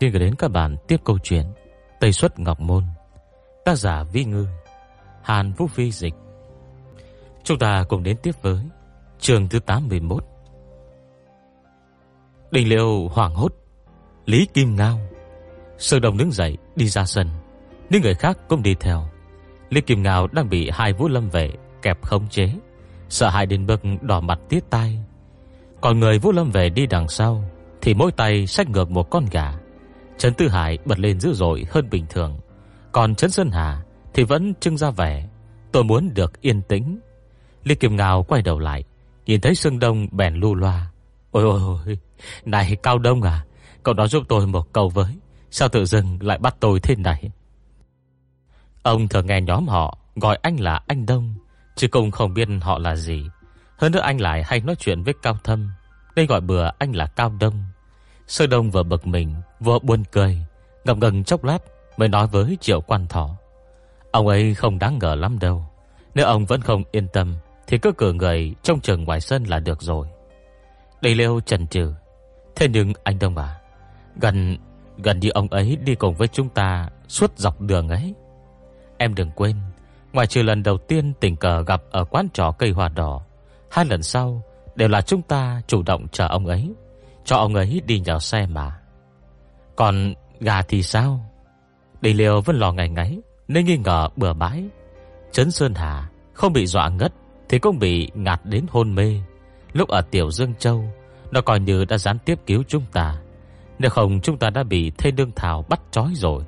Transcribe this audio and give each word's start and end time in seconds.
Xin 0.00 0.12
gửi 0.12 0.20
đến 0.20 0.34
các 0.34 0.48
bạn 0.48 0.76
tiếp 0.88 1.00
câu 1.04 1.18
chuyện 1.22 1.46
Tây 2.00 2.12
Xuất 2.12 2.38
Ngọc 2.38 2.60
Môn, 2.60 2.84
Tác 3.64 3.74
giả 3.74 4.02
Vi 4.02 4.24
Ngư, 4.24 4.46
Hàn 5.22 5.52
Vũ 5.52 5.66
Phi 5.66 5.90
Dịch. 5.90 6.14
Chúng 7.44 7.58
ta 7.58 7.84
cùng 7.88 8.02
đến 8.02 8.16
tiếp 8.22 8.34
với 8.42 8.58
Trường 9.18 9.48
thứ 9.48 9.58
81 9.58 10.24
Đình 12.50 12.68
liệu 12.68 13.08
hoảng 13.08 13.34
hốt, 13.34 13.54
Lý 14.26 14.46
Kim 14.54 14.76
Ngao 14.76 14.98
Sơn 15.78 16.00
Đồng 16.00 16.16
đứng 16.16 16.32
dậy 16.32 16.56
đi 16.76 16.88
ra 16.88 17.04
sân. 17.04 17.28
Những 17.90 18.02
người 18.02 18.14
khác 18.14 18.38
cũng 18.48 18.62
đi 18.62 18.74
theo. 18.80 19.04
Lý 19.70 19.80
Kim 19.80 20.02
Ngao 20.02 20.26
đang 20.26 20.48
bị 20.48 20.70
hai 20.72 20.92
vũ 20.92 21.08
lâm 21.08 21.28
vệ 21.28 21.50
Kẹp 21.82 22.02
khống 22.02 22.28
chế, 22.28 22.48
Sợ 23.08 23.28
hãi 23.28 23.46
đến 23.46 23.66
bậc 23.66 23.80
đỏ 24.02 24.20
mặt 24.20 24.38
tiết 24.48 24.64
tai. 24.70 24.98
Còn 25.80 26.00
người 26.00 26.18
vũ 26.18 26.32
lâm 26.32 26.50
vệ 26.50 26.68
đi 26.68 26.86
đằng 26.86 27.08
sau 27.08 27.44
Thì 27.80 27.94
mỗi 27.94 28.12
tay 28.12 28.46
xách 28.46 28.70
ngược 28.70 28.90
một 28.90 29.10
con 29.10 29.24
gà. 29.30 29.52
Trấn 30.18 30.34
Tư 30.34 30.48
Hải 30.48 30.78
bật 30.84 30.98
lên 30.98 31.20
dữ 31.20 31.32
dội 31.34 31.66
hơn 31.70 31.90
bình 31.90 32.06
thường. 32.10 32.38
Còn 32.92 33.14
Trấn 33.14 33.30
Sơn 33.30 33.50
Hà 33.50 33.82
Thì 34.14 34.24
vẫn 34.24 34.54
trưng 34.60 34.76
ra 34.76 34.90
vẻ, 34.90 35.28
Tôi 35.72 35.84
muốn 35.84 36.14
được 36.14 36.40
yên 36.40 36.62
tĩnh. 36.62 37.00
Lý 37.64 37.74
Kim 37.74 37.96
Ngao 37.96 38.22
quay 38.22 38.42
đầu 38.42 38.58
lại, 38.58 38.84
Nhìn 39.26 39.40
thấy 39.40 39.54
Sương 39.54 39.78
Đông 39.78 40.06
bèn 40.10 40.34
lưu 40.34 40.54
loa, 40.54 40.90
Ôi 41.30 41.44
ôi 41.44 41.60
ôi, 41.86 41.98
Này 42.44 42.76
Cao 42.82 42.98
Đông 42.98 43.22
à 43.22 43.44
Cậu 43.82 43.94
đó 43.94 44.06
giúp 44.06 44.22
tôi 44.28 44.46
một 44.46 44.72
câu 44.72 44.88
với, 44.88 45.14
Sao 45.50 45.68
tự 45.68 45.84
dưng 45.84 46.18
lại 46.20 46.38
bắt 46.38 46.56
tôi 46.60 46.80
thế 46.80 46.94
này? 46.96 47.30
Ông 48.82 49.08
thường 49.08 49.26
nghe 49.26 49.40
nhóm 49.40 49.68
họ 49.68 49.98
Gọi 50.16 50.38
anh 50.42 50.60
là 50.60 50.80
anh 50.86 51.06
Đông, 51.06 51.34
Chứ 51.76 51.88
cũng 51.88 52.10
không 52.10 52.34
biết 52.34 52.48
họ 52.60 52.78
là 52.78 52.96
gì. 52.96 53.26
Hơn 53.78 53.92
nữa 53.92 54.00
anh 54.00 54.20
lại 54.20 54.42
hay 54.46 54.60
nói 54.60 54.76
chuyện 54.78 55.02
với 55.02 55.14
Cao 55.22 55.38
Thâm, 55.44 55.70
Nên 56.16 56.26
gọi 56.26 56.40
bừa 56.40 56.70
anh 56.78 56.96
là 56.96 57.06
Cao 57.06 57.36
Đông. 57.40 57.64
Sơ 58.26 58.46
Đông 58.46 58.70
vừa 58.70 58.82
bực 58.82 59.06
mình 59.06 59.34
Vừa 59.64 59.78
buồn 59.78 60.04
cười, 60.12 60.38
Ngập 60.84 60.98
ngừng 60.98 61.24
chốc 61.24 61.44
lát 61.44 61.58
mới 61.96 62.08
nói 62.08 62.26
với 62.26 62.58
Triệu 62.60 62.80
Quan 62.80 63.06
Thọ. 63.06 63.30
Ông 64.10 64.28
ấy 64.28 64.54
không 64.54 64.78
đáng 64.78 64.98
ngờ 64.98 65.14
lắm 65.14 65.38
đâu, 65.38 65.64
Nếu 66.14 66.26
ông 66.26 66.46
vẫn 66.46 66.60
không 66.60 66.82
yên 66.90 67.08
tâm 67.08 67.36
Thì 67.66 67.78
cứ 67.78 67.92
cử 67.92 68.12
người 68.12 68.54
trong 68.62 68.80
trường 68.80 69.04
ngoài 69.04 69.20
sân 69.20 69.44
là 69.44 69.58
được 69.58 69.82
rồi. 69.82 70.08
Đầy 71.00 71.14
Liêu 71.14 71.40
trần 71.40 71.66
trừ 71.66 71.94
Thế 72.56 72.68
nhưng 72.68 72.92
anh 73.04 73.18
Đông 73.18 73.36
à 73.36 73.60
Gần 74.16 74.58
gần 74.98 75.20
như 75.20 75.30
ông 75.30 75.48
ấy 75.48 75.76
đi 75.84 75.94
cùng 75.94 76.14
với 76.14 76.28
chúng 76.28 76.48
ta 76.48 76.88
Suốt 77.08 77.38
dọc 77.38 77.60
đường 77.60 77.88
ấy. 77.88 78.14
Em 78.98 79.14
đừng 79.14 79.30
quên 79.30 79.56
Ngoài 80.12 80.26
trừ 80.26 80.42
lần 80.42 80.62
đầu 80.62 80.78
tiên 80.78 81.12
tình 81.20 81.36
cờ 81.36 81.62
gặp 81.62 81.82
Ở 81.90 82.04
quán 82.04 82.28
trò 82.34 82.52
cây 82.52 82.70
hoa 82.70 82.88
đỏ, 82.88 83.22
Hai 83.70 83.84
lần 83.84 84.02
sau 84.02 84.42
đều 84.74 84.88
là 84.88 85.00
chúng 85.00 85.22
ta 85.22 85.62
chủ 85.66 85.82
động 85.82 86.08
chờ 86.12 86.26
ông 86.26 86.46
ấy, 86.46 86.74
Cho 87.24 87.36
ông 87.36 87.54
ấy 87.54 87.82
đi 87.86 88.00
nhờ 88.00 88.18
xe 88.18 88.46
mà. 88.46 88.80
Còn 89.76 90.14
gà 90.40 90.62
thì 90.62 90.82
sao? 90.82 91.20
Đầy 92.00 92.14
liều 92.14 92.40
vẫn 92.40 92.56
lo 92.56 92.72
ngày 92.72 92.88
ngáy, 92.88 93.18
Nên 93.48 93.64
nghi 93.64 93.76
ngờ 93.76 94.08
bừa 94.16 94.32
bãi. 94.32 94.64
Trấn 95.32 95.50
Sơn 95.50 95.74
Hà 95.74 96.08
không 96.32 96.52
bị 96.52 96.66
dọa 96.66 96.88
ngất, 96.88 97.12
Thì 97.48 97.58
cũng 97.58 97.78
bị 97.78 98.10
ngạt 98.14 98.40
đến 98.44 98.66
hôn 98.70 98.94
mê. 98.94 99.20
Lúc 99.72 99.88
ở 99.88 100.00
Tiểu 100.00 100.30
Dương 100.30 100.54
Châu, 100.54 100.84
Nó 101.30 101.40
coi 101.40 101.60
như 101.60 101.84
đã 101.84 101.98
gián 101.98 102.18
tiếp 102.18 102.38
cứu 102.46 102.62
chúng 102.68 102.84
ta. 102.92 103.20
Nếu 103.78 103.90
không, 103.90 104.20
chúng 104.20 104.38
ta 104.38 104.50
đã 104.50 104.62
bị 104.62 104.90
Thê 104.98 105.10
Đương 105.10 105.32
Thảo 105.36 105.64
bắt 105.68 105.80
trói 105.90 106.12
rồi. 106.14 106.44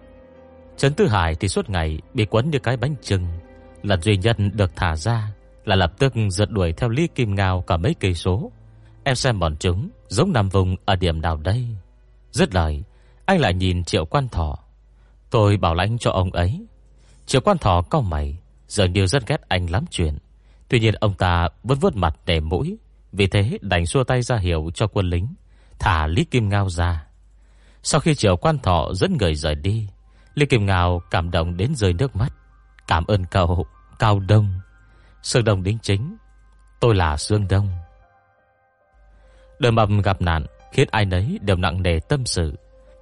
Trấn 0.76 0.94
Tư 0.94 1.06
Hải 1.06 1.34
thì 1.34 1.48
suốt 1.48 1.70
ngày 1.70 2.00
Bị 2.14 2.26
quấn 2.26 2.50
như 2.50 2.58
cái 2.58 2.76
bánh 2.76 2.94
trưng 3.02 3.26
Lần 3.82 4.02
duy 4.02 4.16
nhất 4.16 4.36
được 4.52 4.70
thả 4.76 4.96
ra 4.96 5.32
Là 5.64 5.76
lập 5.76 5.92
tức 5.98 6.12
giật 6.30 6.50
đuổi 6.50 6.72
theo 6.72 6.88
Lý 6.88 7.08
Kim 7.14 7.34
Ngao 7.34 7.64
Cả 7.66 7.76
mấy 7.76 7.94
cây 8.00 8.14
số. 8.14 8.52
Em 9.04 9.14
xem 9.14 9.38
bọn 9.38 9.56
chúng 9.56 9.90
giống 10.08 10.32
nằm 10.32 10.48
vùng 10.48 10.76
ở 10.84 10.96
điểm 10.96 11.20
nào 11.20 11.36
đây? 11.36 11.66
Dứt 12.30 12.54
lời 12.54 12.84
anh 13.26 13.40
lại 13.40 13.54
nhìn 13.54 13.84
Triệu 13.84 14.04
Quan 14.04 14.28
Thọ 14.28 14.58
Tôi 15.30 15.56
bảo 15.56 15.74
lãnh 15.74 15.98
cho 15.98 16.10
ông 16.10 16.30
ấy. 16.30 16.66
Triệu 17.26 17.40
Quan 17.40 17.58
Thọ 17.58 17.82
cao 17.90 18.02
mày 18.02 18.38
giờ 18.68 18.84
như 18.84 19.06
rất 19.06 19.26
ghét 19.26 19.40
anh 19.48 19.70
lắm 19.70 19.84
chuyện. 19.90 20.18
Tuy 20.68 20.80
nhiên 20.80 20.94
ông 20.94 21.14
ta 21.14 21.48
vẫn 21.62 21.78
vớt 21.78 21.96
mặt 21.96 22.16
để 22.26 22.40
mũi, 22.40 22.78
Vì 23.12 23.26
thế 23.26 23.58
đành 23.60 23.86
xua 23.86 24.04
tay 24.04 24.22
ra 24.22 24.36
hiệu 24.36 24.70
cho 24.74 24.86
quân 24.86 25.10
lính, 25.10 25.34
Thả 25.78 26.06
Lý 26.06 26.24
Kim 26.24 26.48
Ngao 26.48 26.68
ra. 26.68 27.06
Sau 27.82 28.00
khi 28.00 28.14
Triệu 28.14 28.36
Quan 28.36 28.58
Thọ 28.58 28.88
dẫn 28.94 29.16
người 29.16 29.34
rời 29.34 29.54
đi, 29.54 29.88
Lý 30.34 30.46
Kim 30.46 30.66
Ngao 30.66 31.02
cảm 31.10 31.30
động 31.30 31.56
đến 31.56 31.74
rơi 31.74 31.92
nước 31.92 32.16
mắt. 32.16 32.32
Cảm 32.86 33.04
ơn 33.06 33.24
cậu, 33.24 33.66
Cao 33.98 34.20
Đông. 34.20 34.60
Sương 35.22 35.44
Đông 35.44 35.62
đính 35.62 35.78
chính, 35.82 36.16
Tôi 36.80 36.94
là 36.94 37.16
Sương 37.16 37.48
Đông. 37.48 37.68
Đời 39.58 39.72
mập 39.72 39.88
gặp 40.04 40.22
nạn 40.22 40.46
Khiến 40.72 40.88
ai 40.90 41.04
nấy 41.04 41.38
đều 41.42 41.56
nặng 41.56 41.82
nề 41.82 42.00
tâm 42.08 42.26
sự. 42.26 42.54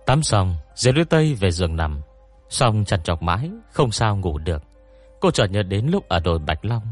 Tắm 0.07 0.23
xong, 0.23 0.57
Diệp 0.75 0.95
Lưu 0.95 1.05
Tây 1.05 1.35
về 1.35 1.51
giường 1.51 1.77
nằm. 1.77 2.01
Xong 2.49 2.85
chăn 2.85 3.03
chọc 3.03 3.23
mãi, 3.23 3.51
Không 3.73 3.93
sao 3.93 4.17
ngủ 4.17 4.39
được. 4.39 4.63
Cô 5.21 5.31
chợt 5.31 5.47
nhớ 5.47 5.63
đến 5.63 5.87
lúc 5.87 6.09
ở 6.09 6.21
đồi 6.21 6.39
Bạch 6.39 6.65
Long, 6.65 6.83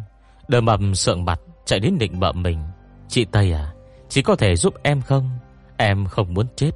Đờ 0.49 0.61
mầm 0.61 0.95
sượng 0.95 1.25
mặt 1.25 1.41
Chạy 1.65 1.81
đến 1.81 1.99
định 1.99 2.21
bợ 2.21 2.33
mình. 2.33 2.63
Chị 3.09 3.25
Tây 3.25 3.53
à 3.53 3.73
Chỉ 4.09 4.23
có 4.23 4.37
thể 4.37 4.57
giúp 4.57 4.75
em 4.83 5.03
không? 5.03 5.31
Em 5.77 6.07
không 6.07 6.35
muốn 6.35 6.47
chết. 6.57 6.71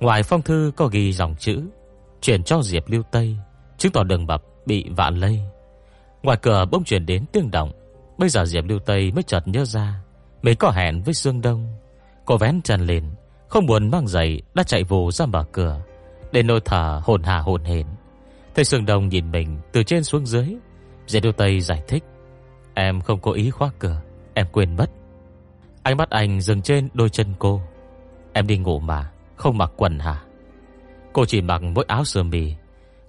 Ngoài 0.00 0.22
phong 0.22 0.42
thư 0.42 0.72
có 0.76 0.86
ghi 0.86 1.12
dòng 1.12 1.34
chữ, 1.38 1.62
Chuyển 2.20 2.42
cho 2.42 2.62
Diệp 2.62 2.88
Lưu 2.88 3.02
Tây, 3.10 3.36
Chứng 3.78 3.92
tỏ 3.92 4.04
đường 4.04 4.26
mập 4.26 4.42
bị 4.66 4.86
vạn 4.90 5.16
lây. 5.16 5.40
Ngoài 6.22 6.38
cửa 6.42 6.64
bỗng 6.70 6.84
chuyển 6.84 7.06
đến 7.06 7.24
tiếng 7.32 7.50
động. 7.50 7.72
Bây 8.18 8.28
giờ 8.28 8.44
Diệp 8.44 8.64
Lưu 8.64 8.78
Tây 8.78 9.12
mới 9.12 9.22
chợt 9.22 9.48
nhớ 9.48 9.64
ra, 9.64 10.00
Mình 10.42 10.56
có 10.58 10.70
hẹn 10.70 11.02
với 11.02 11.14
Dương 11.14 11.40
Đông. 11.40 11.66
Cô 12.24 12.36
vén 12.36 12.62
chân 12.62 12.80
lên 12.80 13.10
không 13.50 13.66
buồn 13.66 13.90
mang 13.90 14.06
giày, 14.06 14.42
đã 14.54 14.62
chạy 14.62 14.84
vù 14.84 15.10
ra 15.10 15.26
mở 15.26 15.44
cửa. 15.52 15.80
Để 16.32 16.42
nôi 16.42 16.60
thở 16.64 17.00
hồn 17.04 17.22
hà 17.22 17.38
hồn 17.38 17.64
hển. 17.64 17.86
Thấy 18.54 18.64
sương 18.64 18.86
Đông 18.86 19.08
nhìn 19.08 19.30
mình 19.30 19.58
từ 19.72 19.82
trên 19.82 20.04
xuống 20.04 20.26
dưới. 20.26 20.54
Dễ 21.06 21.20
đôi 21.20 21.32
tay 21.32 21.60
giải 21.60 21.82
thích, 21.88 22.04
Em 22.74 23.00
không 23.00 23.20
cố 23.20 23.32
ý 23.32 23.50
khóa 23.50 23.70
cửa, 23.78 24.00
Em 24.34 24.46
quên 24.52 24.76
mất. 24.76 24.90
Ánh 25.82 25.96
mắt 25.96 26.10
anh 26.10 26.40
dừng 26.40 26.62
trên 26.62 26.88
đôi 26.94 27.08
chân 27.08 27.26
cô. 27.38 27.60
Em 28.32 28.46
đi 28.46 28.58
ngủ 28.58 28.78
mà, 28.78 29.10
Không 29.36 29.58
mặc 29.58 29.72
quần 29.76 29.98
hả? 29.98 30.22
Cô 31.12 31.24
chỉ 31.24 31.40
mặc 31.40 31.62
mỗi 31.62 31.84
áo 31.88 32.04
sơ 32.04 32.22
mi, 32.22 32.54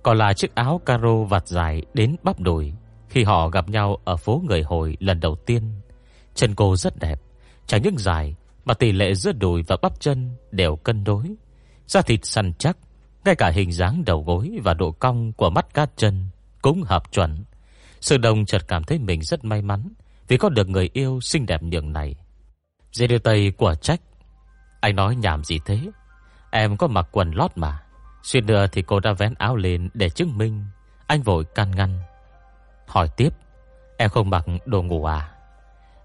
Còn 0.04 0.18
là 0.18 0.34
chiếc 0.34 0.56
áo 0.56 0.82
caro 0.86 1.16
vạt 1.30 1.48
dài 1.48 1.82
đến 1.94 2.16
bắp 2.24 2.40
đùi 2.40 2.74
Khi 3.10 3.24
họ 3.24 3.50
gặp 3.50 3.70
nhau 3.70 3.98
ở 4.04 4.18
phố 4.18 4.42
người 4.48 4.64
hồi 4.64 4.98
lần 5.00 5.20
đầu 5.20 5.36
tiên. 5.36 5.64
Chân 6.36 6.56
cô 6.56 6.76
rất 6.76 7.00
đẹp, 7.00 7.22
Chẳng 7.68 7.82
những 7.82 7.98
dài 7.98 8.36
mà 8.66 8.74
tỷ 8.74 8.92
lệ 8.92 9.14
giữa 9.14 9.32
đùi 9.32 9.64
và 9.64 9.78
bắp 9.82 10.00
chân 10.00 10.36
đều 10.52 10.76
cân 10.76 11.04
đối. 11.04 11.36
Da 11.88 12.02
thịt 12.02 12.26
săn 12.26 12.54
chắc, 12.54 12.78
Ngay 13.26 13.36
cả 13.36 13.50
hình 13.50 13.72
dáng 13.72 14.04
đầu 14.06 14.24
gối 14.24 14.52
và 14.64 14.74
độ 14.74 14.92
cong 14.92 15.34
của 15.34 15.50
mắt 15.50 15.74
cá 15.74 15.86
chân 15.96 16.30
Cũng 16.62 16.84
hợp 16.84 17.12
chuẩn. 17.12 17.44
Sư 18.02 18.18
Đông 18.18 18.46
chợt 18.46 18.68
cảm 18.68 18.84
thấy 18.84 19.00
mình 19.00 19.22
rất 19.22 19.46
may 19.46 19.62
mắn 19.62 19.90
Vì 20.28 20.38
có 20.38 20.50
được 20.50 20.70
người 20.70 20.90
yêu 20.94 21.20
xinh 21.22 21.46
đẹp 21.46 21.64
nhường 21.64 21.94
này. 21.94 22.16
Dê 22.92 23.08
đưa 23.08 23.18
tay 23.18 23.52
của 23.58 23.76
trách. 23.76 24.02
Anh 24.82 24.96
nói 24.96 25.16
nhảm 25.16 25.44
gì 25.44 25.60
thế? 25.66 25.80
Em 26.52 26.78
có 26.78 26.88
mặc 26.88 27.08
quần 27.12 27.32
lót 27.32 27.52
mà. 27.56 27.84
Xuyên 28.24 28.46
nữa 28.46 28.66
thì 28.72 28.82
cô 28.82 29.00
đã 29.00 29.14
vén 29.14 29.34
áo 29.34 29.56
lên 29.56 29.90
để 29.94 30.10
chứng 30.10 30.38
minh. 30.38 30.66
Anh 31.08 31.22
vội 31.22 31.46
can 31.56 31.72
ngăn. 31.72 32.00
Hỏi 32.88 33.08
tiếp, 33.18 33.30
Em 33.98 34.10
không 34.10 34.30
mặc 34.30 34.46
đồ 34.66 34.84
ngủ 34.84 35.06
à? 35.06 35.32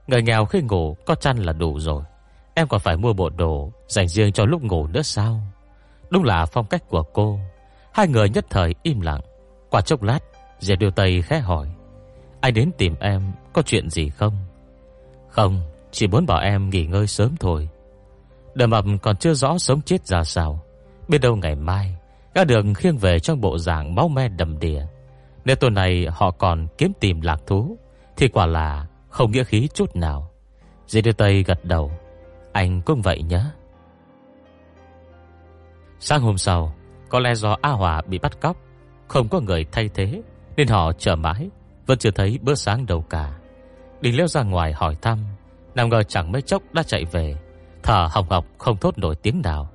Người 0.07 0.23
nghèo 0.23 0.45
khi 0.45 0.61
ngủ 0.63 0.97
có 1.07 1.15
chăn 1.15 1.39
là 1.39 1.53
đủ 1.53 1.81
rồi. 1.81 2.03
Em 2.59 2.69
còn 2.69 2.81
phải 2.81 2.97
mua 2.97 3.13
bộ 3.13 3.29
đồ 3.29 3.73
Dành 3.89 4.09
riêng 4.09 4.33
cho 4.33 4.45
lúc 4.45 4.63
ngủ 4.63 4.87
nữa 4.87 5.03
sao? 5.03 5.41
Đúng 6.11 6.25
là 6.25 6.47
phong 6.47 6.67
cách 6.67 6.89
của 6.89 7.03
cô. 7.03 7.39
Hai 7.93 8.09
người 8.09 8.29
nhất 8.29 8.47
thời 8.51 8.75
im 8.83 9.01
lặng. 9.01 9.21
Qua 9.71 9.81
chốc 9.81 10.03
lát, 10.03 10.19
Diệp 10.59 10.79
Điều 10.79 10.91
Tây 10.91 11.23
khẽ 11.23 11.39
hỏi, 11.39 11.69
Anh 12.41 12.55
đến 12.55 12.71
tìm 12.79 12.95
em 13.01 13.33
có 13.53 13.63
chuyện 13.63 13.91
gì 13.91 14.11
không? 14.11 14.37
Không, 15.29 15.61
Chỉ 15.91 16.07
muốn 16.07 16.27
bảo 16.27 16.41
em 16.41 16.71
nghỉ 16.71 16.87
ngơi 16.87 17.07
sớm 17.07 17.37
thôi. 17.41 17.69
Đầm 18.55 18.71
ẩm 18.71 18.99
còn 18.99 19.17
chưa 19.17 19.35
rõ 19.35 19.59
sống 19.59 19.83
chết 19.83 20.07
ra 20.07 20.25
sao. 20.25 20.61
Biết 21.09 21.19
đâu 21.19 21.37
ngày 21.37 21.55
mai, 21.55 21.97
Gã 22.35 22.45
đường 22.45 22.75
khiêng 22.75 22.99
về 22.99 23.19
trong 23.19 23.41
bộ 23.41 23.59
dạng 23.59 23.95
máu 23.95 24.09
me 24.09 24.29
đầm 24.29 24.59
đìa. 24.59 24.87
Nếu 25.45 25.57
tuần 25.57 25.75
này 25.75 26.07
họ 26.11 26.31
còn 26.31 26.67
kiếm 26.79 26.93
tìm 27.01 27.21
lạc 27.21 27.41
thú, 27.47 27.77
Thì 28.17 28.29
quả 28.29 28.47
là 28.47 28.87
không 29.09 29.31
nghĩa 29.31 29.45
khí 29.45 29.69
chút 29.75 29.97
nào. 29.97 30.31
Diệp 30.87 31.05
Điều 31.05 31.15
Tây 31.15 31.43
gật 31.43 31.65
đầu. 31.65 31.93
Anh 32.57 32.81
cũng 32.81 33.03
vậy 33.03 33.23
nhé 33.23 33.43
Sáng 35.99 36.21
hôm 36.21 36.39
sau, 36.39 36.75
Có 37.09 37.19
lẽ 37.21 37.35
do 37.35 37.57
A 37.63 37.71
Hòa 37.71 38.03
bị 38.07 38.19
bắt 38.19 38.41
cóc, 38.41 38.57
Không 39.09 39.29
có 39.29 39.41
người 39.41 39.65
thay 39.73 39.91
thế, 39.95 40.23
Nên 40.57 40.69
họ 40.69 40.93
chờ 40.93 41.17
mãi, 41.17 41.51
Vẫn 41.87 41.99
chưa 41.99 42.11
thấy 42.11 42.39
bữa 42.43 42.55
sáng 42.55 42.87
đâu 42.87 43.03
cả. 43.11 43.39
Đình 44.01 44.17
leo 44.17 44.27
ra 44.27 44.43
ngoài 44.43 44.73
hỏi 44.73 44.97
thăm, 45.03 45.19
Nào 45.75 45.89
ngờ 45.89 46.03
chẳng 46.03 46.33
mấy 46.33 46.43
chốc 46.43 46.63
đã 46.73 46.83
chạy 46.83 47.05
về, 47.05 47.37
Thở 47.83 48.09
hồng 48.11 48.27
hộc 48.31 48.47
không 48.59 48.77
thốt 48.77 48.99
nổi 48.99 49.17
tiếng 49.17 49.43
nào. 49.43 49.71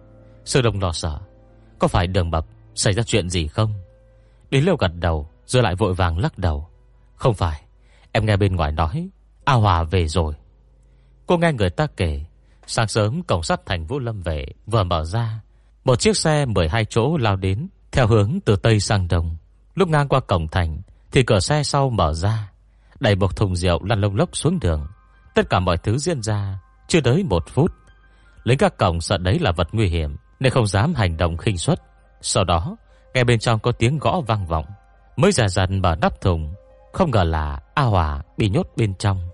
Sư 0.45 0.62
đồng 0.62 0.80
lo 0.80 0.92
sợ, 0.92 1.19
Có 1.80 1.88
phải 1.88 2.07
đường 2.07 2.31
bập 2.31 2.45
xảy 2.75 2.94
ra 2.94 3.04
chuyện 3.04 3.30
gì 3.30 3.48
không? 3.48 3.74
Đình 4.51 4.66
leo 4.66 4.75
gật 4.75 4.92
đầu, 4.95 5.30
Rồi 5.45 5.63
lại 5.63 5.75
vội 5.75 5.94
vàng 5.94 6.18
lắc 6.18 6.38
đầu. 6.38 6.68
Không 7.16 7.33
phải, 7.33 7.63
Em 8.12 8.25
nghe 8.25 8.38
bên 8.38 8.56
ngoài 8.56 8.72
nói, 8.72 9.10
A 9.45 9.54
Hòa 9.54 9.83
về 9.83 10.07
rồi. 10.07 10.33
Cô 11.28 11.38
nghe 11.38 11.54
người 11.54 11.69
ta 11.69 11.88
kể 11.98 12.25
Sáng 12.71 12.88
sớm, 12.88 13.23
cổng 13.23 13.44
sắt 13.44 13.65
thành 13.65 13.85
Vũ 13.85 14.00
Lâm 14.00 14.21
về, 14.21 14.45
Vừa 14.65 14.83
mở 14.83 15.03
ra. 15.03 15.41
Một 15.85 16.00
chiếc 16.00 16.18
xe 16.18 16.45
12 16.45 16.85
chỗ 16.85 17.18
lao 17.18 17.35
đến, 17.35 17.68
Theo 17.91 18.07
hướng 18.07 18.39
từ 18.45 18.56
Tây 18.56 18.79
sang 18.79 19.07
Đông. 19.07 19.38
Lúc 19.75 19.89
ngang 19.89 20.07
qua 20.07 20.19
cổng 20.19 20.47
thành, 20.47 20.81
Thì 21.12 21.23
cửa 21.23 21.39
xe 21.39 21.63
sau 21.63 21.89
mở 21.89 22.13
ra, 22.13 22.51
Đẩy 23.00 23.15
một 23.15 23.35
thùng 23.35 23.56
rượu 23.56 23.83
lăn 23.83 24.01
lông 24.01 24.15
lốc 24.15 24.35
xuống 24.35 24.59
đường. 24.59 24.88
Tất 25.35 25.50
cả 25.50 25.59
mọi 25.59 25.77
thứ 25.77 25.97
diễn 25.97 26.21
ra, 26.21 26.59
Chưa 26.88 27.01
tới 27.01 27.23
một 27.23 27.44
phút. 27.47 27.71
Lính 28.44 28.57
các 28.57 28.77
cổng 28.77 29.01
sợ 29.01 29.18
đấy 29.18 29.39
là 29.39 29.51
vật 29.51 29.68
nguy 29.71 29.88
hiểm, 29.88 30.15
Nên 30.39 30.51
không 30.51 30.68
dám 30.68 30.94
hành 30.94 31.18
động 31.18 31.38
khinh 31.38 31.57
suất. 31.57 31.81
Sau 32.21 32.44
đó, 32.44 32.77
nghe 33.13 33.23
bên 33.23 33.39
trong 33.39 33.59
có 33.59 33.71
tiếng 33.71 33.97
gõ 33.97 34.21
vang 34.27 34.47
vọng. 34.47 34.65
Mới 35.15 35.31
giả 35.31 35.47
dần 35.47 35.81
mở 35.81 35.95
nắp 36.01 36.21
thùng, 36.21 36.53
Không 36.94 37.12
ngờ 37.12 37.23
là 37.23 37.59
A 37.73 37.83
Hòa 37.83 38.21
bị 38.38 38.50
nhốt 38.50 38.68
bên 38.75 38.94
trong. 38.95 39.29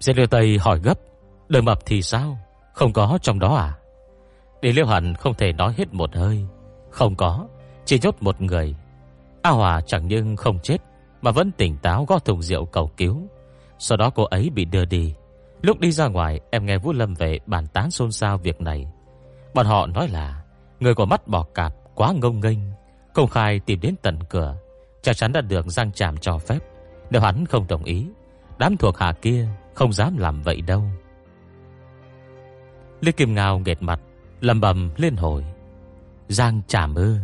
Dê 0.00 0.12
Liêu 0.14 0.26
Tây 0.26 0.58
hỏi 0.58 0.80
gấp 0.82 0.98
Đời 1.50 1.62
mập 1.62 1.86
thì 1.86 2.02
sao? 2.02 2.38
Không 2.72 2.92
có 2.92 3.18
trong 3.22 3.38
đó 3.38 3.54
à? 3.54 3.76
Để 4.62 4.72
Liêu 4.72 4.86
hẳn 4.86 5.14
không 5.14 5.34
thể 5.34 5.52
nói 5.52 5.74
hết 5.76 5.94
một 5.94 6.16
hơi. 6.16 6.46
Không 6.90 7.16
có, 7.16 7.48
Chỉ 7.84 7.98
nhốt 8.02 8.16
một 8.20 8.40
người. 8.40 8.76
A 9.42 9.50
Hòa 9.50 9.80
chẳng 9.86 10.08
nhưng 10.08 10.36
không 10.36 10.58
chết, 10.58 10.76
Mà 11.22 11.30
vẫn 11.30 11.52
tỉnh 11.52 11.76
táo 11.76 12.04
gõ 12.04 12.18
thùng 12.18 12.42
rượu 12.42 12.64
cầu 12.64 12.90
cứu. 12.96 13.28
Sau 13.78 13.96
đó 13.96 14.10
cô 14.10 14.24
ấy 14.24 14.50
bị 14.54 14.64
đưa 14.64 14.84
đi. 14.84 15.14
Lúc 15.62 15.80
đi 15.80 15.92
ra 15.92 16.08
ngoài, 16.08 16.40
em 16.50 16.66
nghe 16.66 16.78
Vũ 16.78 16.92
Lâm 16.92 17.14
về 17.14 17.38
bàn 17.46 17.66
tán 17.66 17.90
xôn 17.90 18.12
xao 18.12 18.38
việc 18.38 18.60
này. 18.60 18.86
Bọn 19.54 19.66
họ 19.66 19.86
nói 19.86 20.08
là, 20.08 20.42
Người 20.80 20.94
có 20.94 21.04
mắt 21.04 21.28
bò 21.28 21.42
cạp 21.54 21.74
quá 21.94 22.12
ngông 22.12 22.40
nghênh, 22.40 22.58
Công 23.14 23.28
khai 23.28 23.60
tìm 23.60 23.80
đến 23.80 23.94
tận 24.02 24.18
cửa. 24.28 24.56
Chắc 25.02 25.16
chắn 25.16 25.32
đã 25.32 25.40
được 25.40 25.66
Giang 25.66 25.92
Tràm 25.92 26.16
cho 26.16 26.38
phép. 26.38 26.58
Nếu 27.10 27.22
hắn 27.22 27.46
không 27.46 27.66
đồng 27.68 27.84
ý, 27.84 28.06
Đám 28.58 28.76
thuộc 28.76 28.98
hạ 28.98 29.12
kia 29.22 29.48
không 29.74 29.92
dám 29.92 30.16
làm 30.16 30.42
vậy 30.42 30.60
đâu. 30.60 30.82
Lê 33.00 33.12
Kim 33.12 33.34
Ngao 33.34 33.58
nghệt 33.58 33.82
mặt, 33.82 34.00
lầm 34.40 34.60
bầm 34.60 34.90
lên 34.96 35.16
hồi. 35.16 35.44
Giang 36.28 36.62
Tràm 36.66 36.94
ư 36.94 37.16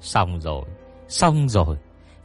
Xong 0.00 0.40
rồi 0.40 0.64
Xong 1.08 1.48
rồi. 1.48 1.76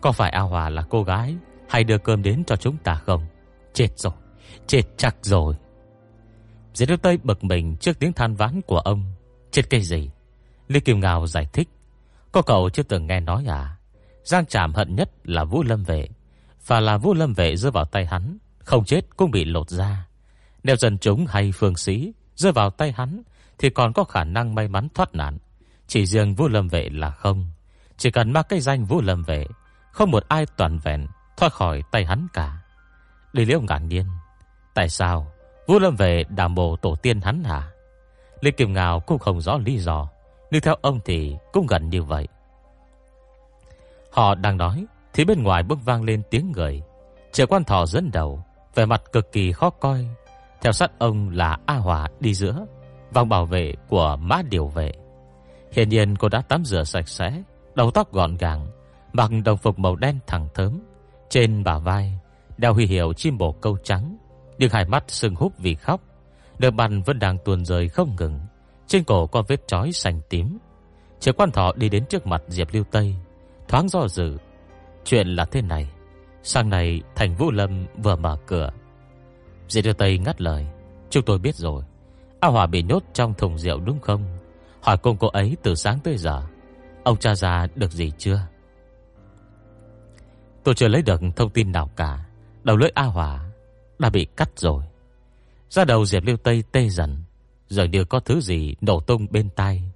Có 0.02 0.12
phải 0.12 0.32
A 0.32 0.40
Hòa 0.40 0.70
là 0.70 0.82
cô 0.90 1.04
gái 1.04 1.36
Hay 1.70 1.84
đưa 1.84 1.98
cơm 1.98 2.24
đến 2.24 2.44
cho 2.48 2.56
chúng 2.56 2.78
ta 2.78 2.96
không? 2.96 3.26
Chết 3.74 3.88
rồi, 3.96 4.14
Chết 4.68 4.82
chắc 4.98 5.16
rồi. 5.22 5.56
Diệt 6.74 6.90
Đức 6.90 7.02
Tây 7.02 7.18
bực 7.24 7.44
mình 7.44 7.78
trước 7.78 8.00
tiếng 8.00 8.14
than 8.14 8.36
ván 8.36 8.62
của 8.62 8.80
ông. 8.80 9.14
Chết 9.52 9.70
cây 9.70 9.82
gì? 9.82 10.10
Lê 10.68 10.80
Kim 10.80 11.00
Ngao 11.00 11.28
giải 11.28 11.48
thích. 11.54 11.70
Có 12.32 12.42
cậu 12.42 12.70
chưa 12.70 12.84
từng 12.84 13.08
nghe 13.08 13.20
nói 13.20 13.46
à? 13.48 13.78
Giang 14.24 14.46
Tràm 14.46 14.74
hận 14.74 14.96
nhất 14.96 15.10
là 15.24 15.44
Vũ 15.44 15.64
Lâm 15.64 15.84
Vệ. 15.84 16.08
Và 16.68 16.80
là 16.80 16.98
Vũ 16.98 17.14
Lâm 17.14 17.34
Vệ 17.34 17.56
rơi 17.56 17.72
vào 17.72 17.86
tay 17.86 18.06
hắn, 18.06 18.38
Không 18.60 18.86
chết 18.86 19.02
cũng 19.18 19.32
bị 19.32 19.46
lột 19.46 19.70
ra 19.70 20.08
Nếu 20.64 20.76
dân 20.76 20.98
chúng 20.98 21.26
hay 21.26 21.52
phương 21.52 21.76
sĩ 21.76 22.14
Rơi 22.38 22.52
vào 22.54 22.70
tay 22.70 22.92
hắn, 22.92 23.22
Thì 23.58 23.70
còn 23.70 23.94
có 23.94 24.04
khả 24.04 24.24
năng 24.24 24.56
may 24.56 24.68
mắn 24.68 24.88
thoát 24.94 25.16
nạn. 25.16 25.38
Chỉ 25.88 26.06
riêng 26.06 26.36
Vũ 26.36 26.48
Lâm 26.48 26.68
Vệ 26.68 26.90
là 26.90 27.10
không. 27.10 27.46
Chỉ 27.98 28.12
cần 28.12 28.34
mắc 28.34 28.50
cái 28.50 28.60
danh 28.60 28.86
Vũ 28.86 29.02
Lâm 29.02 29.24
Vệ, 29.24 29.46
Không 29.92 30.12
một 30.12 30.24
ai 30.28 30.46
toàn 30.58 30.80
vẹn 30.80 31.08
Thoát 31.38 31.54
khỏi 31.54 31.84
tay 31.92 32.06
hắn 32.06 32.28
cả. 32.34 32.58
Lý 33.32 33.46
liễu 33.46 33.62
ngạc 33.62 33.80
nhiên. 33.80 34.06
Tại 34.74 34.90
sao? 34.90 35.32
Vũ 35.68 35.80
Lâm 35.80 35.96
Vệ 35.96 36.24
đảm 36.30 36.56
bộ 36.56 36.76
tổ 36.76 36.96
tiên 36.96 37.22
hắn 37.22 37.44
hả? 37.44 37.72
Lý 38.42 38.52
Kim 38.52 38.74
Ngào 38.74 39.00
cũng 39.00 39.20
không 39.20 39.42
rõ 39.42 39.58
lý 39.58 39.78
do, 39.78 40.08
Nhưng 40.52 40.62
theo 40.62 40.76
ông 40.82 41.00
thì 41.06 41.36
cũng 41.54 41.68
gần 41.68 41.90
như 41.90 42.04
vậy. 42.04 42.28
Họ 44.12 44.36
đang 44.36 44.58
nói, 44.58 44.86
Thì 45.14 45.26
bên 45.26 45.44
ngoài 45.44 45.64
bước 45.64 45.80
vang 45.86 46.04
lên 46.04 46.22
tiếng 46.30 46.52
người. 46.52 46.82
Trẻ 47.32 47.46
quan 47.46 47.64
thọ 47.64 47.86
dẫn 47.86 48.12
đầu, 48.12 48.44
Vẻ 48.76 48.86
mặt 48.86 49.02
cực 49.12 49.32
kỳ 49.32 49.52
khó 49.52 49.70
coi 49.70 50.08
theo 50.62 50.72
sát 50.72 50.92
ông 51.00 51.30
là 51.30 51.58
A 51.66 51.76
Hòa 51.76 52.08
đi 52.20 52.34
giữa, 52.34 52.66
Vòng 53.14 53.30
bảo 53.30 53.46
vệ 53.46 53.74
của 53.88 54.18
mã 54.22 54.42
điều 54.50 54.68
vệ. 54.68 54.92
Hiện 55.72 55.90
nhiên 55.90 56.16
cô 56.16 56.30
đã 56.30 56.42
tắm 56.42 56.66
rửa 56.66 56.84
sạch 56.84 57.08
sẽ, 57.08 57.44
Đầu 57.76 57.92
tóc 57.92 58.12
gọn 58.12 58.38
gàng, 58.38 58.68
Mặc 59.14 59.32
đồng 59.46 59.58
phục 59.58 59.80
màu 59.80 59.96
đen 59.96 60.20
thẳng 60.28 60.48
thớm. 60.54 60.80
Trên 61.30 61.64
bả 61.64 61.78
vai, 61.78 62.20
Đeo 62.58 62.74
huy 62.74 62.86
hiệu 62.86 63.14
chim 63.14 63.38
bồ 63.38 63.52
câu 63.52 63.78
trắng, 63.84 64.18
Nhưng 64.58 64.70
hai 64.70 64.86
mắt 64.86 65.04
sưng 65.08 65.36
húp 65.36 65.58
vì 65.58 65.76
khóc. 65.76 66.02
Nước 66.60 66.72
bàn 66.72 67.02
vẫn 67.02 67.20
đang 67.20 67.38
tuôn 67.46 67.66
rơi 67.66 67.90
không 67.90 68.16
ngừng, 68.20 68.40
Trên 68.88 69.04
cổ 69.04 69.28
có 69.28 69.44
vết 69.48 69.68
trói 69.68 69.92
xanh 69.92 70.22
tím. 70.30 70.58
Chế 71.20 71.32
quan 71.32 71.52
thọ 71.52 71.72
đi 71.76 71.90
đến 71.90 72.06
trước 72.06 72.28
mặt 72.28 72.42
Diệp 72.48 72.68
Lưu 72.74 72.84
Tây, 72.92 73.16
Thoáng 73.68 73.90
do 73.90 74.08
dự. 74.08 74.38
Chuyện 75.06 75.28
là 75.28 75.46
thế 75.46 75.62
này 75.62 75.90
Sang 76.44 76.70
này 76.70 77.02
thành 77.16 77.36
Vũ 77.36 77.52
Lâm 77.52 77.86
vừa 77.98 78.16
mở 78.16 78.38
cửa. 78.46 78.72
Diệp 79.68 79.86
đưa 79.86 79.94
Tây 79.94 80.18
ngắt 80.18 80.42
lời. 80.42 80.68
Chúng 81.10 81.24
tôi 81.26 81.40
biết 81.40 81.56
rồi. 81.56 81.84
A 82.40 82.48
Hòa 82.48 82.66
bị 82.66 82.84
nhốt 82.84 83.04
trong 83.14 83.34
thùng 83.34 83.58
rượu 83.58 83.80
đúng 83.80 84.00
không? 84.00 84.38
Hỏi 84.82 84.98
cùng 84.98 85.18
cô 85.18 85.28
ấy 85.28 85.58
từ 85.64 85.76
sáng 85.76 86.00
tới 86.04 86.18
giờ. 86.18 86.44
Ông 87.04 87.18
cha 87.18 87.36
ra 87.36 87.68
được 87.76 87.92
gì 87.92 88.12
chưa? 88.18 88.40
Tôi 90.64 90.76
chưa 90.76 90.88
lấy 90.88 91.02
được 91.02 91.22
thông 91.36 91.50
tin 91.50 91.72
nào 91.72 91.90
cả. 91.96 92.26
Đầu 92.64 92.78
lưỡi 92.78 92.90
A 92.94 93.04
Hòa 93.04 93.50
Đã 94.00 94.10
bị 94.10 94.26
cắt 94.26 94.50
rồi. 94.56 94.84
Ra 95.70 95.86
đầu 95.86 96.06
Diệp 96.06 96.24
liêu 96.24 96.38
Tây 96.38 96.64
tê 96.72 96.90
dần. 96.90 97.24
Rồi 97.68 97.88
như 97.88 98.06
có 98.06 98.20
thứ 98.20 98.42
gì 98.42 98.76
nổ 98.82 99.00
tung 99.00 99.28
bên 99.30 99.50
tay. 99.50 99.92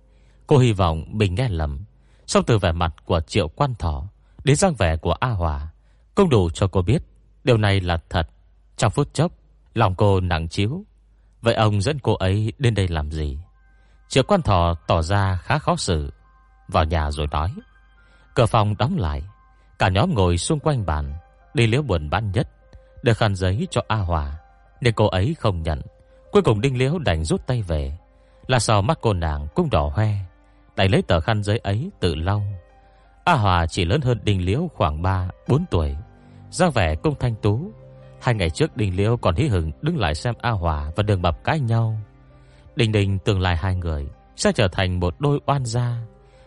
Cô 0.48 0.58
hy 0.58 0.74
vọng 0.74 1.06
mình 1.08 1.36
nghe 1.36 1.50
lầm. 1.50 1.86
Xong 2.28 2.44
từ 2.48 2.58
vẻ 2.58 2.72
mặt 2.72 2.94
của 3.06 3.22
Triệu 3.28 3.48
Quan 3.48 3.76
Thỏ 3.76 4.08
Đến 4.44 4.56
răng 4.56 4.76
vẻ 4.76 4.98
của 4.98 5.12
A 5.12 5.30
Hòa, 5.30 5.70
Cũng 6.16 6.30
đủ 6.30 6.50
cho 6.50 6.68
cô 6.68 6.82
biết 6.82 7.02
Điều 7.44 7.58
này 7.58 7.82
là 7.82 7.98
thật. 8.10 8.28
Trong 8.78 8.92
phút 8.92 9.14
chốc 9.14 9.32
Lòng 9.74 9.96
cô 9.96 10.20
nặng 10.20 10.48
chiếu. 10.48 10.86
Vậy 11.42 11.54
ông 11.54 11.82
dẫn 11.82 12.00
cô 12.00 12.16
ấy 12.16 12.54
đến 12.58 12.76
đây 12.76 12.88
làm 12.88 13.12
gì? 13.12 13.40
Triệu 14.08 14.24
Quan 14.24 14.42
thọ 14.42 14.74
tỏ 14.88 15.02
ra 15.02 15.36
khá 15.36 15.58
khó 15.58 15.76
xử. 15.76 16.14
Vào 16.68 16.86
nhà 16.86 17.12
rồi 17.12 17.28
nói. 17.32 17.54
Cửa 18.36 18.46
phòng 18.46 18.78
đóng 18.78 18.98
lại. 18.98 19.24
Cả 19.80 19.90
nhóm 19.90 20.14
ngồi 20.14 20.38
xung 20.38 20.60
quanh 20.60 20.86
bàn, 20.86 21.14
Đi 21.54 21.68
liễu 21.68 21.82
buồn 21.82 22.10
bán 22.10 22.32
nhất 22.32 22.48
Đưa 23.04 23.14
khăn 23.14 23.36
giấy 23.36 23.68
cho 23.72 23.82
A 23.88 23.96
Hòa, 23.96 24.38
Nhưng 24.82 24.94
cô 24.94 25.08
ấy 25.08 25.36
không 25.40 25.62
nhận. 25.62 25.82
Cuối 26.32 26.42
cùng 26.42 26.62
Đinh 26.62 26.78
Liễu 26.78 26.98
đành 26.98 27.24
rút 27.24 27.48
tay 27.48 27.62
về. 27.62 27.98
Là 28.48 28.60
sao 28.60 28.82
mắt 28.82 28.98
cô 29.02 29.14
nàng 29.14 29.48
cũng 29.56 29.70
đỏ 29.70 29.92
hoe, 29.96 30.10
Đành 30.76 30.92
lấy 30.92 31.02
tờ 31.02 31.20
khăn 31.20 31.44
giấy 31.44 31.58
ấy 31.58 31.92
tự 32.00 32.16
lau. 32.16 32.44
A 33.24 33.34
Hòa 33.34 33.66
chỉ 33.68 33.86
lớn 33.86 34.02
hơn 34.02 34.20
Đinh 34.24 34.46
Liễu 34.46 34.70
khoảng 34.76 35.02
3-4 35.02 35.30
tuổi 35.72 35.96
ra 36.50 36.70
vẻ 36.70 36.96
công 36.96 37.16
thanh 37.20 37.36
tú 37.36 37.72
Hai 38.22 38.36
ngày 38.36 38.50
trước 38.50 38.78
đình 38.78 38.96
Liễu 38.96 39.18
còn 39.18 39.36
hí 39.36 39.48
hửng 39.48 39.72
Đứng 39.82 39.98
lại 39.98 40.16
xem 40.16 40.36
A 40.42 40.50
Hòa 40.50 40.92
và 40.96 41.04
Đường 41.04 41.22
Bập 41.22 41.44
cãi 41.44 41.60
nhau. 41.60 41.98
Đình 42.75 42.92
Đình 42.92 43.20
tương 43.20 43.40
lai 43.40 43.56
hai 43.56 43.75
người 43.75 44.08
Sẽ 44.36 44.51
trở 44.51 44.68
thành 44.68 45.00
một 45.00 45.16
đôi 45.20 45.40
oan 45.46 45.66
gia. 45.66 45.98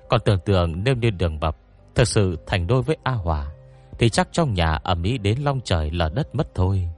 Còn 0.08 0.20
tưởng 0.24 0.40
tượng 0.44 0.84
nếu 0.84 0.94
như 0.94 1.10
Đường 1.10 1.40
Bập 1.40 1.56
thật 1.94 2.04
sự 2.04 2.36
thành 2.46 2.66
đôi 2.66 2.82
với 2.82 2.96
A 3.02 3.12
Hòa, 3.12 3.52
Thì 3.98 4.08
chắc 4.08 4.28
trong 4.32 4.54
nhà 4.54 4.78
ẩm 4.82 5.02
ý 5.02 5.18
đến 5.18 5.38
long 5.38 5.60
trời 5.64 5.90
lở 5.90 6.10
đất 6.14 6.34
mất 6.34 6.54
thôi. 6.54 6.88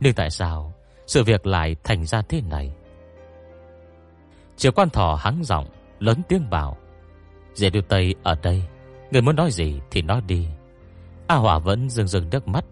Nhưng 0.00 0.14
tại 0.14 0.30
sao 0.30 0.72
Sự 1.06 1.22
việc 1.24 1.46
lại 1.46 1.76
thành 1.84 2.04
ra 2.04 2.22
thế 2.22 2.40
này? 2.40 2.72
Chiều 4.56 4.72
quan 4.72 4.90
thỏ 4.90 5.18
hắng 5.20 5.44
giọng, 5.44 5.66
Lớn 5.98 6.22
tiếng 6.28 6.50
bảo 6.50 6.76
Dễ 7.54 7.70
điều 7.70 7.82
Tây 7.82 8.14
ở 8.22 8.36
đây, 8.42 8.62
Người 9.10 9.22
muốn 9.22 9.36
nói 9.36 9.50
gì 9.50 9.80
thì 9.90 10.02
nói 10.02 10.20
đi. 10.26 10.48
A 11.26 11.34
Hòa 11.34 11.58
vẫn 11.58 11.90
dừng 11.90 12.08
dừng 12.08 12.30
nước 12.30 12.48
mắt. 12.48 12.64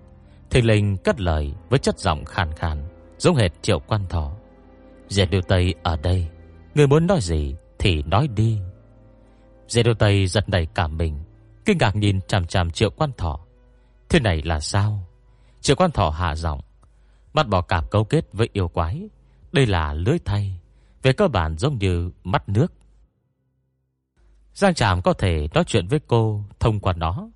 Thì 0.55 0.63
linh 0.63 0.97
cất 0.97 1.21
lời 1.21 1.53
với 1.69 1.79
chất 1.79 1.99
giọng 1.99 2.25
khàn 2.25 2.53
khàn, 2.53 2.89
Giống 3.19 3.37
hệt 3.37 3.63
triệu 3.63 3.79
quan 3.79 4.07
thỏ 4.09 4.33
Dễ 5.09 5.27
điều 5.27 5.43
Tây 5.43 5.75
ở 5.83 5.97
đây, 5.97 6.29
Người 6.75 6.87
muốn 6.87 7.07
nói 7.07 7.19
gì 7.21 7.55
thì 7.79 8.03
nói 8.03 8.29
đi. 8.29 8.59
Dễ 9.69 9.83
điều 9.83 9.95
Tây 9.95 10.27
giật 10.27 10.49
đầy 10.49 10.67
cảm 10.75 10.97
mình, 10.97 11.19
Kinh 11.65 11.79
ngạc 11.79 11.97
nhìn 11.97 12.21
chằm 12.29 12.47
chằm 12.47 12.71
triệu 12.71 12.91
quan 12.91 13.11
thỏ 13.17 13.41
Thế 14.09 14.21
này 14.21 14.43
là 14.43 14.61
sao? 14.61 15.07
Triệu 15.61 15.77
quan 15.77 15.91
thỏ 15.91 16.11
hạ 16.11 16.35
giọng 16.35 16.61
Mắt 17.33 17.49
bỏ 17.49 17.61
cả 17.61 17.83
cấu 17.91 18.05
kết 18.05 18.25
với 18.33 18.49
yêu 18.53 18.69
quái. 18.69 19.09
Đây 19.53 19.67
là 19.67 19.93
lưới 19.93 20.19
thay, 20.25 20.61
Về 21.03 21.13
cơ 21.13 21.29
bản 21.29 21.59
giống 21.59 21.79
như 21.79 22.11
mắt 22.25 22.49
nước. 22.49 22.73
Giang 24.55 24.75
Tràm 24.75 25.03
có 25.03 25.13
thể 25.13 25.49
nói 25.55 25.65
chuyện 25.67 25.87
với 25.87 26.01
cô 26.07 26.45
thông 26.61 26.81
qua 26.81 26.93
nó. 26.93 27.29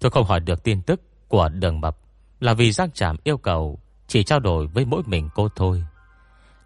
Tôi 0.00 0.10
không 0.10 0.24
hỏi 0.24 0.40
được 0.40 0.64
tin 0.64 0.82
tức 0.82 1.00
của 1.28 1.48
đường 1.48 1.80
mập 1.80 2.03
là 2.44 2.54
vì 2.54 2.72
Giang 2.72 2.90
Tràm 2.90 3.16
yêu 3.24 3.36
cầu 3.36 3.78
chỉ 4.06 4.24
trao 4.24 4.40
đổi 4.40 4.66
với 4.66 4.84
mỗi 4.84 5.02
mình 5.06 5.28
cô 5.34 5.48
thôi. 5.56 5.84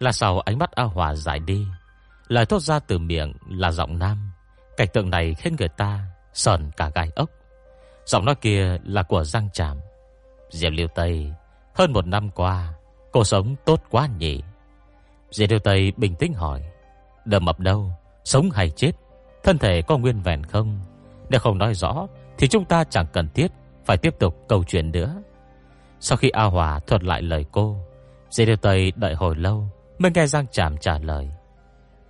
Là 0.01 0.13
sau 0.13 0.41
ánh 0.41 0.59
mắt 0.59 0.71
A 0.71 0.83
Hòa 0.83 1.15
giải 1.15 1.39
đi. 1.39 1.67
Lời 2.29 2.47
thốt 2.47 2.63
ra 2.63 2.79
từ 2.79 2.99
miệng 2.99 3.33
là 3.49 3.71
giọng 3.71 3.99
nam. 3.99 4.31
Cảnh 4.77 4.89
tượng 4.93 5.11
này 5.11 5.35
khiến 5.35 5.57
người 5.59 5.69
ta 5.69 6.01
sờn 6.33 6.71
cả 6.77 6.91
gai 6.95 7.11
ốc. 7.17 7.31
Giọng 8.07 8.25
nói 8.25 8.35
kia 8.35 8.79
là 8.85 9.03
của 9.03 9.25
Giang 9.25 9.49
Tràm. 9.53 9.77
Diệp 10.51 10.73
Liêu 10.73 10.89
Tây, 10.95 11.33
hơn 11.75 11.93
một 11.93 12.07
năm 12.07 12.31
qua, 12.31 12.75
cô 13.13 13.25
sống 13.25 13.57
tốt 13.65 13.83
quá 13.91 14.09
nhỉ. 14.19 14.43
Diệp 15.31 15.51
Liêu 15.51 15.59
Tây 15.59 15.93
bình 15.97 16.15
tĩnh 16.15 16.33
hỏi. 16.33 16.63
đầm 17.25 17.45
mập 17.45 17.61
đâu, 17.61 17.93
sống 18.25 18.51
hay 18.51 18.71
chết? 18.71 18.93
Thân 19.43 19.59
thể 19.59 19.83
có 19.83 19.99
nguyên 19.99 20.21
vẹn 20.21 20.45
không 20.45 20.81
Nếu 21.29 21.41
không 21.41 21.59
nói 21.59 21.75
rõ 21.75 22.07
Thì 22.39 22.49
chúng 22.49 22.65
ta 22.65 22.85
chẳng 22.85 23.07
cần 23.13 23.29
thiết 23.35 23.49
Phải 23.85 23.97
tiếp 23.97 24.15
tục 24.19 24.45
câu 24.49 24.65
chuyện 24.65 24.91
nữa 24.93 25.23
sau 26.01 26.17
khi 26.17 26.29
A 26.29 26.45
Hòa 26.45 26.81
thuật 26.87 27.05
lại 27.05 27.23
lời 27.23 27.45
cô 27.53 27.77
Dì 28.31 28.47
Điều 28.47 28.57
Tây 28.57 28.93
đợi 28.97 29.15
hồi 29.15 29.37
lâu 29.37 29.69
Mới 29.99 30.13
nghe 30.15 30.27
Giang 30.27 30.47
Tràm 30.47 30.77
trả 30.77 30.99
lời. 30.99 31.31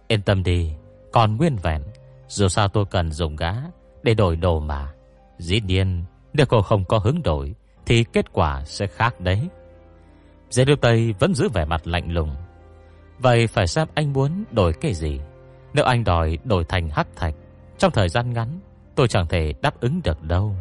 Yên 0.08 0.22
tâm 0.22 0.42
đi 0.42 0.72
Còn 1.12 1.36
nguyên 1.36 1.56
vẹn, 1.56 1.82
Dù 2.28 2.48
sao 2.48 2.68
tôi 2.68 2.84
cần 2.90 3.12
dùng 3.12 3.36
gá 3.36 3.54
Để 4.02 4.14
đổi 4.14 4.36
đồ 4.36 4.60
mà. 4.60 4.92
Dĩ 5.38 5.60
nhiên, 5.60 6.04
nếu 6.32 6.46
cô 6.46 6.62
không 6.62 6.84
có 6.84 6.98
hứng 6.98 7.22
đổi, 7.22 7.54
Thì 7.86 8.04
kết 8.12 8.32
quả 8.32 8.64
sẽ 8.64 8.86
khác 8.86 9.20
đấy. 9.20 9.48
Dì 10.50 10.64
Điều 10.64 10.76
Tây 10.76 11.14
vẫn 11.18 11.34
giữ 11.34 11.48
vẻ 11.54 11.64
mặt 11.64 11.86
lạnh 11.86 12.12
lùng. 12.12 12.30
Vậy 13.18 13.46
phải 13.46 13.66
xem 13.66 13.88
anh 13.94 14.12
muốn 14.12 14.44
đổi 14.50 14.72
cái 14.72 14.94
gì. 14.94 15.20
Nếu 15.74 15.84
anh 15.84 16.04
đòi 16.04 16.38
đổi 16.44 16.64
thành 16.64 16.88
hắc 16.88 17.08
thạch, 17.16 17.34
Trong 17.78 17.90
thời 17.92 18.08
gian 18.08 18.32
ngắn, 18.32 18.60
Tôi 18.94 19.08
chẳng 19.08 19.26
thể 19.26 19.52
đáp 19.62 19.80
ứng 19.80 20.00
được 20.04 20.22
đâu. 20.22 20.54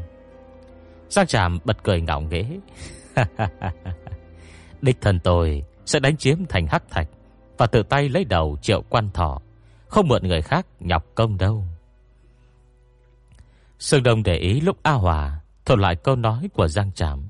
Giang 1.10 1.27
Tràm 1.27 1.60
bật 1.65 1.84
cười 1.84 2.01
ngạo 2.01 2.22
nghễ. 2.22 2.46
Đích 4.81 5.01
thân 5.01 5.19
tôi 5.19 5.63
Sẽ 5.86 6.00
đánh 6.00 6.17
chiếm 6.17 6.45
thành 6.45 6.67
hắc 6.67 6.89
thạch 6.89 7.07
Và 7.57 7.67
tự 7.67 7.83
tay 7.83 8.09
lấy 8.09 8.24
đầu 8.24 8.57
triệu 8.62 8.81
quan 8.89 9.09
thọ. 9.13 9.41
Không 9.88 10.07
mượn 10.07 10.27
người 10.27 10.41
khác 10.41 10.65
nhọc 10.79 11.05
công 11.15 11.38
đâu. 11.38 11.63
Sương 13.79 14.03
Đông 14.03 14.24
để 14.24 14.36
ý 14.36 14.62
lúc 14.62 14.77
A 14.83 14.91
Hòa 14.91 15.39
Thuật 15.65 15.79
lại 15.79 15.95
câu 15.95 16.15
nói 16.15 16.50
của 16.53 16.67
Giang 16.67 16.91
Trạm, 16.91 17.27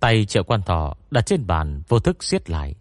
Tay 0.00 0.24
triệu 0.24 0.44
quan 0.44 0.62
thọ 0.62 0.94
đặt 1.10 1.26
trên 1.26 1.46
bàn 1.46 1.82
Vô 1.88 1.98
thức 1.98 2.24
siết 2.24 2.50
lại. 2.50 2.74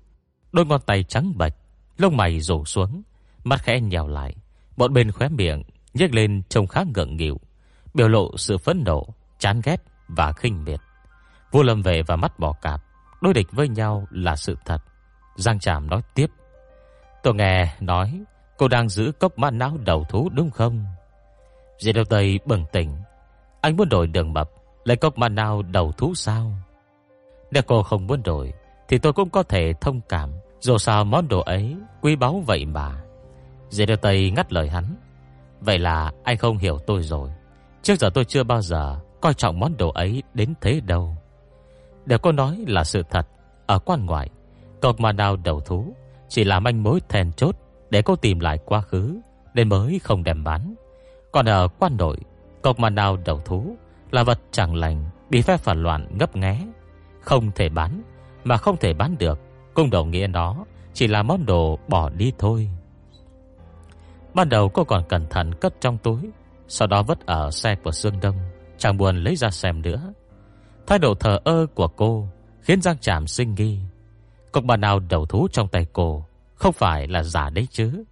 Đôi 0.51 0.65
ngón 0.65 0.81
tay 0.81 1.03
trắng 1.03 1.33
bạch 1.37 1.53
Lông 1.97 2.17
mày 2.17 2.39
rủ 2.39 2.65
xuống 2.65 3.01
Mắt 3.43 3.63
khẽ 3.63 3.79
nhèo 3.79 4.07
lại. 4.07 4.35
Bọn 4.77 4.93
bên 4.93 5.11
khóe 5.11 5.29
miệng 5.29 5.63
nhếch 5.93 6.13
lên 6.13 6.41
trông 6.49 6.67
khá 6.67 6.83
ngượng 6.95 7.17
nghịu 7.17 7.39
Biểu 7.93 8.07
lộ 8.07 8.37
sự 8.37 8.57
phẫn 8.57 8.83
nộ 8.85 9.07
Chán 9.39 9.61
ghét 9.63 9.83
và 10.07 10.31
khinh 10.31 10.63
miệt. 10.63 10.79
Vua 11.53 11.63
lâm 11.63 11.81
về 11.81 12.03
và 12.07 12.15
mắt 12.15 12.39
bò 12.39 12.53
cạp 12.61 12.81
Đối 13.21 13.33
địch 13.33 13.47
với 13.51 13.69
nhau 13.69 14.07
là 14.09 14.35
sự 14.35 14.57
thật. 14.65 14.77
Giang 15.35 15.59
Tràm 15.59 15.89
nói 15.89 16.01
tiếp. 16.13 16.27
Tôi 17.23 17.33
nghe 17.35 17.75
nói 17.79 18.21
Cô 18.57 18.67
đang 18.67 18.89
giữ 18.89 19.11
cốc 19.19 19.37
ma 19.37 19.51
não 19.51 19.77
đầu 19.85 20.03
thú 20.09 20.29
đúng 20.33 20.51
không? 20.51 20.85
Diệt 21.79 21.95
đầu 21.95 22.05
Tây 22.05 22.39
bừng 22.45 22.65
tỉnh. 22.71 22.95
Anh 23.61 23.77
muốn 23.77 23.89
đổi 23.89 24.07
đường 24.07 24.33
mập, 24.33 24.49
Lấy 24.83 24.97
cốc 24.97 25.17
ma 25.17 25.29
não 25.29 25.61
đầu 25.61 25.91
thú 25.91 26.15
sao? 26.15 26.51
Nếu 27.51 27.63
cô 27.67 27.83
không 27.83 28.07
muốn 28.07 28.23
đổi, 28.23 28.53
Thì 28.87 28.97
tôi 28.97 29.13
cũng 29.13 29.29
có 29.29 29.43
thể 29.43 29.73
thông 29.81 30.01
cảm. 30.09 30.31
Dù 30.59 30.77
sao 30.77 31.05
món 31.05 31.27
đồ 31.27 31.39
ấy 31.39 31.75
quý 32.01 32.15
báu 32.15 32.43
vậy 32.47 32.65
mà. 32.65 33.01
Diệt 33.69 33.87
đầu 33.87 33.97
Tây 33.97 34.31
ngắt 34.31 34.53
lời 34.53 34.69
hắn. 34.69 34.95
Vậy 35.61 35.79
là 35.79 36.11
anh 36.23 36.37
không 36.37 36.57
hiểu 36.57 36.77
tôi 36.87 37.03
rồi. 37.03 37.29
Trước 37.81 37.99
giờ 37.99 38.09
tôi 38.13 38.25
chưa 38.25 38.43
bao 38.43 38.61
giờ 38.61 38.99
Coi 39.21 39.33
trọng 39.33 39.59
món 39.59 39.77
đồ 39.77 39.89
ấy 39.89 40.23
đến 40.33 40.53
thế 40.61 40.79
đâu 40.79 41.17
đều 42.05 42.19
có 42.19 42.31
nói 42.31 42.63
là 42.67 42.83
sự 42.83 43.03
thật, 43.09 43.27
Ở 43.65 43.79
quan 43.79 44.05
ngoại 44.05 44.29
Cọc 44.81 44.99
mà 44.99 45.11
đào 45.11 45.35
đầu 45.35 45.59
thú, 45.59 45.93
Chỉ 46.29 46.43
là 46.43 46.59
manh 46.59 46.83
mối 46.83 46.99
thèn 47.09 47.31
chốt 47.31 47.55
Để 47.89 48.01
cô 48.01 48.15
tìm 48.15 48.39
lại 48.39 48.59
quá 48.65 48.81
khứ, 48.81 49.19
Nên 49.53 49.69
mới 49.69 49.99
không 50.03 50.23
đem 50.23 50.43
bán. 50.43 50.75
Còn 51.31 51.45
ở 51.45 51.67
quan 51.79 51.97
nội 51.97 52.17
Cọc 52.61 52.79
mà 52.79 52.89
đào 52.89 53.17
đầu 53.25 53.41
thú 53.45 53.75
Là 54.11 54.23
vật 54.23 54.39
chẳng 54.51 54.75
lành, 54.75 55.05
Bị 55.29 55.41
phép 55.41 55.59
phản 55.59 55.83
loạn 55.83 56.07
ngấp 56.11 56.35
nghé. 56.35 56.67
Không 57.19 57.51
thể 57.55 57.69
bán, 57.69 58.01
Mà 58.43 58.57
không 58.57 58.77
thể 58.77 58.93
bán 58.93 59.15
được, 59.19 59.39
Cung 59.73 59.89
đồng 59.89 60.11
nghĩa 60.11 60.27
nó 60.27 60.65
Chỉ 60.93 61.07
là 61.07 61.23
món 61.23 61.45
đồ 61.45 61.79
bỏ 61.87 62.09
đi 62.09 62.33
thôi. 62.37 62.69
Ban 64.33 64.49
đầu 64.49 64.69
cô 64.69 64.83
còn 64.83 65.03
cẩn 65.09 65.27
thận 65.29 65.53
cất 65.61 65.73
trong 65.81 65.97
túi, 65.97 66.29
Sau 66.67 66.87
đó 66.87 67.03
vứt 67.03 67.25
ở 67.25 67.51
xe 67.51 67.75
của 67.75 67.91
dương 67.91 68.19
Đông, 68.21 68.35
Chẳng 68.77 68.97
buồn 68.97 69.23
lấy 69.23 69.35
ra 69.35 69.49
xem 69.49 69.81
nữa. 69.81 70.13
Thái 70.87 70.99
độ 70.99 71.15
thờ 71.15 71.39
ơ 71.43 71.65
của 71.75 71.87
cô 71.87 72.27
Khiến 72.61 72.81
Giang 72.81 72.97
Trạm 72.97 73.27
suy 73.27 73.45
nghi. 73.45 73.79
Cục 74.51 74.63
bà 74.63 74.77
nào 74.77 74.99
đầu 74.99 75.25
thú 75.25 75.47
trong 75.51 75.67
tay 75.67 75.85
cô 75.93 76.25
Không 76.55 76.73
phải 76.73 77.07
là 77.07 77.23
giả 77.23 77.49
đấy 77.49 77.67
chứ? 77.71 78.03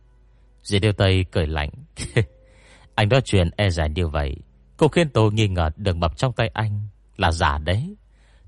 Dì 0.63 0.79
Điêu 0.79 0.91
Tây 0.91 1.25
cười 1.31 1.47
lạnh. 1.47 1.69
Anh 2.95 3.09
nói 3.09 3.21
chuyện 3.21 3.49
e 3.55 3.69
giải 3.69 3.89
như 3.89 4.07
vậy, 4.07 4.35
Cô 4.77 4.87
khiến 4.87 5.09
tôi 5.09 5.31
nghi 5.33 5.47
ngờ 5.47 5.69
đường 5.75 5.99
mập 5.99 6.17
trong 6.17 6.33
tay 6.33 6.51
anh 6.53 6.87
Là 7.17 7.31
giả 7.31 7.57
đấy. 7.57 7.95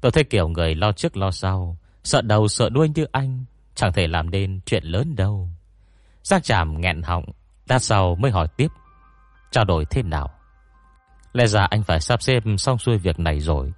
Tôi 0.01 0.11
thấy 0.11 0.23
kiểu 0.23 0.47
người 0.47 0.75
lo 0.75 0.91
trước 0.91 1.17
lo 1.17 1.31
sau, 1.31 1.77
Sợ 2.03 2.21
đầu 2.21 2.47
sợ 2.47 2.69
đuôi 2.69 2.89
như 2.95 3.05
anh, 3.11 3.45
Chẳng 3.75 3.93
thể 3.93 4.07
làm 4.07 4.29
nên 4.29 4.59
chuyện 4.65 4.83
lớn 4.83 5.15
đâu. 5.15 5.49
Giang 6.23 6.41
Trạm 6.41 6.81
nghẹn 6.81 7.01
họng 7.01 7.25
ta 7.67 7.79
sau 7.79 8.15
mới 8.15 8.31
hỏi 8.31 8.47
tiếp, 8.57 8.67
Trao 9.51 9.65
đổi 9.65 9.85
thế 9.85 10.03
nào. 10.03 10.29
Lẽ 11.33 11.47
ra 11.47 11.67
anh 11.69 11.83
phải 11.83 11.99
sắp 11.99 12.21
xếp 12.21 12.43
xong 12.57 12.77
xuôi 12.77 12.97
việc 12.97 13.19
này 13.19 13.39
rồi 13.39 13.73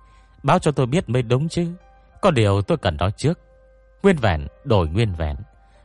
Báo 0.46 0.60
cho 0.60 0.72
tôi 0.72 0.86
biết 0.86 1.10
mới 1.10 1.22
đúng 1.22 1.50
chứ. 1.50 1.68
Có 2.22 2.32
điều 2.32 2.62
tôi 2.62 2.78
cần 2.78 2.98
nói 2.98 3.12
trước. 3.12 3.40
Nguyên 4.04 4.18
vẹn, 4.18 4.48
đổi 4.64 4.88
nguyên 4.88 5.14
vẹn. 5.14 5.36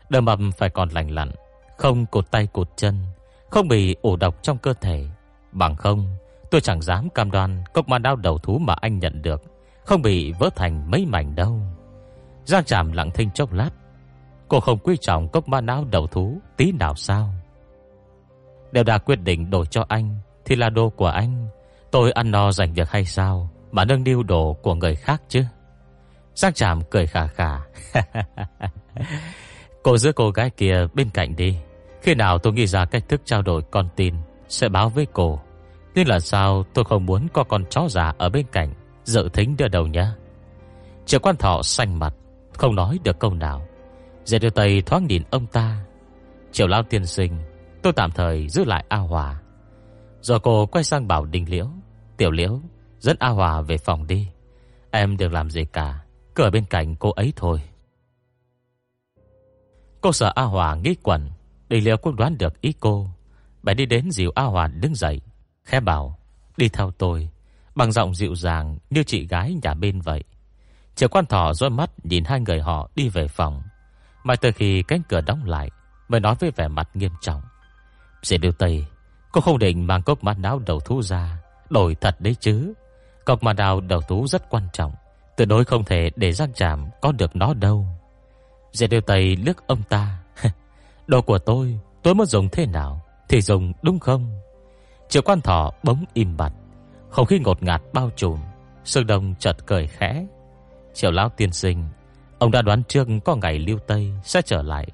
Đầm 0.09 0.25
mập 0.25 0.39
phải 0.59 0.71
còn 0.71 0.89
lành 0.89 1.11
lặn, 1.11 1.31
Không 1.77 2.07
cột 2.07 2.31
tay 2.31 2.49
cột 2.53 2.69
chân, 2.77 2.97
Không 3.51 3.69
bị 3.69 3.97
ổ 4.03 4.17
độc 4.17 4.43
trong 4.43 4.59
cơ 4.59 4.75
thể. 4.81 5.07
Bằng 5.53 5.77
không, 5.77 6.17
tôi 6.51 6.61
chẳng 6.61 6.83
dám 6.83 7.09
cam 7.11 7.31
đoan 7.31 7.63
Cốc 7.75 7.89
ma 7.89 7.99
đao 7.99 8.17
đầu 8.17 8.39
thú 8.39 8.59
mà 8.59 8.75
anh 8.81 8.99
nhận 8.99 9.23
được 9.23 9.43
Không 9.85 10.03
bị 10.03 10.33
vỡ 10.33 10.51
thành 10.57 10.91
mấy 10.91 11.07
mảnh 11.07 11.35
đâu. 11.35 11.61
Giang 12.45 12.65
tràm 12.65 12.93
lặng 12.93 13.11
thinh 13.15 13.31
chốc 13.31 13.53
lát. 13.53 13.71
Cô 14.49 14.61
không 14.61 14.79
quý 14.79 14.97
trọng 15.01 15.29
cốc 15.29 15.49
ma 15.49 15.61
não 15.61 15.85
đầu 15.91 16.07
thú, 16.07 16.39
Tí 16.57 16.73
nào 16.73 16.95
sao? 16.95 17.31
Đều 18.73 18.85
đã 18.85 18.99
quyết 18.99 19.17
định 19.17 19.51
đổi 19.51 19.67
cho 19.67 19.85
anh 19.89 20.17
Thì 20.45 20.57
là 20.57 20.71
đồ 20.71 20.91
của 20.91 21.07
anh. 21.07 21.49
Tôi 21.91 22.13
ăn 22.13 22.31
no 22.31 22.53
dành 22.53 22.73
việc 22.73 22.91
hay 22.91 23.05
sao? 23.05 23.50
Mà 23.73 23.85
nâng 23.85 24.05
niu 24.05 24.23
đồ 24.23 24.53
của 24.53 24.75
người 24.75 24.95
khác 24.95 25.23
chứ? 25.29 25.45
Giang 26.35 26.53
Tràm 26.53 26.83
cười 26.91 27.07
khà 27.07 27.27
khà. 27.27 27.59
Cô 29.83 29.99
giữ 29.99 30.13
cô 30.13 30.31
gái 30.31 30.51
kia 30.51 30.87
bên 30.95 31.11
cạnh 31.11 31.37
đi. 31.37 31.57
Khi 32.03 32.15
nào 32.15 32.39
tôi 32.39 32.53
nghĩ 32.53 32.67
ra 32.67 32.85
cách 32.85 33.09
thức 33.09 33.21
trao 33.25 33.43
đổi 33.43 33.63
con 33.71 33.89
tin, 33.97 34.15
Sẽ 34.49 34.69
báo 34.69 34.89
với 34.89 35.07
cô. 35.13 35.41
Nhưng 35.95 36.09
là 36.09 36.21
sao 36.21 36.65
tôi 36.75 36.85
không 36.85 37.07
muốn 37.07 37.29
có 37.33 37.45
con 37.45 37.65
chó 37.71 37.89
già 37.89 38.13
ở 38.19 38.29
bên 38.29 38.47
cạnh, 38.53 38.75
Dự 39.05 39.29
thính 39.33 39.57
đưa 39.57 39.69
đầu 39.69 39.87
nhá. 39.87 40.15
Triệu 41.07 41.21
quan 41.21 41.37
thọ 41.37 41.63
xanh 41.63 41.99
mặt, 41.99 42.15
Không 42.53 42.75
nói 42.75 42.99
được 43.05 43.19
câu 43.19 43.35
nào. 43.35 43.67
Dạy 44.25 44.39
đưa 44.39 44.51
tay 44.51 44.83
thoáng 44.87 45.07
nhìn 45.07 45.23
ông 45.31 45.47
ta. 45.47 45.85
Triệu 46.53 46.67
lao 46.67 46.83
tiên 46.83 47.07
sinh, 47.07 47.39
Tôi 47.83 47.93
tạm 47.93 48.11
thời 48.11 48.49
giữ 48.49 48.65
lại 48.65 48.85
A 48.89 48.97
Hòa. 48.97 49.41
Rồi 50.21 50.41
cô 50.41 50.67
quay 50.67 50.85
sang 50.85 51.09
bảo 51.09 51.25
Đình 51.25 51.45
Liễu. 51.49 51.67
Tiểu 52.17 52.31
Liễu 52.31 52.61
Dẫn 53.01 53.17
A 53.19 53.29
Hòa 53.29 53.61
về 53.61 53.79
phòng 53.79 54.07
đi. 54.07 54.29
Em 54.91 55.17
đừng 55.17 55.33
làm 55.33 55.51
gì 55.51 55.65
cả 55.65 56.01
Cửa 56.35 56.51
bên 56.51 56.65
cạnh 56.65 56.97
cô 56.97 57.11
ấy 57.11 57.33
thôi. 57.37 57.63
Cô 60.01 60.13
sợ 60.13 60.33
A 60.35 60.43
Hòa 60.43 60.75
nghĩ 60.75 60.95
quẩn 61.03 61.31
để 61.69 61.81
liệu 61.81 61.97
cũng 61.97 62.17
đoán 62.17 62.39
được 62.39 62.61
ý 62.61 62.75
cô. 62.81 63.09
Bà 63.63 63.75
đi 63.75 63.87
đến 63.87 64.11
dìu 64.11 64.31
A 64.35 64.43
Hòa 64.43 64.67
đứng 64.67 64.95
dậy, 64.95 65.21
Khẽ 65.65 65.81
bảo, 65.81 66.19
Đi 66.57 66.69
theo 66.69 66.91
tôi. 66.91 67.29
Bằng 67.75 67.93
giọng 67.93 68.15
dịu 68.15 68.35
dàng 68.35 68.79
như 68.91 69.03
chị 69.03 69.27
gái 69.27 69.57
nhà 69.63 69.75
bên 69.75 70.01
vậy. 70.01 70.25
Triệu 70.95 71.09
quan 71.09 71.27
thỏ 71.27 71.55
dối 71.55 71.71
mắt 71.71 71.91
nhìn 72.03 72.25
hai 72.25 72.41
người 72.41 72.61
họ 72.61 72.91
đi 72.95 73.09
về 73.09 73.29
phòng. 73.29 73.63
Mà 74.25 74.37
từ 74.37 74.53
khi 74.53 74.83
cánh 74.83 75.03
cửa 75.09 75.21
đóng 75.21 75.45
lại, 75.45 75.71
Mới 76.09 76.21
nói 76.21 76.35
với 76.41 76.51
vẻ 76.51 76.69
mặt 76.69 76.89
nghiêm 76.95 77.13
trọng. 77.21 77.43
Dì 78.23 78.39
Điêu 78.39 78.53
Tây 78.53 78.87
Cô 79.33 79.41
không 79.41 79.59
định 79.59 79.87
mang 79.87 80.03
cốc 80.03 80.25
mát 80.25 80.39
não 80.39 80.59
đầu 80.67 80.81
thú 80.81 81.03
ra, 81.03 81.39
Đổi 81.71 81.95
thật 81.95 82.21
đấy 82.21 82.37
chứ 82.41 82.75
cọc 83.31 83.43
mà 83.43 83.53
đào 83.53 83.81
đầu 83.81 84.01
thú 84.01 84.27
rất 84.27 84.51
quan 84.51 84.63
trọng, 84.73 84.93
Tuyệt 85.37 85.49
đối 85.49 85.65
không 85.65 85.85
thể 85.85 86.11
để 86.17 86.33
Giang 86.33 86.53
Tràm 86.53 86.89
có 87.01 87.13
được 87.13 87.37
nó 87.37 87.55
đâu. 87.55 87.87
Dì 88.73 88.87
điều 88.87 89.01
Tây 89.01 89.37
lướt 89.37 89.67
ông 89.67 89.83
ta. 89.89 90.19
Đồ 91.07 91.23
của 91.23 91.39
tôi 91.39 91.79
Tôi 92.03 92.15
muốn 92.15 92.27
dùng 92.27 92.49
thế 92.49 92.67
nào 92.67 93.01
Thì 93.29 93.41
dùng, 93.41 93.73
đúng 93.83 93.99
không? 93.99 94.41
Triệu 95.09 95.23
quan 95.23 95.41
thỏ 95.41 95.73
bỗng 95.83 96.05
im 96.15 96.37
bặt, 96.37 96.53
Không 97.11 97.27
khí 97.27 97.39
ngột 97.39 97.63
ngạt 97.63 97.83
bao 97.93 98.11
trùm 98.17 98.39
Sương 98.85 99.07
đông 99.07 99.35
chợt 99.39 99.57
cười 99.67 99.87
khẽ. 99.87 100.27
Triệu 100.95 101.11
lão 101.11 101.29
tiên 101.29 101.53
sinh, 101.53 101.85
Ông 102.39 102.51
đã 102.51 102.63
đoán 102.63 102.83
trước 102.89 103.09
có 103.25 103.37
ngày 103.37 103.59
lưu 103.59 103.79
Tây 103.87 104.13
sẽ 104.25 104.43
trở 104.43 104.63
lại, 104.63 104.87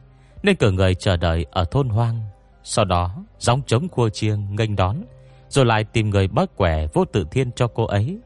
Nên 0.43 0.57
cử 0.57 0.71
người 0.71 0.95
chờ 0.95 1.17
đợi 1.17 1.47
ở 1.51 1.65
thôn 1.65 1.89
hoang. 1.89 2.21
Sau 2.63 2.85
đó, 2.85 3.25
Gióng 3.39 3.63
trống 3.67 3.89
cua 3.89 4.09
chiêng 4.09 4.57
nghênh 4.57 4.77
đón, 4.77 5.03
Rồi 5.49 5.65
lại 5.65 5.85
tìm 5.85 6.11
người 6.11 6.29
bác 6.29 6.57
quẻ 6.57 6.87
vô 6.95 7.05
tự 7.05 7.27
thiên 7.31 7.53
cho 7.53 7.67
cô 7.67 7.85
ấy. 7.85 8.19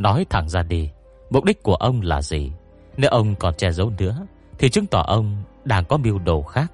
Nói 0.00 0.26
thẳng 0.30 0.48
ra 0.48 0.62
đi, 0.62 0.90
Mục 1.30 1.44
đích 1.44 1.62
của 1.62 1.74
ông 1.74 2.00
là 2.00 2.22
gì? 2.22 2.52
Nếu 2.96 3.10
ông 3.10 3.34
còn 3.34 3.54
che 3.54 3.72
giấu 3.72 3.92
nữa, 3.98 4.26
Thì 4.58 4.68
chứng 4.68 4.86
tỏ 4.86 5.04
ông 5.06 5.42
đang 5.64 5.84
có 5.84 5.96
mưu 5.96 6.18
đồ 6.18 6.42
khác. 6.42 6.72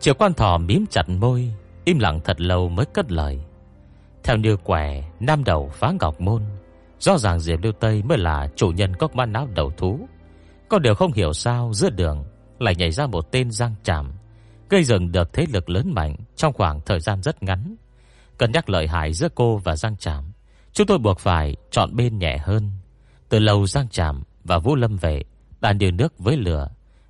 Triệu 0.00 0.14
quan 0.14 0.34
thỏ 0.34 0.58
mím 0.58 0.86
chặt 0.90 1.08
môi, 1.08 1.54
Im 1.84 1.98
lặng 1.98 2.20
thật 2.24 2.40
lâu 2.40 2.68
mới 2.68 2.86
cất 2.86 3.12
lời. 3.12 3.40
Theo 4.24 4.36
như 4.36 4.56
quẻ, 4.56 5.10
Nam 5.20 5.44
đầu 5.44 5.68
phá 5.68 5.92
ngọc 6.00 6.20
môn, 6.20 6.42
Rõ 6.98 7.18
ràng 7.18 7.40
Diệp 7.40 7.62
Lưu 7.62 7.72
Tây 7.72 8.02
mới 8.02 8.18
là 8.18 8.48
chủ 8.56 8.68
nhân 8.68 8.96
cốc 8.96 9.16
man 9.16 9.32
não 9.32 9.48
đầu 9.54 9.70
thú. 9.76 10.08
Có 10.68 10.78
điều 10.78 10.94
không 10.94 11.12
hiểu 11.12 11.32
sao 11.32 11.72
giữa 11.72 11.90
đường 11.90 12.24
Lại 12.58 12.74
nhảy 12.74 12.90
ra 12.90 13.06
một 13.06 13.32
tên 13.32 13.50
giang 13.50 13.74
tràm, 13.82 14.12
Gây 14.68 14.84
dựng 14.84 15.12
được 15.12 15.32
thế 15.32 15.46
lực 15.52 15.70
lớn 15.70 15.94
mạnh 15.94 16.16
Trong 16.36 16.52
khoảng 16.52 16.80
thời 16.80 17.00
gian 17.00 17.22
rất 17.22 17.42
ngắn. 17.42 17.76
Cần 18.38 18.52
nhắc 18.52 18.70
lợi 18.70 18.86
hại 18.86 19.12
giữa 19.12 19.28
cô 19.34 19.56
và 19.56 19.76
giang 19.76 19.96
tràm 19.96 20.29
Chúng 20.72 20.86
tôi 20.86 20.98
buộc 20.98 21.18
phải 21.18 21.56
chọn 21.70 21.96
bên 21.96 22.18
nhẹ 22.18 22.38
hơn. 22.38 22.70
Từ 23.28 23.38
lâu 23.38 23.66
giang 23.66 23.88
tràm 23.88 24.22
và 24.44 24.58
Vũ 24.58 24.76
Lâm 24.76 24.96
vệ 24.96 25.22
Đã 25.60 25.72
điều 25.72 25.90
nước 25.90 26.18
với 26.18 26.36
lửa. 26.36 26.68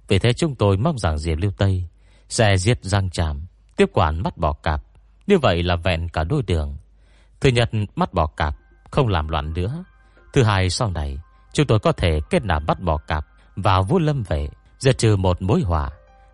Vì 0.08 0.18
thế 0.18 0.32
chúng 0.32 0.54
tôi 0.54 0.76
mong 0.76 0.98
rằng 0.98 1.18
Diệp 1.18 1.38
Lưu 1.38 1.50
Tây 1.58 1.84
Sẽ 2.28 2.56
giết 2.56 2.78
giang 2.82 3.10
tràm 3.10 3.46
Tiếp 3.76 3.90
quản 3.92 4.22
mắt 4.22 4.36
bò 4.36 4.52
cạp. 4.52 4.82
Như 5.26 5.38
vậy 5.38 5.62
là 5.62 5.76
vẹn 5.76 6.08
cả 6.08 6.24
đôi 6.24 6.42
đường. 6.46 6.76
Thứ 7.40 7.50
nhất, 7.50 7.70
mắt 7.96 8.14
bò 8.14 8.26
cạp 8.26 8.56
Không 8.90 9.08
làm 9.08 9.28
loạn 9.28 9.52
nữa. 9.52 9.84
Thứ 10.32 10.42
hai, 10.42 10.70
sau 10.70 10.90
này, 10.90 11.18
Chúng 11.52 11.66
tôi 11.66 11.78
có 11.78 11.92
thể 11.92 12.20
kết 12.30 12.44
nạp 12.44 12.62
bắt 12.66 12.80
bò 12.80 12.96
cạp 12.96 13.26
Vào 13.56 13.82
vũ 13.82 13.98
lâm 13.98 14.22
vệ 14.22 14.48
giờ 14.78 14.92
trừ 14.92 15.16
một 15.16 15.42
mối 15.42 15.60
hỏa 15.60 15.90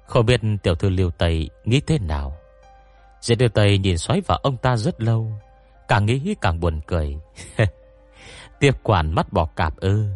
Không 0.07 0.27
biết 0.27 0.41
tiểu 0.63 0.75
thư 0.75 0.89
liêu 0.89 1.11
Tây 1.11 1.51
nghĩ 1.65 1.81
thế 1.81 1.99
nào. 1.99 2.37
Diệp 3.21 3.41
liêu 3.41 3.49
Tây 3.49 3.79
nhìn 3.79 3.99
xoáy 3.99 4.21
vào 4.21 4.39
ông 4.43 4.57
ta 4.57 4.77
rất 4.77 5.03
lâu 5.03 5.33
Càng 5.89 6.07
nghĩ 6.07 6.35
càng 6.41 6.61
buồn 6.61 6.81
cười. 6.87 7.17
Tiếp 8.61 8.73
quản 8.83 9.15
mắt 9.15 9.33
bò 9.33 9.47
cạp 9.57 9.77
ư. 9.77 10.07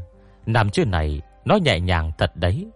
Nằm 0.46 0.70
chữ 0.70 0.84
này, 0.84 1.20
Nó 1.44 1.56
nhẹ 1.56 1.80
nhàng 1.80 2.12
thật 2.18 2.36
đấy. 2.36 2.66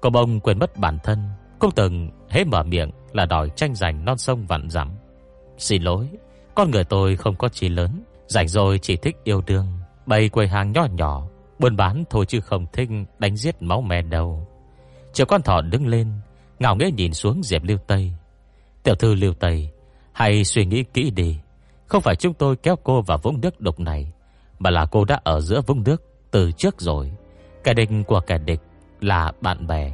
Cô 0.00 0.10
bông 0.10 0.40
quên 0.40 0.58
mất 0.58 0.76
bản 0.76 0.98
thân. 1.02 1.18
Cũng 1.58 1.70
từng 1.76 2.10
hế 2.28 2.44
mở 2.44 2.62
miệng 2.62 2.90
là 3.12 3.26
đòi 3.26 3.50
tranh 3.56 3.74
giành 3.74 4.04
non 4.04 4.18
sông 4.18 4.46
vạn 4.46 4.70
dặm. 4.70 4.90
Xin 5.58 5.82
lỗi, 5.82 6.08
Con 6.54 6.70
người 6.70 6.84
tôi 6.84 7.16
không 7.16 7.36
có 7.36 7.48
trí 7.48 7.68
lớn. 7.68 8.04
Rảnh 8.26 8.48
rồi 8.48 8.78
chỉ 8.78 8.96
thích 8.96 9.16
yêu 9.24 9.42
đương. 9.46 9.66
Bày 10.06 10.28
quầy 10.28 10.48
hàng 10.48 10.72
nhỏ 10.72 10.86
nhỏ, 10.92 11.28
Buôn 11.58 11.76
bán 11.76 12.04
thôi 12.10 12.24
chứ 12.28 12.40
không 12.40 12.66
thích 12.72 12.88
đánh 13.18 13.36
giết 13.36 13.62
máu 13.62 13.80
mè 13.80 14.02
đâu. 14.02 14.46
Triệu 15.12 15.26
con 15.26 15.42
thỏ 15.42 15.60
đứng 15.60 15.86
lên, 15.86 16.12
Ngạo 16.58 16.76
nghễ 16.76 16.90
nhìn 16.90 17.14
xuống 17.14 17.42
Diệp 17.42 17.62
Lưu 17.64 17.78
Tây. 17.86 18.12
Tiểu 18.82 18.94
thư 18.94 19.14
Lưu 19.14 19.34
Tây, 19.34 19.68
Hãy 20.12 20.44
suy 20.44 20.64
nghĩ 20.64 20.82
kỹ 20.82 21.10
đi. 21.10 21.38
Không 21.90 22.02
phải 22.02 22.16
chúng 22.16 22.34
tôi 22.34 22.56
kéo 22.56 22.76
cô 22.84 23.02
vào 23.02 23.18
vũng 23.18 23.40
nước 23.40 23.60
độc 23.60 23.80
này, 23.80 24.12
Mà 24.58 24.70
là 24.70 24.86
cô 24.86 25.04
đã 25.04 25.20
ở 25.24 25.40
giữa 25.40 25.60
vũng 25.66 25.82
nước 25.84 26.02
Từ 26.30 26.52
trước 26.52 26.80
rồi. 26.80 27.12
Kẻ 27.64 27.74
địch 27.74 27.88
của 28.06 28.20
kẻ 28.20 28.38
địch 28.38 28.60
là 29.00 29.32
bạn 29.40 29.66
bè. 29.66 29.92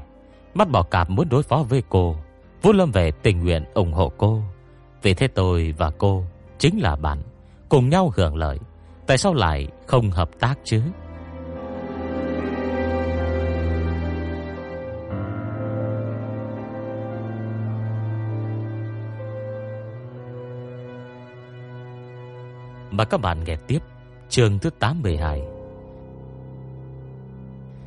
Mắt 0.54 0.70
bỏ 0.70 0.82
cạp 0.82 1.10
muốn 1.10 1.28
đối 1.28 1.42
phó 1.42 1.64
với 1.68 1.82
cô, 1.88 2.16
Vũ 2.62 2.72
Lâm 2.72 2.90
về 2.90 3.10
tình 3.10 3.44
nguyện 3.44 3.64
ủng 3.74 3.92
hộ 3.92 4.12
cô. 4.16 4.42
Vì 5.02 5.14
thế 5.14 5.28
tôi 5.28 5.74
và 5.78 5.90
cô 5.98 6.24
Chính 6.58 6.82
là 6.82 6.96
bạn, 6.96 7.22
Cùng 7.68 7.88
nhau 7.88 8.12
hưởng 8.16 8.36
lợi. 8.36 8.58
Tại 9.06 9.18
sao 9.18 9.34
lại 9.34 9.68
không 9.86 10.10
hợp 10.10 10.30
tác 10.40 10.58
chứ? 10.64 10.82
Mà 22.96 23.04
các 23.04 23.20
bạn 23.20 23.44
nghe 23.44 23.56
tiếp, 23.66 23.78
chương 24.28 24.58
thứ 24.58 24.70
82 24.78 25.42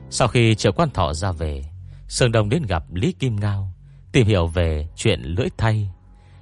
Sau 0.09 0.27
khi 0.27 0.55
triệu 0.55 0.71
quan 0.71 0.89
thọ 0.89 1.13
ra 1.13 1.31
về 1.31 1.63
Sơn 2.07 2.31
Đông 2.31 2.49
đến 2.49 2.63
gặp 2.63 2.83
Lý 2.93 3.11
Kim 3.11 3.35
Ngao, 3.35 3.73
Tìm 4.11 4.27
hiểu 4.27 4.47
về 4.47 4.87
chuyện 4.95 5.21
lưỡi 5.21 5.47
thay. 5.57 5.91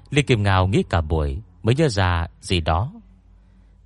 Lý 0.09 0.21
Kim 0.21 0.43
Ngao 0.43 0.67
nghĩ 0.67 0.83
cả 0.89 1.01
buổi 1.01 1.41
Mới 1.63 1.75
nhớ 1.75 1.89
ra 1.89 2.27
gì 2.41 2.62
đó. 2.62 2.93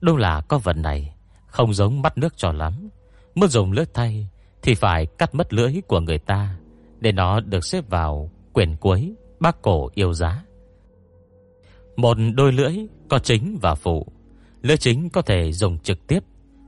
Đúng 0.02 0.18
là 0.18 0.42
có 0.42 0.58
vật 0.58 0.78
này 0.78 1.16
Không 1.48 1.74
giống 1.74 2.02
mắt 2.02 2.18
nước 2.18 2.38
cho 2.38 2.52
lắm. 2.52 2.90
Muốn 3.36 3.50
dùng 3.50 3.72
lưỡi 3.72 3.86
thay 3.94 4.28
Thì 4.62 4.76
phải 4.76 5.06
cắt 5.06 5.36
mất 5.36 5.54
lưỡi 5.54 5.82
của 5.88 6.00
người 6.00 6.18
ta 6.18 6.56
Để 7.00 7.12
nó 7.12 7.40
được 7.40 7.66
xếp 7.66 7.90
vào 7.90 8.32
quyển 8.54 8.76
cuối 8.76 9.14
Bác 9.40 9.62
cổ 9.62 9.90
yêu 9.94 10.14
giá. 10.14 10.44
Một 11.96 12.18
đôi 12.36 12.52
lưỡi 12.52 12.78
Có 13.10 13.20
chính 13.20 13.58
và 13.62 13.76
phụ 13.76 14.08
Lưỡi 14.62 14.78
chính 14.78 15.10
có 15.10 15.22
thể 15.22 15.52
dùng 15.52 15.80
trực 15.80 16.08
tiếp, 16.08 16.24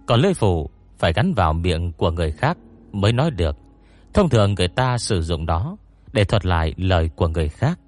Còn 0.08 0.20
lưỡi 0.20 0.34
phụ 0.34 0.70
phải 0.98 1.14
gắn 1.14 1.34
vào 1.34 1.54
miệng 1.54 1.92
của 1.92 2.12
người 2.12 2.32
khác 2.32 2.58
Mới 2.92 3.14
nói 3.14 3.32
được. 3.32 3.58
Thông 4.14 4.30
thường 4.30 4.54
người 4.54 4.68
ta 4.68 4.98
sử 4.98 5.22
dụng 5.22 5.46
đó 5.46 5.78
Để 6.14 6.24
thuật 6.24 6.46
lại 6.46 6.74
lời 6.78 7.10
của 7.16 7.28
người 7.28 7.50
khác. 7.50 7.80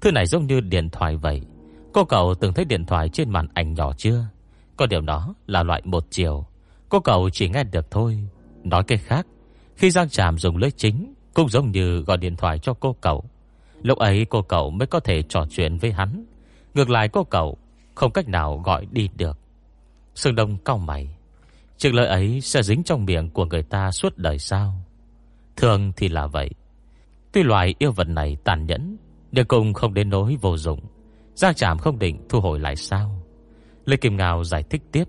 Thứ 0.00 0.10
này 0.10 0.26
giống 0.26 0.46
như 0.46 0.60
điện 0.60 0.90
thoại 0.90 1.16
vậy. 1.16 1.40
Cô 1.92 2.04
cậu 2.04 2.34
từng 2.34 2.52
thấy 2.52 2.64
điện 2.64 2.84
thoại 2.84 3.08
trên 3.08 3.30
màn 3.30 3.46
ảnh 3.54 3.74
nhỏ 3.74 3.92
chưa? 3.96 4.24
Có 4.76 4.86
điều 4.86 5.00
đó 5.00 5.34
là 5.46 5.62
loại 5.62 5.82
một 5.84 6.06
chiều. 6.10 6.46
Cô 6.88 7.00
cậu 7.00 7.30
chỉ 7.30 7.48
nghe 7.48 7.64
được 7.64 7.90
thôi. 7.90 8.18
Nói 8.64 8.84
cái 8.84 8.98
khác, 8.98 9.26
Khi 9.76 9.90
Giang 9.90 10.08
Tràm 10.08 10.38
dùng 10.38 10.56
lưỡi 10.56 10.70
chính 10.70 11.14
Cũng 11.34 11.48
giống 11.48 11.70
như 11.70 12.00
gọi 12.00 12.16
điện 12.16 12.36
thoại 12.36 12.58
cho 12.58 12.74
cô 12.74 12.96
cậu. 13.00 13.24
Lúc 13.82 13.98
ấy 13.98 14.24
cô 14.24 14.42
cậu 14.42 14.70
mới 14.70 14.86
có 14.86 15.00
thể 15.00 15.22
trò 15.22 15.46
chuyện 15.50 15.78
với 15.78 15.92
hắn. 15.92 16.24
Ngược 16.74 16.90
lại 16.90 17.08
cô 17.08 17.24
cậu 17.24 17.58
Không 17.94 18.12
cách 18.12 18.28
nào 18.28 18.62
gọi 18.64 18.86
đi 18.90 19.08
được. 19.16 19.38
Sương 20.14 20.34
Đông 20.34 20.56
cao 20.64 20.78
mày. 20.78 21.16
Chuyện 21.78 21.94
lời 21.94 22.06
ấy 22.06 22.40
sẽ 22.40 22.62
dính 22.62 22.82
trong 22.82 23.04
miệng 23.04 23.30
của 23.30 23.44
người 23.44 23.62
ta 23.62 23.90
suốt 23.90 24.18
đời 24.18 24.38
sao? 24.38 24.74
Thường 25.56 25.92
thì 25.96 26.08
là 26.08 26.26
vậy. 26.26 26.50
Tuy 27.32 27.42
loài 27.42 27.74
yêu 27.78 27.92
vật 27.92 28.08
này 28.08 28.36
tàn 28.44 28.66
nhẫn, 28.66 28.96
Nhưng 29.32 29.46
cùng 29.46 29.72
không 29.72 29.94
đến 29.94 30.10
nỗi 30.10 30.36
vô 30.40 30.56
dụng. 30.56 30.80
Giang 31.34 31.54
Trạm 31.54 31.78
không 31.78 31.98
định 31.98 32.26
thu 32.28 32.40
hồi 32.40 32.60
lại 32.60 32.76
sao? 32.76 33.22
Lê 33.84 33.96
Kim 33.96 34.16
Ngào 34.16 34.44
giải 34.44 34.62
thích 34.62 34.82
tiếp. 34.92 35.04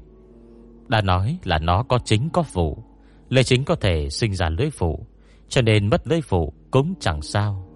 Đã 0.87 1.01
nói 1.01 1.37
là 1.43 1.59
nó 1.59 1.83
có 1.83 1.99
chính 2.05 2.29
có 2.29 2.43
phụ. 2.43 2.83
Lê 3.29 3.43
chính 3.43 3.63
có 3.63 3.75
thể 3.75 4.09
sinh 4.09 4.35
ra 4.35 4.49
lưới 4.49 4.69
phụ, 4.69 5.05
Cho 5.49 5.61
nên 5.61 5.89
mất 5.89 6.07
lưới 6.07 6.21
phụ 6.21 6.53
cũng 6.71 6.93
chẳng 6.99 7.21
sao. 7.21 7.67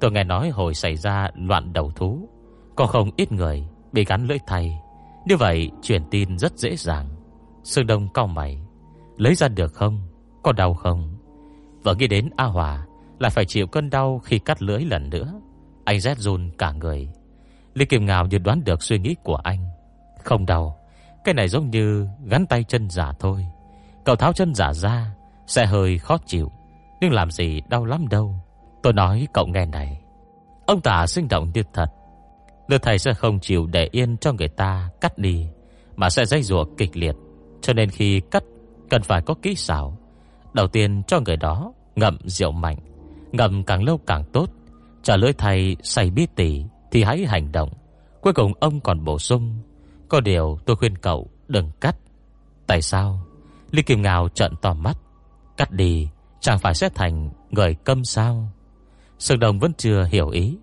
Tôi 0.00 0.12
nghe 0.12 0.24
nói 0.24 0.50
hồi 0.50 0.74
xảy 0.74 0.96
ra 0.96 1.28
loạn 1.34 1.72
đầu 1.72 1.92
thú, 1.96 2.28
Có 2.76 2.86
không 2.86 3.10
ít 3.16 3.32
người 3.32 3.64
bị 3.92 4.04
gắn 4.04 4.26
lưỡi 4.26 4.38
thay. 4.46 4.81
Như 5.24 5.36
vậy, 5.36 5.70
truyền 5.82 6.02
tin 6.10 6.38
rất 6.38 6.58
dễ 6.58 6.76
dàng. 6.76 7.08
Sương 7.62 7.86
Đông 7.86 8.08
cao 8.14 8.26
mày. 8.26 8.62
Lấy 9.16 9.34
ra 9.34 9.48
được 9.48 9.74
không? 9.74 10.08
Có 10.42 10.52
đau 10.52 10.74
không? 10.74 11.16
Vợ 11.82 11.94
nghĩ 11.94 12.06
đến 12.06 12.30
A 12.36 12.44
Hòa 12.44 12.86
Lại 13.18 13.30
phải 13.30 13.44
chịu 13.44 13.66
cơn 13.66 13.90
đau 13.90 14.18
khi 14.24 14.38
cắt 14.38 14.62
lưỡi 14.62 14.84
lần 14.84 15.10
nữa. 15.10 15.40
Anh 15.84 16.00
rét 16.00 16.18
run 16.18 16.50
cả 16.58 16.72
người. 16.72 17.08
Lý 17.74 17.84
Kim 17.84 18.06
Ngào 18.06 18.26
như 18.26 18.38
đoán 18.38 18.64
được 18.64 18.82
suy 18.82 18.98
nghĩ 18.98 19.14
của 19.22 19.36
anh. 19.36 19.68
Không 20.24 20.46
đau. 20.46 20.78
Cái 21.24 21.34
này 21.34 21.48
giống 21.48 21.70
như 21.70 22.08
gắn 22.24 22.46
tay 22.46 22.64
chân 22.64 22.90
giả 22.90 23.12
thôi. 23.20 23.46
Cậu 24.04 24.16
tháo 24.16 24.32
chân 24.32 24.54
giả 24.54 24.72
ra, 24.72 25.14
Sẽ 25.46 25.66
hơi 25.66 25.98
khó 25.98 26.18
chịu. 26.26 26.52
Nhưng 27.00 27.12
làm 27.12 27.30
gì 27.30 27.60
đau 27.68 27.84
lắm 27.84 28.08
đâu. 28.08 28.34
Tôi 28.82 28.92
nói 28.92 29.26
cậu 29.32 29.46
nghe 29.46 29.66
này. 29.66 30.00
Ông 30.66 30.80
tả 30.80 31.06
sinh 31.06 31.28
động 31.28 31.50
như 31.54 31.62
thật. 31.72 31.86
Đức 32.72 32.82
thầy 32.82 32.98
sẽ 32.98 33.14
không 33.14 33.40
chịu 33.40 33.66
để 33.66 33.88
yên 33.92 34.16
cho 34.16 34.32
người 34.32 34.48
ta, 34.48 34.90
cắt 35.00 35.18
đi, 35.18 35.46
Mà 35.96 36.10
sẽ 36.10 36.24
dây 36.24 36.42
rùa 36.42 36.64
kịch 36.76 36.96
liệt. 36.96 37.14
Cho 37.62 37.72
nên 37.72 37.90
khi 37.90 38.20
cắt, 38.30 38.42
Cần 38.90 39.02
phải 39.02 39.22
có 39.22 39.34
kỹ 39.42 39.54
xảo. 39.54 39.98
Đầu 40.52 40.66
tiên 40.66 41.02
cho 41.06 41.20
người 41.20 41.36
đó 41.36 41.72
ngậm 41.96 42.18
rượu 42.24 42.52
mạnh, 42.52 42.76
Ngậm 43.32 43.64
càng 43.64 43.84
lâu 43.84 43.98
càng 44.06 44.24
tốt. 44.32 44.50
Trả 45.02 45.16
lưỡi 45.16 45.32
thầy 45.32 45.76
say 45.82 46.10
bí 46.10 46.26
tỉ 46.36 46.64
Thì 46.90 47.02
hãy 47.02 47.24
hành 47.26 47.52
động. 47.52 47.70
Cuối 48.20 48.32
cùng 48.32 48.52
ông 48.60 48.80
còn 48.80 49.04
bổ 49.04 49.18
sung, 49.18 49.58
Có 50.08 50.20
điều 50.20 50.58
tôi 50.66 50.76
khuyên 50.76 50.98
cậu 50.98 51.30
đừng 51.48 51.70
cắt. 51.80 51.96
Tại 52.66 52.82
sao? 52.82 53.20
Lý 53.70 53.82
Kim 53.82 54.02
Ngào 54.02 54.28
trợn 54.28 54.52
to 54.62 54.74
mắt. 54.74 54.98
Cắt 55.56 55.70
đi, 55.70 56.08
chẳng 56.40 56.58
phải 56.58 56.74
sẽ 56.74 56.88
thành 56.94 57.30
người 57.50 57.74
câm 57.74 58.04
sao? 58.04 58.48
Sương 59.18 59.40
Đồng 59.40 59.58
vẫn 59.58 59.72
chưa 59.78 60.04
hiểu 60.04 60.28
ý. 60.28 60.56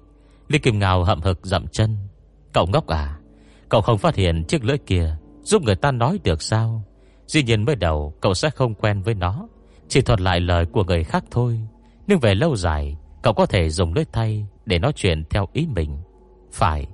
Lý 0.50 0.60
Kim 0.60 0.80
Ngào 0.80 1.04
hậm 1.04 1.22
hực 1.22 1.46
dậm 1.46 1.68
chân. 1.68 1.98
Cậu 2.54 2.68
ngốc 2.68 2.88
à? 2.88 3.20
Cậu 3.70 3.82
không 3.82 3.98
phát 3.98 4.16
hiện 4.16 4.44
chiếc 4.48 4.64
lưỡi 4.64 4.78
kia 4.78 5.18
Giúp 5.44 5.62
người 5.62 5.76
ta 5.76 5.92
nói 5.92 6.20
được 6.24 6.42
sao? 6.42 6.84
Dĩ 7.28 7.44
nhiên 7.44 7.66
mới 7.66 7.76
đầu 7.76 8.14
cậu 8.22 8.34
sẽ 8.34 8.50
không 8.50 8.74
quen 8.74 9.02
với 9.02 9.14
nó. 9.14 9.48
Chỉ 9.88 10.02
thuật 10.02 10.22
lại 10.22 10.40
lời 10.40 10.66
của 10.66 10.84
người 10.84 11.04
khác 11.04 11.24
thôi. 11.32 11.60
Nhưng 12.08 12.20
về 12.20 12.36
lâu 12.36 12.56
dài, 12.56 12.98
Cậu 13.22 13.34
có 13.34 13.46
thể 13.46 13.70
dùng 13.70 13.94
lưỡi 13.94 14.06
thay 14.14 14.46
Để 14.66 14.80
nói 14.80 14.94
chuyện 14.96 15.24
theo 15.30 15.48
ý 15.54 15.68
mình. 15.76 15.98
Phải, 16.52 16.88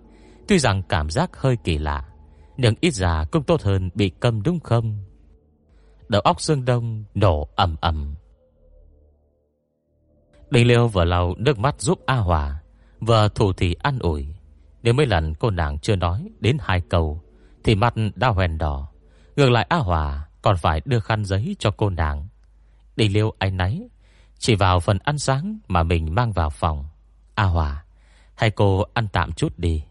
Tuy 0.47 0.59
rằng 0.59 0.81
cảm 0.89 1.09
giác 1.09 1.37
hơi 1.37 1.57
kỳ 1.63 1.77
lạ, 1.77 2.05
Nhưng 2.57 2.75
ít 2.81 2.93
ra 2.93 3.25
cũng 3.31 3.43
tốt 3.43 3.61
hơn 3.61 3.89
bị 3.95 4.09
câm 4.09 4.43
đúng 4.43 4.59
không? 4.59 4.97
Đầu 6.07 6.21
óc 6.21 6.41
xương 6.41 6.65
đông, 6.65 7.03
Nổ 7.13 7.47
ầm 7.55 7.75
ầm. 7.81 8.15
Đình 10.49 10.67
Liêu 10.67 10.87
vừa 10.87 11.05
lau 11.05 11.35
nước 11.37 11.59
mắt 11.59 11.81
giúp 11.81 11.99
A 12.05 12.15
Hòa. 12.15 12.61
Vừa 12.99 13.27
thủ 13.27 13.53
thì 13.53 13.75
ăn 13.81 13.99
ủi. 13.99 14.27
Nếu 14.83 14.93
mấy 14.93 15.05
lần 15.05 15.33
cô 15.33 15.49
nàng 15.49 15.79
chưa 15.79 15.95
nói 15.95 16.29
Đến 16.39 16.57
hai 16.61 16.81
câu, 16.81 17.21
Thì 17.63 17.75
mặt 17.75 17.93
đã 18.15 18.27
hoèn 18.27 18.57
đỏ. 18.57 18.87
Ngược 19.35 19.49
lại 19.49 19.65
A 19.69 19.77
Hòa 19.77 20.27
còn 20.41 20.57
phải 20.57 20.81
đưa 20.85 20.99
khăn 20.99 21.25
giấy 21.25 21.55
cho 21.59 21.71
cô 21.71 21.89
nàng. 21.89 22.27
Đi 22.95 23.09
Liêu 23.09 23.33
anh 23.39 23.57
nấy, 23.57 23.89
Chỉ 24.37 24.55
vào 24.55 24.79
phần 24.79 24.97
ăn 25.03 25.17
sáng 25.17 25.59
Mà 25.67 25.83
mình 25.83 26.15
mang 26.15 26.31
vào 26.31 26.49
phòng. 26.49 26.85
A 27.35 27.43
Hòa 27.43 27.83
Hay 28.35 28.51
cô 28.51 28.83
ăn 28.93 29.07
tạm 29.07 29.31
chút 29.31 29.53
đi. 29.59 29.83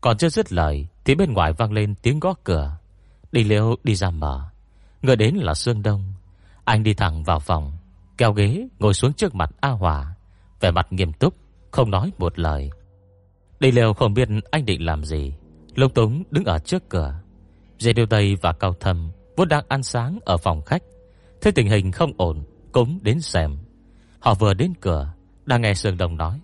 Còn 0.00 0.16
chưa 0.18 0.28
dứt 0.28 0.52
lời, 0.52 0.86
Thì 1.04 1.14
bên 1.14 1.32
ngoài 1.32 1.52
vang 1.52 1.72
lên 1.72 1.94
tiếng 1.94 2.20
gõ 2.20 2.34
cửa. 2.44 2.76
Đi 3.32 3.44
Liêu 3.44 3.76
đi 3.84 3.94
ra 3.94 4.10
mở. 4.10 4.48
Người 5.02 5.16
đến 5.16 5.34
là 5.34 5.54
Sương 5.54 5.82
Đông. 5.82 6.14
Anh 6.64 6.82
đi 6.82 6.94
thẳng 6.94 7.22
vào 7.22 7.40
phòng, 7.40 7.72
Kéo 8.18 8.32
ghế 8.32 8.68
ngồi 8.78 8.94
xuống 8.94 9.12
trước 9.12 9.34
mặt 9.34 9.50
A 9.60 9.68
Hòa. 9.68 10.14
Vẻ 10.60 10.70
mặt 10.70 10.92
nghiêm 10.92 11.12
túc. 11.12 11.34
Không 11.70 11.90
nói 11.90 12.12
một 12.18 12.38
lời 12.38 12.70
Đi 13.60 13.70
Liêu 13.70 13.92
không 13.92 14.14
biết 14.14 14.28
anh 14.50 14.64
định 14.64 14.86
làm 14.86 15.04
gì 15.04 15.34
Lông 15.74 15.94
Túng 15.94 16.22
đứng 16.30 16.44
ở 16.44 16.58
trước 16.58 16.88
cửa 16.88 17.20
Dê 17.78 17.92
Điêu 17.92 18.06
Tây 18.06 18.36
và 18.42 18.52
Cao 18.52 18.74
Thâm 18.80 19.10
Vốn 19.36 19.48
đang 19.48 19.64
ăn 19.68 19.82
sáng 19.82 20.18
ở 20.24 20.36
phòng 20.36 20.62
khách 20.62 20.82
Thấy 21.40 21.52
tình 21.52 21.68
hình 21.68 21.92
không 21.92 22.12
ổn 22.16 22.44
Cũng 22.72 22.98
đến 23.02 23.20
xem 23.20 23.56
Họ 24.20 24.34
vừa 24.34 24.54
đến 24.54 24.72
cửa 24.80 25.12
Đang 25.44 25.62
nghe 25.62 25.74
Sương 25.74 25.96
đồng 25.96 26.16
nói 26.16 26.40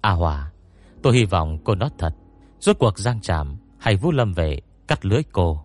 A 0.00 0.10
Hòa 0.10 0.50
Tôi 1.02 1.14
hy 1.14 1.24
vọng 1.24 1.58
cô 1.64 1.74
nói 1.74 1.90
thật 1.98 2.14
Rốt 2.60 2.76
cuộc 2.78 2.98
Giang 2.98 3.20
Tràm 3.20 3.56
hay 3.78 3.96
Vũ 3.96 4.12
Lâm 4.12 4.32
về 4.32 4.60
cắt 4.88 5.04
lưới 5.04 5.22
cô. 5.32 5.64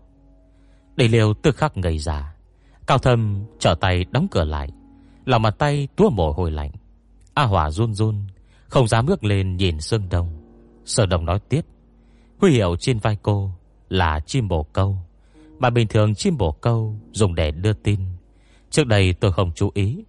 Đầy 0.95 1.08
liều 1.08 1.34
tức 1.34 1.56
khắc 1.56 1.78
ngây 1.78 1.98
ra. 1.98 2.36
Cao 2.88 2.98
thâm 2.98 3.45
trở 3.60 3.76
tay 3.82 4.06
đóng 4.12 4.28
cửa 4.32 4.43
lại. 4.43 4.69
Lòng 5.26 5.41
mặt 5.41 5.56
tay 5.58 5.88
túa 5.95 6.10
mồ 6.10 6.32
hôi 6.32 6.52
lạnh. 6.52 6.72
A 7.34 7.43
hòa 7.43 7.72
run 7.72 7.93
run, 7.93 8.28
không 8.69 8.88
dám 8.88 9.05
bước 9.05 9.23
lên 9.23 9.58
nhìn 9.58 9.82
Sương 9.82 10.10
Đông. 10.10 10.29
Sở 10.86 11.05
Đồng 11.05 11.25
nói 11.25 11.39
tiếp. 11.49 11.65
Huy 12.38 12.51
hiệu 12.51 12.75
trên 12.79 12.99
vai 12.99 13.17
cô 13.21 13.51
là 13.89 14.19
chim 14.19 14.47
bồ 14.47 14.63
câu. 14.63 14.97
Mà 15.60 15.69
bình 15.69 15.88
thường 15.88 16.15
chim 16.15 16.38
bồ 16.38 16.51
câu 16.51 16.95
dùng 17.12 17.36
để 17.36 17.51
đưa 17.51 17.73
tin. 17.73 17.99
Trước 18.69 18.88
đây 18.88 19.13
tôi 19.13 19.32
không 19.32 19.51
chú 19.55 19.71
ý. 19.73 20.03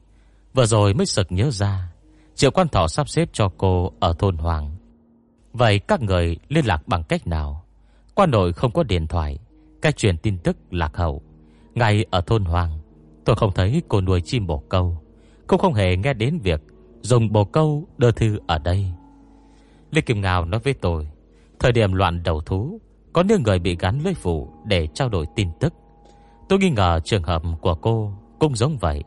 Vừa 0.55 0.67
rồi 0.67 0.95
mới 0.95 1.07
sực 1.07 1.27
nhớ 1.31 1.51
ra. 1.51 1.93
Triệu 2.35 2.51
quan 2.51 2.69
thọ 2.69 2.89
sắp 2.89 3.09
xếp 3.09 3.29
cho 3.33 3.51
cô 3.59 3.93
ở 4.01 4.15
thôn 4.19 4.37
Hoàng. 4.37 4.77
Vậy 5.53 5.79
các 5.79 6.01
người 6.01 6.37
liên 6.49 6.67
lạc 6.67 6.89
bằng 6.89 7.05
cách 7.05 7.27
nào? 7.27 7.65
Quan 8.15 8.31
nội 8.31 8.53
không 8.53 8.73
có 8.73 8.83
điện 8.83 9.07
thoại. 9.07 9.39
Cách 9.83 9.97
truyền 9.97 10.19
tin 10.19 10.39
tức 10.39 10.57
lạc 10.71 10.97
hậu. 10.97 11.23
Ngay 11.75 12.05
ở 12.11 12.21
thôn 12.21 12.45
Hoàng, 12.45 12.79
tôi 13.25 13.37
không 13.37 13.53
thấy 13.55 13.83
cô 13.89 14.01
nuôi 14.01 14.21
chim 14.21 14.47
bồ 14.47 14.59
câu. 14.69 14.99
Cũng 15.47 15.61
không 15.61 15.75
hề 15.75 15.97
nghe 15.97 16.15
đến 16.15 16.39
việc 16.39 16.61
dùng 17.01 17.33
bồ 17.33 17.45
câu 17.45 17.89
đưa 17.99 18.11
thư 18.11 18.39
ở 18.47 18.59
đây. 18.59 18.87
Lê 19.91 20.01
Kim 20.01 20.21
Ngào 20.21 20.45
nói 20.45 20.61
với 20.65 20.75
tôi, 20.75 21.09
thời 21.59 21.73
điểm 21.73 21.93
loạn 21.93 22.23
đầu 22.23 22.41
thú, 22.41 22.81
có 23.13 23.23
những 23.23 23.43
người 23.43 23.59
bị 23.59 23.77
gắn 23.81 24.01
lưới 24.05 24.15
phủ 24.15 24.49
để 24.65 24.87
trao 24.95 25.09
đổi 25.09 25.27
tin 25.37 25.49
tức. 25.61 25.75
Tôi 26.49 26.59
nghi 26.59 26.71
ngờ 26.71 27.01
trường 27.05 27.23
hợp 27.23 27.43
của 27.61 27.75
cô 27.75 28.13
cũng 28.39 28.57
giống 28.57 28.79
vậy. 28.79 29.05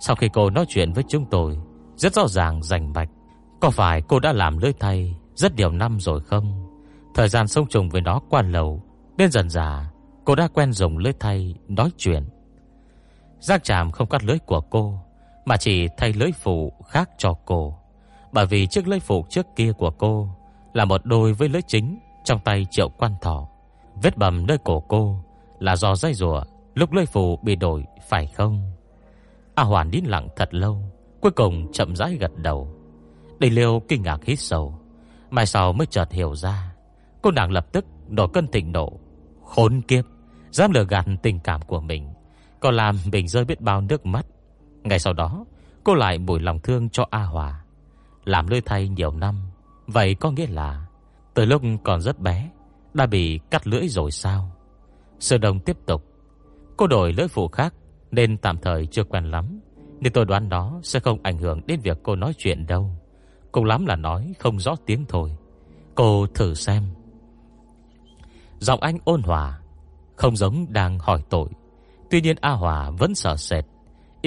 Sau 0.00 0.16
khi 0.16 0.28
cô 0.32 0.50
nói 0.50 0.64
chuyện 0.68 0.92
với 0.92 1.04
chúng 1.08 1.26
tôi, 1.30 1.58
rất 1.96 2.14
rõ 2.14 2.28
ràng 2.28 2.62
rành 2.62 2.92
mạch. 2.92 3.08
Có 3.60 3.70
phải 3.70 4.02
cô 4.08 4.20
đã 4.20 4.32
làm 4.32 4.58
lưới 4.58 4.72
thay 4.80 5.16
rất 5.34 5.54
nhiều 5.56 5.70
năm 5.70 6.00
rồi 6.00 6.20
không? 6.20 6.66
Thời 7.14 7.28
gian 7.28 7.48
sống 7.48 7.66
chung 7.68 7.88
với 7.88 8.00
nó 8.00 8.20
qua 8.28 8.42
lâu, 8.42 8.82
nên 9.16 9.30
dần 9.30 9.50
dà 9.50 9.90
cô 10.28 10.34
đã 10.34 10.48
quen 10.48 10.72
dùng 10.72 10.98
lưới 10.98 11.12
thay 11.20 11.54
nói 11.68 11.90
chuyện. 11.96 12.28
Giác 13.40 13.64
Tràm 13.64 13.90
không 13.90 14.08
cắt 14.08 14.24
lưới 14.24 14.38
của 14.38 14.60
cô, 14.60 15.00
mà 15.48 15.56
chỉ 15.56 15.88
thay 15.96 16.12
lưỡi 16.12 16.32
phụ 16.32 16.72
khác 16.88 17.10
cho 17.18 17.34
cô. 17.44 17.78
Bởi 18.32 18.46
vì 18.46 18.66
chiếc 18.66 18.88
lưỡi 18.88 19.00
phụ 19.00 19.26
trước 19.30 19.46
kia 19.56 19.72
của 19.72 19.90
cô 19.90 20.28
là 20.72 20.84
một 20.84 21.00
đôi 21.04 21.32
với 21.32 21.48
lưỡi 21.48 21.62
chính 21.62 21.98
trong 22.24 22.40
tay 22.44 22.66
triệu 22.70 22.88
quan 22.88 23.12
thỏ. 23.20 23.48
Vết 24.02 24.16
bầm 24.16 24.46
nơi 24.46 24.58
cổ 24.64 24.80
cô 24.88 25.24
là 25.58 25.76
do 25.76 25.94
dây 25.94 26.14
rùa 26.14 26.42
lúc 26.74 26.92
lưỡi 26.92 27.06
phụ 27.06 27.38
bị 27.42 27.56
đổi 27.56 27.84
phải 28.08 28.26
không? 28.26 28.72
A 29.54 29.62
Hoàn 29.62 29.90
nín 29.90 30.04
lặng 30.04 30.28
thật 30.36 30.48
lâu, 30.54 30.82
cuối 31.20 31.32
cùng 31.32 31.72
chậm 31.72 31.96
rãi 31.96 32.14
gật 32.14 32.32
đầu. 32.36 32.68
Đầy 33.38 33.50
liêu 33.50 33.82
kinh 33.88 34.02
ngạc 34.02 34.24
hít 34.24 34.40
sầu, 34.40 34.78
mai 35.30 35.46
sau 35.46 35.72
mới 35.72 35.86
chợt 35.86 36.12
hiểu 36.12 36.34
ra. 36.34 36.74
Cô 37.22 37.30
nàng 37.30 37.50
lập 37.50 37.66
tức 37.72 37.84
nổi 38.08 38.28
cơn 38.32 38.46
thịnh 38.46 38.72
nộ. 38.72 38.92
Khốn 39.44 39.80
kiếp, 39.88 40.04
dám 40.50 40.72
lừa 40.72 40.84
gạt 40.84 41.06
tình 41.22 41.40
cảm 41.40 41.60
của 41.62 41.80
mình, 41.80 42.08
còn 42.60 42.74
làm 42.74 42.98
mình 43.12 43.28
rơi 43.28 43.44
biết 43.44 43.60
bao 43.60 43.80
nước 43.80 44.06
mắt. 44.06 44.26
Ngày 44.84 44.98
sau 44.98 45.12
đó, 45.12 45.44
cô 45.84 45.94
lại 45.94 46.18
bồi 46.18 46.40
lòng 46.40 46.60
thương 46.60 46.90
cho 46.90 47.06
A 47.10 47.22
Hòa. 47.22 47.64
Làm 48.24 48.46
lơi 48.46 48.60
thay 48.60 48.88
nhiều 48.88 49.10
năm, 49.10 49.40
vậy 49.86 50.14
có 50.14 50.30
nghĩa 50.30 50.46
là 50.46 50.86
từ 51.34 51.44
lúc 51.44 51.62
còn 51.84 52.00
rất 52.00 52.18
bé 52.18 52.50
đã 52.94 53.06
bị 53.06 53.40
cắt 53.50 53.66
lưỡi 53.66 53.88
rồi 53.88 54.10
sao? 54.10 54.50
Sơ 55.18 55.38
Đồng 55.38 55.60
tiếp 55.60 55.76
tục. 55.86 56.04
Cô 56.76 56.86
đổi 56.86 57.12
lưỡi 57.12 57.28
phụ 57.28 57.48
khác 57.48 57.74
nên 58.10 58.36
tạm 58.36 58.58
thời 58.58 58.86
chưa 58.86 59.04
quen 59.04 59.24
lắm. 59.24 59.60
Nên 60.00 60.12
tôi 60.12 60.24
đoán 60.24 60.48
đó 60.48 60.80
sẽ 60.82 61.00
không 61.00 61.18
ảnh 61.22 61.38
hưởng 61.38 61.60
đến 61.66 61.80
việc 61.80 61.98
cô 62.02 62.16
nói 62.16 62.32
chuyện 62.38 62.66
đâu. 62.66 62.90
Cùng 63.52 63.64
lắm 63.64 63.86
là 63.86 63.96
nói 63.96 64.32
không 64.38 64.58
rõ 64.58 64.74
tiếng 64.86 65.04
thôi. 65.08 65.36
Cô 65.94 66.26
thử 66.34 66.54
xem. 66.54 66.82
Giọng 68.58 68.80
anh 68.80 68.98
ôn 69.04 69.22
hòa, 69.22 69.60
không 70.16 70.36
giống 70.36 70.66
đang 70.68 70.98
hỏi 70.98 71.22
tội. 71.30 71.48
Tuy 72.10 72.20
nhiên 72.20 72.36
A 72.40 72.50
Hòa 72.50 72.90
vẫn 72.90 73.14
sợ 73.14 73.36
sệt, 73.36 73.64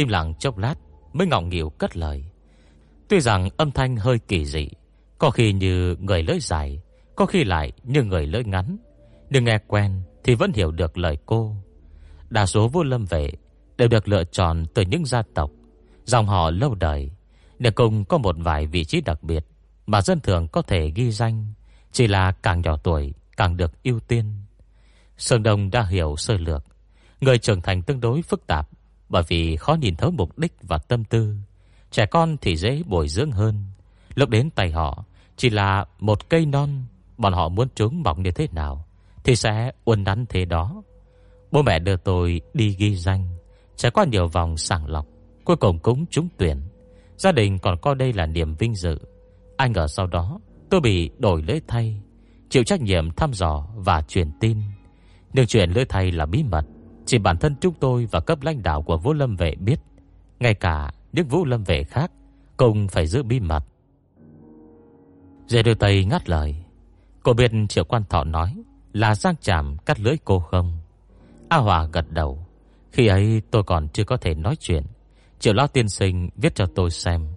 im 0.01 0.07
lặng 0.07 0.33
chốc 0.39 0.57
lát 0.57 0.75
mới 1.13 1.27
ngọng 1.27 1.49
nghịu 1.49 1.69
cất 1.69 1.97
lời. 1.97 2.25
Tuy 3.09 3.19
rằng 3.19 3.49
âm 3.57 3.71
thanh 3.71 3.97
hơi 3.97 4.19
kỳ 4.27 4.45
dị, 4.45 4.67
có 5.17 5.29
khi 5.29 5.53
như 5.53 5.95
người 5.99 6.23
lưỡi 6.23 6.39
dài, 6.39 6.81
có 7.15 7.25
khi 7.25 7.43
lại 7.43 7.71
như 7.83 8.03
người 8.03 8.25
lưỡi 8.25 8.43
ngắn, 8.43 8.77
nhưng 9.29 9.43
nghe 9.43 9.57
quen 9.67 10.01
thì 10.23 10.35
vẫn 10.35 10.51
hiểu 10.53 10.71
được 10.71 10.97
lời 10.97 11.17
cô. 11.25 11.55
Đa 12.29 12.45
số 12.45 12.67
vua 12.67 12.83
lâm 12.83 13.05
vệ 13.05 13.31
đều 13.77 13.87
được 13.87 14.07
lựa 14.07 14.23
chọn 14.23 14.65
từ 14.73 14.81
những 14.81 15.05
gia 15.05 15.21
tộc, 15.35 15.51
dòng 16.05 16.27
họ 16.27 16.51
lâu 16.51 16.75
đời, 16.75 17.11
để 17.59 17.71
cùng 17.71 18.05
có 18.05 18.17
một 18.17 18.35
vài 18.39 18.67
vị 18.67 18.83
trí 18.83 19.01
đặc 19.01 19.23
biệt 19.23 19.45
mà 19.85 20.01
dân 20.01 20.19
thường 20.19 20.47
có 20.47 20.61
thể 20.61 20.91
ghi 20.95 21.11
danh, 21.11 21.53
chỉ 21.91 22.07
là 22.07 22.31
càng 22.31 22.61
nhỏ 22.61 22.77
tuổi 22.77 23.13
càng 23.37 23.57
được 23.57 23.83
ưu 23.83 23.99
tiên. 23.99 24.33
Sơn 25.17 25.43
Đông 25.43 25.71
đã 25.71 25.83
hiểu 25.83 26.15
sơ 26.17 26.37
lược, 26.37 26.65
người 27.21 27.37
trưởng 27.37 27.61
thành 27.61 27.81
tương 27.81 27.99
đối 27.99 28.21
phức 28.21 28.47
tạp 28.47 28.69
bởi 29.12 29.24
vì 29.28 29.56
khó 29.56 29.74
nhìn 29.74 29.95
thấu 29.95 30.12
mục 30.12 30.38
đích 30.38 30.54
và 30.62 30.78
tâm 30.78 31.04
tư. 31.04 31.36
Trẻ 31.91 32.06
con 32.06 32.38
thì 32.41 32.56
dễ 32.56 32.84
bồi 32.86 33.08
dưỡng 33.08 33.32
hơn. 33.32 33.63
Lúc 34.15 34.30
đến 34.30 34.50
tay 34.50 34.71
họ 34.71 35.04
chỉ 35.38 35.50
là 35.50 35.86
một 36.00 36.30
cây 36.30 36.45
non, 36.45 36.69
bọn 37.17 37.34
họ 37.34 37.50
muốn 37.50 37.67
chúng 37.76 38.04
mọc 38.04 38.19
như 38.19 38.32
thế 38.32 38.47
nào 38.52 38.86
thì 39.24 39.36
sẽ 39.36 39.71
uốn 39.84 40.04
đắn 40.04 40.26
thế 40.30 40.45
đó. 40.45 40.84
Bố 41.52 41.62
mẹ 41.62 41.80
đưa 41.80 41.97
tôi 41.97 42.41
đi 42.54 42.76
ghi 42.80 42.95
danh, 42.95 43.28
trải 43.76 43.91
qua 43.91 44.06
nhiều 44.06 44.28
vòng 44.28 44.58
sàng 44.58 44.88
lọc, 44.88 45.06
cuối 45.45 45.56
cùng 45.56 45.80
cũng 45.80 46.06
trúng 46.06 46.28
tuyển. 46.38 46.62
Gia 47.17 47.32
đình 47.32 47.60
còn 47.60 47.78
coi 47.82 47.95
đây 47.95 48.13
là 48.13 48.26
niềm 48.26 48.56
vinh 48.56 48.76
dự. 48.76 49.00
Anh 49.58 49.71
ngờ 49.71 49.88
sau 49.88 50.08
đó 50.08 50.39
tôi 50.69 50.82
bị 50.82 51.10
đổi 51.17 51.43
lễ 51.47 51.60
thay, 51.67 52.02
chịu 52.50 52.63
trách 52.63 52.82
nhiệm 52.82 53.12
thăm 53.12 53.34
dò 53.34 53.67
và 53.76 54.02
truyền 54.02 54.32
tin. 54.39 54.58
Nhưng 55.34 55.45
chuyện 55.45 55.71
lưỡi 55.71 55.86
thay 55.86 56.12
là 56.12 56.26
bí 56.26 56.43
mật, 56.43 56.65
chỉ 57.05 57.17
bản 57.17 57.37
thân 57.37 57.55
chúng 57.61 57.73
tôi 57.73 58.07
và 58.11 58.19
cấp 58.19 58.41
lãnh 58.41 58.63
đạo 58.63 58.81
của 58.81 58.97
Vũ 58.97 59.13
Lâm 59.13 59.35
vệ 59.35 59.55
biết, 59.55 59.79
ngay 60.39 60.53
cả 60.53 60.91
những 61.13 61.27
Vũ 61.27 61.45
Lâm 61.45 61.63
vệ 61.63 61.83
khác 61.83 62.11
cũng 62.57 62.87
phải 62.87 63.07
giữ 63.07 63.23
bí 63.23 63.39
mật. 63.39 63.63
Dê 65.47 65.63
đưa 65.63 65.73
tay 65.73 66.05
ngắt 66.05 66.29
lời. 66.29 66.55
Cô 67.23 67.33
biết 67.33 67.51
Triệu 67.69 67.83
Quan 67.83 68.03
Thọ 68.09 68.23
nói 68.23 68.63
là 68.93 69.15
Giang 69.15 69.35
Tràm 69.41 69.77
cắt 69.77 69.99
lưỡi 69.99 70.15
cô 70.25 70.39
không? 70.39 70.79
A 71.49 71.57
Hòa 71.57 71.87
gật 71.93 72.05
đầu. 72.09 72.45
Khi 72.91 73.07
ấy 73.07 73.41
tôi 73.51 73.63
còn 73.63 73.87
chưa 73.89 74.03
có 74.03 74.17
thể 74.17 74.33
nói 74.33 74.55
chuyện. 74.55 74.83
Triệu 75.39 75.53
Lão 75.53 75.67
Tiên 75.67 75.89
Sinh 75.89 76.29
viết 76.35 76.55
cho 76.55 76.65
tôi 76.75 76.89
xem. 76.89 77.27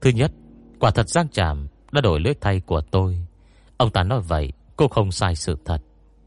Thứ 0.00 0.10
nhất, 0.10 0.32
quả 0.78 0.90
thật 0.90 1.08
Giang 1.08 1.28
Tràm 1.28 1.68
đã 1.92 2.00
đổi 2.00 2.20
lưỡi 2.20 2.34
thay 2.40 2.60
của 2.60 2.80
tôi. 2.80 3.26
Ông 3.76 3.90
ta 3.90 4.02
nói 4.02 4.20
vậy, 4.20 4.52
cô 4.76 4.88
không 4.88 5.12
sai 5.12 5.36
sự 5.36 5.58
thật. 5.64 5.78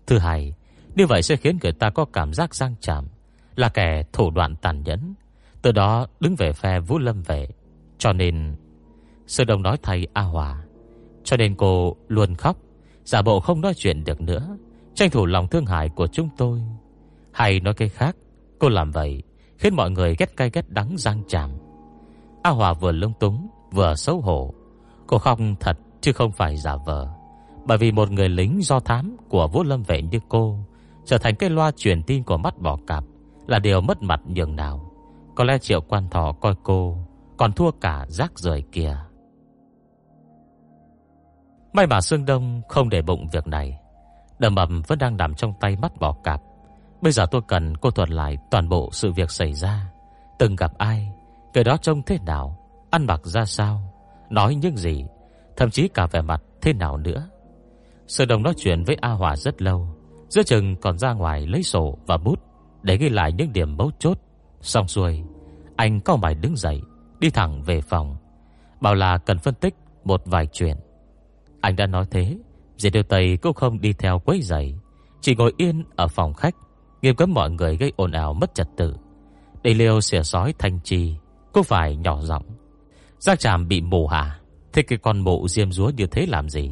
Thứ 0.07 0.17
hai, 0.17 0.53
như 0.95 1.07
vậy 1.07 1.21
sẽ 1.21 1.35
khiến 1.35 1.57
người 1.63 1.71
ta 1.71 1.89
có 1.89 2.05
cảm 2.05 2.33
giác 2.33 2.55
Giang 2.55 2.75
chạm 2.81 3.07
là 3.55 3.69
kẻ 3.69 4.03
thủ 4.13 4.31
đoạn 4.31 4.55
tàn 4.55 4.83
nhẫn. 4.83 5.13
Từ 5.61 5.71
đó 5.71 6.07
đứng 6.19 6.35
về 6.35 6.53
phe 6.53 6.79
Vũ 6.79 6.99
Lâm 6.99 7.21
vệ. 7.21 7.47
Cho 7.97 8.13
nên... 8.13 8.55
Sư 9.27 9.43
Đông 9.43 9.61
nói 9.61 9.77
thay 9.83 10.07
A 10.13 10.21
Hòa. 10.21 10.63
Cho 11.23 11.37
nên 11.37 11.55
cô 11.55 11.95
luôn 12.07 12.35
khóc, 12.35 12.57
giả 13.03 13.21
bộ 13.21 13.39
không 13.39 13.61
nói 13.61 13.73
chuyện 13.73 14.03
được 14.03 14.21
nữa, 14.21 14.57
tranh 14.95 15.09
thủ 15.09 15.25
lòng 15.25 15.47
thương 15.47 15.65
hại 15.65 15.89
của 15.89 16.07
chúng 16.07 16.29
tôi. 16.37 16.61
Hay 17.31 17.59
nói 17.59 17.73
cái 17.73 17.89
khác, 17.89 18.15
cô 18.59 18.69
làm 18.69 18.91
vậy 18.91 19.23
khiến 19.57 19.75
mọi 19.75 19.91
người 19.91 20.15
ghét 20.19 20.37
cay 20.37 20.49
ghét 20.53 20.69
đắng 20.69 20.97
Giang 20.97 21.23
chạm 21.27 21.51
A 22.43 22.49
Hòa 22.49 22.73
vừa 22.73 22.91
lung 22.91 23.13
túng, 23.19 23.47
vừa 23.71 23.95
xấu 23.95 24.21
hổ. 24.21 24.53
Cô 25.07 25.17
khóc 25.17 25.39
thật 25.59 25.77
chứ 26.01 26.13
không 26.13 26.31
phải 26.31 26.57
giả 26.57 26.75
vờ. 26.85 27.07
Bởi 27.65 27.77
vì 27.77 27.91
một 27.91 28.11
người 28.11 28.29
lính 28.29 28.59
do 28.63 28.79
thám 28.79 29.17
của 29.29 29.47
Vũ 29.47 29.63
Lâm 29.63 29.83
vệ 29.83 30.01
như 30.01 30.19
cô 30.29 30.59
trở 31.05 31.17
thành 31.17 31.35
cái 31.35 31.49
loa 31.49 31.71
truyền 31.71 32.03
tin 32.03 32.23
của 32.23 32.37
mắt 32.37 32.57
bỏ 32.57 32.77
cạp 32.87 33.03
là 33.47 33.59
điều 33.59 33.81
mất 33.81 34.01
mặt 34.01 34.19
nhường 34.27 34.55
nào. 34.55 34.91
Có 35.35 35.43
lẽ 35.43 35.57
Triệu 35.57 35.81
Quan 35.81 36.09
Thọ 36.09 36.33
coi 36.41 36.55
cô 36.63 36.97
còn 37.37 37.53
thua 37.53 37.71
cả 37.71 38.05
rác 38.09 38.39
rời 38.39 38.63
kia. 38.71 38.97
May 41.73 41.87
mà 41.87 42.01
Sương 42.01 42.25
Đông 42.25 42.61
không 42.69 42.89
để 42.89 43.01
bụng 43.01 43.27
việc 43.31 43.47
này. 43.47 43.79
Đầm 44.39 44.55
ẩm 44.55 44.81
vẫn 44.87 44.99
đang 44.99 45.17
nằm 45.17 45.35
trong 45.35 45.53
tay 45.59 45.75
mắt 45.75 45.91
bỏ 45.99 46.15
cạp. 46.23 46.41
Bây 47.01 47.11
giờ 47.11 47.25
tôi 47.31 47.41
cần 47.47 47.77
cô 47.77 47.91
thuật 47.91 48.09
lại 48.09 48.37
toàn 48.51 48.69
bộ 48.69 48.89
sự 48.91 49.11
việc 49.11 49.31
xảy 49.31 49.53
ra. 49.53 49.91
Từng 50.39 50.55
gặp 50.55 50.71
ai, 50.77 51.11
người 51.53 51.63
đó 51.63 51.77
trông 51.77 52.01
thế 52.01 52.17
nào, 52.25 52.57
ăn 52.91 53.05
mặc 53.05 53.21
ra 53.23 53.45
sao, 53.45 53.81
nói 54.29 54.55
những 54.55 54.77
gì, 54.77 55.05
thậm 55.57 55.69
chí 55.69 55.87
cả 55.87 56.07
vẻ 56.11 56.21
mặt 56.21 56.41
thế 56.61 56.73
nào 56.73 56.97
nữa. 56.97 57.29
Sương 58.07 58.27
Đông 58.27 58.43
nói 58.43 58.53
chuyện 58.57 58.83
với 58.83 58.97
A 59.01 59.09
Hòa 59.09 59.35
rất 59.35 59.61
lâu. 59.61 59.92
Giữa 60.33 60.43
chừng 60.43 60.75
còn 60.75 60.97
ra 60.97 61.13
ngoài 61.13 61.47
lấy 61.47 61.63
sổ 61.63 61.97
và 62.07 62.17
bút 62.17 62.39
để 62.81 62.97
ghi 62.97 63.09
lại 63.09 63.31
những 63.31 63.53
điểm 63.53 63.77
mấu 63.77 63.91
chốt. 63.99 64.17
Xong 64.61 64.87
xuôi, 64.87 65.23
anh 65.75 65.99
cao 65.99 66.17
mày 66.17 66.35
đứng 66.35 66.55
dậy, 66.55 66.81
đi 67.19 67.29
thẳng 67.29 67.63
về 67.63 67.81
phòng. 67.81 68.17
Bảo 68.81 68.95
là 68.95 69.17
cần 69.17 69.37
phân 69.37 69.53
tích 69.53 69.75
một 70.03 70.21
vài 70.25 70.47
chuyện. 70.53 70.77
Anh 71.61 71.75
đã 71.75 71.87
nói 71.87 72.05
thế, 72.11 72.37
Diệp 72.77 72.93
Điều 72.93 73.03
Tây 73.03 73.37
cũng 73.41 73.53
không 73.53 73.81
đi 73.81 73.93
theo 73.93 74.19
quấy 74.19 74.41
giày, 74.41 74.75
chỉ 75.21 75.35
ngồi 75.35 75.53
yên 75.57 75.83
ở 75.95 76.07
phòng 76.07 76.33
khách, 76.33 76.55
nghiêm 77.01 77.15
cấm 77.15 77.33
mọi 77.33 77.51
người 77.51 77.77
gây 77.77 77.93
ồn 77.95 78.11
ào 78.11 78.33
mất 78.33 78.55
trật 78.55 78.67
tự. 78.77 78.95
Để 79.63 79.73
liêu 79.73 80.01
xỉa 80.01 80.23
sói 80.23 80.53
thanh 80.59 80.79
trì, 80.83 81.15
cũng 81.51 81.63
phải 81.63 81.95
nhỏ 81.95 82.21
giọng. 82.21 82.45
giác 83.19 83.39
Tràm 83.39 83.67
bị 83.67 83.81
mù 83.81 84.07
hả? 84.07 84.39
Thế 84.73 84.81
cái 84.81 84.97
con 84.97 85.19
mụ 85.19 85.47
diêm 85.47 85.71
rúa 85.71 85.91
như 85.97 86.07
thế 86.07 86.25
làm 86.25 86.49
gì? 86.49 86.71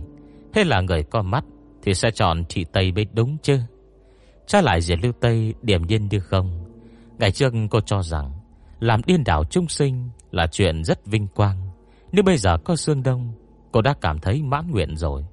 thế 0.54 0.64
là 0.64 0.82
người 0.82 1.04
con 1.04 1.32
mắt 1.32 1.44
thì 1.82 1.94
sẽ 1.94 2.12
chọn 2.12 2.46
chị 2.46 2.64
Tây 2.64 2.92
mới 2.92 3.06
đúng 3.14 3.38
chứ? 3.42 3.60
Trả 4.48 4.62
lại 4.62 4.82
Diệp 4.82 5.00
Lưu 5.02 5.12
Tây 5.20 5.54
điểm 5.62 5.88
nhiên 5.88 6.08
như 6.08 6.20
không. 6.20 6.66
Ngày 7.20 7.32
trước 7.32 7.54
cô 7.70 7.82
cho 7.82 8.02
rằng, 8.04 8.32
Làm 8.80 9.02
điên 9.06 9.24
đảo 9.24 9.44
trung 9.44 9.68
sinh 9.68 10.10
Là 10.32 10.48
chuyện 10.48 10.84
rất 10.84 11.06
vinh 11.06 11.28
quang. 11.28 11.70
Nhưng 12.12 12.26
bây 12.26 12.38
giờ 12.38 12.58
có 12.58 12.76
xương 12.76 13.04
đông, 13.04 13.34
Cô 13.72 13.82
đã 13.82 13.94
cảm 14.02 14.20
thấy 14.20 14.42
mãn 14.42 14.72
nguyện 14.72 14.98
rồi. 14.98 15.26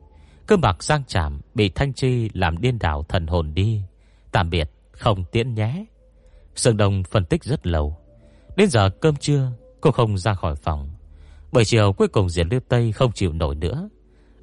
Cơ 0.46 0.56
bạc 0.56 0.82
giang 0.82 1.02
chạm 1.06 1.40
Bị 1.54 1.68
Thanh 1.68 1.92
Chi 1.92 2.30
làm 2.32 2.58
điên 2.58 2.78
đảo 2.78 3.04
thần 3.08 3.26
hồn 3.26 3.54
đi. 3.54 3.82
Tạm 4.32 4.50
biệt, 4.50 4.70
không 4.92 5.24
tiễn 5.24 5.54
nhé. 5.54 5.84
Sương 6.54 6.76
Đông 6.76 7.02
phân 7.10 7.24
tích 7.24 7.44
rất 7.44 7.66
lâu. 7.66 7.96
Đến 8.56 8.70
giờ 8.70 8.90
cơm 9.00 9.16
trưa, 9.16 9.52
Cô 9.80 9.90
không 9.90 10.18
ra 10.18 10.34
khỏi 10.34 10.54
phòng. 10.54 10.90
Buổi 11.52 11.64
chiều 11.64 11.92
cuối 11.92 12.08
cùng 12.08 12.28
Diệp 12.28 12.46
Lưu 12.50 12.60
Tây 12.68 12.92
không 12.92 13.12
chịu 13.12 13.32
nổi 13.32 13.54
nữa. 13.54 13.88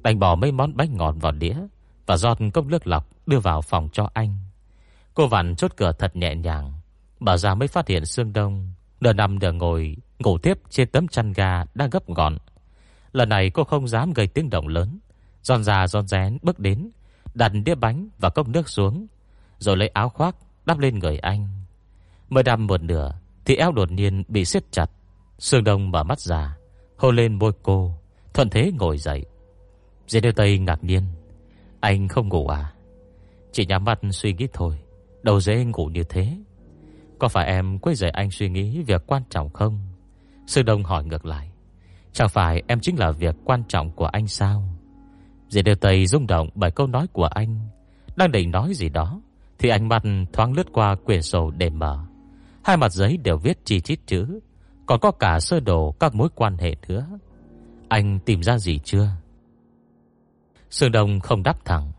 Đành 0.02 0.20
bỏ 0.20 0.36
mấy 0.36 0.52
món 0.52 0.78
bánh 0.78 0.98
ngọt 0.98 1.16
vào 1.22 1.32
đĩa. 1.32 1.56
Và 2.06 2.18
rót 2.18 2.38
cốc 2.54 2.66
nước 2.66 2.88
lọc 2.88 3.10
đưa 3.26 3.40
vào 3.40 3.62
phòng 3.62 3.90
cho 3.94 4.10
anh. 4.14 4.38
Cô 5.14 5.28
vặn 5.28 5.56
chốt 5.56 5.72
cửa 5.78 5.92
thật 6.00 6.16
nhẹ 6.16 6.36
nhàng. 6.36 6.74
Bà 7.20 7.38
ra 7.38 7.56
mới 7.56 7.68
phát 7.68 7.88
hiện 7.88 8.06
Sương 8.06 8.34
Đông. 8.34 8.74
Đờ 9.00 9.14
nằm 9.14 9.40
đờ 9.40 9.52
ngồi, 9.52 9.98
Ngủ 10.20 10.38
tiếp 10.38 10.58
trên 10.70 10.90
tấm 10.90 11.08
chăn 11.08 11.34
ga 11.34 11.64
đang 11.74 11.90
gấp 11.90 12.08
gọn. 12.08 12.38
Lần 13.12 13.30
này 13.30 13.50
cô 13.50 13.64
không 13.64 13.88
dám 13.88 14.14
gây 14.14 14.28
tiếng 14.28 14.50
động 14.50 14.68
lớn. 14.68 15.00
Giòn 15.42 15.64
già 15.64 15.88
giòn 15.88 16.08
rén 16.08 16.38
bước 16.42 16.60
đến, 16.60 16.90
Đặt 17.34 17.52
đĩa 17.66 17.76
bánh 17.76 18.10
và 18.20 18.30
cốc 18.30 18.48
nước 18.48 18.70
xuống, 18.70 19.08
Rồi 19.58 19.78
lấy 19.78 19.88
áo 19.88 20.10
khoác 20.10 20.36
đắp 20.66 20.80
lên 20.80 21.00
người 21.00 21.18
anh. 21.18 21.48
Mới 22.30 22.44
đâm 22.44 22.68
một 22.68 22.82
nửa, 22.82 23.20
Thì 23.46 23.56
eo 23.56 23.72
đột 23.72 23.92
nhiên 23.92 24.24
bị 24.28 24.46
siết 24.46 24.72
chặt. 24.72 24.92
Sương 25.40 25.64
Đông 25.64 25.92
mở 25.92 26.04
mắt 26.04 26.20
ra, 26.20 26.58
Hôn 26.98 27.16
lên 27.16 27.40
môi 27.40 27.52
cô, 27.64 27.98
Thuận 28.34 28.50
thế 28.50 28.72
ngồi 28.80 28.98
dậy. 28.98 29.26
Dê 30.08 30.20
đưa 30.20 30.32
tay 30.32 30.60
ngạc 30.60 30.84
nhiên. 30.84 31.04
Anh 31.86 32.08
không 32.08 32.30
ngủ 32.30 32.48
à? 32.48 32.74
Chỉ 33.52 33.66
nhắm 33.66 33.84
mắt 33.84 34.00
suy 34.12 34.34
nghĩ 34.34 34.48
thôi 34.54 34.80
Đầu 35.24 35.40
dễ 35.40 35.66
ngủ 35.66 35.86
như 35.86 36.04
thế. 36.04 36.38
Có 37.20 37.28
phải 37.28 37.46
em 37.46 37.80
quấy 37.80 37.96
rầy 37.96 38.10
anh 38.10 38.32
suy 38.32 38.50
nghĩ 38.50 38.82
Việc 38.82 39.04
quan 39.08 39.24
trọng 39.30 39.50
không? 39.50 39.80
Sư 40.48 40.64
Đông 40.64 40.84
hỏi 40.84 41.06
ngược 41.06 41.26
lại. 41.26 41.52
Chẳng 42.14 42.30
phải 42.30 42.64
em 42.68 42.80
chính 42.80 43.00
là 43.00 43.12
việc 43.12 43.36
quan 43.44 43.64
trọng 43.68 43.92
của 43.92 44.06
anh 44.06 44.28
sao? 44.28 44.64
Dì 45.50 45.62
Đều 45.62 45.76
Tây 45.76 46.08
rung 46.08 46.28
động 46.28 46.50
Bởi 46.56 46.72
câu 46.72 46.88
nói 46.88 47.08
của 47.14 47.26
anh. 47.26 47.60
Đang 48.16 48.32
định 48.32 48.52
nói 48.52 48.74
gì 48.74 48.90
đó, 48.90 49.22
Thì 49.60 49.70
ánh 49.70 49.88
mắt 49.88 50.04
thoáng 50.34 50.54
lướt 50.54 50.68
qua 50.74 50.96
quyển 50.96 51.22
sổ 51.22 51.52
để 51.58 51.70
mở. 51.70 52.06
Hai 52.64 52.78
mặt 52.78 52.92
giấy 52.92 53.18
đều 53.18 53.38
viết 53.38 53.66
chi 53.66 53.82
chít 53.82 54.00
chữ, 54.06 54.40
Còn 54.86 55.00
có 55.00 55.12
cả 55.12 55.40
sơ 55.40 55.60
đồ 55.60 55.92
các 55.92 56.16
mối 56.16 56.30
quan 56.36 56.58
hệ 56.58 56.76
nữa. 56.88 57.08
Anh 57.90 58.20
tìm 58.26 58.44
ra 58.44 58.58
gì 58.58 58.80
chưa? 58.84 59.10
Sương 60.76 60.92
Đông 60.92 61.20
không 61.20 61.44
đáp 61.44 61.66
thẳng. 61.66 61.92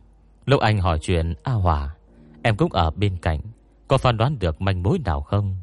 Lúc 0.47 0.61
anh 0.61 0.79
hỏi 0.79 0.99
chuyện 1.03 1.35
A 1.43 1.53
Hòa, 1.53 1.95
Em 2.43 2.57
cũng 2.57 2.73
ở 2.73 2.91
bên 2.91 3.17
cạnh, 3.23 3.41
Có 3.89 3.99
phán 3.99 4.17
đoán 4.17 4.39
được 4.39 4.61
manh 4.61 4.83
mối 4.83 4.99
nào 5.05 5.21
không? 5.21 5.57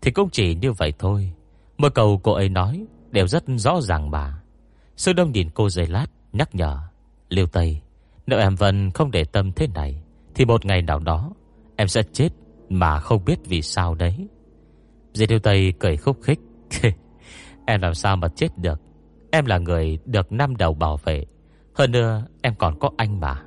Thì 0.00 0.10
cũng 0.10 0.30
chỉ 0.30 0.54
như 0.54 0.72
vậy 0.72 0.92
thôi. 0.98 1.32
Mỗi 1.78 1.90
câu 1.90 2.20
cô 2.22 2.32
ấy 2.32 2.48
nói 2.48 2.84
Đều 3.10 3.26
rất 3.26 3.44
rõ 3.56 3.80
ràng 3.80 4.10
mà. 4.10 4.40
Sư 4.96 5.12
Đông 5.12 5.32
nhìn 5.32 5.50
cô 5.50 5.68
giây 5.68 5.86
lát, 5.86 6.06
nhắc 6.32 6.54
nhở 6.54 6.78
Liêu 7.28 7.46
Tây, 7.46 7.80
Nếu 8.26 8.38
em 8.38 8.54
vẫn 8.54 8.90
không 8.90 9.10
để 9.10 9.24
tâm 9.24 9.52
thế 9.52 9.66
này, 9.74 10.02
Thì 10.34 10.44
một 10.44 10.64
ngày 10.64 10.82
nào 10.82 10.98
đó, 10.98 11.32
Em 11.76 11.88
sẽ 11.88 12.02
chết 12.12 12.28
mà 12.68 12.98
không 12.98 13.24
biết 13.24 13.38
vì 13.44 13.62
sao 13.62 13.94
đấy. 13.94 14.28
Dì 15.12 15.26
Liêu 15.26 15.38
Tây 15.38 15.72
cười 15.78 15.96
khúc 15.96 16.16
khích, 16.22 16.40
Em 17.66 17.80
làm 17.80 17.94
sao 17.94 18.16
mà 18.16 18.28
chết 18.28 18.58
được? 18.58 18.80
Em 19.30 19.46
là 19.46 19.58
người 19.58 19.98
được 20.04 20.32
năm 20.32 20.56
đầu 20.56 20.74
bảo 20.74 20.96
vệ 20.96 21.24
hơn 21.74 21.92
nữa 21.92 22.26
em 22.42 22.54
còn 22.54 22.78
có 22.78 22.90
anh 22.96 23.20
mà. 23.20 23.42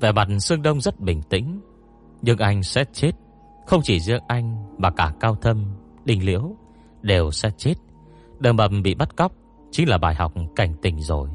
Vẻ 0.00 0.12
mặt 0.12 0.28
Sương 0.40 0.62
Đông 0.62 0.80
rất 0.80 1.00
bình 1.00 1.22
tĩnh. 1.22 1.60
Nhưng 2.22 2.38
anh 2.38 2.62
sẽ 2.62 2.84
chết. 2.92 3.12
Không 3.66 3.80
chỉ 3.82 4.00
riêng 4.00 4.22
anh 4.26 4.76
Mà 4.78 4.90
cả 4.90 5.12
Cao 5.20 5.34
Thâm, 5.34 5.64
Đình 6.04 6.24
Liễu 6.24 6.56
Đều 7.02 7.30
sẽ 7.30 7.50
chết. 7.56 7.74
Đường 8.38 8.56
mầm 8.56 8.82
bị 8.82 8.94
bắt 8.94 9.16
cóc 9.16 9.32
Chính 9.70 9.88
là 9.88 9.98
bài 9.98 10.14
học 10.14 10.32
cảnh 10.56 10.74
tình 10.82 11.00
rồi. 11.00 11.28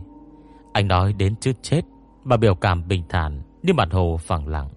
Anh 0.74 0.88
nói 0.88 1.14
đến 1.14 1.36
chữ 1.36 1.54
chết 1.62 1.82
Mà 2.24 2.38
biểu 2.38 2.56
cảm 2.56 2.88
bình 2.88 3.04
thản 3.10 3.42
Như 3.64 3.74
mặt 3.74 3.88
hồ 3.92 4.18
phẳng 4.22 4.48
lặng. 4.48 4.70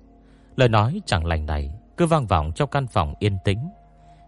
Lời 0.56 0.68
nói 0.68 1.00
chẳng 1.06 1.26
lành 1.26 1.46
này 1.46 1.70
Cứ 1.96 2.06
vang 2.06 2.26
vọng 2.26 2.52
trong 2.54 2.70
căn 2.70 2.86
phòng 2.86 3.14
yên 3.18 3.38
tĩnh. 3.44 3.68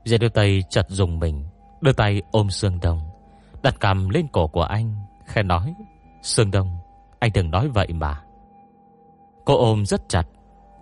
Dễ 0.04 0.18
đưa 0.18 0.28
tay 0.28 0.62
chật 0.70 0.86
dùng 0.88 1.18
mình 1.18 1.44
Đưa 1.80 1.92
tay 1.92 2.22
ôm 2.30 2.50
Sương 2.50 2.80
Đông 2.82 3.00
Đặt 3.62 3.74
cầm 3.80 4.08
lên 4.08 4.26
cổ 4.32 4.48
của 4.48 4.62
anh 4.62 4.94
khen 5.26 5.48
nói 5.48 5.74
Sương 6.22 6.50
Đông, 6.50 6.78
Anh 7.18 7.30
đừng 7.34 7.50
nói 7.50 7.68
vậy 7.68 7.88
mà. 7.92 8.22
Cô 9.44 9.58
ôm 9.58 9.86
rất 9.86 10.08
chặt, 10.08 10.26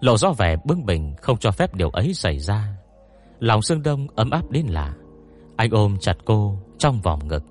Lộ 0.01 0.16
rõ 0.16 0.33
vẻ 0.33 0.57
bướng 0.64 0.87
bỉnh, 0.87 1.14
Không 1.22 1.38
cho 1.38 1.51
phép 1.51 1.74
điều 1.74 1.90
ấy 1.90 2.14
xảy 2.14 2.38
ra. 2.38 2.77
Lòng 3.38 3.62
Sương 3.62 3.83
Đông 3.83 4.07
ấm 4.14 4.31
áp 4.31 4.51
đến 4.51 4.66
lạ. 4.66 4.94
Anh 5.57 5.70
ôm 5.70 5.96
chặt 6.01 6.16
cô 6.24 6.59
trong 6.79 7.01
vòng 7.01 7.29
ngực. 7.29 7.44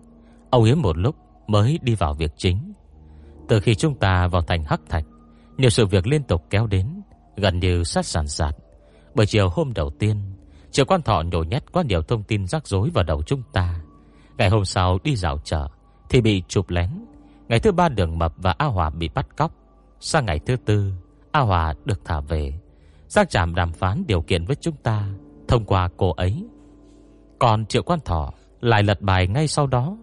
Âu 0.50 0.64
yếm 0.64 0.82
một 0.82 0.98
lúc 0.98 1.16
mới 1.48 1.80
đi 1.82 1.96
vào 1.96 2.14
việc 2.14 2.32
chính. 2.38 2.74
Từ 3.48 3.60
khi 3.60 3.76
chúng 3.76 3.96
ta 3.96 4.28
vào 4.28 4.42
thành 4.42 4.64
Hắc 4.64 4.82
Thạch, 4.90 5.06
Nhiều 5.58 5.70
sự 5.70 5.86
việc 5.86 6.08
liên 6.08 6.24
tục 6.24 6.44
kéo 6.50 6.68
đến, 6.68 7.02
Gần 7.36 7.60
như 7.60 7.84
sát 7.84 8.06
sản 8.06 8.28
sạt. 8.28 8.56
Bởi 9.16 9.26
chiều 9.26 9.50
hôm 9.50 9.74
đầu 9.74 9.90
tiên 9.90 10.18
Triệu 10.72 10.86
quan 10.86 11.02
thọ 11.02 11.22
nhổ 11.22 11.44
nhét 11.44 11.72
quá 11.72 11.84
nhiều 11.84 12.02
thông 12.02 12.24
tin 12.24 12.48
rắc 12.48 12.68
rối 12.68 12.90
vào 12.90 13.04
đầu 13.04 13.24
chúng 13.24 13.42
ta. 13.54 13.80
Ngày 14.38 14.50
hôm 14.50 14.66
sau 14.66 15.00
đi 15.04 15.16
dạo 15.16 15.38
chợ, 15.44 15.68
Thì 16.10 16.22
bị 16.22 16.44
chụp 16.48 16.70
lén. 16.70 16.90
Ngày 17.48 17.60
thứ 17.60 17.72
ba 17.72 17.90
đường 17.90 18.20
mập 18.20 18.34
và 18.38 18.56
A 18.58 18.66
Hòa 18.66 18.90
bị 18.90 19.10
bắt 19.14 19.28
cóc. 19.38 19.52
Sang 20.00 20.26
ngày 20.26 20.40
thứ 20.40 20.56
tư, 20.66 20.94
A 21.32 21.40
Hòa 21.40 21.74
được 21.86 22.06
thả 22.06 22.20
về. 22.20 22.54
Giang 23.08 23.28
Tràm 23.28 23.56
đàm 23.56 23.74
phán 23.74 24.04
điều 24.08 24.22
kiện 24.22 24.46
với 24.46 24.56
chúng 24.56 24.76
ta 24.76 25.08
Thông 25.48 25.66
qua 25.66 25.90
cô 25.98 26.12
ấy. 26.12 26.46
Còn 27.40 27.66
Triệu 27.66 27.84
Quan 27.84 28.00
Thọ 28.06 28.34
Lại 28.62 28.84
lật 28.84 29.02
bài 29.02 29.28
ngay 29.28 29.48
sau 29.48 29.68
đó. 29.68 29.98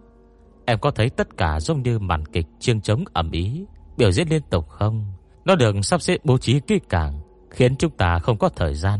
Em 0.65 0.79
có 0.79 0.91
thấy 0.91 1.09
tất 1.09 1.37
cả 1.37 1.59
giống 1.59 1.81
như 1.81 1.99
màn 1.99 2.25
kịch 2.25 2.45
Chiêng 2.59 2.81
trống 2.81 3.03
ẩm 3.13 3.31
ý, 3.31 3.65
Biểu 3.97 4.11
diễn 4.11 4.27
liên 4.29 4.41
tục 4.49 4.69
không? 4.69 5.13
Nó 5.45 5.55
được 5.55 5.75
sắp 5.81 6.01
xếp 6.01 6.17
bố 6.23 6.37
trí 6.37 6.59
kỹ 6.59 6.79
càng, 6.89 7.19
Khiến 7.49 7.75
chúng 7.75 7.91
ta 7.91 8.19
không 8.19 8.37
có 8.37 8.49
thời 8.49 8.73
gian 8.73 8.99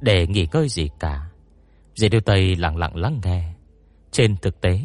Để 0.00 0.26
nghỉ 0.26 0.46
ngơi 0.52 0.68
gì 0.68 0.88
cả. 0.98 1.26
Dì 1.94 2.08
Điêu 2.08 2.20
Tây 2.20 2.56
lặng 2.56 2.76
lặng 2.76 2.96
lắng 2.96 3.20
nghe. 3.24 3.52
Trên 4.10 4.36
thực 4.36 4.60
tế, 4.60 4.80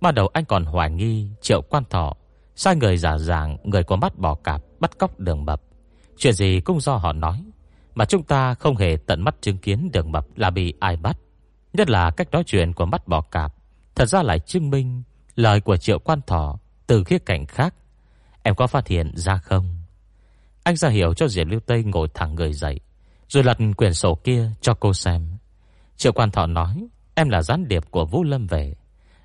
Ban 0.00 0.14
đầu 0.14 0.28
anh 0.32 0.44
còn 0.44 0.64
hoài 0.64 0.90
nghi 0.90 1.30
Triệu 1.40 1.62
Quan 1.62 1.84
Thọ 1.90 2.14
Sai 2.58 2.76
người 2.76 2.96
giả 2.96 3.18
dạng, 3.18 3.56
người 3.64 3.84
có 3.84 3.96
mắt 3.96 4.18
bò 4.18 4.34
cạp, 4.34 4.62
Bắt 4.80 4.98
cóc 4.98 5.20
đường 5.20 5.44
mập. 5.44 5.62
Chuyện 6.16 6.32
gì 6.32 6.60
cũng 6.60 6.80
do 6.80 6.96
họ 6.96 7.12
nói, 7.12 7.44
Mà 7.94 8.04
chúng 8.04 8.22
ta 8.22 8.54
không 8.54 8.76
hề 8.76 8.96
tận 9.06 9.24
mắt 9.24 9.34
chứng 9.40 9.58
kiến 9.58 9.90
đường 9.92 10.12
mập 10.12 10.26
là 10.36 10.50
bị 10.50 10.74
ai 10.80 10.96
bắt. 10.96 11.18
Nhất 11.72 11.90
là 11.90 12.10
cách 12.10 12.30
nói 12.30 12.42
chuyện 12.46 12.72
của 12.72 12.86
mắt 12.86 13.08
bò 13.08 13.20
cạp, 13.20 13.54
Thật 13.94 14.06
ra 14.06 14.22
lại 14.22 14.38
chứng 14.38 14.70
minh 14.70 15.02
Lời 15.34 15.60
của 15.60 15.76
triệu 15.76 15.98
quan 15.98 16.20
thỏ 16.26 16.58
Từ 16.86 17.04
khía 17.04 17.18
cạnh 17.18 17.46
khác. 17.46 17.74
Em 18.42 18.54
có 18.54 18.66
phát 18.66 18.86
hiện 18.86 19.12
ra 19.16 19.36
không? 19.36 19.78
Anh 20.62 20.76
ra 20.76 20.88
hiểu 20.88 21.14
cho 21.14 21.28
Diệp 21.28 21.46
Lưu 21.46 21.60
Tây 21.60 21.84
ngồi 21.84 22.08
thẳng 22.14 22.34
người 22.34 22.52
dậy, 22.52 22.80
Rồi 23.28 23.44
lật 23.44 23.58
quyển 23.76 23.94
sổ 23.94 24.14
kia 24.14 24.50
cho 24.60 24.74
cô 24.74 24.92
xem. 24.92 25.36
Triệu 25.96 26.12
quan 26.12 26.30
thọ 26.30 26.46
nói, 26.46 26.86
Em 27.14 27.28
là 27.28 27.42
gián 27.42 27.68
điệp 27.68 27.84
của 27.90 28.04
Vũ 28.04 28.24
Lâm 28.24 28.46
về. 28.46 28.74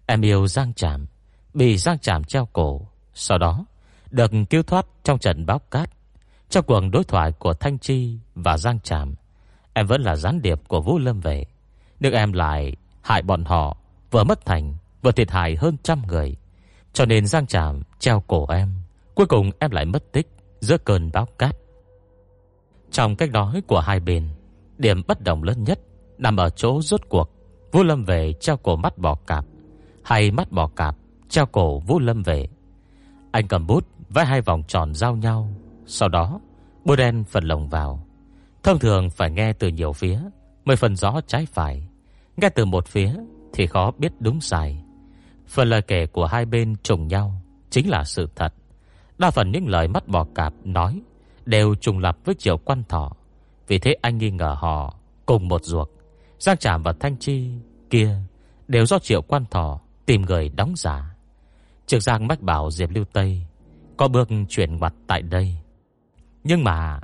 Em 0.05 0.21
yêu 0.21 0.47
Giang 0.47 0.73
Tràm 0.73 1.05
Bị 1.53 1.77
Giang 1.77 1.99
Tràm 1.99 2.23
treo 2.23 2.45
cổ. 2.45 2.89
Sau 3.13 3.38
đó, 3.38 3.65
được 4.12 4.32
cứu 4.49 4.63
thoát 4.63 4.86
trong 5.04 5.19
trận 5.19 5.45
báo 5.45 5.60
cát 5.60 5.89
Trong 6.49 6.65
cuộc 6.65 6.82
đối 6.91 7.04
thoại 7.04 7.32
của 7.32 7.54
Thanh 7.54 7.80
Chi 7.80 8.17
và 8.36 8.58
Giang 8.58 8.80
Tràm, 8.80 9.15
Em 9.73 9.88
vẫn 9.88 10.02
là 10.02 10.15
gián 10.15 10.41
điệp 10.41 10.67
của 10.67 10.82
Vũ 10.82 10.99
Lâm 10.99 11.19
về. 11.19 11.45
Nhưng 11.99 12.13
em 12.13 12.34
lại 12.34 12.76
hại 13.02 13.21
bọn 13.21 13.43
họ, 13.43 13.78
Vừa 14.12 14.23
mất 14.23 14.45
thành, 14.45 14.76
Vừa 15.02 15.12
thiệt 15.12 15.32
hại 15.32 15.56
hơn 15.56 15.78
trăm 15.84 16.02
người. 16.08 16.36
Cho 16.93 17.06
nên 17.06 17.26
Giang 17.26 17.47
Tràm 17.47 17.82
treo 17.99 18.23
cổ 18.28 18.47
em, 18.47 18.73
Cuối 19.15 19.26
cùng 19.26 19.52
em 19.60 19.71
lại 19.71 19.86
mất 19.86 20.12
tích 20.12 20.28
Giữa 20.60 20.78
cơn 20.78 21.12
báo 21.13 21.28
cát. 21.38 21.56
Trong 22.91 23.15
cách 23.15 23.32
nói 23.32 23.62
của 23.67 23.80
hai 23.80 23.99
bên, 23.99 24.30
Điểm 24.78 25.02
bất 25.08 25.21
đồng 25.21 25.43
lớn 25.43 25.63
nhất 25.63 25.80
Nằm 26.17 26.38
ở 26.38 26.49
chỗ 26.49 26.82
rốt 26.82 27.02
cuộc 27.10 27.30
Vũ 27.71 27.84
Lâm 27.84 28.04
về 28.04 28.34
treo 28.34 28.58
cổ 28.58 28.76
mắt 28.76 28.97
bò 28.97 29.15
cạp, 29.15 29.45
Hay 30.04 30.32
mắt 30.32 30.52
bò 30.52 30.67
cạp 30.67 30.95
treo 31.34 31.45
cổ 31.45 31.80
Vũ 31.80 31.99
Lâm 31.99 32.23
về. 32.23 32.47
Anh 33.33 33.47
cầm 33.47 33.67
bút, 33.67 33.87
vẽ 34.09 34.25
hai 34.25 34.41
vòng 34.41 34.63
tròn 34.67 34.95
giao 34.95 35.15
nhau. 35.15 35.49
Sau 35.85 36.09
đó 36.09 36.39
bôi 36.85 36.97
đen 36.97 37.23
phần 37.23 37.43
lồng 37.43 37.67
vào. 37.67 38.07
Thông 38.63 38.79
thường 38.79 39.09
phải 39.09 39.31
nghe 39.31 39.53
từ 39.53 39.67
nhiều 39.67 39.93
phía 39.93 40.19
Mới 40.65 40.75
phần 40.75 40.95
rõ 40.95 41.21
trái 41.27 41.45
phải. 41.45 41.87
Nghe 42.37 42.49
từ 42.49 42.65
một 42.65 42.87
phía 42.87 43.15
Thì 43.53 43.67
khó 43.67 43.91
biết 43.97 44.11
đúng 44.19 44.41
sai. 44.41 44.83
Phần 45.47 45.69
lời 45.69 45.81
kể 45.81 46.05
của 46.05 46.25
hai 46.25 46.45
bên 46.45 46.75
trùng 46.83 47.07
nhau 47.07 47.41
Chính 47.69 47.89
là 47.89 48.03
sự 48.03 48.29
thật. 48.35 48.53
Đa 49.17 49.31
phần 49.31 49.51
những 49.51 49.67
lời 49.67 49.87
mắt 49.87 50.07
bò 50.07 50.25
cạp 50.35 50.53
nói 50.63 51.01
Đều 51.45 51.75
trùng 51.75 51.99
lập 51.99 52.17
với 52.25 52.35
Triệu 52.35 52.57
Quan 52.57 52.83
Thọ. 52.89 53.11
Vì 53.67 53.79
thế 53.79 53.95
anh 54.01 54.17
nghi 54.17 54.31
ngờ 54.31 54.55
họ 54.59 54.95
Cùng 55.25 55.47
một 55.47 55.63
ruột. 55.63 55.89
Giang 56.39 56.57
Trạm 56.57 56.83
và 56.83 56.93
Thanh 56.99 57.17
Chi 57.17 57.51
kia 57.89 58.17
Đều 58.67 58.85
do 58.85 58.99
Triệu 58.99 59.21
Quan 59.21 59.45
Thọ 59.51 59.79
Tìm 60.05 60.21
người 60.21 60.49
đóng 60.49 60.73
giả. 60.75 61.12
Trực 61.85 62.01
Giang 62.01 62.27
mách 62.27 62.41
bảo 62.41 62.71
Diệp 62.71 62.89
Lưu 62.89 63.05
Tây 63.13 63.45
Có 63.97 64.07
bước 64.07 64.29
chuyển 64.49 64.79
mặt 64.79 64.93
tại 65.07 65.21
đây. 65.21 65.57
Nhưng 66.43 66.63
mà, 66.63 66.99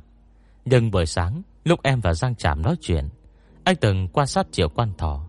Nhưng 0.65 0.91
buổi 0.91 1.05
sáng, 1.05 1.41
Lúc 1.63 1.79
em 1.83 1.99
và 1.99 2.13
Giang 2.13 2.35
Trạm 2.35 2.61
nói 2.61 2.75
chuyện, 2.81 3.09
Anh 3.63 3.75
từng 3.75 4.07
quan 4.07 4.27
sát 4.27 4.47
triệu 4.51 4.69
quan 4.69 4.93
thọ. 4.97 5.25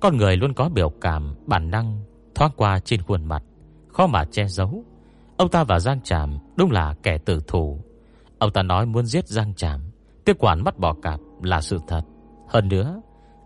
Con 0.00 0.16
người 0.16 0.36
luôn 0.36 0.54
có 0.54 0.68
biểu 0.68 0.88
cảm, 1.00 1.34
Bản 1.46 1.70
năng, 1.70 2.04
thoáng 2.34 2.52
qua 2.56 2.78
trên 2.78 3.02
khuôn 3.02 3.24
mặt, 3.24 3.42
Khó 3.88 4.06
mà 4.06 4.24
che 4.24 4.46
giấu. 4.48 4.84
Ông 5.36 5.50
ta 5.50 5.64
và 5.64 5.78
Giang 5.78 6.00
Trạm 6.00 6.38
đúng 6.56 6.70
là 6.70 6.94
kẻ 7.02 7.18
tử 7.18 7.40
thủ. 7.46 7.80
Ông 8.38 8.52
ta 8.52 8.62
nói 8.62 8.86
muốn 8.86 9.06
giết 9.06 9.28
Giang 9.28 9.54
Trạm 9.54 9.80
Tiếp 10.24 10.36
quản 10.38 10.64
mắt 10.64 10.78
bỏ 10.78 10.94
cạp 11.02 11.20
là 11.42 11.60
sự 11.60 11.78
thật. 11.88 12.02
Hơn 12.48 12.68
nữa 12.68 13.00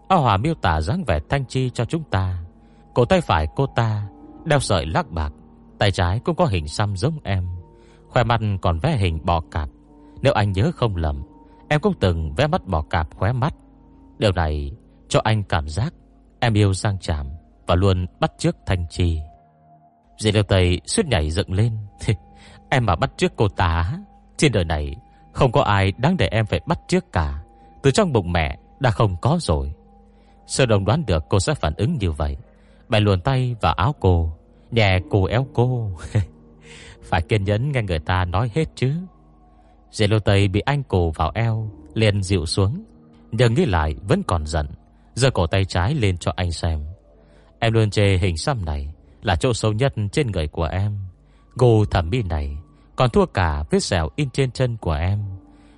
A 0.08 0.16
Hòa 0.16 0.37
miêu 0.37 0.54
tả 0.54 0.80
dáng 0.80 1.04
vẻ 1.06 1.20
thanh 1.28 1.46
chi 1.46 1.70
cho 1.70 1.84
chúng 1.84 2.02
ta. 2.11 2.38
Cổ 2.94 3.04
tay 3.04 3.20
phải 3.20 3.46
cô 3.56 3.66
ta 3.66 4.08
Đeo 4.44 4.61
sợi 4.61 4.87
lắc 4.87 5.11
bạc 5.11 5.32
Tay 5.79 5.91
trái 5.91 6.21
cũng 6.25 6.37
có 6.37 6.47
hình 6.47 6.69
xăm 6.69 6.97
giống 6.97 7.19
em, 7.23 7.49
Khoe 8.09 8.25
mặt 8.25 8.41
còn 8.62 8.79
vẽ 8.79 8.97
hình 8.97 9.19
bò 9.25 9.41
cạp. 9.51 9.69
Nếu 10.23 10.33
anh 10.33 10.53
nhớ 10.53 10.71
không 10.75 10.97
lầm, 10.97 11.23
Em 11.69 11.81
cũng 11.81 11.95
từng 12.01 12.35
vẽ 12.35 12.47
mắt 12.47 12.67
bò 12.67 12.83
cạp 12.83 13.17
khóe 13.17 13.33
mắt. 13.33 13.55
Điều 14.19 14.33
này 14.33 14.73
cho 15.09 15.21
anh 15.25 15.43
cảm 15.43 15.69
giác 15.69 15.95
Em 16.41 16.55
yêu 16.55 16.73
sang 16.73 16.99
Trạm 16.99 17.27
Và 17.67 17.75
luôn 17.75 18.07
bắt 18.21 18.33
trước 18.38 18.57
Thanh 18.67 18.87
trì. 18.91 19.21
Dì 20.19 20.33
Liêu 20.33 20.43
Tây 20.43 20.81
suýt 20.87 21.07
nhảy 21.07 21.31
dựng 21.31 21.53
lên. 21.53 21.79
Em 22.71 22.87
mà 22.87 22.97
bắt 22.97 23.11
trước 23.17 23.33
cô 23.37 23.49
ta, 23.49 23.99
Trên 24.37 24.53
đời 24.53 24.64
này 24.64 24.97
Không 25.33 25.53
có 25.53 25.62
ai 25.62 25.93
đáng 25.99 26.17
để 26.17 26.29
em 26.31 26.47
phải 26.47 26.61
bắt 26.67 26.79
trước 26.88 27.12
cả. 27.12 27.43
Từ 27.83 27.91
trong 27.91 28.12
bụng 28.12 28.33
mẹ 28.33 28.59
đã 28.81 28.91
không 28.91 29.17
có 29.21 29.38
rồi. 29.41 29.73
Sơ 30.47 30.67
đồng 30.67 30.85
đoán 30.85 31.07
được 31.07 31.25
cô 31.29 31.41
sẽ 31.41 31.55
phản 31.55 31.75
ứng 31.77 31.95
như 31.95 32.11
vậy. 32.11 32.37
Mẹ 32.88 33.01
luồn 33.01 33.21
tay 33.21 33.57
vào 33.61 33.73
áo 33.73 33.95
cô 34.01 34.38
Nhẹ 34.70 35.00
cù 35.11 35.24
éo 35.24 35.46
cô. 35.54 35.90
Phải 37.02 37.22
kiên 37.22 37.44
nhẫn 37.44 37.72
nghe 37.72 37.83
người 37.83 37.98
ta 37.98 38.24
nói 38.24 38.50
hết 38.54 38.64
chứ. 38.74 38.92
Dì 39.90 40.07
lô 40.07 40.18
Tây 40.18 40.48
bị 40.48 40.61
anh 40.61 40.83
cù 40.83 41.11
vào 41.11 41.31
eo, 41.35 41.70
Liền 41.94 42.22
dịu 42.22 42.46
xuống. 42.46 42.85
Nhưng 43.33 43.54
nghĩ 43.54 43.64
lại, 43.64 43.94
vẫn 44.09 44.22
còn 44.22 44.46
giận 44.46 44.66
Giờ 45.14 45.31
cổ 45.31 45.46
tay 45.46 45.64
trái 45.64 45.94
lên 45.94 46.16
cho 46.18 46.33
anh 46.37 46.52
xem. 46.52 46.81
Em 47.59 47.72
luôn 47.72 47.90
chê 47.90 48.18
hình 48.18 48.37
xăm 48.37 48.64
này 48.64 48.94
Là 49.22 49.37
chỗ 49.37 49.52
sâu 49.52 49.72
nhất 49.72 49.94
trên 50.12 50.26
người 50.26 50.48
của 50.48 50.64
em. 50.64 50.98
Gù 51.54 51.85
thẩm 51.85 52.11
mỹ 52.11 52.22
này 52.22 52.59
Còn 52.96 53.11
thua 53.11 53.26
cả 53.26 53.64
vết 53.70 53.81
sẹo 53.81 54.09
in 54.16 54.31
trên 54.31 54.50
chân 54.50 54.76
của 54.76 54.92
em. 54.92 55.18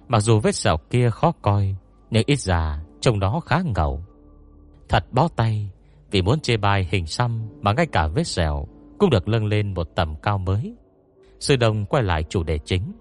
Mặc 0.09 0.21
dù 0.21 0.41
vết 0.41 0.55
sẹo 0.55 0.77
kia 0.91 1.11
khó 1.11 1.33
coi, 1.43 1.77
Nhưng 2.11 2.23
ít 2.27 2.39
ra 2.39 2.81
Trông 3.01 3.19
nó 3.19 3.41
khá 3.41 3.63
ngầu. 3.77 4.05
Thật 4.89 5.05
bó 5.13 5.29
tay, 5.37 5.71
Vì 6.11 6.23
muốn 6.23 6.41
chê 6.41 6.57
bai 6.57 6.89
hình 6.91 7.07
xăm 7.07 7.49
Mà 7.61 7.73
ngay 7.73 7.87
cả 7.87 8.07
vết 8.07 8.27
sẹo 8.27 8.67
cũng 9.01 9.11
được 9.11 9.29
lâng 9.29 9.47
lên 9.47 9.75
một 9.75 9.89
tầm 9.95 10.17
cao 10.23 10.39
mới. 10.39 10.75
Sư 11.41 11.57
Đông 11.57 11.85
quay 11.85 12.03
lại 12.03 12.25
chủ 12.29 12.43
đề 12.43 12.59
chính. 12.59 12.93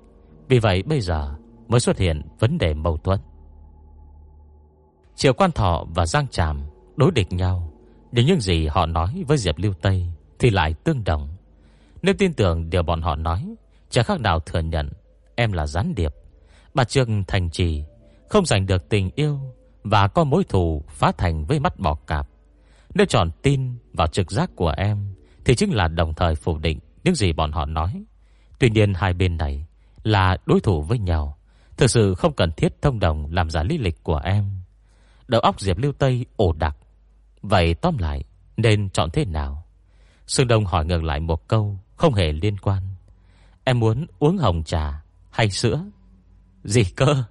Vì 0.48 0.60
vậy 0.60 0.84
bây 0.84 1.02
giờ 1.02 1.36
mới 1.68 1.80
xuất 1.80 1.98
hiện 1.98 2.22
vấn 2.40 2.58
đề 2.58 2.74
mâu 2.74 2.98
thuẫn. 2.98 3.20
Triệu 5.16 5.34
Quan 5.34 5.52
Thọ 5.52 5.86
và 5.96 6.06
Giang 6.06 6.28
Tràm 6.28 6.62
đối 6.96 7.12
địch 7.12 7.34
nhau, 7.34 7.74
Nhưng 8.12 8.26
những 8.26 8.42
gì 8.42 8.68
họ 8.68 8.86
nói 8.86 9.24
với 9.28 9.38
Diệp 9.38 9.58
Lưu 9.58 9.74
Tây 9.82 10.08
Thì 10.40 10.50
lại 10.50 10.74
tương 10.74 11.04
đồng. 11.04 11.30
Nếu 12.02 12.16
tin 12.18 12.34
tưởng 12.34 12.70
điều 12.70 12.84
bọn 12.84 13.02
họ 13.02 13.16
nói 13.16 13.56
Chẳng 13.90 14.06
khác 14.06 14.20
nào 14.20 14.40
thừa 14.40 14.60
nhận 14.60 14.90
Em 15.36 15.52
là 15.52 15.68
gián 15.68 15.96
điệp. 15.96 16.14
Bà 16.74 16.84
Trương 16.84 17.24
Thành 17.24 17.50
Trì 17.50 17.84
Không 18.30 18.46
giành 18.46 18.66
được 18.66 18.90
tình 18.90 19.10
yêu 19.16 19.40
Và 19.84 20.08
có 20.08 20.24
mối 20.24 20.44
thù 20.44 20.84
phá 20.88 21.12
thành 21.18 21.46
với 21.46 21.60
mắt 21.60 21.80
bò 21.80 21.96
cạp. 22.08 22.28
Nếu 22.94 23.06
chọn 23.06 23.32
tin 23.42 23.78
vào 23.94 24.08
trực 24.08 24.32
giác 24.32 24.52
của 24.56 24.74
em 24.78 25.16
thì 25.46 25.56
chính 25.56 25.74
là 25.74 25.88
đồng 25.88 26.14
thời 26.14 26.36
phủ 26.36 26.58
định 26.58 26.80
Những 27.04 27.16
gì 27.16 27.34
bọn 27.34 27.52
họ 27.52 27.66
nói. 27.66 28.04
Tuy 28.60 28.70
nhiên 28.70 28.94
hai 28.94 29.14
bên 29.14 29.38
này 29.38 29.66
Là 30.04 30.38
đối 30.46 30.60
thủ 30.60 30.82
với 30.82 31.00
nhau, 31.00 31.38
Thực 31.78 31.88
sự 31.88 32.16
không 32.16 32.34
cần 32.34 32.52
thiết 32.52 32.82
thông 32.82 33.00
đồng 33.00 33.34
Làm 33.34 33.50
giả 33.50 33.64
lý 33.64 33.78
lịch 33.78 34.04
của 34.04 34.22
em. 34.24 34.46
Đầu 35.28 35.42
óc 35.42 35.60
Diệp 35.60 35.78
Lưu 35.78 35.92
Tây 35.92 36.26
ổ 36.36 36.54
đặc 36.54 36.78
Vậy 37.42 37.74
tóm 37.74 37.98
lại, 37.98 38.24
Nên 38.58 38.90
chọn 38.90 39.10
thế 39.10 39.26
nào? 39.26 39.66
Sương 40.28 40.48
Đông 40.48 40.66
hỏi 40.66 40.86
ngược 40.86 41.04
lại 41.04 41.20
một 41.20 41.48
câu 41.48 41.80
Không 41.96 42.14
hề 42.14 42.32
liên 42.32 42.58
quan. 42.58 42.84
Em 43.64 43.80
muốn 43.80 44.06
uống 44.20 44.38
hồng 44.38 44.64
trà 44.64 45.04
hay 45.32 45.50
sữa? 45.50 45.86
Gì 46.64 46.84
cơ? 46.84 47.24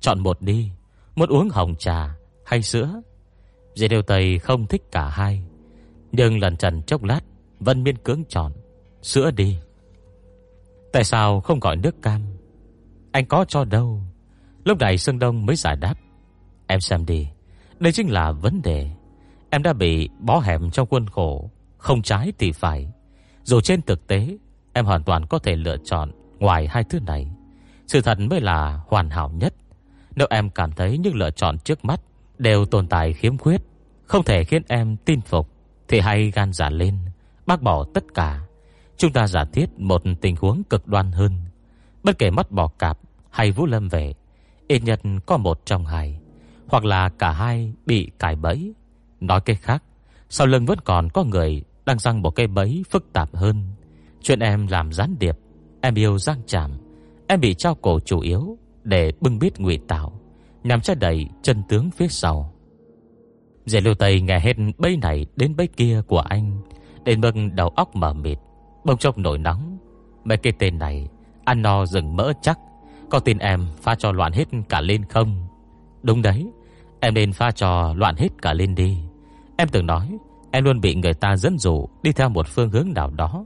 Chọn 0.00 0.20
một 0.20 0.42
đi. 0.42 0.70
Muốn 1.16 1.28
uống 1.28 1.48
hồng 1.48 1.74
trà 1.78 2.14
hay 2.46 2.62
sữa? 2.62 3.00
Diệp 3.74 3.90
Lưu 3.90 4.02
Tây 4.02 4.38
không 4.38 4.66
thích 4.66 4.82
cả 4.92 5.08
hai, 5.08 5.44
Nhưng 6.12 6.38
lần 6.38 6.56
trần 6.56 6.82
chốc 6.82 7.02
lát 7.02 7.20
Vân 7.64 7.84
miên 7.84 7.98
cưỡng 7.98 8.24
chọn, 8.28 8.52
Sữa 9.02 9.30
đi. 9.30 9.58
Tại 10.92 11.04
sao 11.04 11.40
không 11.40 11.60
gọi 11.60 11.76
nước 11.76 12.02
cam? 12.02 12.22
Anh 13.12 13.26
có 13.26 13.44
cho 13.48 13.64
đâu? 13.64 14.02
Lúc 14.64 14.78
này 14.78 14.98
Sương 14.98 15.18
Đông 15.18 15.46
mới 15.46 15.56
giải 15.56 15.76
đáp. 15.76 15.94
Em 16.66 16.80
xem 16.80 17.06
đi, 17.06 17.28
Đây 17.78 17.92
chính 17.92 18.10
là 18.10 18.32
vấn 18.32 18.62
đề. 18.62 18.90
Em 19.50 19.62
đã 19.62 19.72
bị 19.72 20.08
bó 20.18 20.38
hẻm 20.38 20.70
trong 20.70 20.88
khuôn 20.88 21.06
khổ, 21.06 21.50
Không 21.78 22.02
trái 22.02 22.32
thì 22.38 22.52
phải. 22.52 22.92
Dù 23.42 23.60
trên 23.60 23.82
thực 23.82 24.06
tế, 24.06 24.36
Em 24.72 24.84
hoàn 24.84 25.02
toàn 25.02 25.26
có 25.26 25.38
thể 25.38 25.56
lựa 25.56 25.76
chọn 25.84 26.10
Ngoài 26.38 26.68
hai 26.70 26.84
thứ 26.84 27.00
này. 27.00 27.30
Sự 27.86 28.00
thật 28.00 28.18
mới 28.20 28.40
là 28.40 28.80
hoàn 28.86 29.10
hảo 29.10 29.30
nhất. 29.34 29.54
Nếu 30.16 30.26
em 30.30 30.50
cảm 30.50 30.72
thấy 30.72 30.98
những 30.98 31.14
lựa 31.14 31.30
chọn 31.30 31.58
trước 31.58 31.84
mắt 31.84 32.00
Đều 32.38 32.64
tồn 32.64 32.86
tại 32.86 33.12
khiếm 33.12 33.38
khuyết, 33.38 33.60
Không 34.04 34.24
thể 34.24 34.44
khiến 34.44 34.62
em 34.68 34.96
tin 34.96 35.20
phục, 35.20 35.48
Thì 35.88 36.00
hãy 36.00 36.32
gan 36.34 36.52
giả 36.52 36.70
lên. 36.70 36.98
Bác 37.46 37.62
bỏ 37.62 37.84
tất 37.94 38.04
cả. 38.14 38.40
Chúng 38.96 39.12
ta 39.12 39.26
giả 39.26 39.44
thiết 39.52 39.66
một 39.78 40.02
tình 40.20 40.36
huống 40.36 40.62
cực 40.64 40.86
đoan 40.86 41.12
hơn. 41.12 41.32
Bất 42.02 42.18
kể 42.18 42.30
mất 42.30 42.50
bỏ 42.50 42.68
cạp 42.68 42.98
hay 43.30 43.50
Vũ 43.50 43.66
Lâm 43.66 43.88
về 43.88 44.14
Ít 44.68 44.82
nhất 44.82 45.00
có 45.26 45.36
một 45.36 45.60
trong 45.66 45.86
hai, 45.86 46.18
Hoặc 46.66 46.84
là 46.84 47.08
cả 47.08 47.30
hai 47.30 47.72
bị 47.86 48.10
cải 48.18 48.36
bẫy. 48.36 48.74
Nói 49.20 49.40
cách 49.40 49.58
khác, 49.62 49.82
Sau 50.28 50.46
lưng 50.46 50.66
vẫn 50.66 50.78
còn 50.84 51.08
có 51.10 51.24
người 51.24 51.62
Đang 51.86 51.98
răng 51.98 52.22
một 52.22 52.30
cây 52.30 52.46
bẫy 52.46 52.84
phức 52.90 53.12
tạp 53.12 53.36
hơn. 53.36 53.66
Chuyện 54.22 54.40
em 54.40 54.66
làm 54.66 54.92
gián 54.92 55.16
điệp, 55.18 55.38
Em 55.80 55.94
yêu 55.94 56.18
giang 56.18 56.40
chạm 56.46 56.70
Em 57.26 57.40
bị 57.40 57.54
trao 57.54 57.74
cổ 57.74 58.00
chủ 58.00 58.20
yếu 58.20 58.58
Để 58.84 59.12
bưng 59.20 59.38
biết 59.38 59.60
ngụy 59.60 59.78
tạo, 59.88 60.20
Nhằm 60.64 60.80
che 60.80 60.94
đẩy 60.94 61.26
chân 61.42 61.62
tướng 61.68 61.90
phía 61.90 62.08
sau. 62.08 62.54
Dạy 63.66 63.82
lưu 63.82 63.94
Tây 63.94 64.20
nghe 64.20 64.40
hết 64.40 64.56
bấy 64.78 64.96
này 64.96 65.26
đến 65.36 65.56
bấy 65.56 65.66
kia 65.66 66.02
của 66.06 66.20
anh 66.20 66.62
Đến 67.04 67.20
mức 67.20 67.32
đầu 67.52 67.68
óc 67.68 67.96
mở 67.96 68.12
mịt 68.12 68.38
Bông 68.84 68.98
chốc 68.98 69.18
nổi 69.18 69.38
nóng. 69.38 69.78
Mấy 70.24 70.38
cái 70.38 70.52
tên 70.58 70.78
này, 70.78 71.08
Ăn 71.44 71.62
no 71.62 71.86
rừng 71.86 72.16
mỡ 72.16 72.32
chắc, 72.42 72.58
Có 73.10 73.18
tin 73.18 73.38
em 73.38 73.66
pha 73.82 73.94
cho 73.94 74.12
loạn 74.12 74.32
hết 74.32 74.44
cả 74.68 74.80
lên 74.80 75.04
không? 75.04 75.46
Đúng 76.02 76.22
đấy, 76.22 76.46
Em 77.00 77.14
nên 77.14 77.32
pha 77.32 77.50
trò 77.50 77.94
loạn 77.96 78.16
hết 78.16 78.28
cả 78.42 78.52
lên 78.52 78.74
đi. 78.74 78.98
Em 79.56 79.68
từng 79.68 79.86
nói, 79.86 80.18
Em 80.50 80.64
luôn 80.64 80.80
bị 80.80 80.94
người 80.94 81.14
ta 81.14 81.36
dẫn 81.36 81.58
dụ 81.58 81.86
Đi 82.02 82.12
theo 82.12 82.28
một 82.28 82.46
phương 82.48 82.70
hướng 82.70 82.88
nào 82.94 83.10
đó. 83.10 83.44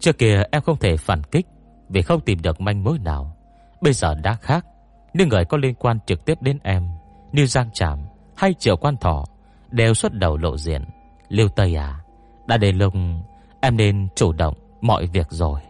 Trước 0.00 0.18
kia 0.18 0.42
em 0.50 0.62
không 0.62 0.76
thể 0.76 0.96
phản 0.96 1.22
kích 1.22 1.46
Vì 1.88 2.02
không 2.02 2.20
tìm 2.20 2.42
được 2.42 2.60
manh 2.60 2.84
mối 2.84 2.98
nào. 2.98 3.36
Bây 3.80 3.92
giờ 3.92 4.14
đã 4.14 4.34
khác 4.34 4.66
Nhưng 5.14 5.28
người 5.28 5.44
có 5.44 5.56
liên 5.56 5.74
quan 5.74 5.98
trực 6.06 6.24
tiếp 6.24 6.42
đến 6.42 6.58
em, 6.62 6.88
Như 7.32 7.46
Giang 7.46 7.70
Trạm 7.72 7.98
hay 8.36 8.54
Triệu 8.54 8.76
Quan 8.76 8.96
Thọ, 8.96 9.24
Đều 9.70 9.94
xuất 9.94 10.14
đầu 10.14 10.36
lộ 10.36 10.56
diện. 10.56 10.84
Liêu 11.28 11.48
Tây 11.48 11.74
à 11.74 12.00
đã 12.48 12.56
đến 12.56 12.76
lúc 12.78 12.94
em 13.60 13.76
nên 13.76 14.08
chủ 14.14 14.32
động 14.32 14.54
mọi 14.80 15.06
việc 15.06 15.26
rồi. 15.30 15.60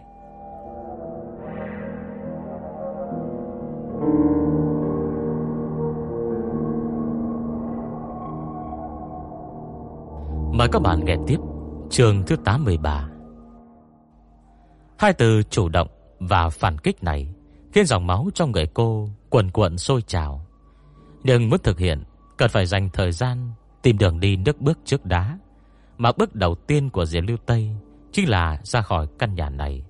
Mời 10.53 10.69
các 10.73 10.83
bạn 10.83 11.05
nghe 11.05 11.17
tiếp 11.27 11.37
chương 11.91 12.23
thứ 12.27 12.37
83 12.45 13.09
Hai 14.99 15.13
từ 15.13 15.43
chủ 15.43 15.69
động 15.69 15.89
và 16.21 16.49
phản 16.49 16.79
kích 16.79 17.05
này 17.05 17.35
Khiến 17.73 17.87
dòng 17.87 18.07
máu 18.07 18.29
trong 18.35 18.53
người 18.53 18.67
cô 18.75 19.09
Quần 19.31 19.51
cuộn 19.51 19.79
sôi 19.79 20.03
trào. 20.03 20.47
Nhưng 21.25 21.51
muốn 21.51 21.59
thực 21.63 21.79
hiện, 21.79 22.03
Cần 22.37 22.51
phải 22.51 22.67
dành 22.67 22.89
thời 22.93 23.13
gian 23.13 23.53
Tìm 23.83 23.99
đường 23.99 24.21
đi 24.21 24.37
nước 24.37 24.61
bước 24.61 24.79
trước 24.85 25.05
đá. 25.05 25.39
Mà 25.99 26.13
bước 26.13 26.35
đầu 26.35 26.55
tiên 26.55 26.91
của 26.91 27.05
Diệp 27.05 27.25
Lưu 27.27 27.37
Tây 27.47 27.71
Chính 28.13 28.29
là 28.29 28.61
ra 28.63 28.81
khỏi 28.81 29.07
căn 29.19 29.35
nhà 29.35 29.51
này, 29.51 29.83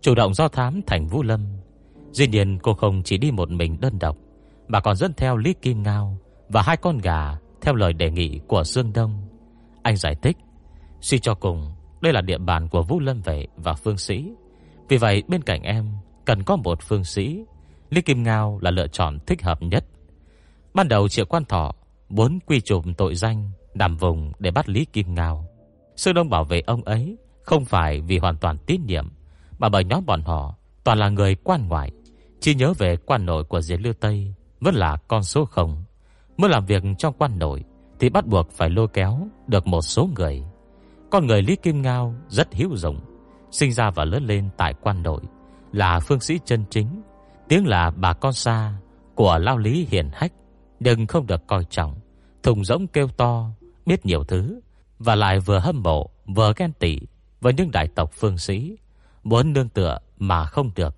Chủ 0.00 0.14
động 0.14 0.34
do 0.34 0.48
thám 0.48 0.80
thành 0.86 1.06
Vũ 1.06 1.22
Lâm. 1.22 1.46
Dĩ 2.12 2.26
nhiên 2.26 2.58
cô 2.62 2.74
không 2.74 3.02
chỉ 3.02 3.18
đi 3.18 3.30
một 3.30 3.50
mình 3.50 3.80
đơn 3.80 3.98
độc, 3.98 4.16
Mà 4.68 4.80
còn 4.80 4.96
dẫn 4.96 5.12
theo 5.16 5.36
Lý 5.36 5.54
Kim 5.62 5.82
Ngao 5.82 6.18
Và 6.48 6.62
hai 6.62 6.76
con 6.76 6.98
gà 6.98 7.38
Theo 7.60 7.74
lời 7.74 7.92
đề 7.92 8.10
nghị 8.10 8.40
của 8.46 8.64
Dương 8.64 8.92
Đông. 8.92 9.28
Anh 9.82 9.96
giải 9.96 10.14
thích, 10.22 10.36
Suy 11.00 11.18
cho 11.18 11.34
cùng, 11.34 11.72
Đây 12.00 12.12
là 12.12 12.20
địa 12.20 12.38
bàn 12.38 12.68
của 12.68 12.82
Vũ 12.82 13.00
Lâm 13.00 13.20
Vệ 13.20 13.46
và 13.56 13.74
Phương 13.74 13.98
Sĩ. 13.98 14.32
Vì 14.88 14.96
vậy 14.96 15.22
bên 15.28 15.42
cạnh 15.42 15.62
em 15.62 15.92
Cần 16.24 16.42
có 16.42 16.56
một 16.56 16.78
Phương 16.82 17.04
Sĩ, 17.04 17.44
Lý 17.90 18.02
Kim 18.02 18.22
Ngao 18.22 18.58
là 18.62 18.70
lựa 18.70 18.86
chọn 18.86 19.18
thích 19.26 19.42
hợp 19.42 19.62
nhất. 19.62 19.84
Ban 20.74 20.88
đầu 20.88 21.08
Triệu 21.08 21.24
Quan 21.24 21.44
Thọ 21.44 21.72
Muốn 22.08 22.38
quy 22.46 22.60
trùm 22.60 22.94
tội 22.94 23.14
danh 23.14 23.50
đàm 23.74 23.96
vùng 23.96 24.32
để 24.38 24.50
bắt 24.50 24.68
Lý 24.68 24.84
Kim 24.84 25.14
Ngao. 25.14 25.51
Sư 25.96 26.12
Đông 26.12 26.30
bảo 26.30 26.44
vệ 26.44 26.60
ông 26.60 26.84
ấy 26.84 27.16
Không 27.42 27.64
phải 27.64 28.00
vì 28.00 28.18
hoàn 28.18 28.36
toàn 28.36 28.58
tín 28.66 28.80
nhiệm, 28.86 29.08
Mà 29.58 29.68
bởi 29.68 29.84
nhóm 29.84 30.06
bọn 30.06 30.22
họ 30.22 30.54
Toàn 30.84 30.98
là 30.98 31.08
người 31.08 31.34
quan 31.34 31.68
ngoại. 31.68 31.90
Chỉ 32.40 32.54
nhớ 32.54 32.72
về 32.78 32.96
quan 32.96 33.26
nội 33.26 33.44
của 33.44 33.60
Diệt 33.60 33.80
Lưu 33.80 33.92
Tây 34.00 34.34
Vẫn 34.60 34.74
là 34.74 34.96
con 35.08 35.22
số 35.22 35.44
không. 35.44 35.84
Mới 36.36 36.50
làm 36.50 36.66
việc 36.66 36.82
trong 36.98 37.14
quan 37.18 37.38
nội 37.38 37.64
Thì 37.98 38.08
bắt 38.08 38.26
buộc 38.26 38.50
phải 38.50 38.70
lôi 38.70 38.88
kéo 38.92 39.28
được 39.46 39.66
một 39.66 39.82
số 39.82 40.08
người. 40.16 40.42
Con 41.10 41.26
người 41.26 41.42
Lý 41.42 41.56
Kim 41.56 41.82
Ngao 41.82 42.14
rất 42.28 42.52
hiếu 42.52 42.70
dụng, 42.74 43.00
Sinh 43.50 43.72
ra 43.72 43.90
và 43.90 44.04
lớn 44.04 44.24
lên 44.26 44.48
tại 44.56 44.74
quan 44.80 45.02
nội, 45.02 45.20
Là 45.72 46.00
phương 46.00 46.20
sĩ 46.20 46.38
chân 46.44 46.64
chính. 46.70 47.02
Tiếng 47.48 47.66
là 47.66 47.90
bà 47.90 48.12
con 48.12 48.32
xa 48.32 48.74
Của 49.14 49.38
lao 49.38 49.58
lý 49.58 49.86
hiền 49.90 50.10
hách 50.12 50.32
đừng 50.80 51.06
không 51.06 51.26
được 51.26 51.46
coi 51.46 51.64
trọng, 51.70 51.94
Thùng 52.42 52.64
rỗng 52.64 52.86
kêu 52.86 53.08
to, 53.08 53.50
Biết 53.86 54.06
nhiều 54.06 54.24
thứ. 54.24 54.60
Và 55.04 55.14
lại 55.14 55.38
vừa 55.38 55.58
hâm 55.58 55.82
mộ, 55.82 56.10
Vừa 56.26 56.52
ghen 56.56 56.72
tị 56.72 56.98
Với 57.40 57.52
những 57.52 57.70
đại 57.70 57.88
tộc 57.88 58.12
phương 58.12 58.38
sĩ, 58.38 58.76
Muốn 59.22 59.52
nương 59.52 59.68
tựa 59.68 59.98
mà 60.18 60.46
không 60.46 60.70
được. 60.74 60.96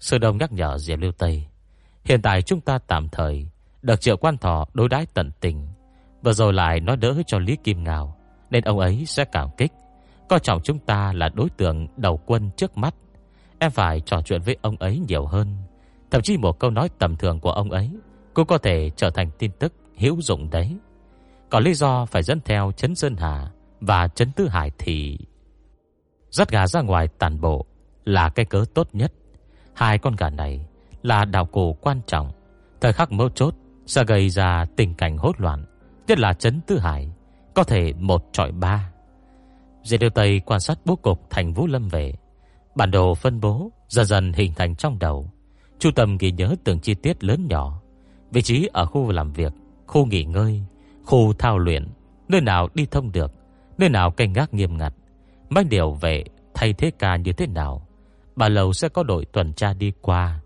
Sư 0.00 0.18
Đông 0.18 0.38
nhắc 0.38 0.52
nhở 0.52 0.78
Diệp 0.78 0.98
Lưu 0.98 1.12
Tây, 1.12 1.46
Hiện 2.04 2.22
tại 2.22 2.42
chúng 2.42 2.60
ta 2.60 2.78
tạm 2.78 3.08
thời 3.08 3.48
Được 3.82 4.00
triệu 4.00 4.16
quan 4.16 4.38
thọ 4.38 4.66
đối 4.74 4.88
đãi 4.88 5.06
tận 5.14 5.30
tình. 5.40 5.66
Vừa 6.22 6.32
rồi 6.32 6.52
lại 6.52 6.80
nói 6.80 6.96
đỡ 6.96 7.14
cho 7.26 7.38
Lý 7.38 7.56
Kim 7.64 7.84
Ngào 7.84 8.16
Nên 8.50 8.64
ông 8.64 8.78
ấy 8.78 9.04
sẽ 9.06 9.24
cảm 9.24 9.48
kích. 9.56 9.72
Coi 10.28 10.40
trọng 10.40 10.62
chúng 10.62 10.78
ta 10.78 11.12
là 11.12 11.28
đối 11.28 11.48
tượng 11.50 11.86
đầu 11.96 12.20
quân 12.26 12.50
trước 12.56 12.76
mắt. 12.76 12.94
Em 13.58 13.70
phải 13.70 14.00
trò 14.00 14.22
chuyện 14.22 14.42
với 14.42 14.56
ông 14.62 14.76
ấy 14.76 14.98
nhiều 15.08 15.26
hơn. 15.26 15.56
Thậm 16.10 16.22
chí 16.22 16.36
một 16.36 16.58
câu 16.58 16.70
nói 16.70 16.88
tầm 16.98 17.16
thường 17.16 17.40
của 17.40 17.52
ông 17.52 17.70
ấy 17.70 17.90
Cũng 18.34 18.46
có 18.46 18.58
thể 18.58 18.90
trở 18.96 19.10
thành 19.10 19.30
tin 19.38 19.50
tức 19.58 19.72
hữu 19.98 20.20
dụng 20.20 20.50
đấy. 20.50 20.76
Còn 21.54 21.64
lý 21.64 21.74
do 21.74 22.06
phải 22.06 22.22
dẫn 22.22 22.40
theo 22.44 22.72
Trấn 22.76 22.94
Sơn 22.94 23.16
Hà 23.16 23.50
Và 23.80 24.08
Trấn 24.08 24.32
Tư 24.32 24.48
Hải 24.48 24.70
thì 24.78 25.18
Dắt 26.30 26.50
gà 26.50 26.66
ra 26.66 26.82
ngoài 26.82 27.08
tàn 27.18 27.40
bộ 27.40 27.66
Là 28.04 28.28
cái 28.28 28.44
cớ 28.44 28.64
tốt 28.74 28.88
nhất. 28.92 29.12
Hai 29.74 29.98
con 29.98 30.16
gà 30.16 30.30
này 30.30 30.66
là 31.02 31.24
đạo 31.24 31.46
cổ 31.46 31.72
quan 31.72 32.00
trọng. 32.06 32.30
Thời 32.80 32.92
khắc 32.92 33.12
mấu 33.12 33.28
chốt 33.28 33.54
Sẽ 33.86 34.04
gây 34.04 34.30
ra 34.30 34.64
tình 34.76 34.94
cảnh 34.94 35.16
hốt 35.16 35.40
loạn, 35.40 35.64
Nhất 36.06 36.18
là 36.18 36.32
Trấn 36.32 36.60
Tư 36.60 36.78
Hải, 36.78 37.12
Có 37.54 37.64
thể 37.64 37.92
một 37.92 38.24
trọi 38.32 38.52
ba. 38.52 38.92
Dì 39.82 39.98
Điều 39.98 40.10
Tây 40.10 40.40
quan 40.46 40.60
sát 40.60 40.78
bố 40.84 40.96
cục 40.96 41.30
thành 41.30 41.52
Vũ 41.52 41.66
Lâm 41.66 41.88
về. 41.88 42.14
Bản 42.74 42.90
đồ 42.90 43.14
phân 43.14 43.40
bố 43.40 43.70
Dần 43.88 44.06
dần 44.06 44.32
hình 44.32 44.52
thành 44.56 44.76
trong 44.76 44.98
đầu. 44.98 45.30
Chu 45.78 45.90
tâm 45.94 46.16
ghi 46.18 46.32
nhớ 46.32 46.54
từng 46.64 46.80
chi 46.80 46.94
tiết 46.94 47.24
lớn 47.24 47.46
nhỏ, 47.48 47.80
Vị 48.30 48.42
trí 48.42 48.68
ở 48.72 48.86
khu 48.86 49.12
làm 49.12 49.32
việc, 49.32 49.52
Khu 49.86 50.06
nghỉ 50.06 50.24
ngơi 50.24 50.62
Khu 51.04 51.32
thao 51.32 51.58
luyện, 51.58 51.88
Nơi 52.28 52.40
nào 52.40 52.68
đi 52.74 52.86
thông 52.90 53.12
được, 53.12 53.32
Nơi 53.78 53.88
nào 53.88 54.10
canh 54.10 54.32
gác 54.32 54.54
nghiêm 54.54 54.76
ngặt 54.76 54.94
Mấy 55.50 55.64
điều 55.64 55.92
về 55.92 56.24
thay 56.54 56.72
thế 56.72 56.90
ca 56.98 57.16
như 57.16 57.32
thế 57.32 57.46
nào, 57.46 57.86
Bà 58.36 58.48
lầu 58.48 58.72
sẽ 58.72 58.88
có 58.88 59.02
đội 59.02 59.24
tuần 59.24 59.52
tra 59.52 59.72
đi 59.72 59.92
qua. 60.00 60.40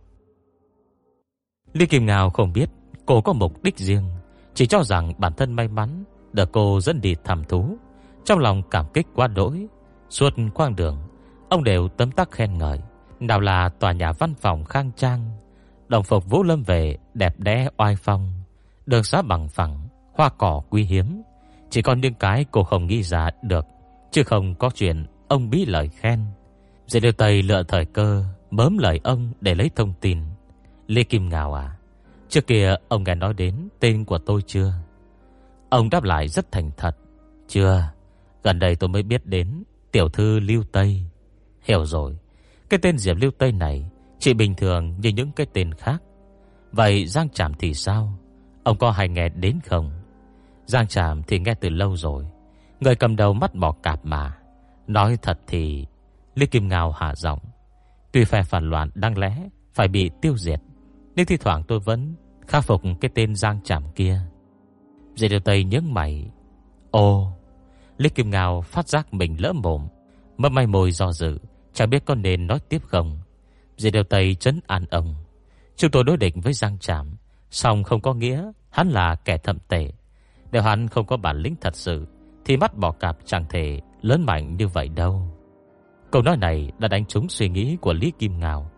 Lý 1.72 1.86
Kim 1.86 2.06
Ngào 2.06 2.30
không 2.30 2.52
biết 2.52 2.70
Cô 3.06 3.20
có 3.20 3.32
mục 3.32 3.62
đích 3.62 3.78
riêng, 3.78 4.04
Chỉ 4.54 4.66
cho 4.66 4.82
rằng 4.82 5.12
bản 5.18 5.32
thân 5.32 5.52
may 5.52 5.68
mắn 5.68 6.04
Được 6.32 6.52
cô 6.52 6.80
dẫn 6.80 7.00
đi 7.00 7.14
thăm 7.24 7.44
thú. 7.44 7.76
Trong 8.24 8.38
lòng 8.38 8.62
cảm 8.70 8.86
kích 8.94 9.06
quá 9.14 9.26
đỗi, 9.26 9.66
Suốt 10.10 10.34
quang 10.54 10.76
đường, 10.76 10.98
Ông 11.48 11.64
đều 11.64 11.88
tấm 11.88 12.10
tắc 12.10 12.30
khen 12.30 12.58
ngợi. 12.58 12.80
Nào 13.20 13.40
là 13.40 13.68
tòa 13.68 13.92
nhà 13.92 14.12
văn 14.12 14.34
phòng 14.34 14.64
khang 14.64 14.90
trang, 14.96 15.30
Đồng 15.88 16.04
phục 16.04 16.30
Vũ 16.30 16.42
Lâm 16.42 16.62
về 16.62 16.96
đẹp 17.14 17.34
đẽ 17.38 17.68
oai 17.76 17.96
phong 17.96 18.32
Đường 18.86 19.04
xá 19.04 19.22
bằng 19.22 19.48
phẳng 19.48 19.87
Hoa 20.18 20.28
cỏ 20.28 20.62
quý 20.70 20.82
hiếm. 20.82 21.22
Chỉ 21.70 21.82
còn 21.82 22.00
những 22.00 22.14
cái 22.14 22.44
cô 22.50 22.62
không 22.62 22.86
nghĩ 22.86 23.02
ra 23.02 23.30
được, 23.42 23.66
Chứ 24.10 24.22
không 24.22 24.54
có 24.54 24.70
chuyện 24.74 25.06
ông 25.28 25.50
bí 25.50 25.64
lời 25.64 25.88
khen. 25.88 26.20
Dễ 26.86 27.00
điều 27.00 27.12
Tây 27.12 27.42
lựa 27.42 27.62
thời 27.62 27.84
cơ 27.84 28.24
Bớm 28.50 28.78
lời 28.78 29.00
ông 29.04 29.32
để 29.40 29.54
lấy 29.54 29.70
thông 29.76 29.92
tin. 30.00 30.18
Lê 30.86 31.02
Kim 31.02 31.28
Ngào 31.28 31.54
à 31.54 31.76
Trước 32.28 32.46
kia 32.46 32.74
ông 32.88 33.04
nghe 33.04 33.14
nói 33.14 33.34
đến 33.34 33.68
tên 33.80 34.04
của 34.04 34.18
tôi 34.18 34.42
chưa? 34.46 34.72
Ông 35.70 35.90
đáp 35.90 36.04
lại 36.04 36.28
rất 36.28 36.52
thành 36.52 36.70
thật. 36.76 36.96
Chưa, 37.48 37.90
Gần 38.42 38.58
đây 38.58 38.76
tôi 38.76 38.88
mới 38.88 39.02
biết 39.02 39.26
đến 39.26 39.62
Tiểu 39.92 40.08
thư 40.08 40.40
Lưu 40.40 40.62
Tây. 40.72 41.04
Hiểu 41.62 41.84
rồi, 41.84 42.18
Cái 42.70 42.80
tên 42.82 42.98
Diệp 42.98 43.16
Lưu 43.16 43.30
Tây 43.38 43.52
này 43.52 43.90
Chỉ 44.18 44.34
bình 44.34 44.54
thường 44.54 45.00
như 45.00 45.08
những 45.08 45.32
cái 45.32 45.46
tên 45.52 45.74
khác. 45.74 46.02
Vậy 46.72 47.06
Giang 47.06 47.28
Trạm 47.28 47.54
thì 47.54 47.74
sao? 47.74 48.18
Ông 48.62 48.78
có 48.78 48.90
hay 48.90 49.08
nghe 49.08 49.28
đến 49.28 49.58
không? 49.64 49.97
Giang 50.68 50.86
Trạm 50.86 51.22
thì 51.22 51.38
nghe 51.38 51.54
từ 51.54 51.68
lâu 51.68 51.96
rồi. 51.96 52.26
Người 52.80 52.94
cầm 52.94 53.16
đầu 53.16 53.32
mắt 53.32 53.54
bỏ 53.54 53.72
cạp 53.82 54.04
mà. 54.04 54.36
Nói 54.86 55.18
thật 55.22 55.40
thì, 55.46 55.86
Lý 56.34 56.46
Kim 56.46 56.68
Ngao 56.68 56.92
hạ 56.92 57.14
giọng. 57.14 57.38
Tuy 58.12 58.24
phe 58.24 58.42
phản 58.42 58.70
loạn 58.70 58.90
đang 58.94 59.18
lẽ 59.18 59.48
Phải 59.74 59.88
bị 59.88 60.10
tiêu 60.22 60.36
diệt, 60.36 60.60
Nhưng 61.16 61.26
thi 61.26 61.36
thoảng 61.36 61.62
tôi 61.68 61.78
vẫn 61.78 62.14
Khắc 62.46 62.64
phục 62.64 62.82
cái 63.00 63.10
tên 63.14 63.34
Giang 63.34 63.62
Trạm 63.64 63.82
kia. 63.94 64.20
Dì 65.16 65.28
Điều 65.28 65.40
Tây 65.40 65.64
nhớ 65.64 65.80
mày. 65.80 66.30
Ồ 66.90 67.32
Lý 67.98 68.08
Kim 68.08 68.30
Ngao 68.30 68.62
phát 68.62 68.88
giác 68.88 69.14
mình 69.14 69.36
lỡ 69.38 69.52
mồm, 69.52 69.88
mất 70.36 70.52
may 70.52 70.66
môi 70.66 70.92
do 70.92 71.12
dự, 71.12 71.38
Chẳng 71.72 71.90
biết 71.90 72.04
có 72.04 72.14
nên 72.14 72.46
nói 72.46 72.58
tiếp 72.68 72.82
không. 72.84 73.18
Dì 73.76 73.90
Điều 73.90 74.04
Tây 74.04 74.34
chấn 74.34 74.60
an 74.66 74.84
ông. 74.90 75.14
Chúng 75.76 75.90
tôi 75.90 76.04
đối 76.04 76.16
địch 76.16 76.34
với 76.42 76.52
Giang 76.52 76.78
Trạm 76.78 77.16
Xong 77.50 77.84
không 77.84 78.00
có 78.00 78.14
nghĩa 78.14 78.52
hắn 78.70 78.88
là 78.88 79.14
kẻ 79.14 79.38
thậm 79.38 79.58
tệ. 79.68 79.90
Nếu 80.52 80.62
hắn 80.62 80.88
không 80.88 81.06
có 81.06 81.16
bản 81.16 81.36
lĩnh 81.36 81.56
thật 81.60 81.76
sự, 81.76 82.06
Thì 82.44 82.56
mắt 82.56 82.76
bỏ 82.76 82.90
cạp 82.90 83.16
chẳng 83.24 83.44
thể 83.48 83.80
lớn 84.02 84.26
mạnh 84.26 84.56
như 84.56 84.68
vậy 84.68 84.88
đâu. 84.88 85.22
Câu 86.10 86.22
nói 86.22 86.36
này 86.36 86.72
đã 86.78 86.88
đánh 86.88 87.04
trúng 87.06 87.28
suy 87.28 87.48
nghĩ 87.48 87.76
của 87.80 87.92
Lý 87.92 88.12
Kim 88.18 88.38
Ngào 88.40 88.70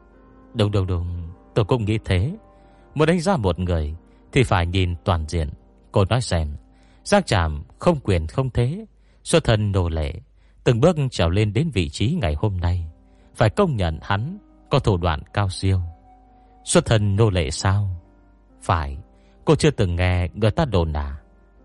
Đúng 0.55 0.71
đúng 0.71 0.87
đúng 0.87 1.29
Tôi 1.55 1.65
cũng 1.65 1.85
nghĩ 1.85 1.99
thế. 2.05 2.37
Muốn 2.95 3.09
đánh 3.09 3.21
giá 3.21 3.37
một 3.37 3.59
người 3.59 3.97
Thì 4.33 4.43
phải 4.43 4.67
nhìn 4.67 4.95
toàn 5.05 5.25
diện. 5.29 5.51
Cô 5.93 6.05
nói 6.05 6.21
xem, 6.21 6.57
Giang 7.05 7.23
Trạm 7.23 7.63
không 7.79 8.01
quyền 8.01 8.27
không 8.27 8.51
thế, 8.51 8.85
Xuất 9.25 9.45
thân 9.45 9.73
nô 9.73 9.89
lệ, 9.89 10.13
Từng 10.65 10.81
bước 10.81 10.97
trèo 11.11 11.31
lên 11.31 11.53
đến 11.53 11.71
vị 11.71 11.89
trí 11.89 12.19
ngày 12.21 12.35
hôm 12.39 12.57
nay. 12.57 12.91
Phải 13.35 13.51
công 13.51 13.77
nhận 13.77 13.99
hắn 14.03 14.39
Có 14.71 14.79
thủ 14.79 14.97
đoạn 14.97 15.23
cao 15.33 15.49
siêu. 15.49 15.81
Xuất 16.65 16.87
thân 16.87 17.17
nô 17.17 17.31
lệ 17.31 17.51
sao? 17.51 17.89
Phải, 18.63 18.99
Cô 19.45 19.55
chưa 19.55 19.71
từng 19.71 19.97
nghe 19.97 20.29
người 20.35 20.51
ta 20.51 20.65
đồn 20.65 20.93
à? 20.93 21.17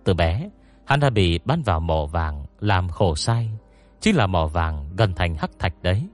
Từ 0.05 0.13
bé, 0.13 0.49
Hắn 0.85 0.99
đã 0.99 1.09
bị 1.09 1.39
bán 1.45 1.61
vào 1.61 1.79
mỏ 1.79 2.05
vàng 2.05 2.45
Làm 2.59 2.89
khổ 2.89 3.15
sai, 3.15 3.49
Chính 3.99 4.15
là 4.15 4.27
mỏ 4.27 4.47
vàng 4.47 4.89
gần 4.97 5.13
thành 5.15 5.35
hắc 5.35 5.51
thạch 5.59 5.73
đấy. 5.81 6.07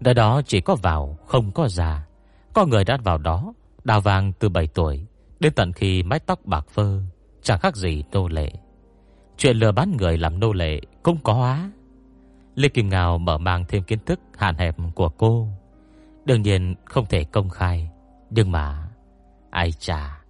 Nơi 0.00 0.14
đó 0.14 0.42
chỉ 0.46 0.60
có 0.60 0.74
vào, 0.82 1.18
Không 1.26 1.52
có 1.52 1.68
già. 1.68 2.06
Có 2.54 2.66
người 2.66 2.84
đã 2.84 2.98
vào 3.04 3.18
đó, 3.18 3.52
Đào 3.84 4.00
vàng 4.00 4.32
từ 4.38 4.48
7 4.48 4.66
tuổi, 4.66 5.06
Đến 5.40 5.52
tận 5.56 5.72
khi 5.72 6.02
mái 6.02 6.18
tóc 6.18 6.38
bạc 6.44 6.66
phơ, 6.68 7.00
Chẳng 7.42 7.58
khác 7.58 7.76
gì 7.76 8.04
nô 8.12 8.28
lệ. 8.28 8.52
Chuyện 9.36 9.56
lừa 9.56 9.72
bán 9.72 9.96
người 9.96 10.18
làm 10.18 10.40
nô 10.40 10.52
lệ 10.52 10.80
Cũng 11.02 11.18
có 11.22 11.44
á. 11.44 11.70
Lê 12.54 12.68
Kim 12.68 12.88
Ngào 12.88 13.18
mở 13.18 13.38
mang 13.38 13.64
thêm 13.68 13.82
kiến 13.82 13.98
thức 14.06 14.20
hạn 14.38 14.56
hẹp 14.56 14.76
của 14.94 15.08
cô. 15.08 15.48
Đương 16.24 16.42
nhiên 16.42 16.74
không 16.84 17.06
thể 17.06 17.24
công 17.24 17.48
khai, 17.48 17.90
Nhưng 18.30 18.52
mà, 18.52 18.88
Ai 19.50 19.72
chà, 19.72 20.22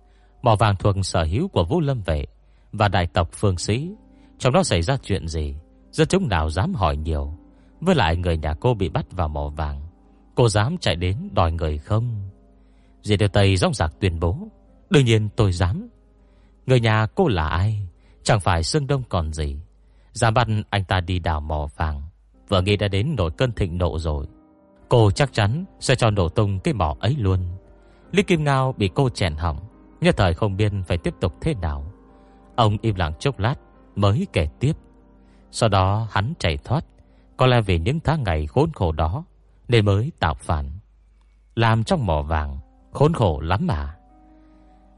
Mỏ 0.43 0.57
vàng 0.57 0.77
thuộc 0.77 0.97
sở 1.03 1.25
hữu 1.25 1.49
của 1.49 1.65
Vũ 1.65 1.81
Lâm 1.81 2.03
Vệ 2.03 2.27
và 2.73 2.89
đại 2.89 3.07
tộc 3.07 3.29
Phương 3.33 3.59
Sĩ. 3.59 3.95
Trong 4.39 4.53
đó 4.53 4.63
xảy 4.63 4.83
ra 4.83 4.97
chuyện 5.03 5.29
gì? 5.29 5.55
Dân 5.91 6.09
chúng 6.09 6.29
nào 6.29 6.51
dám 6.51 6.75
hỏi 6.75 6.97
nhiều? 6.97 7.39
Với 7.81 7.95
lại 7.95 8.17
người 8.17 8.37
nhà 8.37 8.55
cô 8.61 8.75
bị 8.75 8.89
bắt 8.89 9.07
vào 9.11 9.29
mỏ 9.29 9.49
vàng, 9.49 9.83
Cô 10.35 10.49
dám 10.49 10.79
chạy 10.79 10.97
đến 10.97 11.29
đòi 11.33 11.53
người 11.53 11.79
không? 11.79 12.31
Dì 13.03 13.17
Điều 13.17 13.29
Tây 13.29 13.57
rong 13.57 13.75
rạc 13.75 14.01
tuyên 14.01 14.21
bố, 14.21 14.37
Đương 14.91 15.05
nhiên 15.05 15.29
tôi 15.37 15.53
dám. 15.53 15.89
Người 16.67 16.81
nhà 16.81 17.07
cô 17.15 17.29
là 17.29 17.49
ai? 17.49 17.89
Chẳng 18.23 18.41
phải 18.41 18.63
Sương 18.63 18.87
Đông 18.87 19.03
còn 19.09 19.33
gì. 19.33 19.61
Dám 20.13 20.35
bắt 20.35 20.49
anh 20.71 20.85
ta 20.85 21.01
đi 21.01 21.19
đào 21.19 21.41
mỏ 21.41 21.69
vàng 21.77 22.03
Vợ 22.49 22.63
nghĩ 22.63 22.77
đã 22.77 22.89
đến 22.89 23.15
nổi 23.17 23.31
cơn 23.31 23.53
thịnh 23.53 23.79
nộ 23.79 23.99
rồi. 23.99 24.27
Cô 24.89 25.11
chắc 25.11 25.33
chắn 25.33 25.65
sẽ 25.81 25.95
cho 25.95 26.11
nổ 26.11 26.29
tung 26.29 26.61
cái 26.61 26.75
mỏ 26.75 26.97
ấy 27.01 27.17
luôn. 27.19 27.39
Lý 28.13 28.23
Kim 28.23 28.45
Ngao 28.45 28.75
bị 28.79 28.91
cô 28.95 29.09
chèn 29.09 29.35
hỏng, 29.35 29.59
Nhất 30.01 30.17
thời 30.17 30.35
không 30.35 30.57
biết 30.57 30.73
phải 30.87 30.99
tiếp 30.99 31.15
tục 31.21 31.35
thế 31.41 31.55
nào. 31.55 31.92
Ông 32.57 32.77
im 32.83 32.95
lặng 32.95 33.13
chốc 33.19 33.39
lát 33.39 33.55
Mới 33.97 34.27
kể 34.33 34.49
tiếp. 34.61 34.73
Sau 35.51 35.69
đó 35.69 36.09
hắn 36.11 36.33
chạy 36.39 36.57
thoát 36.57 36.85
Có 37.37 37.47
lẽ 37.47 37.61
vì 37.61 37.79
những 37.79 38.01
tháng 38.01 38.23
ngày 38.23 38.47
khốn 38.47 38.71
khổ 38.75 38.93
đó 38.93 39.25
Nên 39.69 39.85
mới 39.85 40.13
tạo 40.19 40.35
phản. 40.35 40.71
Làm 41.55 41.85
trong 41.85 42.07
mỏ 42.07 42.23
vàng 42.23 42.59
Khốn 42.93 43.15
khổ 43.15 43.41
lắm 43.41 43.67
mà 43.67 43.95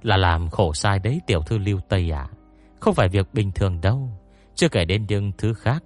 Là 0.02 0.16
làm 0.16 0.48
khổ 0.48 0.72
sai 0.72 0.98
đấy 0.98 1.20
tiểu 1.26 1.42
thư 1.42 1.58
lưu 1.58 1.80
Tây 1.88 2.10
à. 2.10 2.28
Không 2.80 2.94
phải 2.94 3.08
việc 3.08 3.34
bình 3.34 3.52
thường 3.52 3.80
đâu 3.80 4.08
Chưa 4.54 4.68
kể 4.68 4.84
đến 4.84 5.04
những 5.08 5.32
thứ 5.38 5.54
khác. 5.54 5.84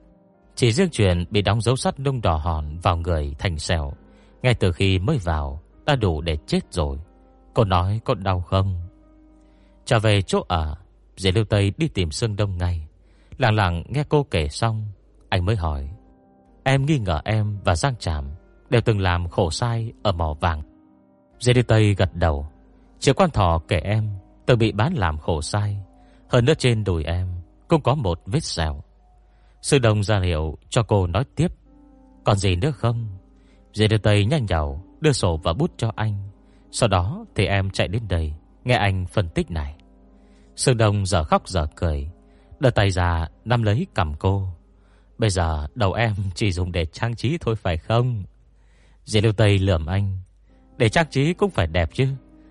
Chỉ 0.54 0.72
riêng 0.72 0.88
chuyện 0.92 1.24
bị 1.30 1.42
đóng 1.42 1.60
dấu 1.60 1.76
sắt 1.76 2.00
nung 2.00 2.20
đỏ 2.20 2.36
hòn 2.36 2.78
Vào 2.82 2.96
người 2.96 3.34
thành 3.38 3.58
sẹo, 3.58 3.92
Ngay 4.42 4.54
từ 4.54 4.72
khi 4.72 4.98
mới 4.98 5.18
vào 5.18 5.60
Đã 5.86 5.96
đủ 5.96 6.20
để 6.20 6.36
chết 6.46 6.60
rồi. 6.70 6.98
Cô 7.54 7.64
nói 7.64 8.00
có 8.04 8.14
đau 8.14 8.40
không? 8.40 8.80
Trở 9.84 9.98
về 9.98 10.22
chỗ 10.22 10.44
ở 10.48 10.76
Dì 11.18 11.32
Lưu 11.32 11.44
Tây 11.44 11.72
đi 11.76 11.88
tìm 11.88 12.10
Sương 12.10 12.36
Đông 12.36 12.58
ngay. 12.58 12.86
Lặng 13.38 13.54
lặng 13.54 13.82
nghe 13.88 14.04
cô 14.08 14.22
kể 14.22 14.48
xong, 14.48 14.86
Anh 15.28 15.44
mới 15.44 15.56
hỏi, 15.56 15.88
Em 16.64 16.86
nghi 16.86 16.98
ngờ 16.98 17.20
em 17.24 17.58
và 17.64 17.74
Giang 17.74 17.96
Tràm 17.96 18.30
Đều 18.70 18.80
từng 18.80 19.00
làm 19.00 19.28
khổ 19.28 19.50
sai 19.50 19.92
ở 20.02 20.12
mỏ 20.12 20.34
vàng. 20.40 20.62
Dì 21.40 21.52
Lưu 21.54 21.64
Tây 21.68 21.94
gật 21.94 22.14
đầu 22.14 22.48
Triệu 22.98 23.14
quan 23.14 23.30
thọ 23.30 23.60
kể 23.68 23.78
em 23.78 24.10
Từng 24.46 24.58
bị 24.58 24.72
bán 24.72 24.94
làm 24.94 25.18
khổ 25.18 25.40
sai, 25.40 25.78
Hơn 26.28 26.44
nữa 26.44 26.54
trên 26.58 26.84
đùi 26.84 27.04
em 27.04 27.28
Cũng 27.68 27.82
có 27.82 27.94
một 27.94 28.20
vết 28.26 28.44
sẹo. 28.44 28.82
Sư 29.62 29.78
đông 29.78 30.02
ra 30.02 30.20
hiệu 30.20 30.58
cho 30.68 30.82
cô 30.82 31.06
nói 31.06 31.24
tiếp, 31.36 31.52
Còn 32.24 32.36
gì 32.36 32.56
nữa 32.56 32.70
không? 32.70 33.06
Dì 33.74 33.88
Lưu 33.88 33.98
Tây 33.98 34.24
nhanh 34.24 34.46
nhào 34.46 34.84
Đưa 35.00 35.12
sổ 35.12 35.36
và 35.36 35.52
bút 35.52 35.70
cho 35.76 35.92
anh, 35.96 36.14
Sau 36.70 36.88
đó 36.88 37.24
thì 37.34 37.46
em 37.46 37.70
chạy 37.70 37.88
đến 37.88 38.02
đây, 38.08 38.34
Nghe 38.64 38.74
anh 38.74 39.06
phân 39.06 39.28
tích 39.28 39.50
này. 39.50 39.77
Sư 40.58 40.74
đồng 40.74 41.06
giờ 41.06 41.24
khóc 41.24 41.48
giờ 41.48 41.66
cười, 41.76 42.10
Đưa 42.60 42.70
tay 42.70 42.90
ra 42.90 43.28
nắm 43.44 43.62
lấy 43.62 43.86
cầm 43.94 44.14
cô. 44.14 44.48
Bây 45.18 45.30
giờ 45.30 45.66
đầu 45.74 45.92
em 45.92 46.14
chỉ 46.34 46.52
dùng 46.52 46.72
để 46.72 46.86
trang 46.86 47.16
trí 47.16 47.38
thôi 47.40 47.56
phải 47.56 47.78
không? 47.78 48.24
Dì 49.04 49.20
Lưu 49.20 49.32
Tây 49.32 49.58
lườm 49.58 49.86
anh, 49.86 50.18
Để 50.76 50.88
trang 50.88 51.06
trí 51.10 51.34
cũng 51.34 51.50
phải 51.50 51.66
đẹp 51.66 51.90
chứ, 51.92 52.08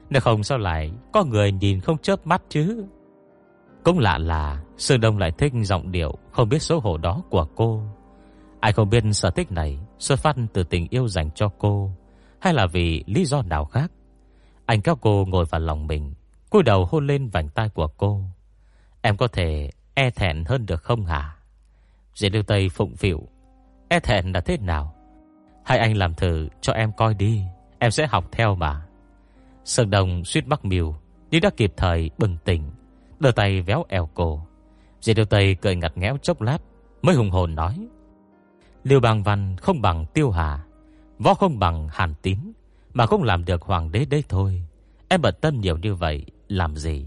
Nếu 0.10 0.22
không 0.22 0.44
sao 0.44 0.58
lại 0.58 0.92
Có 1.14 1.24
người 1.24 1.52
nhìn 1.52 1.80
không 1.80 1.98
chớp 1.98 2.28
mắt 2.28 2.42
chứ? 2.50 2.86
Cũng 3.84 4.00
lạ 4.00 4.18
là 4.18 4.64
Sương 4.78 5.02
Đông 5.02 5.18
lại 5.18 5.32
thích 5.38 5.54
giọng 5.64 5.92
điệu 5.92 6.18
Không 6.32 6.50
biết 6.50 6.62
xấu 6.62 6.80
hổ 6.80 6.98
đó 6.98 7.24
của 7.30 7.48
cô. 7.56 7.84
Ai 8.60 8.74
không 8.74 8.90
biết 8.90 9.04
sở 9.12 9.30
thích 9.30 9.52
này 9.52 9.80
Xuất 10.00 10.20
phát 10.20 10.36
từ 10.54 10.64
tình 10.64 10.88
yêu 10.90 11.08
dành 11.08 11.30
cho 11.36 11.50
cô, 11.58 11.92
Hay 12.40 12.54
là 12.54 12.68
vì 12.68 13.04
lý 13.08 13.26
do 13.26 13.42
nào 13.42 13.66
khác? 13.66 13.92
Anh 14.66 14.82
kéo 14.82 14.96
cô 15.02 15.26
ngồi 15.26 15.46
vào 15.46 15.62
lòng 15.62 15.88
mình 15.88 16.14
cúi 16.50 16.64
đầu 16.64 16.86
hôn 16.86 17.08
lên 17.08 17.30
vành 17.30 17.50
tay 17.50 17.70
của 17.70 17.88
cô. 17.88 18.24
Em 19.02 19.18
có 19.18 19.28
thể 19.28 19.70
e 19.94 20.10
thẹn 20.10 20.44
hơn 20.46 20.66
được 20.66 20.84
không 20.84 21.06
hả? 21.06 21.36
Diệp 22.16 22.34
Lưu 22.34 22.44
Tây 22.44 22.70
phụng 22.70 22.96
phịu. 22.96 23.28
E 23.90 24.00
thẹn 24.00 24.32
là 24.32 24.42
thế 24.42 24.58
nào? 24.58 24.96
Hai 25.66 25.78
anh 25.78 25.98
làm 25.98 26.14
thử 26.14 26.50
cho 26.62 26.74
em 26.74 26.92
coi 26.98 27.14
đi. 27.14 27.44
Em 27.80 27.92
sẽ 27.92 28.08
học 28.08 28.26
theo 28.32 28.56
mà. 28.56 28.82
Sơn 29.64 29.90
Đồng 29.90 30.26
suýt 30.26 30.48
mắc 30.48 30.66
miều 30.66 30.96
Nhưng 31.32 31.42
đã 31.42 31.50
kịp 31.58 31.74
thời 31.78 32.10
bừng 32.18 32.38
tỉnh, 32.46 32.72
Đưa 33.20 33.32
tay 33.32 33.62
véo 33.62 33.86
eo 33.90 34.10
cô. 34.14 34.42
Diệp 35.02 35.18
Lưu 35.18 35.26
Tây 35.26 35.56
cười 35.62 35.76
ngặt 35.76 35.98
ngẽo 35.98 36.18
chốc 36.18 36.42
lát, 36.42 36.58
Mới 37.02 37.16
hùng 37.16 37.32
hồn 37.32 37.56
nói 37.56 37.88
Liêu 38.84 39.00
Bang 39.00 39.24
Văn 39.24 39.56
không 39.58 39.82
bằng 39.82 40.06
Tiêu 40.14 40.32
Hà, 40.32 40.64
Võ 41.20 41.34
không 41.34 41.60
bằng 41.60 41.88
Hàn 41.92 42.14
Tín, 42.22 42.38
Mà 42.94 43.06
không 43.06 43.24
làm 43.24 43.46
được 43.46 43.62
hoàng 43.62 43.92
đế 43.92 44.06
đấy 44.06 44.24
thôi. 44.30 44.64
Em 45.10 45.22
bận 45.22 45.36
tâm 45.42 45.60
nhiều 45.60 45.78
như 45.78 45.96
vậy 45.96 46.26
làm 46.48 46.76
gì? 46.76 47.06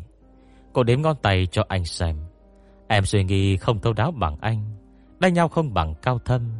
Cô 0.72 0.82
đếm 0.82 1.02
ngón 1.02 1.16
tay 1.22 1.46
cho 1.46 1.64
anh 1.68 1.84
xem. 1.84 2.16
Em 2.88 3.04
suy 3.04 3.24
nghĩ 3.24 3.56
không 3.56 3.80
thấu 3.80 3.92
đáo 3.92 4.10
bằng 4.10 4.36
anh, 4.40 4.76
Đánh 5.18 5.34
nhau 5.34 5.48
không 5.48 5.74
bằng 5.74 5.94
cao 6.02 6.18
thâm 6.18 6.50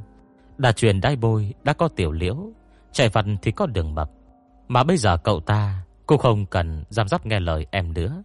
Đà 0.59 0.73
truyền 0.73 1.01
đai 1.01 1.17
bôi 1.17 1.55
đã 1.65 1.73
có 1.73 1.89
tiểu 1.89 2.13
liễu, 2.13 2.37
Chạy 2.93 3.09
vặt 3.09 3.27
thì 3.43 3.51
có 3.51 3.67
đường 3.67 3.95
mập. 3.95 4.11
Mà 4.69 4.85
bây 4.85 4.97
giờ 4.97 5.17
cậu 5.17 5.41
ta 5.41 5.85
Cũng 6.07 6.19
không 6.19 6.47
cần 6.47 6.85
giam 6.89 7.09
dắt 7.09 7.27
nghe 7.27 7.41
lời 7.41 7.67
em 7.71 7.93
nữa. 7.93 8.23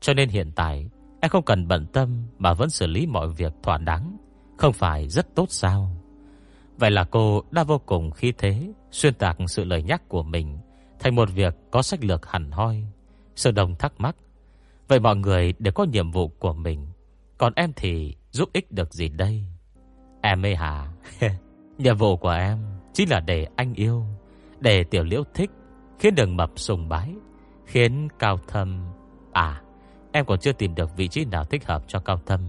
Cho 0.00 0.14
nên 0.14 0.28
hiện 0.28 0.52
tại, 0.56 0.90
Em 1.20 1.30
không 1.30 1.44
cần 1.44 1.68
bận 1.68 1.86
tâm 1.86 2.26
Mà 2.38 2.54
vẫn 2.54 2.70
xử 2.70 2.86
lý 2.86 3.06
mọi 3.06 3.28
việc 3.28 3.52
thỏa 3.62 3.78
đáng, 3.78 4.16
Không 4.56 4.72
phải 4.72 5.08
rất 5.08 5.34
tốt 5.34 5.46
sao? 5.48 5.90
Vậy 6.76 6.90
là 6.90 7.04
cô 7.04 7.42
đã 7.50 7.64
vô 7.64 7.78
cùng 7.86 8.10
khi 8.10 8.32
thế, 8.38 8.72
Xuyên 8.90 9.14
tạc 9.14 9.36
sự 9.46 9.64
lời 9.64 9.82
nhắc 9.82 10.08
của 10.08 10.22
mình 10.22 10.58
Thành 10.98 11.14
một 11.14 11.28
việc 11.34 11.54
có 11.70 11.82
sách 11.82 12.04
lược 12.04 12.26
hẳn 12.26 12.50
hoi. 12.50 12.84
Sư 13.36 13.50
đồng 13.50 13.74
thắc 13.76 13.92
mắc. 13.98 14.16
Vậy 14.88 15.00
mọi 15.00 15.16
người 15.16 15.54
đều 15.58 15.72
có 15.72 15.84
nhiệm 15.84 16.10
vụ 16.10 16.28
của 16.28 16.52
mình, 16.52 16.86
Còn 17.38 17.52
em 17.56 17.72
thì 17.76 18.16
giúp 18.30 18.48
ích 18.52 18.72
được 18.72 18.94
gì 18.94 19.08
đây? 19.08 19.44
Em 20.22 20.46
ơi 20.46 20.56
hả? 20.56 20.92
Nhiệm 21.78 21.96
vụ 21.96 22.16
của 22.16 22.30
em 22.30 22.58
Chính 22.92 23.10
là 23.10 23.20
để 23.20 23.46
anh 23.56 23.74
yêu, 23.74 24.04
Để 24.60 24.84
tiểu 24.84 25.04
liễu 25.04 25.22
thích, 25.34 25.50
Khiến 25.98 26.14
đường 26.14 26.36
mập 26.36 26.50
sùng 26.56 26.88
bái, 26.88 27.14
Khiến 27.66 28.08
cao 28.18 28.38
thâm 28.48 28.84
À 29.32 29.64
em 30.14 30.24
còn 30.24 30.38
chưa 30.38 30.52
tìm 30.52 30.74
được 30.74 30.96
vị 30.96 31.08
trí 31.08 31.24
nào 31.24 31.44
thích 31.44 31.66
hợp 31.66 31.84
cho 31.88 32.00
cao 32.00 32.20
thâm. 32.26 32.40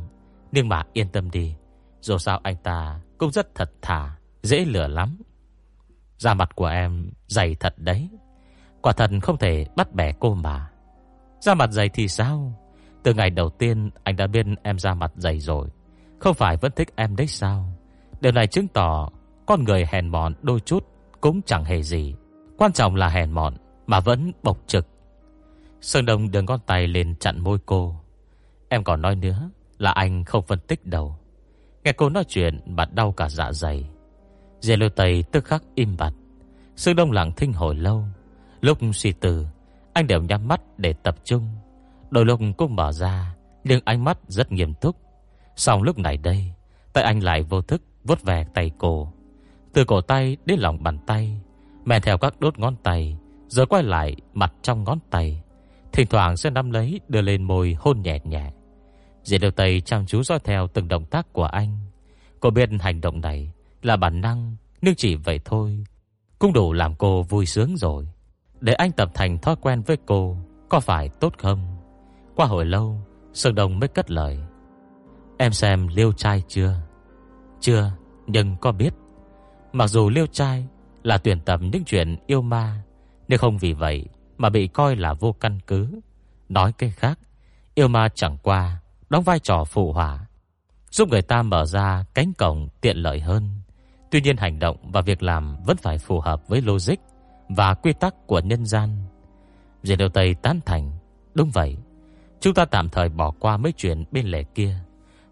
Nhưng 0.52 0.70
mà 0.70 0.84
yên 0.94 1.10
tâm 1.10 1.32
đi, 1.32 1.56
Dù 2.02 2.18
sao 2.18 2.40
anh 2.44 2.56
ta 2.64 3.00
cũng 3.18 3.32
rất 3.32 3.56
thật 3.56 3.72
thà, 3.82 4.16
Dễ 4.44 4.66
lửa 4.66 4.88
lắm. 4.88 5.18
Da 6.18 6.34
mặt 6.34 6.56
của 6.56 6.66
em 6.66 7.12
dày 7.28 7.56
thật 7.60 7.74
đấy. 7.78 8.10
Quả 8.82 8.94
thật 8.94 9.12
không 9.22 9.38
thể 9.38 9.66
bắt 9.76 9.94
bẻ 9.94 10.12
cô 10.20 10.34
mà 10.34 10.70
ra 11.46 11.54
mặt 11.54 11.72
dày 11.72 11.90
thì 11.90 12.08
sao? 12.08 12.54
Từ 13.04 13.14
ngày 13.14 13.30
đầu 13.30 13.50
tiên 13.50 13.90
anh 14.04 14.16
đã 14.16 14.28
biết 14.28 14.46
em 14.64 14.80
ra 14.80 14.94
mặt 14.94 15.12
dày 15.16 15.40
rồi. 15.40 15.70
Không 16.20 16.34
phải 16.34 16.58
vẫn 16.58 16.72
thích 16.76 16.96
em 16.96 17.16
đấy 17.16 17.28
sao? 17.28 17.66
Điều 18.22 18.32
này 18.32 18.48
chứng 18.48 18.68
tỏ 18.68 19.10
Con 19.46 19.64
người 19.64 19.86
hèn 19.92 20.08
mọn 20.08 20.34
đôi 20.42 20.60
chút 20.60 20.88
Cũng 21.22 21.42
chẳng 21.42 21.66
hề 21.66 21.82
gì. 21.82 22.16
Quan 22.58 22.74
trọng 22.74 22.96
là 22.96 23.08
hèn 23.08 23.32
mọn 23.32 23.58
Mà 23.88 24.00
vẫn 24.00 24.32
bộc 24.44 24.58
trực. 24.68 24.88
Sơn 25.82 26.06
Đông 26.06 26.32
đưa 26.32 26.42
ngón 26.42 26.60
tay 26.66 26.88
lên 26.88 27.16
chặn 27.16 27.40
môi 27.40 27.58
cô. 27.66 27.96
Em 28.70 28.84
còn 28.84 29.02
nói 29.02 29.16
nữa 29.16 29.50
Là 29.78 29.92
anh 29.92 30.24
không 30.24 30.46
phân 30.48 30.60
tích 30.60 30.86
đâu. 30.86 31.16
Nghe 31.84 31.92
cô 31.92 32.10
nói 32.10 32.24
chuyện 32.28 32.62
bà 32.66 32.86
đau 32.86 33.12
cả 33.12 33.30
dạ 33.30 33.52
dày. 33.52 33.90
Dê 34.60 34.78
lưu 34.78 34.90
tây 34.90 35.24
tức 35.32 35.46
khắc 35.46 35.64
im 35.76 35.98
bặt. 35.98 36.14
Sơn 36.76 36.96
Đông 36.96 37.12
lặng 37.12 37.32
thinh 37.38 37.54
hồi 37.54 37.76
lâu. 37.76 38.04
Lúc 38.62 38.78
suy 38.94 39.12
tư 39.12 39.46
anh 39.96 40.08
đều 40.08 40.22
nhắm 40.22 40.48
mắt 40.48 40.62
để 40.78 40.94
tập 40.94 41.16
trung. 41.24 41.50
Đôi 42.10 42.26
lúc 42.26 42.40
cũng 42.58 42.76
mở 42.76 42.92
ra, 42.92 43.36
Nhưng 43.64 43.82
ánh 43.86 44.04
mắt 44.04 44.18
rất 44.28 44.52
nghiêm 44.52 44.74
túc. 44.74 44.96
Xong 45.56 45.84
lúc 45.84 45.98
này 45.98 46.18
đây, 46.18 46.54
Tay 46.94 47.04
anh 47.04 47.24
lại 47.24 47.44
vô 47.44 47.62
thức 47.62 47.82
vuốt 48.04 48.24
về 48.24 48.46
tay 48.54 48.72
cô. 48.78 49.14
Từ 49.74 49.86
cổ 49.86 50.02
tay 50.02 50.38
đến 50.46 50.60
lòng 50.60 50.84
bàn 50.84 50.98
tay 51.08 51.42
Men 51.86 52.02
theo 52.02 52.18
các 52.18 52.40
đốt 52.40 52.60
ngón 52.60 52.76
tay, 52.84 53.18
Rồi 53.48 53.66
quay 53.66 53.84
lại 53.84 54.16
mặt 54.34 54.54
trong 54.62 54.84
ngón 54.84 55.00
tay. 55.10 55.44
Thỉnh 55.94 56.08
thoảng 56.08 56.38
sẽ 56.38 56.50
nắm 56.50 56.72
lấy, 56.72 57.00
Đưa 57.08 57.22
lên 57.22 57.44
môi 57.44 57.76
hôn 57.80 58.02
nhẹ 58.02 58.20
nhẹ. 58.24 58.52
Diệt 59.24 59.42
đầu 59.42 59.52
tay 59.52 59.82
chăm 59.82 60.06
chú 60.06 60.24
dõi 60.24 60.40
theo 60.44 60.68
từng 60.68 60.88
động 60.88 61.06
tác 61.06 61.34
của 61.34 61.46
anh. 61.46 61.78
Cô 62.40 62.50
biết 62.50 62.70
hành 62.80 63.02
động 63.02 63.22
này 63.22 63.52
Là 63.82 63.96
bản 63.96 64.22
năng, 64.22 64.56
Nhưng 64.82 64.96
chỉ 64.96 65.16
vậy 65.16 65.40
thôi, 65.46 65.84
Cũng 66.40 66.54
đủ 66.54 66.74
làm 66.74 66.96
cô 66.96 67.24
vui 67.24 67.46
sướng 67.46 67.78
rồi. 67.78 68.08
Để 68.66 68.74
anh 68.74 68.92
tập 68.92 69.10
thành 69.14 69.38
thói 69.38 69.56
quen 69.62 69.82
với 69.82 69.98
cô 70.06 70.38
Có 70.70 70.80
phải 70.80 71.10
tốt 71.10 71.34
không? 71.38 71.78
Qua 72.36 72.46
hồi 72.46 72.66
lâu 72.66 73.02
Sơn 73.34 73.56
Đông 73.56 73.80
mới 73.80 73.88
cất 73.88 74.12
lời. 74.12 74.40
Em 75.38 75.52
xem 75.52 75.88
liêu 75.88 76.12
trai 76.12 76.44
chưa? 76.48 76.76
Chưa, 77.60 77.92
Nhưng 78.28 78.58
có 78.58 78.72
biết. 78.72 78.94
Mặc 79.74 79.88
dù 79.88 80.10
liêu 80.10 80.26
trai 80.28 80.68
là 81.04 81.18
tuyển 81.18 81.40
tập 81.40 81.60
những 81.64 81.84
chuyện 81.86 82.18
yêu 82.28 82.42
ma, 82.42 82.84
Nhưng 83.28 83.40
không 83.40 83.58
vì 83.58 83.74
vậy 83.74 84.06
Mà 84.38 84.50
bị 84.50 84.68
coi 84.68 84.96
là 84.96 85.14
vô 85.14 85.32
căn 85.40 85.60
cứ. 85.68 86.00
Nói 86.50 86.72
cái 86.78 86.90
khác, 86.90 87.20
Yêu 87.76 87.88
ma 87.88 88.10
chẳng 88.16 88.38
qua 88.44 88.82
Đóng 89.10 89.24
vai 89.24 89.40
trò 89.40 89.64
phụ 89.64 89.94
hỏa 89.94 90.26
Giúp 90.92 91.10
người 91.10 91.22
ta 91.22 91.42
mở 91.42 91.66
ra 91.66 92.06
cánh 92.14 92.34
cổng 92.34 92.70
tiện 92.82 92.98
lợi 92.98 93.20
hơn. 93.20 93.50
Tuy 94.12 94.22
nhiên 94.22 94.38
hành 94.38 94.60
động 94.60 94.78
và 94.92 95.02
việc 95.02 95.24
làm 95.24 95.56
Vẫn 95.66 95.78
phải 95.78 95.98
phù 95.98 96.20
hợp 96.20 96.48
với 96.48 96.62
logic. 96.62 97.15
Và 97.50 97.74
quy 97.74 97.94
tắc 97.94 98.28
của 98.28 98.40
nhân 98.40 98.66
gian. 98.66 98.90
Diệt 99.84 100.00
Điều 100.00 100.10
Tây 100.10 100.36
tán 100.42 100.60
thành. 100.66 100.92
Đúng 101.34 101.50
vậy. 101.54 101.78
Chúng 102.40 102.54
ta 102.54 102.66
tạm 102.66 102.90
thời 102.90 103.10
bỏ 103.10 103.32
qua 103.40 103.58
mấy 103.58 103.72
chuyện 103.72 104.04
bên 104.12 104.26
lề 104.26 104.44
kia 104.44 104.80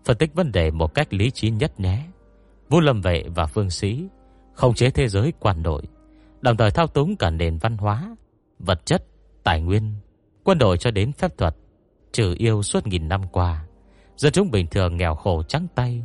Phân 0.05 0.17
tích 0.17 0.33
vấn 0.33 0.51
đề 0.51 0.71
một 0.71 0.93
cách 0.93 1.13
lý 1.13 1.31
trí 1.31 1.49
nhất 1.49 1.79
nhé. 1.79 2.05
Vũ 2.69 2.79
Lâm 2.79 3.01
Vệ 3.01 3.23
và 3.35 3.45
Phương 3.45 3.69
Sĩ 3.69 4.07
không 4.53 4.73
chế 4.73 4.89
thế 4.89 5.07
giới 5.07 5.33
quan 5.39 5.63
đội, 5.63 5.83
đồng 6.41 6.57
thời 6.57 6.71
thao 6.71 6.87
túng 6.87 7.15
cả 7.15 7.29
nền 7.29 7.57
văn 7.57 7.77
hóa, 7.77 8.15
vật 8.59 8.85
chất, 8.85 9.05
tài 9.43 9.61
nguyên, 9.61 9.93
quân 10.43 10.57
đội 10.57 10.77
cho 10.77 10.91
đến 10.91 11.11
phép 11.11 11.37
thuật, 11.37 11.55
trừ 12.11 12.35
yêu 12.37 12.61
suốt 12.61 12.87
nghìn 12.87 13.07
năm 13.07 13.21
qua. 13.31 13.65
Dân 14.17 14.33
chúng 14.33 14.51
bình 14.51 14.67
thường 14.67 14.97
nghèo 14.97 15.15
khổ 15.15 15.43
trắng 15.43 15.67
tay, 15.75 16.03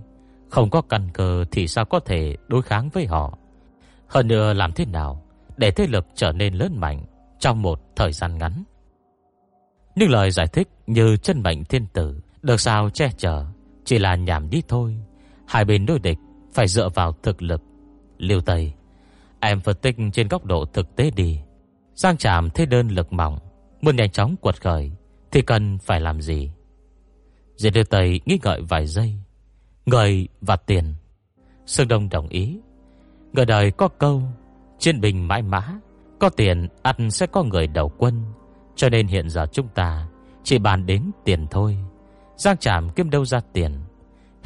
không 0.48 0.70
có 0.70 0.82
căn 0.82 1.08
cơ 1.14 1.44
thì 1.50 1.68
sao 1.68 1.84
có 1.84 2.00
thể 2.00 2.36
đối 2.48 2.62
kháng 2.62 2.88
với 2.88 3.06
họ. 3.06 3.38
Hơn 4.06 4.28
nữa 4.28 4.52
làm 4.52 4.72
thế 4.72 4.84
nào? 4.86 5.22
Để 5.58 5.70
thế 5.70 5.86
lực 5.86 6.06
trở 6.14 6.32
nên 6.32 6.54
lớn 6.54 6.76
mạnh 6.76 7.04
trong 7.38 7.62
một 7.62 7.80
thời 7.96 8.12
gian 8.12 8.38
ngắn. 8.38 8.64
Những 9.94 10.10
lời 10.10 10.30
giải 10.30 10.46
thích 10.46 10.68
như 10.86 11.16
chân 11.16 11.42
mệnh 11.42 11.64
thiên 11.64 11.86
tử 11.86 12.20
được 12.42 12.60
sao 12.60 12.90
che 12.90 13.10
chở 13.16 13.46
chỉ 13.84 13.98
là 13.98 14.16
nhảm 14.16 14.50
đi 14.50 14.62
thôi. 14.68 14.96
Hai 15.46 15.64
bên 15.64 15.86
đối 15.86 15.98
địch 15.98 16.18
phải 16.52 16.68
dựa 16.68 16.88
vào 16.88 17.12
thực 17.22 17.42
lực. 17.42 17.62
Liêu 18.18 18.40
Tây, 18.40 18.72
em 19.40 19.60
phân 19.60 19.76
tích 19.76 19.96
trên 20.12 20.28
góc 20.28 20.44
độ 20.44 20.64
thực 20.64 20.96
tế 20.96 21.10
đi. 21.10 21.40
Giang 21.94 22.16
Trạm 22.16 22.50
thế 22.50 22.66
đơn 22.66 22.88
lực 22.88 23.12
mỏng, 23.12 23.38
muốn 23.80 23.96
nhanh 23.96 24.10
chóng 24.10 24.36
quật 24.36 24.62
khởi 24.62 24.92
thì 25.32 25.42
cần 25.42 25.78
phải 25.78 26.00
làm 26.00 26.20
gì? 26.20 26.50
Diệt 27.56 27.74
Liêu 27.74 27.84
Tây 27.84 28.20
nghĩ 28.24 28.38
ngợi 28.42 28.60
vài 28.62 28.86
giây. 28.86 29.14
Người 29.86 30.28
và 30.40 30.56
tiền. 30.56 30.94
Sương 31.66 31.88
Đông 31.88 32.08
đồng 32.08 32.28
ý. 32.28 32.60
Người 33.32 33.44
đời 33.46 33.70
có 33.70 33.88
câu, 33.88 34.22
trên 34.78 35.00
bình 35.00 35.28
mãi 35.28 35.42
mã, 35.42 35.62
có 36.18 36.28
tiền 36.28 36.68
ăn 36.82 37.10
sẽ 37.10 37.26
có 37.26 37.42
người 37.42 37.66
đầu 37.66 37.92
quân. 37.98 38.24
Cho 38.76 38.88
nên 38.88 39.06
hiện 39.06 39.28
giờ 39.28 39.46
chúng 39.52 39.68
ta 39.68 40.08
chỉ 40.42 40.58
bàn 40.58 40.86
đến 40.86 41.10
tiền 41.24 41.46
thôi. 41.50 41.78
Giang 42.36 42.56
tràm 42.56 42.90
kiếm 42.90 43.10
đâu 43.10 43.24
ra 43.24 43.40
tiền. 43.52 43.80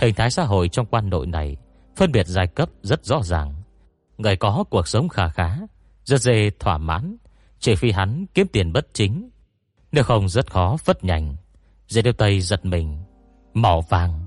Hình 0.03 0.15
thái 0.15 0.31
xã 0.31 0.45
hội 0.45 0.69
trong 0.69 0.87
quan 0.87 1.11
nội 1.11 1.27
này 1.27 1.57
Phân 1.97 2.13
biệt 2.13 2.27
giai 2.27 2.47
cấp 2.47 2.69
rất 2.83 3.05
rõ 3.05 3.23
ràng 3.23 3.55
Người 4.19 4.37
có 4.37 4.65
cuộc 4.71 4.89
sống 4.89 5.09
khá 5.09 5.29
khá 5.29 5.57
Rất 6.05 6.21
dễ 6.21 6.51
thỏa 6.61 6.79
mãn 6.79 7.17
Chỉ 7.59 7.75
phi 7.75 7.91
hắn 7.91 8.27
kiếm 8.35 8.47
tiền 8.53 8.73
bất 8.73 8.87
chính 8.93 9.31
Nếu 9.93 10.05
không 10.05 10.29
rất 10.29 10.51
khó 10.51 10.77
phất 10.77 11.05
nhanh 11.05 11.37
Dễ 11.89 12.03
đeo 12.03 12.13
tay 12.13 12.41
giật 12.41 12.65
mình 12.65 13.03
Mỏ 13.55 13.81
vàng 13.89 14.27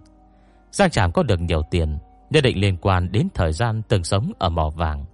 Giang 0.72 0.90
Tràm 0.90 1.12
có 1.12 1.24
được 1.24 1.42
nhiều 1.42 1.62
tiền 1.72 1.98
Nhất 2.30 2.44
định 2.44 2.60
liên 2.60 2.78
quan 2.78 3.12
đến 3.12 3.28
thời 3.34 3.54
gian 3.54 3.82
từng 3.88 4.04
sống 4.04 4.32
ở 4.40 4.50
mỏ 4.50 4.70
vàng 4.70 5.06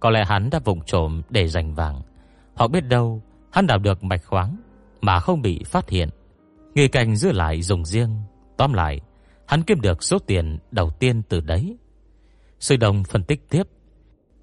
có 0.00 0.10
lẽ 0.10 0.24
hắn 0.24 0.50
đã 0.50 0.58
vùng 0.64 0.80
trộm 0.84 1.22
để 1.30 1.48
giành 1.48 1.74
vàng. 1.74 2.02
Hoặc 2.54 2.70
biết 2.70 2.80
đâu, 2.80 3.22
Hắn 3.52 3.66
đào 3.66 3.78
được 3.78 4.04
mạch 4.04 4.24
khoáng 4.24 4.56
Mà 5.00 5.20
không 5.20 5.42
bị 5.42 5.62
phát 5.66 5.88
hiện. 5.88 6.08
Người 6.74 6.88
cảnh 6.88 7.16
giữ 7.16 7.32
lại 7.32 7.62
dùng 7.62 7.84
riêng. 7.84 8.22
Tóm 8.56 8.72
lại, 8.72 9.00
Hắn 9.46 9.62
kiếm 9.62 9.80
được 9.80 10.02
số 10.02 10.18
tiền 10.18 10.58
đầu 10.70 10.90
tiên 10.90 11.22
từ 11.28 11.40
đấy. 11.40 11.76
Sư 12.60 12.76
đồng 12.76 13.04
phân 13.04 13.22
tích 13.22 13.50
tiếp, 13.50 13.62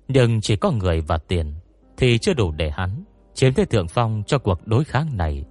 Nhưng 0.07 0.41
chỉ 0.41 0.55
có 0.55 0.71
người 0.71 1.01
và 1.01 1.17
tiền 1.17 1.53
Thì 1.97 2.17
chưa 2.17 2.33
đủ 2.33 2.51
để 2.51 2.69
hắn 2.69 3.03
Chiếm 3.33 3.53
thế 3.53 3.65
thượng 3.65 3.87
phong 3.87 4.23
cho 4.27 4.37
cuộc 4.37 4.67
đối 4.67 4.83
kháng 4.83 5.17
này. 5.17 5.45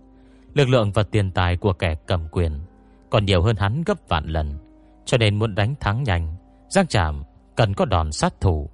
Lực 0.55 0.69
lượng 0.69 0.93
và 0.93 1.03
tiền 1.03 1.31
tài 1.31 1.57
của 1.57 1.73
kẻ 1.73 1.95
cầm 2.07 2.29
quyền 2.33 2.61
Còn 3.11 3.25
nhiều 3.25 3.43
hơn 3.43 3.57
hắn 3.57 3.83
gấp 3.87 4.09
vạn 4.09 4.27
lần, 4.27 4.59
Cho 5.05 5.19
nên 5.19 5.39
muốn 5.39 5.55
đánh 5.55 5.75
thắng 5.81 6.03
nhanh, 6.03 6.37
Giang 6.69 6.87
Trạm 6.87 7.23
cần 7.57 7.75
có 7.75 7.85
đòn 7.85 8.13
sát 8.13 8.41
thủ. 8.41 8.71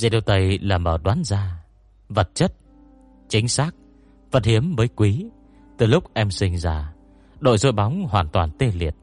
Dây 0.00 0.10
điều 0.10 0.20
tay 0.20 0.58
là 0.62 0.78
mở 0.78 0.98
đoán 1.04 1.24
ra. 1.24 1.64
Vật 2.08 2.34
chất, 2.34 2.52
Chính 3.28 3.48
xác, 3.48 3.70
Vật 4.30 4.44
hiếm 4.44 4.76
mới 4.76 4.88
quý. 4.88 5.26
Từ 5.78 5.86
lúc 5.86 6.04
em 6.14 6.30
sinh 6.30 6.58
ra, 6.58 6.92
Đội 7.40 7.58
dội 7.58 7.72
bóng 7.72 8.06
hoàn 8.08 8.28
toàn 8.28 8.50
tê 8.58 8.70
liệt. 8.74 8.94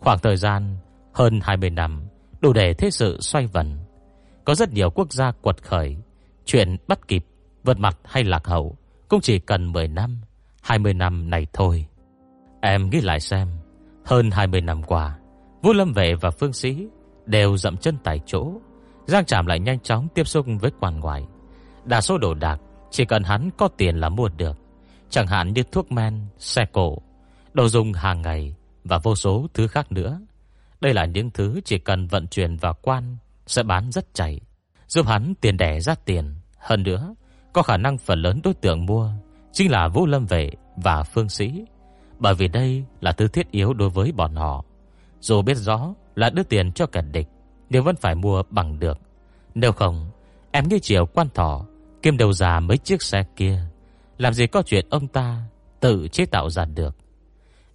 Khoảng 0.00 0.18
thời 0.18 0.36
gian 0.36 0.76
hơn 1.14 1.40
20 1.42 1.70
năm, 1.70 2.02
Đủ 2.40 2.52
để 2.52 2.74
thế 2.74 2.90
sự 2.90 3.20
xoay 3.20 3.46
vần. 3.46 3.76
Có 4.44 4.54
rất 4.54 4.72
nhiều 4.72 4.90
quốc 4.90 5.12
gia 5.12 5.32
quật 5.32 5.62
khởi. 5.62 5.96
Chuyện 6.44 6.76
bắt 6.88 7.08
kịp, 7.08 7.24
Vượt 7.64 7.78
mặt 7.78 7.98
hay 8.04 8.24
lạc 8.24 8.46
hậu 8.46 8.76
Cũng 9.08 9.20
chỉ 9.20 9.38
cần 9.38 9.72
10 9.72 9.88
năm 9.88 10.20
20 10.62 10.94
năm 10.94 11.30
này 11.30 11.46
thôi. 11.52 11.86
Em 12.60 12.90
nghĩ 12.90 13.00
lại 13.00 13.20
xem, 13.20 13.48
Hơn 14.04 14.30
20 14.30 14.60
năm 14.60 14.82
qua, 14.82 15.18
Vũ 15.62 15.72
Lâm 15.72 15.92
Vệ 15.92 16.14
và 16.14 16.30
Phương 16.30 16.52
Sĩ 16.52 16.88
Đều 17.26 17.56
dậm 17.56 17.76
chân 17.76 17.96
tại 18.04 18.20
chỗ. 18.26 18.52
Giang 19.08 19.24
Trạm 19.24 19.46
lại 19.46 19.60
nhanh 19.60 19.80
chóng 19.80 20.08
tiếp 20.14 20.28
xúc 20.28 20.46
với 20.60 20.70
quan 20.80 21.00
ngoại. 21.00 21.26
Đa 21.84 22.00
số 22.00 22.18
đồ 22.18 22.34
đạc 22.34 22.60
Chỉ 22.90 23.04
cần 23.04 23.22
hắn 23.22 23.50
có 23.58 23.68
tiền 23.68 23.96
là 23.96 24.08
mua 24.08 24.28
được. 24.28 24.58
Chẳng 25.10 25.26
hạn 25.26 25.52
như 25.52 25.62
thuốc 25.62 25.92
men, 25.92 26.26
xe 26.38 26.64
cổ 26.72 26.98
Đồ 27.52 27.68
dùng 27.68 27.92
hàng 27.92 28.22
ngày 28.22 28.54
Và 28.84 28.98
vô 28.98 29.14
số 29.14 29.46
thứ 29.54 29.66
khác 29.66 29.92
nữa. 29.92 30.20
Đây 30.80 30.94
là 30.94 31.04
những 31.04 31.30
thứ 31.30 31.60
chỉ 31.64 31.78
cần 31.78 32.06
vận 32.06 32.26
chuyển 32.26 32.56
vào 32.56 32.74
quan 32.82 33.16
Sẽ 33.46 33.62
bán 33.62 33.92
rất 33.92 34.14
chạy. 34.14 34.40
Giúp 34.88 35.06
hắn 35.06 35.34
tiền 35.40 35.56
đẻ 35.56 35.80
ra 35.80 35.94
tiền. 36.04 36.34
Hơn 36.58 36.82
nữa 36.82 37.14
Có 37.52 37.62
khả 37.62 37.76
năng 37.76 37.98
phần 37.98 38.22
lớn 38.22 38.40
đối 38.44 38.54
tượng 38.54 38.86
mua 38.86 39.10
Chính 39.52 39.70
là 39.70 39.88
Vũ 39.88 40.06
Lâm 40.06 40.26
Vệ 40.26 40.50
và 40.76 41.02
Phương 41.02 41.28
Sĩ. 41.28 41.64
Bởi 42.18 42.34
vì 42.34 42.48
đây 42.48 42.84
là 43.00 43.12
thứ 43.12 43.28
thiết 43.28 43.50
yếu 43.50 43.72
đối 43.72 43.88
với 43.88 44.12
bọn 44.12 44.34
họ. 44.34 44.64
Dù 45.20 45.42
biết 45.42 45.56
rõ 45.56 45.94
là 46.14 46.30
đưa 46.30 46.42
tiền 46.42 46.72
cho 46.72 46.86
kẻ 46.86 47.02
địch 47.02 47.28
nhưng 47.70 47.84
vẫn 47.84 47.96
phải 47.96 48.14
mua 48.14 48.42
bằng 48.50 48.78
được. 48.78 48.98
Nếu 49.54 49.72
không, 49.72 50.10
Em 50.50 50.68
như 50.68 50.78
chiều 50.78 51.06
quan 51.06 51.28
thỏ 51.34 51.66
kiêm 52.02 52.16
đầu 52.16 52.32
già 52.32 52.60
mấy 52.60 52.78
chiếc 52.78 53.02
xe 53.02 53.24
kia. 53.36 53.60
Làm 54.18 54.34
gì 54.34 54.46
có 54.46 54.62
chuyện 54.62 54.86
ông 54.90 55.08
ta 55.08 55.42
Tự 55.80 56.08
chế 56.08 56.26
tạo 56.26 56.50
ra 56.50 56.64
được. 56.64 56.96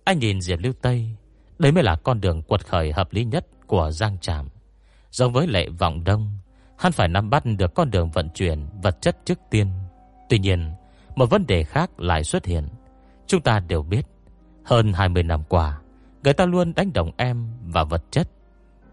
Anh 0.03 0.19
nhìn 0.19 0.41
Diệp 0.41 0.59
Lưu 0.59 0.73
Tây, 0.81 1.09
Đấy 1.59 1.71
mới 1.71 1.83
là 1.83 1.95
con 1.95 2.21
đường 2.21 2.41
quật 2.41 2.67
khởi 2.67 2.91
hợp 2.91 3.13
lý 3.13 3.23
nhất 3.23 3.45
Của 3.67 3.91
Giang 3.91 4.17
Tràm 4.19 4.49
Giống 5.11 5.33
với 5.33 5.47
lệ 5.47 5.69
vọng 5.69 6.03
đông, 6.03 6.37
Hắn 6.77 6.91
phải 6.91 7.07
nắm 7.07 7.29
bắt 7.29 7.43
được 7.45 7.73
con 7.75 7.91
đường 7.91 8.11
vận 8.11 8.29
chuyển 8.29 8.67
vật 8.83 8.97
chất 9.01 9.17
trước 9.25 9.39
tiên. 9.49 9.67
Tuy 10.29 10.39
nhiên, 10.39 10.71
Một 11.15 11.29
vấn 11.29 11.47
đề 11.47 11.63
khác 11.63 11.99
lại 11.99 12.23
xuất 12.23 12.45
hiện. 12.45 12.67
Chúng 13.27 13.41
ta 13.41 13.59
đều 13.59 13.83
biết, 13.83 14.05
Hơn 14.63 14.93
20 14.93 15.23
năm 15.23 15.43
qua, 15.49 15.79
Người 16.23 16.33
ta 16.33 16.45
luôn 16.45 16.73
đánh 16.75 16.93
đồng 16.93 17.11
em 17.17 17.47
và 17.63 17.83
vật 17.83 18.03
chất. 18.11 18.27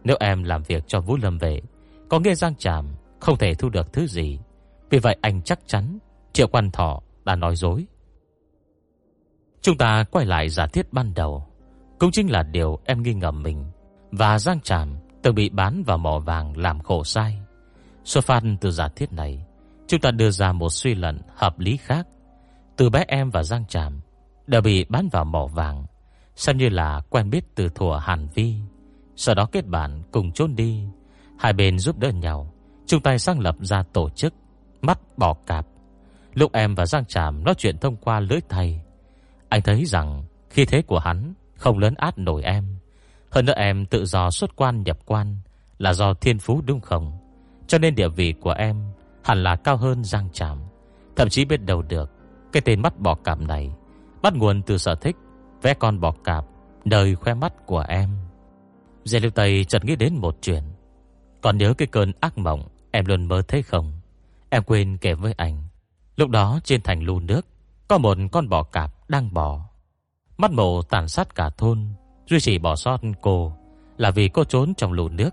Nếu 0.04 0.16
em 0.20 0.42
làm 0.42 0.62
việc 0.62 0.84
cho 0.86 1.00
Vũ 1.00 1.16
Lâm 1.16 1.38
về, 1.38 1.60
Có 2.08 2.20
nghe 2.20 2.34
Giang 2.34 2.54
Tràm 2.54 2.94
Không 3.20 3.38
thể 3.38 3.54
thu 3.54 3.68
được 3.68 3.92
thứ 3.92 4.06
gì. 4.06 4.38
Vì 4.90 4.98
vậy 4.98 5.16
anh 5.20 5.42
chắc 5.42 5.60
chắn 5.66 5.98
Triệu 6.32 6.46
quan 6.48 6.70
thọ 6.70 7.00
đã 7.24 7.36
nói 7.36 7.56
dối. 7.56 7.86
Chúng 9.62 9.78
ta 9.78 10.04
quay 10.10 10.26
lại 10.26 10.48
giả 10.48 10.66
thiết 10.66 10.92
ban 10.92 11.14
đầu. 11.14 11.46
Cũng 11.98 12.10
chính 12.10 12.30
là 12.30 12.42
điều 12.42 12.78
em 12.84 13.02
nghi 13.02 13.14
ngờ 13.14 13.30
mình. 13.30 13.64
Và 14.12 14.38
Giang 14.38 14.60
Tràm 14.60 14.96
từng 15.22 15.34
bị 15.34 15.48
bán 15.48 15.82
vào 15.86 15.98
mỏ 15.98 16.18
vàng 16.18 16.56
làm 16.56 16.80
khổ 16.80 17.04
sai. 17.04 17.38
Xuất 18.04 18.24
phát 18.24 18.42
từ 18.60 18.70
giả 18.70 18.88
thiết 18.88 19.12
này, 19.12 19.44
Chúng 19.86 20.00
ta 20.00 20.10
đưa 20.10 20.30
ra 20.30 20.52
một 20.52 20.68
suy 20.68 20.94
luận 20.94 21.20
hợp 21.36 21.58
lý 21.58 21.76
khác. 21.76 22.06
Từ 22.76 22.90
bé 22.90 23.04
em 23.08 23.30
và 23.30 23.42
Giang 23.42 23.66
Tràm 23.66 24.00
Đều 24.46 24.60
bị 24.60 24.84
bán 24.84 25.08
vào 25.12 25.24
mỏ 25.24 25.46
vàng, 25.46 25.86
Xem 26.34 26.56
như 26.56 26.68
là 26.68 27.00
quen 27.10 27.30
biết 27.30 27.44
từ 27.54 27.68
thuở 27.68 27.98
Hàn 28.02 28.28
Vi. 28.34 28.54
Sau 29.22 29.34
đó 29.34 29.48
kết 29.52 29.66
bạn 29.66 30.02
cùng 30.12 30.32
trốn 30.32 30.56
đi. 30.56 30.84
Hai 31.38 31.52
bên 31.52 31.78
giúp 31.78 31.98
đỡ 31.98 32.10
nhau, 32.10 32.52
Chung 32.86 33.00
tay 33.00 33.18
sáng 33.18 33.40
lập 33.40 33.56
ra 33.60 33.82
tổ 33.92 34.10
chức 34.10 34.34
Mắt 34.82 35.18
bỏ 35.18 35.34
cạp. 35.46 35.66
Lúc 36.34 36.52
em 36.52 36.74
và 36.74 36.86
Giang 36.86 37.04
Tràm 37.04 37.44
nói 37.44 37.54
chuyện 37.58 37.78
thông 37.78 37.96
qua 37.96 38.20
lưới 38.20 38.40
thầy, 38.48 38.80
Anh 39.48 39.62
thấy 39.62 39.84
rằng 39.84 40.24
Khi 40.50 40.64
thế 40.64 40.82
của 40.82 40.98
hắn 40.98 41.34
không 41.54 41.78
lớn 41.78 41.94
át 41.96 42.18
nổi 42.18 42.42
em. 42.42 42.76
Hơn 43.30 43.44
nữa 43.44 43.52
em 43.56 43.86
tự 43.86 44.04
do 44.04 44.30
xuất 44.30 44.56
quan 44.56 44.82
nhập 44.82 44.98
quan 45.06 45.36
Là 45.78 45.92
do 45.92 46.14
thiên 46.14 46.38
phú 46.38 46.62
đúng 46.66 46.80
không? 46.80 47.18
Cho 47.66 47.78
nên 47.78 47.94
địa 47.94 48.08
vị 48.08 48.34
của 48.40 48.52
em 48.52 48.92
Hẳn 49.24 49.42
là 49.42 49.56
cao 49.56 49.76
hơn 49.76 50.04
Giang 50.04 50.30
Tràm. 50.32 50.58
Thậm 51.16 51.28
chí 51.28 51.44
biết 51.44 51.64
đầu 51.64 51.82
được, 51.82 52.10
Cái 52.52 52.60
tên 52.60 52.82
mắt 52.82 52.98
bỏ 52.98 53.14
cạp 53.14 53.40
này 53.40 53.70
Bắt 54.22 54.34
nguồn 54.34 54.62
từ 54.62 54.78
sở 54.78 54.94
thích 54.94 55.16
Vẽ 55.62 55.74
con 55.74 56.00
bọ 56.00 56.12
cạp, 56.24 56.44
Đời 56.84 57.14
khoe 57.14 57.34
mắt 57.34 57.66
của 57.66 57.84
em. 57.88 58.29
Diệp 59.04 59.22
Lưu 59.22 59.30
Tây 59.30 59.64
chợt 59.64 59.84
nghĩ 59.84 59.96
đến 59.96 60.14
một 60.16 60.36
chuyện. 60.40 60.62
Còn 61.40 61.58
nhớ 61.58 61.74
cái 61.78 61.88
cơn 61.88 62.12
ác 62.20 62.38
mộng 62.38 62.68
Em 62.90 63.04
luôn 63.06 63.28
mơ 63.28 63.42
thấy 63.48 63.62
không? 63.62 63.92
Em 64.50 64.62
quên 64.62 64.96
kể 65.00 65.14
với 65.14 65.34
anh. 65.36 65.62
Lúc 66.16 66.30
đó 66.30 66.60
trên 66.64 66.82
thành 66.82 67.02
lưu 67.02 67.20
nước, 67.20 67.46
Có 67.88 67.98
một 67.98 68.18
con 68.32 68.48
bò 68.48 68.62
cạp 68.62 69.08
đang 69.08 69.34
bò. 69.34 69.60
Mắt 70.36 70.50
mộ 70.50 70.82
tàn 70.82 71.08
sát 71.08 71.34
cả 71.34 71.50
thôn, 71.50 71.88
Duy 72.26 72.40
chỉ 72.40 72.58
bỏ 72.58 72.76
sót 72.76 73.00
cô 73.20 73.52
Là 73.96 74.10
vì 74.10 74.28
cô 74.28 74.44
trốn 74.44 74.74
trong 74.74 74.92
lù 74.92 75.08
nước. 75.08 75.30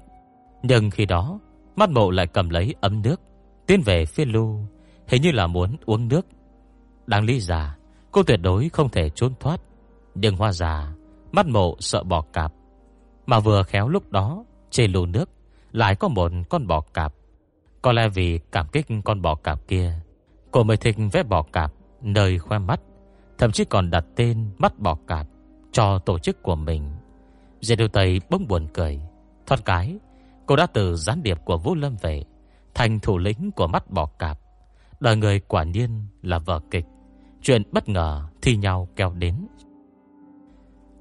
Nhưng 0.64 0.90
khi 0.90 1.06
đó, 1.06 1.40
Mắt 1.76 1.90
mộ 1.90 2.12
lại 2.12 2.28
cầm 2.28 2.50
lấy 2.50 2.76
ấm 2.82 3.02
nước, 3.02 3.22
Tiến 3.68 3.82
về 3.82 4.06
phía 4.06 4.26
lưu 4.26 4.66
Hình 5.08 5.22
như 5.22 5.32
là 5.32 5.48
muốn 5.48 5.76
uống 5.86 6.08
nước. 6.08 6.28
Đáng 7.08 7.26
lý 7.26 7.40
ra, 7.40 7.78
Cô 8.12 8.24
tuyệt 8.24 8.40
đối 8.42 8.70
không 8.70 8.90
thể 8.90 9.10
trốn 9.10 9.34
thoát. 9.40 9.62
Nhưng 10.16 10.36
hoa 10.36 10.52
già 10.52 10.94
Mắt 11.32 11.48
mộ 11.48 11.76
sợ 11.80 12.04
bò 12.04 12.22
cạp 12.22 12.54
mà 13.28 13.40
vừa 13.40 13.64
khéo 13.64 13.90
lúc 13.90 14.12
đó, 14.12 14.44
Trên 14.72 14.92
lù 14.92 15.06
nước 15.06 15.30
Lại 15.72 15.96
có 15.96 16.08
một 16.08 16.32
con 16.50 16.68
bò 16.68 16.82
cạp. 16.82 17.14
Có 17.82 17.92
lẽ 17.92 18.10
vì 18.10 18.40
cảm 18.52 18.68
kích 18.68 18.88
con 19.06 19.22
bò 19.22 19.36
cạp 19.36 19.68
kia, 19.68 19.94
Cô 20.52 20.64
mới 20.64 20.78
thích 20.78 20.96
vẽ 21.12 21.24
bò 21.24 21.42
cạp 21.42 21.74
Nơi 22.02 22.40
khoe 22.40 22.60
mắt, 22.60 22.82
Thậm 23.38 23.52
chí 23.52 23.66
còn 23.66 23.90
đặt 23.90 24.06
tên 24.16 24.50
mắt 24.58 24.80
bò 24.80 24.98
cạp 25.08 25.28
Cho 25.72 26.00
tổ 26.00 26.20
chức 26.20 26.44
của 26.44 26.56
mình. 26.56 26.92
Dê 27.62 27.76
điều 27.76 27.88
Tây 27.88 28.22
bỗng 28.30 28.48
buồn 28.48 28.68
cười. 28.74 29.02
Thoát 29.46 29.66
cái, 29.66 29.98
Cô 30.46 30.56
đã 30.56 30.68
từ 30.74 30.96
gián 30.96 31.24
điệp 31.24 31.38
của 31.46 31.58
Vũ 31.58 31.76
Lâm 31.76 31.96
về, 32.02 32.24
Thành 32.74 33.00
thủ 33.00 33.18
lĩnh 33.18 33.52
của 33.52 33.68
mắt 33.68 33.90
bò 33.90 34.06
cạp. 34.06 34.40
Đời 35.00 35.16
người 35.16 35.40
quả 35.40 35.64
nhiên 35.64 36.06
là 36.22 36.40
vở 36.40 36.60
kịch. 36.72 36.86
Chuyện 37.42 37.64
bất 37.72 37.90
ngờ 37.90 38.28
thi 38.42 38.56
nhau 38.56 38.88
kéo 38.96 39.14
đến. 39.14 39.48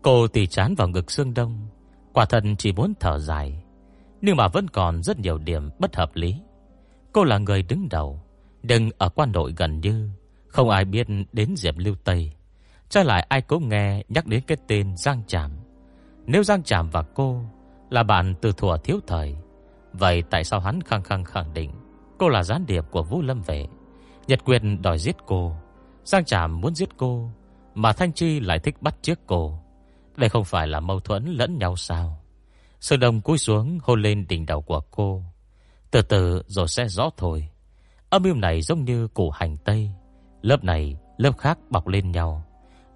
Cô 0.02 0.28
tỉ 0.28 0.46
chán 0.46 0.74
vào 0.74 0.88
ngực 0.88 1.10
xương 1.10 1.34
đông 1.34 1.68
Quả 2.16 2.24
thật 2.24 2.44
chỉ 2.58 2.72
muốn 2.72 2.94
thở 3.00 3.18
dài, 3.18 3.62
Nhưng 4.20 4.36
mà 4.36 4.48
vẫn 4.48 4.68
còn 4.68 5.02
rất 5.02 5.18
nhiều 5.18 5.38
điểm 5.38 5.70
bất 5.78 5.96
hợp 5.96 6.10
lý. 6.14 6.40
Cô 7.12 7.24
là 7.24 7.38
người 7.38 7.62
đứng 7.62 7.88
đầu 7.88 8.20
Đừng 8.62 8.90
ở 8.98 9.08
quan 9.08 9.32
đội 9.32 9.54
gần 9.56 9.80
như, 9.80 10.10
Không 10.48 10.70
ai 10.70 10.84
biết 10.84 11.06
đến 11.32 11.56
Diệp 11.56 11.74
Lưu 11.78 11.94
Tây. 12.04 12.32
Trái 12.88 13.04
lại 13.04 13.26
ai 13.28 13.42
cũng 13.42 13.68
nghe 13.68 14.02
nhắc 14.08 14.26
đến 14.26 14.42
cái 14.46 14.56
tên 14.66 14.96
Giang 14.96 15.22
Tràm 15.26 15.50
Nếu 16.26 16.42
Giang 16.42 16.62
Tràm 16.62 16.90
và 16.90 17.02
cô 17.02 17.42
Là 17.90 18.02
bạn 18.02 18.34
từ 18.40 18.52
thuở 18.52 18.76
thiếu 18.84 19.00
thời, 19.06 19.36
Vậy 19.92 20.22
tại 20.30 20.44
sao 20.44 20.60
hắn 20.60 20.80
khăng 20.80 21.02
khăng 21.02 21.24
khẳng 21.24 21.54
định 21.54 21.70
Cô 22.18 22.28
là 22.28 22.42
gián 22.42 22.66
điệp 22.66 22.84
của 22.90 23.02
Vũ 23.02 23.22
Lâm 23.22 23.42
Vệ? 23.42 23.66
Nhật 24.26 24.44
quyền 24.44 24.82
đòi 24.82 24.98
giết 24.98 25.16
cô. 25.26 25.56
Giang 26.04 26.24
Tràm 26.24 26.60
muốn 26.60 26.74
giết 26.74 26.88
cô, 26.96 27.30
Mà 27.74 27.92
Thanh 27.92 28.12
Chi 28.12 28.40
lại 28.40 28.58
thích 28.58 28.82
bắt 28.82 29.02
chiếc 29.02 29.18
cô 29.26 29.58
đây 30.18 30.28
không 30.28 30.44
phải 30.44 30.66
là 30.66 30.80
mâu 30.80 31.00
thuẫn 31.00 31.24
lẫn 31.24 31.58
nhau 31.58 31.76
sao? 31.76 32.22
Sơn 32.80 33.00
Đông 33.00 33.20
cúi 33.20 33.38
xuống, 33.38 33.78
hôn 33.82 34.02
lên 34.02 34.26
đỉnh 34.28 34.46
đầu 34.46 34.62
của 34.62 34.80
cô. 34.80 35.22
Từ 35.90 36.02
từ 36.02 36.42
rồi 36.46 36.68
sẽ 36.68 36.88
rõ 36.88 37.10
thôi. 37.16 37.48
Âm 38.10 38.22
mưu 38.22 38.34
này 38.34 38.62
giống 38.62 38.84
như 38.84 39.08
củ 39.08 39.30
hành 39.30 39.56
tây. 39.64 39.90
Lớp 40.42 40.64
này, 40.64 40.96
lớp 41.16 41.38
khác 41.38 41.58
bọc 41.70 41.86
lên 41.86 42.12
nhau. 42.12 42.44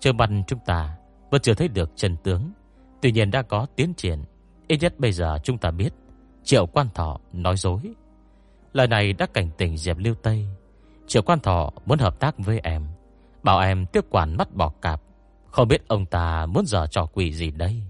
Chờ 0.01 0.13
mặt 0.13 0.31
chúng 0.47 0.59
ta 0.67 0.97
Vẫn 1.31 1.41
chưa 1.41 1.55
thấy 1.55 1.69
được 1.69 1.91
chân 1.97 2.17
tướng. 2.17 2.53
Tuy 3.03 3.13
nhiên 3.13 3.31
đã 3.31 3.43
có 3.43 3.67
tiến 3.77 3.95
triển. 3.95 4.25
Ít 4.69 4.79
nhất 4.81 4.95
bây 4.99 5.13
giờ 5.13 5.39
chúng 5.45 5.59
ta 5.59 5.71
biết, 5.71 5.93
Triệu 6.45 6.67
quan 6.67 6.87
thọ 6.95 7.21
nói 7.33 7.57
dối. 7.57 7.81
Lời 8.73 8.87
này 8.87 9.13
đã 9.13 9.27
cảnh 9.35 9.51
tỉnh 9.59 9.77
Diệp 9.77 9.99
Lưu 9.99 10.15
Tây. 10.15 10.47
Triệu 11.07 11.23
quan 11.23 11.41
thọ 11.41 11.71
muốn 11.87 11.99
hợp 11.99 12.21
tác 12.21 12.39
với 12.39 12.61
em, 12.63 12.87
Bảo 13.43 13.61
em 13.61 13.87
tiếp 13.87 14.05
quản 14.11 14.37
mắt 14.37 14.55
bò 14.55 14.73
cạp. 14.83 15.03
Không 15.51 15.69
biết 15.69 15.89
ông 15.89 16.07
ta 16.07 16.47
muốn 16.47 16.67
giờ 16.67 16.87
trò 16.91 17.07
quỷ 17.07 17.33
gì 17.33 17.51
đây? 17.51 17.83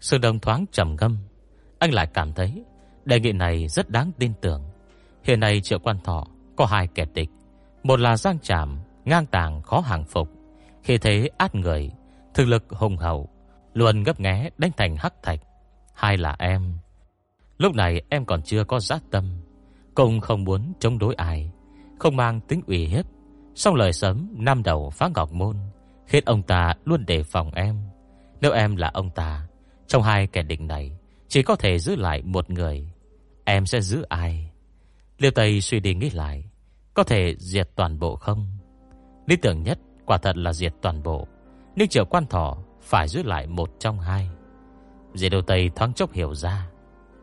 Sư 0.00 0.18
Đông 0.18 0.38
thoáng 0.38 0.64
trầm 0.72 0.96
ngâm. 1.00 1.18
Anh 1.78 1.92
lại 1.92 2.06
cảm 2.14 2.32
thấy 2.32 2.64
Đề 3.04 3.20
nghị 3.20 3.32
này 3.32 3.68
rất 3.68 3.90
đáng 3.90 4.12
tin 4.18 4.32
tưởng. 4.40 4.62
Hiện 5.22 5.40
nay 5.40 5.60
triệu 5.60 5.78
quan 5.78 5.98
thọ 6.04 6.26
có 6.56 6.66
hai 6.66 6.88
kẻ 6.94 7.06
địch. 7.14 7.30
Một 7.82 8.00
là 8.00 8.16
Giang 8.16 8.38
Tràm 8.38 8.78
Ngang 9.04 9.26
tàng 9.26 9.62
khó 9.62 9.80
hàng 9.80 10.04
phục. 10.04 10.28
Khi 10.82 10.98
thế 10.98 11.28
át 11.38 11.54
người, 11.54 11.90
Thực 12.34 12.48
lực 12.48 12.64
hùng 12.70 12.96
hậu, 12.96 13.28
Luôn 13.74 14.02
gấp 14.02 14.20
nghé 14.20 14.50
đánh 14.58 14.70
thành 14.76 14.96
hắc 14.96 15.22
thạch. 15.22 15.40
Hai 15.94 16.16
là 16.16 16.36
em. 16.38 16.72
Lúc 17.58 17.74
này 17.74 18.02
em 18.08 18.24
còn 18.24 18.42
chưa 18.42 18.64
có 18.64 18.80
giác 18.80 19.02
tâm, 19.10 19.24
Cũng 19.94 20.20
không 20.20 20.44
muốn 20.44 20.72
chống 20.80 20.98
đối 20.98 21.14
ai, 21.14 21.50
Không 21.98 22.16
mang 22.16 22.40
tính 22.40 22.60
ủy 22.66 22.86
hiếp. 22.86 23.04
Xong 23.54 23.74
lời 23.74 23.92
sớm 23.92 24.28
năm 24.32 24.62
đầu 24.62 24.90
phá 24.90 25.08
ngọc 25.14 25.32
môn. 25.32 25.56
Khiến 26.06 26.24
ông 26.26 26.42
ta 26.42 26.74
luôn 26.84 27.06
đề 27.06 27.22
phòng 27.22 27.50
em. 27.54 27.76
Nếu 28.40 28.52
em 28.52 28.76
là 28.76 28.90
ông 28.94 29.10
ta, 29.10 29.46
Trong 29.86 30.02
hai 30.02 30.26
kẻ 30.26 30.42
địch 30.42 30.60
này, 30.60 30.92
Chỉ 31.28 31.42
có 31.42 31.56
thể 31.56 31.78
giữ 31.78 31.96
lại 31.96 32.22
một 32.22 32.50
người. 32.50 32.92
Em 33.44 33.66
sẽ 33.66 33.80
giữ 33.80 34.02
ai? 34.02 34.50
Liêu 35.18 35.30
Tây 35.30 35.60
suy 35.60 35.80
đi 35.80 35.94
nghĩ 35.94 36.10
lại, 36.10 36.44
Có 36.94 37.04
thể 37.04 37.34
diệt 37.38 37.70
toàn 37.76 37.98
bộ 37.98 38.16
không? 38.16 38.46
Lý 39.26 39.36
tưởng 39.36 39.62
nhất 39.62 39.78
quả 40.06 40.18
thật 40.18 40.36
là 40.36 40.52
diệt 40.52 40.72
toàn 40.82 41.02
bộ, 41.02 41.28
Nhưng 41.76 41.88
triệu 41.88 42.04
quan 42.04 42.26
thỏ 42.26 42.58
Phải 42.80 43.08
giữ 43.08 43.22
lại 43.22 43.46
một 43.46 43.70
trong 43.78 44.00
hai. 44.00 44.28
Diệt 45.14 45.32
Liêu 45.32 45.42
Tây 45.42 45.70
thoáng 45.76 45.94
chốc 45.94 46.12
hiểu 46.12 46.34
ra, 46.34 46.68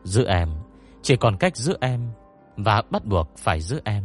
Giữ 0.04 0.24
em, 0.26 0.48
Chỉ 1.02 1.16
còn 1.16 1.36
cách 1.36 1.56
giữ 1.56 1.76
em 1.80 2.10
Và 2.56 2.82
bắt 2.90 3.04
buộc 3.04 3.36
phải 3.36 3.60
giữ 3.60 3.80
em. 3.84 4.04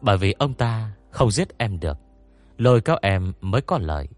Bởi 0.00 0.16
vì 0.16 0.34
ông 0.38 0.54
ta 0.54 0.90
không 1.10 1.30
giết 1.30 1.58
em 1.58 1.80
được. 1.80 1.98
Lôi 2.60 2.80
kéo 2.80 2.96
em 3.02 3.32
mới 3.40 3.60
có 3.60 3.78
lợi. 3.78 4.08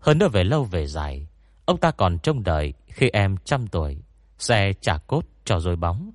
Hơn 0.00 0.18
nữa 0.18 0.28
về 0.28 0.44
lâu 0.44 0.64
về 0.64 0.86
dài, 0.86 1.26
Ông 1.64 1.76
ta 1.76 1.90
còn 1.90 2.18
trông 2.18 2.42
đợi 2.42 2.72
khi 2.86 3.08
em 3.08 3.36
trăm 3.44 3.66
tuổi, 3.66 4.02
Sẽ 4.38 4.72
trả 4.80 4.98
cốt 4.98 5.22
cho 5.44 5.60
rồi 5.60 5.76
bóng. 5.76 6.10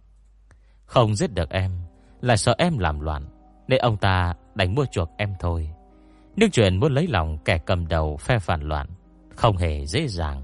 Không 0.85 1.15
giết 1.15 1.33
được 1.33 1.49
em, 1.49 1.71
Lại 2.21 2.37
sợ 2.37 2.55
em 2.57 2.77
làm 2.77 2.99
loạn, 2.99 3.25
Nên 3.67 3.79
ông 3.79 3.97
ta 3.97 4.33
đánh 4.55 4.75
mua 4.75 4.85
chuộc 4.91 5.09
em 5.17 5.33
thôi. 5.39 5.69
Nhưng 6.35 6.51
chuyện 6.51 6.79
muốn 6.79 6.93
lấy 6.93 7.07
lòng 7.07 7.37
kẻ 7.45 7.57
cầm 7.57 7.87
đầu 7.87 8.17
phe 8.17 8.39
phản 8.39 8.61
loạn 8.61 8.87
Không 9.35 9.57
hề 9.57 9.85
dễ 9.85 10.07
dàng. 10.07 10.43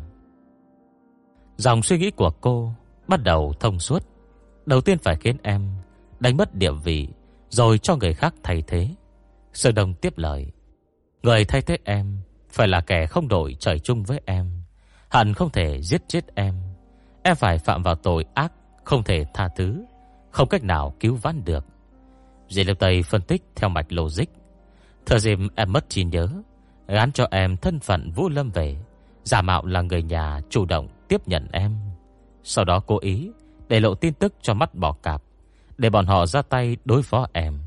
Dòng 1.58 1.84
suy 1.84 1.98
nghĩ 1.98 2.12
của 2.12 2.32
cô 2.42 2.74
Bắt 3.08 3.24
đầu 3.24 3.54
thông 3.60 3.80
suốt. 3.80 4.04
Đầu 4.66 4.82
tiên 4.82 4.98
phải 4.98 5.16
khiến 5.16 5.38
em 5.44 5.70
Đánh 6.20 6.38
mất 6.38 6.56
địa 6.56 6.72
vị, 6.72 7.08
Rồi 7.50 7.78
cho 7.78 7.96
người 7.96 8.14
khác 8.14 8.34
thay 8.44 8.64
thế. 8.68 8.90
Sơn 9.54 9.76
đồng 9.76 9.94
tiếp 9.94 10.18
lời 10.18 10.52
Người 11.24 11.46
thay 11.46 11.62
thế 11.62 11.78
em 11.84 12.18
Phải 12.50 12.68
là 12.68 12.82
kẻ 12.82 13.06
không 13.06 13.28
đổi 13.28 13.56
trời 13.60 13.80
chung 13.80 14.04
với 14.04 14.22
em. 14.26 14.62
Hẳn 15.10 15.34
không 15.34 15.50
thể 15.50 15.82
giết 15.82 16.02
chết 16.08 16.36
em. 16.36 16.56
Em 17.24 17.36
phải 17.36 17.58
phạm 17.58 17.84
vào 17.84 17.96
tội 17.96 18.26
ác, 18.34 18.54
Không 18.84 19.04
thể 19.04 19.26
tha 19.34 19.50
thứ. 19.56 19.86
Không 20.32 20.50
cách 20.50 20.64
nào 20.64 20.96
cứu 21.00 21.16
vãn 21.16 21.46
được. 21.46 21.66
Dì 22.50 22.64
Lực 22.64 22.80
Tây 22.80 23.04
phân 23.04 23.22
tích 23.22 23.44
theo 23.56 23.70
mạch 23.70 23.92
logic. 23.92 24.26
Thời 25.06 25.20
dịp 25.20 25.40
em 25.56 25.74
mất 25.74 25.90
trí 25.90 26.04
nhớ, 26.04 26.28
Gán 26.88 27.12
cho 27.12 27.28
em 27.32 27.58
thân 27.58 27.80
phận 27.80 28.12
Vũ 28.12 28.30
Lâm 28.30 28.50
về. 28.50 28.78
Giả 29.24 29.42
mạo 29.42 29.66
là 29.66 29.82
người 29.82 30.04
nhà 30.04 30.42
chủ 30.50 30.66
động 30.66 30.88
tiếp 31.08 31.28
nhận 31.28 31.48
em. 31.52 31.78
Sau 32.44 32.66
đó 32.66 32.80
cố 32.80 33.00
ý 33.00 33.32
Để 33.68 33.80
lộ 33.80 33.96
tin 33.96 34.14
tức 34.14 34.34
cho 34.42 34.54
mắt 34.54 34.76
bỏ 34.76 34.92
cạp, 34.92 35.24
Để 35.78 35.90
bọn 35.90 36.06
họ 36.06 36.26
ra 36.26 36.42
tay 36.42 36.78
đối 36.86 37.04
phó 37.04 37.28
em. 37.34 37.60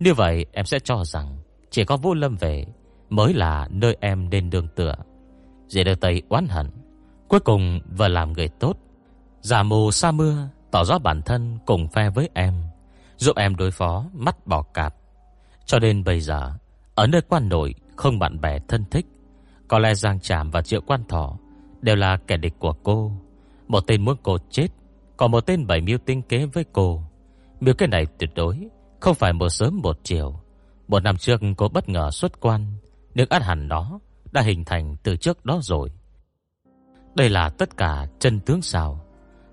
Như 0.00 0.14
vậy 0.14 0.46
em 0.52 0.64
sẽ 0.64 0.78
cho 0.78 1.04
rằng 1.04 1.38
Chỉ 1.70 1.84
có 1.84 1.96
Vũ 1.96 2.14
Lâm 2.14 2.36
về 2.36 2.66
Mới 3.10 3.34
là 3.34 3.68
nơi 3.70 3.96
em 4.00 4.30
nên 4.30 4.50
đường 4.50 4.68
tựa. 4.68 4.94
Dì 5.68 5.84
đưa 5.84 5.94
Tây 5.94 6.22
oán 6.28 6.46
hận, 6.48 6.70
Cuối 7.28 7.40
cùng 7.40 7.80
vừa 7.96 8.08
làm 8.08 8.32
người 8.32 8.48
tốt. 8.48 8.76
Giả 9.40 9.62
mù 9.62 9.90
sa 9.90 10.10
mưa, 10.10 10.48
Tỏ 10.70 10.84
rõ 10.84 10.98
bản 10.98 11.22
thân 11.22 11.58
cùng 11.66 11.88
phe 11.88 12.10
với 12.10 12.28
em, 12.34 12.54
Giúp 13.16 13.36
em 13.36 13.56
đối 13.56 13.70
phó, 13.70 14.04
mắt 14.12 14.46
bỏ 14.46 14.62
cạp. 14.62 14.94
Cho 15.64 15.78
đến 15.78 16.04
bây 16.04 16.20
giờ, 16.20 16.52
Ở 16.94 17.06
nơi 17.06 17.20
quan 17.28 17.48
nội 17.48 17.74
không 17.96 18.18
bạn 18.18 18.40
bè 18.40 18.58
thân 18.68 18.84
thích, 18.90 19.06
Có 19.68 19.78
lẽ 19.78 19.94
Giang 19.94 20.20
Tràm 20.20 20.50
và 20.50 20.62
Triệu 20.62 20.80
Quan 20.80 21.04
Thỏ 21.08 21.38
Đều 21.80 21.96
là 21.96 22.18
kẻ 22.26 22.36
địch 22.36 22.54
của 22.58 22.72
cô. 22.72 23.12
Một 23.68 23.80
tên 23.86 24.04
muốn 24.04 24.16
cô 24.22 24.38
chết, 24.50 24.68
Còn 25.16 25.30
một 25.30 25.40
tên 25.40 25.66
bảy 25.66 25.80
mưu 25.80 25.98
tinh 25.98 26.22
kế 26.22 26.46
với 26.46 26.64
cô. 26.72 27.02
Miêu 27.60 27.74
cái 27.74 27.88
này 27.88 28.06
tuyệt 28.18 28.30
đối 28.34 28.68
Không 29.00 29.14
phải 29.14 29.32
một 29.32 29.48
sớm 29.48 29.80
một 29.82 29.98
chiều. 30.02 30.40
Một 30.88 31.02
năm 31.02 31.16
trước 31.16 31.40
cô 31.56 31.68
bất 31.68 31.88
ngờ 31.88 32.10
xuất 32.10 32.40
quan 32.40 32.66
nhưng 33.14 33.28
át 33.30 33.42
hẳn 33.42 33.68
đó 33.68 34.00
Đã 34.32 34.42
hình 34.42 34.64
thành 34.64 34.96
từ 35.02 35.16
trước 35.16 35.44
đó 35.44 35.58
rồi. 35.62 35.90
Đây 37.14 37.28
là 37.28 37.48
tất 37.48 37.76
cả 37.76 38.06
chân 38.18 38.40
tướng 38.40 38.62
sao? 38.62 39.04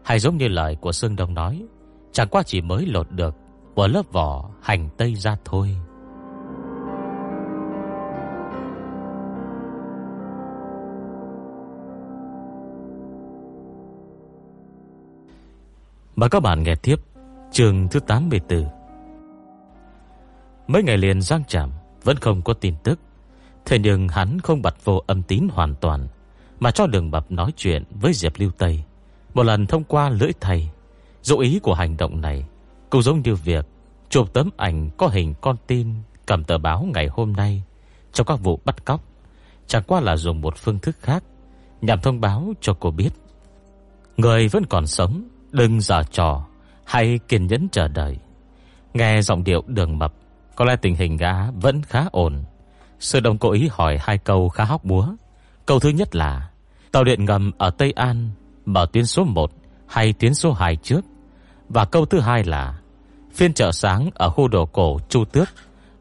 Hay 0.03 0.19
giống 0.19 0.37
như 0.37 0.47
lời 0.47 0.75
của 0.81 0.91
Sương 0.91 1.15
Đông 1.15 1.33
nói, 1.33 1.65
Chẳng 2.11 2.27
qua 2.27 2.43
chỉ 2.43 2.61
mới 2.61 2.85
lột 2.85 3.11
được 3.11 3.35
Của 3.75 3.87
lớp 3.87 4.11
vỏ 4.11 4.49
hành 4.61 4.89
tây 4.97 5.15
ra 5.15 5.37
thôi. 5.45 5.77
Mời 16.15 16.29
các 16.29 16.39
bạn 16.39 16.63
nghe 16.63 16.75
tiếp 16.75 16.95
chương 17.51 17.87
thứ 17.91 17.99
84 17.99 18.65
Mấy 20.67 20.83
ngày 20.83 20.97
liền 20.97 21.21
Giang 21.21 21.43
Trạm 21.45 21.71
Vẫn 22.03 22.17
không 22.17 22.41
có 22.41 22.53
tin 22.53 22.75
tức. 22.83 22.99
Thế 23.67 23.79
nhưng 23.79 24.07
hắn 24.07 24.39
không 24.39 24.61
bật 24.61 24.85
vô 24.85 25.01
âm 25.07 25.23
tín 25.23 25.47
hoàn 25.51 25.75
toàn, 25.75 26.07
Mà 26.59 26.71
cho 26.71 26.87
đường 26.87 27.11
bập 27.11 27.31
nói 27.31 27.51
chuyện 27.57 27.83
với 27.89 28.13
Diệp 28.13 28.33
Lưu 28.37 28.51
Tây. 28.57 28.83
Một 29.33 29.43
lần 29.43 29.65
thông 29.65 29.83
qua 29.83 30.09
lưỡi 30.09 30.31
thầy, 30.41 30.69
Dụ 31.21 31.37
ý 31.37 31.59
của 31.59 31.73
hành 31.73 31.97
động 31.97 32.21
này, 32.21 32.45
Cũng 32.89 33.01
giống 33.01 33.21
như 33.21 33.35
việc 33.35 33.65
Chụp 34.09 34.33
tấm 34.33 34.49
ảnh 34.57 34.89
có 34.97 35.07
hình 35.07 35.33
con 35.41 35.55
tin 35.67 35.93
Cầm 36.25 36.43
tờ 36.43 36.57
báo 36.57 36.87
ngày 36.93 37.07
hôm 37.11 37.33
nay 37.33 37.63
Trong 38.13 38.27
các 38.27 38.39
vụ 38.43 38.59
bắt 38.65 38.85
cóc. 38.85 39.03
Chẳng 39.67 39.83
qua 39.87 40.01
là 40.01 40.15
dùng 40.15 40.41
một 40.41 40.57
phương 40.57 40.79
thức 40.79 40.95
khác, 41.01 41.23
Nhằm 41.81 42.01
thông 42.01 42.21
báo 42.21 42.53
cho 42.61 42.73
cô 42.79 42.91
biết, 42.91 43.09
Người 44.17 44.47
vẫn 44.47 44.65
còn 44.65 44.87
sống, 44.87 45.23
Đừng 45.51 45.81
giả 45.81 46.03
trò 46.11 46.45
Hay 46.85 47.19
kiên 47.27 47.47
nhẫn 47.47 47.67
chờ 47.71 47.87
đợi. 47.87 48.17
Nghe 48.93 49.21
giọng 49.21 49.43
điệu 49.43 49.63
đường 49.67 49.99
mập, 49.99 50.13
Có 50.55 50.65
lẽ 50.65 50.75
tình 50.81 50.95
hình 50.95 51.17
gã 51.17 51.51
vẫn 51.51 51.81
khá 51.81 52.05
ổn. 52.11 52.43
Sư 52.99 53.19
Đông 53.19 53.37
cố 53.37 53.51
ý 53.51 53.69
hỏi 53.71 53.97
hai 54.01 54.17
câu 54.17 54.49
khá 54.49 54.63
hóc 54.63 54.83
búa. 54.83 55.07
Câu 55.65 55.79
thứ 55.79 55.89
nhất 55.89 56.15
là, 56.15 56.49
Tàu 56.91 57.03
điện 57.03 57.25
ngầm 57.25 57.51
ở 57.57 57.69
Tây 57.69 57.91
An 57.91 58.29
Mở 58.65 58.87
tuyến 58.93 59.05
số 59.05 59.23
1 59.23 59.51
hay 59.87 60.13
tuyến 60.13 60.33
số 60.33 60.53
2 60.53 60.75
trước? 60.75 61.01
Và 61.69 61.85
câu 61.85 62.05
thứ 62.05 62.19
hai 62.19 62.43
là, 62.43 62.77
Phiên 63.33 63.53
chợ 63.53 63.71
sáng 63.71 64.09
ở 64.13 64.29
khu 64.29 64.47
đồ 64.47 64.65
cổ 64.65 64.99
Chu 65.09 65.25
Tước 65.25 65.49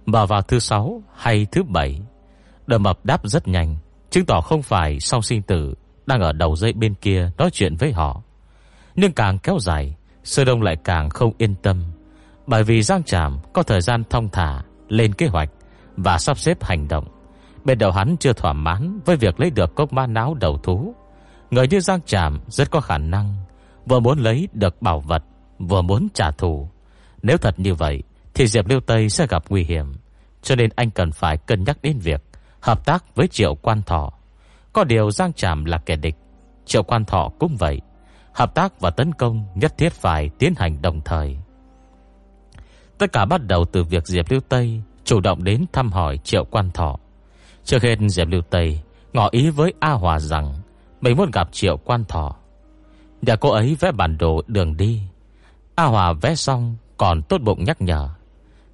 Mở 0.06 0.26
vào 0.26 0.42
thứ 0.42 0.58
6 0.58 1.02
hay 1.16 1.46
thứ 1.52 1.62
7 1.62 2.00
Đờ 2.66 2.78
mập 2.78 3.04
đáp 3.04 3.20
rất 3.24 3.48
nhanh, 3.48 3.76
Chứng 4.10 4.26
tỏ 4.26 4.40
không 4.40 4.62
phải 4.62 5.00
sau 5.00 5.22
sinh 5.22 5.42
tử 5.42 5.74
Đang 6.06 6.20
ở 6.20 6.32
đầu 6.32 6.56
dây 6.56 6.72
bên 6.72 6.94
kia 6.94 7.30
nói 7.38 7.50
chuyện 7.52 7.76
với 7.76 7.92
họ. 7.92 8.22
Nhưng 8.94 9.12
càng 9.12 9.38
kéo 9.38 9.58
dài 9.60 9.96
Sơ 10.24 10.44
Đông 10.44 10.62
lại 10.62 10.76
càng 10.84 11.10
không 11.10 11.32
yên 11.38 11.54
tâm, 11.62 11.84
Bởi 12.46 12.64
vì 12.64 12.82
Giang 12.82 13.02
Tràm 13.02 13.38
có 13.52 13.62
thời 13.62 13.80
gian 13.80 14.04
thông 14.10 14.28
thả 14.28 14.62
Lên 14.88 15.14
kế 15.14 15.26
hoạch. 15.26 15.50
Và 15.96 16.18
sắp 16.18 16.38
xếp 16.38 16.64
hành 16.64 16.88
động. 16.88 17.04
Bên 17.64 17.78
đầu 17.78 17.90
hắn 17.90 18.16
chưa 18.20 18.32
thỏa 18.32 18.52
mãn 18.52 19.00
Với 19.04 19.16
việc 19.16 19.40
lấy 19.40 19.50
được 19.50 19.74
cốc 19.74 19.92
ma 19.92 20.06
não 20.06 20.34
đầu 20.34 20.58
thú. 20.58 20.94
Người 21.50 21.68
như 21.68 21.80
Giang 21.80 22.00
Tràm 22.06 22.40
rất 22.46 22.70
có 22.70 22.80
khả 22.80 22.98
năng, 22.98 23.34
Vừa 23.86 24.00
muốn 24.00 24.18
lấy 24.18 24.48
được 24.52 24.82
bảo 24.82 25.00
vật, 25.00 25.22
Vừa 25.58 25.82
muốn 25.82 26.08
trả 26.14 26.30
thù. 26.30 26.68
Nếu 27.22 27.38
thật 27.38 27.54
như 27.58 27.74
vậy, 27.74 28.02
Thì 28.34 28.46
Diệp 28.46 28.68
Liêu 28.68 28.80
Tây 28.80 29.08
sẽ 29.08 29.26
gặp 29.26 29.44
nguy 29.48 29.64
hiểm, 29.64 29.94
Cho 30.42 30.56
nên 30.56 30.70
anh 30.76 30.90
cần 30.90 31.12
phải 31.12 31.36
cân 31.36 31.64
nhắc 31.64 31.78
đến 31.82 31.98
việc 31.98 32.22
Hợp 32.60 32.86
tác 32.86 33.14
với 33.14 33.28
Triệu 33.28 33.54
Quan 33.54 33.82
Thọ. 33.82 34.12
Có 34.72 34.84
điều 34.84 35.10
Giang 35.10 35.32
Tràm 35.32 35.64
là 35.64 35.78
kẻ 35.78 35.96
địch, 35.96 36.16
Triệu 36.64 36.82
Quan 36.82 37.04
Thọ 37.04 37.30
cũng 37.38 37.56
vậy. 37.56 37.80
Hợp 38.32 38.54
tác 38.54 38.80
và 38.80 38.90
tấn 38.90 39.12
công 39.12 39.46
nhất 39.54 39.78
thiết 39.78 39.92
phải 39.92 40.30
tiến 40.38 40.54
hành 40.56 40.82
đồng 40.82 41.00
thời. 41.00 41.38
Tất 42.98 43.12
cả 43.12 43.24
bắt 43.24 43.46
đầu 43.46 43.64
từ 43.64 43.84
việc 43.84 44.06
Diệp 44.06 44.30
Lưu 44.30 44.40
Tây 44.48 44.82
chủ 45.06 45.20
động 45.20 45.44
đến 45.44 45.64
thăm 45.72 45.92
hỏi 45.92 46.18
Triệu 46.24 46.44
Quan 46.44 46.70
Thọ. 46.70 46.96
Trước 47.64 47.82
hết 47.82 47.98
Diệp 48.08 48.28
Lưu 48.28 48.42
Tây 48.50 48.80
ngỏ 49.12 49.28
ý 49.30 49.50
với 49.50 49.74
A 49.80 49.90
Hòa 49.90 50.18
rằng 50.18 50.54
mình 51.00 51.16
muốn 51.16 51.30
gặp 51.30 51.48
Triệu 51.52 51.76
Quan 51.76 52.04
Thọ. 52.04 52.36
Nhà 53.22 53.36
cô 53.36 53.50
ấy 53.50 53.76
vẽ 53.80 53.92
bản 53.92 54.18
đồ 54.18 54.42
đường 54.46 54.76
đi. 54.76 55.02
A 55.74 55.84
Hòa 55.84 56.12
vẽ 56.12 56.34
xong 56.34 56.76
còn 56.96 57.22
tốt 57.22 57.40
bụng 57.42 57.64
nhắc 57.64 57.82
nhở. 57.82 58.08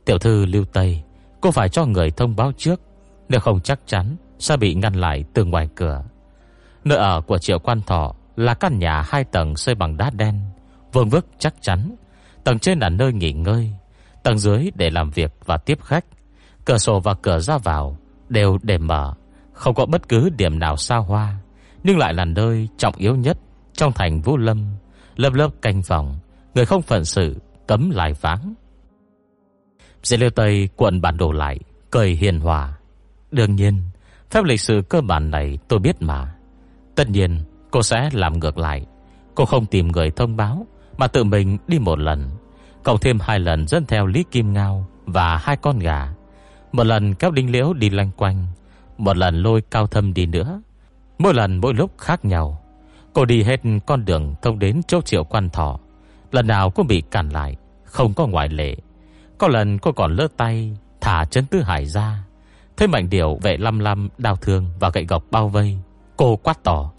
Tiểu 0.04 0.18
thư 0.18 0.46
Lưu 0.46 0.64
Tây, 0.64 1.02
cô 1.40 1.50
phải 1.50 1.68
cho 1.68 1.84
người 1.84 2.10
thông 2.10 2.36
báo 2.36 2.52
trước, 2.56 2.80
nếu 3.28 3.40
không 3.40 3.60
chắc 3.60 3.80
chắn 3.86 4.16
sẽ 4.38 4.56
bị 4.56 4.74
ngăn 4.74 4.94
lại 4.94 5.24
từ 5.34 5.44
ngoài 5.44 5.68
cửa. 5.74 6.04
Nơi 6.84 6.98
ở 6.98 7.20
của 7.20 7.38
Triệu 7.38 7.58
Quan 7.58 7.80
Thọ 7.86 8.14
là 8.36 8.54
căn 8.54 8.78
nhà 8.78 9.02
hai 9.06 9.24
tầng 9.24 9.56
xây 9.56 9.74
bằng 9.74 9.96
đá 9.96 10.10
đen, 10.10 10.40
vương 10.92 11.08
vức 11.08 11.26
chắc 11.38 11.54
chắn. 11.60 11.96
Tầng 12.44 12.58
trên 12.58 12.78
là 12.78 12.88
nơi 12.88 13.12
nghỉ 13.12 13.32
ngơi, 13.32 13.72
tầng 14.22 14.38
dưới 14.38 14.70
để 14.74 14.90
làm 14.90 15.10
việc 15.10 15.32
và 15.44 15.56
tiếp 15.56 15.78
khách. 15.82 16.04
Cửa 16.64 16.78
sổ 16.78 17.00
và 17.00 17.14
cửa 17.14 17.38
ra 17.38 17.58
vào 17.58 17.98
Đều 18.28 18.58
để 18.62 18.78
mở, 18.78 19.14
Không 19.52 19.74
có 19.74 19.86
bất 19.86 20.08
cứ 20.08 20.30
điểm 20.30 20.58
nào 20.58 20.76
xa 20.76 20.96
hoa, 20.96 21.36
Nhưng 21.84 21.98
lại 21.98 22.14
là 22.14 22.24
nơi 22.24 22.68
trọng 22.76 22.94
yếu 22.96 23.16
nhất 23.16 23.38
Trong 23.72 23.92
thành 23.92 24.20
Vũ 24.20 24.36
Lâm, 24.36 24.76
Lớp 25.16 25.32
lớp 25.32 25.48
canh 25.62 25.82
phòng, 25.82 26.18
Người 26.54 26.64
không 26.64 26.82
phận 26.82 27.04
sự, 27.04 27.36
cấm 27.66 27.90
lại 27.90 28.12
váng. 28.20 28.54
Dễ 30.02 30.16
liêu 30.16 30.30
Tây 30.30 30.68
cuộn 30.76 31.00
bản 31.00 31.16
đồ 31.16 31.32
lại, 31.32 31.58
Cười 31.90 32.10
hiền 32.10 32.40
hòa. 32.40 32.72
Đương 33.30 33.56
nhiên, 33.56 33.82
Phép 34.30 34.44
lịch 34.44 34.60
sử 34.60 34.82
cơ 34.88 35.00
bản 35.00 35.30
này 35.30 35.58
tôi 35.68 35.78
biết 35.78 35.96
mà. 36.00 36.34
Tất 36.94 37.10
nhiên, 37.10 37.40
cô 37.70 37.82
sẽ 37.82 38.08
làm 38.12 38.38
ngược 38.38 38.58
lại. 38.58 38.86
Cô 39.34 39.44
không 39.44 39.66
tìm 39.66 39.88
người 39.88 40.10
thông 40.10 40.36
báo, 40.36 40.66
Mà 40.98 41.06
tự 41.06 41.24
mình 41.24 41.58
đi 41.66 41.78
một 41.78 41.98
lần. 41.98 42.30
Cộng 42.82 42.98
thêm 42.98 43.18
hai 43.20 43.38
lần 43.38 43.66
dẫn 43.66 43.86
theo 43.86 44.06
Lý 44.06 44.24
Kim 44.30 44.52
Ngao 44.52 44.86
Và 45.06 45.36
hai 45.36 45.56
con 45.56 45.78
gà. 45.78 46.14
Một 46.72 46.84
lần 46.84 47.14
kéo 47.14 47.30
đinh 47.30 47.50
liễu 47.50 47.72
đi 47.72 47.90
lanh 47.90 48.10
quanh, 48.16 48.46
Một 48.98 49.16
lần 49.16 49.42
lôi 49.42 49.62
cao 49.70 49.86
thâm 49.86 50.14
đi 50.14 50.26
nữa. 50.26 50.62
Mỗi 51.18 51.34
lần 51.34 51.60
mỗi 51.60 51.74
lúc 51.74 51.98
khác 51.98 52.24
nhau. 52.24 52.62
Cô 53.12 53.24
đi 53.24 53.42
hết 53.42 53.60
con 53.86 54.04
đường 54.04 54.34
thông 54.42 54.58
đến 54.58 54.80
chỗ 54.88 55.00
triệu 55.00 55.24
quan 55.24 55.50
thọ. 55.50 55.78
Lần 56.32 56.46
nào 56.46 56.70
cũng 56.70 56.86
bị 56.86 57.02
cản 57.10 57.28
lại, 57.28 57.56
Không 57.84 58.14
có 58.14 58.26
ngoại 58.26 58.48
lệ. 58.48 58.76
Có 59.38 59.48
lần 59.48 59.78
cô 59.78 59.92
còn 59.92 60.16
lỡ 60.16 60.28
tay, 60.36 60.76
Thả 61.00 61.24
chân 61.24 61.46
tư 61.46 61.62
hải 61.62 61.86
ra. 61.86 62.24
Thấy 62.76 62.88
mạnh 62.88 63.10
điều 63.10 63.38
vệ 63.42 63.56
lăm 63.56 63.78
lăm 63.78 64.08
đau 64.18 64.36
thương 64.36 64.66
Và 64.80 64.90
gậy 64.90 65.04
gọc 65.04 65.24
bao 65.30 65.48
vây. 65.48 65.78
Cô 66.16 66.36
quát 66.36 66.58
tỏ, 66.62 66.92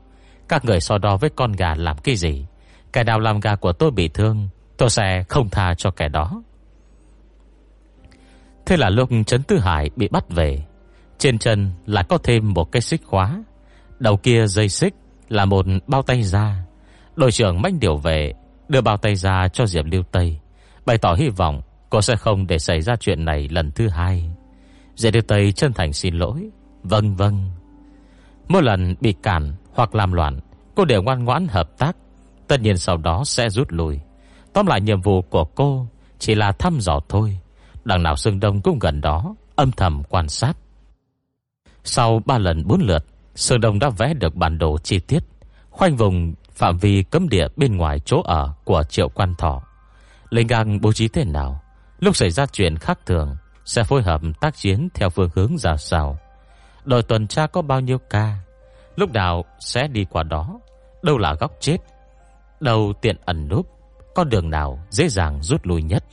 Các 0.48 0.66
người 0.66 0.80
so 0.80 0.98
đo 0.98 1.18
với 1.18 1.30
con 1.30 1.52
gà 1.52 1.76
làm 1.76 1.98
cái 1.98 2.16
gì? 2.16 2.46
Kẻ 2.94 3.04
nào 3.04 3.20
làm 3.20 3.40
gà 3.40 3.56
của 3.56 3.74
tôi 3.74 3.92
bị 3.92 4.08
thương, 4.08 4.50
Tôi 4.78 4.90
sẽ 4.90 5.24
không 5.30 5.50
tha 5.50 5.74
cho 5.78 5.92
kẻ 5.92 6.10
đó. 6.10 6.44
Thế 8.66 8.78
là 8.78 8.90
lúc 8.90 9.10
Trấn 9.26 9.44
Tư 9.44 9.60
Hải 9.60 9.90
bị 9.96 10.08
bắt 10.08 10.30
về, 10.30 10.64
Trên 11.18 11.40
chân 11.40 11.72
là 11.86 12.04
có 12.04 12.18
thêm 12.18 12.54
một 12.54 12.72
cái 12.72 12.82
xích 12.82 13.02
khóa. 13.06 13.44
Đầu 14.00 14.18
kia 14.18 14.48
dây 14.48 14.70
xích 14.70 14.94
Là 15.30 15.46
một 15.46 15.66
bao 15.88 16.02
tay 16.02 16.24
da. 16.24 16.64
Đội 17.16 17.32
trưởng 17.32 17.62
manh 17.62 17.80
điều 17.80 17.98
về 17.98 18.34
Đưa 18.70 18.82
bao 18.82 18.98
tay 18.98 19.16
ra 19.16 19.48
cho 19.48 19.66
Diệp 19.66 19.86
Lưu 19.86 20.04
Tây, 20.12 20.40
Bày 20.86 20.98
tỏ 20.98 21.14
hy 21.14 21.30
vọng 21.30 21.62
cô 21.90 22.02
sẽ 22.02 22.16
không 22.16 22.48
để 22.48 22.60
xảy 22.60 22.82
ra 22.82 22.96
chuyện 22.96 23.26
này 23.26 23.50
lần 23.52 23.72
thứ 23.72 23.88
hai. 23.88 24.32
Diệp 24.96 25.14
Lưu 25.14 25.24
Tây 25.28 25.52
chân 25.52 25.74
thành 25.74 25.94
xin 25.94 26.16
lỗi. 26.16 26.50
Vâng 26.84 27.16
vâng. 27.16 27.52
Mỗi 28.48 28.64
lần 28.64 28.96
bị 29.02 29.14
cản 29.24 29.54
hoặc 29.74 29.96
làm 29.96 30.12
loạn, 30.12 30.40
Cô 30.76 30.86
đều 30.86 31.02
ngoan 31.04 31.24
ngoãn 31.24 31.48
hợp 31.48 31.78
tác. 31.78 31.98
Tất 32.48 32.62
nhiên 32.62 32.78
sau 32.78 32.98
đó 32.98 33.24
sẽ 33.26 33.50
rút 33.50 33.68
lui. 33.72 34.00
Tóm 34.54 34.68
lại 34.68 34.82
nhiệm 34.82 35.02
vụ 35.02 35.22
của 35.22 35.44
cô 35.44 35.88
Chỉ 36.20 36.36
là 36.36 36.52
thăm 36.52 36.80
dò 36.80 37.00
thôi. 37.10 37.40
Đằng 37.86 38.04
nào 38.04 38.16
Sương 38.16 38.40
Đông 38.40 38.62
cũng 38.62 38.80
gần 38.80 39.02
đó 39.02 39.36
Âm 39.56 39.72
thầm 39.72 40.04
quan 40.10 40.30
sát 40.30 40.54
Sau 41.84 42.22
3 42.26 42.38
lần 42.38 42.68
4 42.68 42.82
lượt 42.82 43.06
Sương 43.36 43.62
Đông 43.62 43.80
đã 43.80 43.90
vẽ 43.90 44.14
được 44.14 44.36
bản 44.36 44.58
đồ 44.58 44.78
chi 44.78 45.00
tiết 45.00 45.24
Khoanh 45.70 45.96
vùng 45.96 46.34
phạm 46.56 46.78
vi 46.78 47.04
cấm 47.04 47.30
địa 47.30 47.48
bên 47.56 47.78
ngoài 47.78 48.00
chỗ 48.00 48.22
ở 48.22 48.54
của 48.64 48.84
triệu 48.84 49.10
quan 49.10 49.36
thọ. 49.36 49.62
Linh 50.30 50.48
găng 50.48 50.82
bố 50.82 50.94
trí 50.94 51.08
thế 51.08 51.26
nào? 51.26 51.62
Lúc 52.00 52.16
xảy 52.16 52.30
ra 52.30 52.46
chuyện 52.46 52.78
khác 52.78 53.00
thường, 53.06 53.36
sẽ 53.66 53.84
phối 53.84 54.02
hợp 54.02 54.22
tác 54.42 54.56
chiến 54.56 54.90
theo 54.94 55.10
phương 55.10 55.30
hướng 55.36 55.58
ra 55.58 55.78
sao? 55.78 56.18
Đội 56.86 57.04
tuần 57.04 57.28
tra 57.28 57.48
có 57.48 57.62
bao 57.62 57.82
nhiêu 57.82 57.98
ca? 58.10 58.36
Lúc 58.96 59.12
nào 59.12 59.46
sẽ 59.60 59.88
đi 59.88 60.06
qua 60.10 60.24
đó? 60.24 60.60
Đâu 61.04 61.18
là 61.18 61.34
góc 61.34 61.52
chết? 61.60 61.78
Đâu 62.60 62.94
tiện 63.02 63.16
ẩn 63.26 63.48
núp? 63.48 63.68
Con 64.16 64.30
đường 64.30 64.50
nào 64.50 64.80
dễ 64.90 65.10
dàng 65.10 65.40
rút 65.42 65.68
lui 65.68 65.84
nhất? 65.84 66.04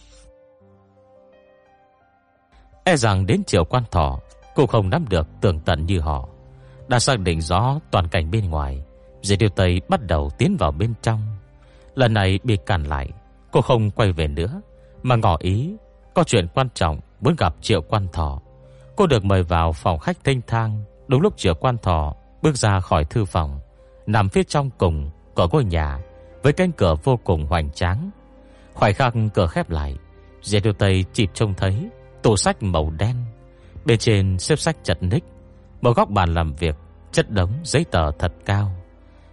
E 2.84 2.96
rằng 2.96 3.26
đến 3.26 3.44
triệu 3.44 3.64
quan 3.64 3.82
thọ, 3.90 4.18
cô 4.54 4.66
không 4.66 4.90
nắm 4.90 5.04
được 5.08 5.26
tường 5.40 5.60
tận 5.60 5.86
như 5.86 6.00
họ. 6.00 6.28
Đã 6.88 6.98
xác 6.98 7.20
định 7.20 7.40
rõ 7.40 7.78
toàn 7.90 8.08
cảnh 8.08 8.30
bên 8.30 8.50
ngoài 8.50 8.82
Dì 9.22 9.36
Điều 9.36 9.48
Tây 9.48 9.80
bắt 9.88 10.00
đầu 10.06 10.30
tiến 10.38 10.56
vào 10.58 10.72
bên 10.72 10.94
trong. 11.02 11.20
Lần 11.94 12.14
này 12.14 12.38
bị 12.44 12.56
cản 12.66 12.84
lại 12.84 13.08
Cô 13.52 13.60
không 13.60 13.90
quay 13.90 14.12
về 14.12 14.28
nữa 14.28 14.60
Mà 15.02 15.16
ngỏ 15.16 15.36
ý 15.40 15.76
Có 16.14 16.24
chuyện 16.24 16.46
quan 16.54 16.68
trọng 16.74 17.00
muốn 17.20 17.34
gặp 17.38 17.54
Triệu 17.60 17.82
Quan 17.82 18.08
Thọ. 18.12 18.40
Cô 18.96 19.06
được 19.06 19.24
mời 19.24 19.42
vào 19.42 19.72
phòng 19.72 19.98
khách 19.98 20.16
thanh 20.24 20.40
thang 20.46 20.84
Đúng 21.08 21.20
lúc 21.20 21.36
Triệu 21.36 21.54
Quan 21.54 21.78
Thọ 21.78 22.14
Bước 22.42 22.56
ra 22.56 22.80
khỏi 22.80 23.04
thư 23.04 23.24
phòng 23.24 23.60
Nằm 24.06 24.28
phía 24.28 24.42
trong 24.42 24.70
cùng 24.78 25.10
của 25.34 25.48
ngôi 25.52 25.64
nhà 25.64 25.98
Với 26.42 26.52
cánh 26.52 26.72
cửa 26.72 26.94
vô 27.04 27.18
cùng 27.24 27.46
hoành 27.46 27.70
tráng. 27.70 28.10
Khoảnh 28.74 28.94
khắc 28.94 29.14
cửa 29.34 29.46
khép 29.46 29.70
lại 29.70 29.96
Dì 30.42 30.60
Điều 30.60 30.72
Tây 30.72 31.04
chỉ 31.12 31.28
trông 31.34 31.54
thấy 31.54 31.88
Tủ 32.22 32.36
sách 32.36 32.62
màu 32.62 32.92
đen. 32.98 33.16
Bên 33.84 33.98
trên 33.98 34.38
xếp 34.38 34.56
sách 34.56 34.76
chật 34.82 35.02
ních. 35.02 35.24
Một 35.80 35.96
góc 35.96 36.10
bàn 36.10 36.34
làm 36.34 36.54
việc, 36.54 36.76
Chất 37.12 37.30
đống, 37.30 37.52
giấy 37.64 37.84
tờ 37.90 38.10
thật 38.18 38.32
cao. 38.44 38.72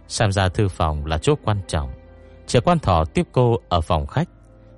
Xem 0.08 0.32
ra 0.32 0.48
thư 0.48 0.68
phòng 0.68 1.06
là 1.06 1.18
chỗ 1.18 1.34
quan 1.44 1.60
trọng. 1.68 1.90
Trẻ 2.46 2.60
quan 2.60 2.78
thọ 2.78 3.04
tiếp 3.04 3.26
cô 3.32 3.56
ở 3.68 3.80
phòng 3.80 4.06
khách. 4.06 4.28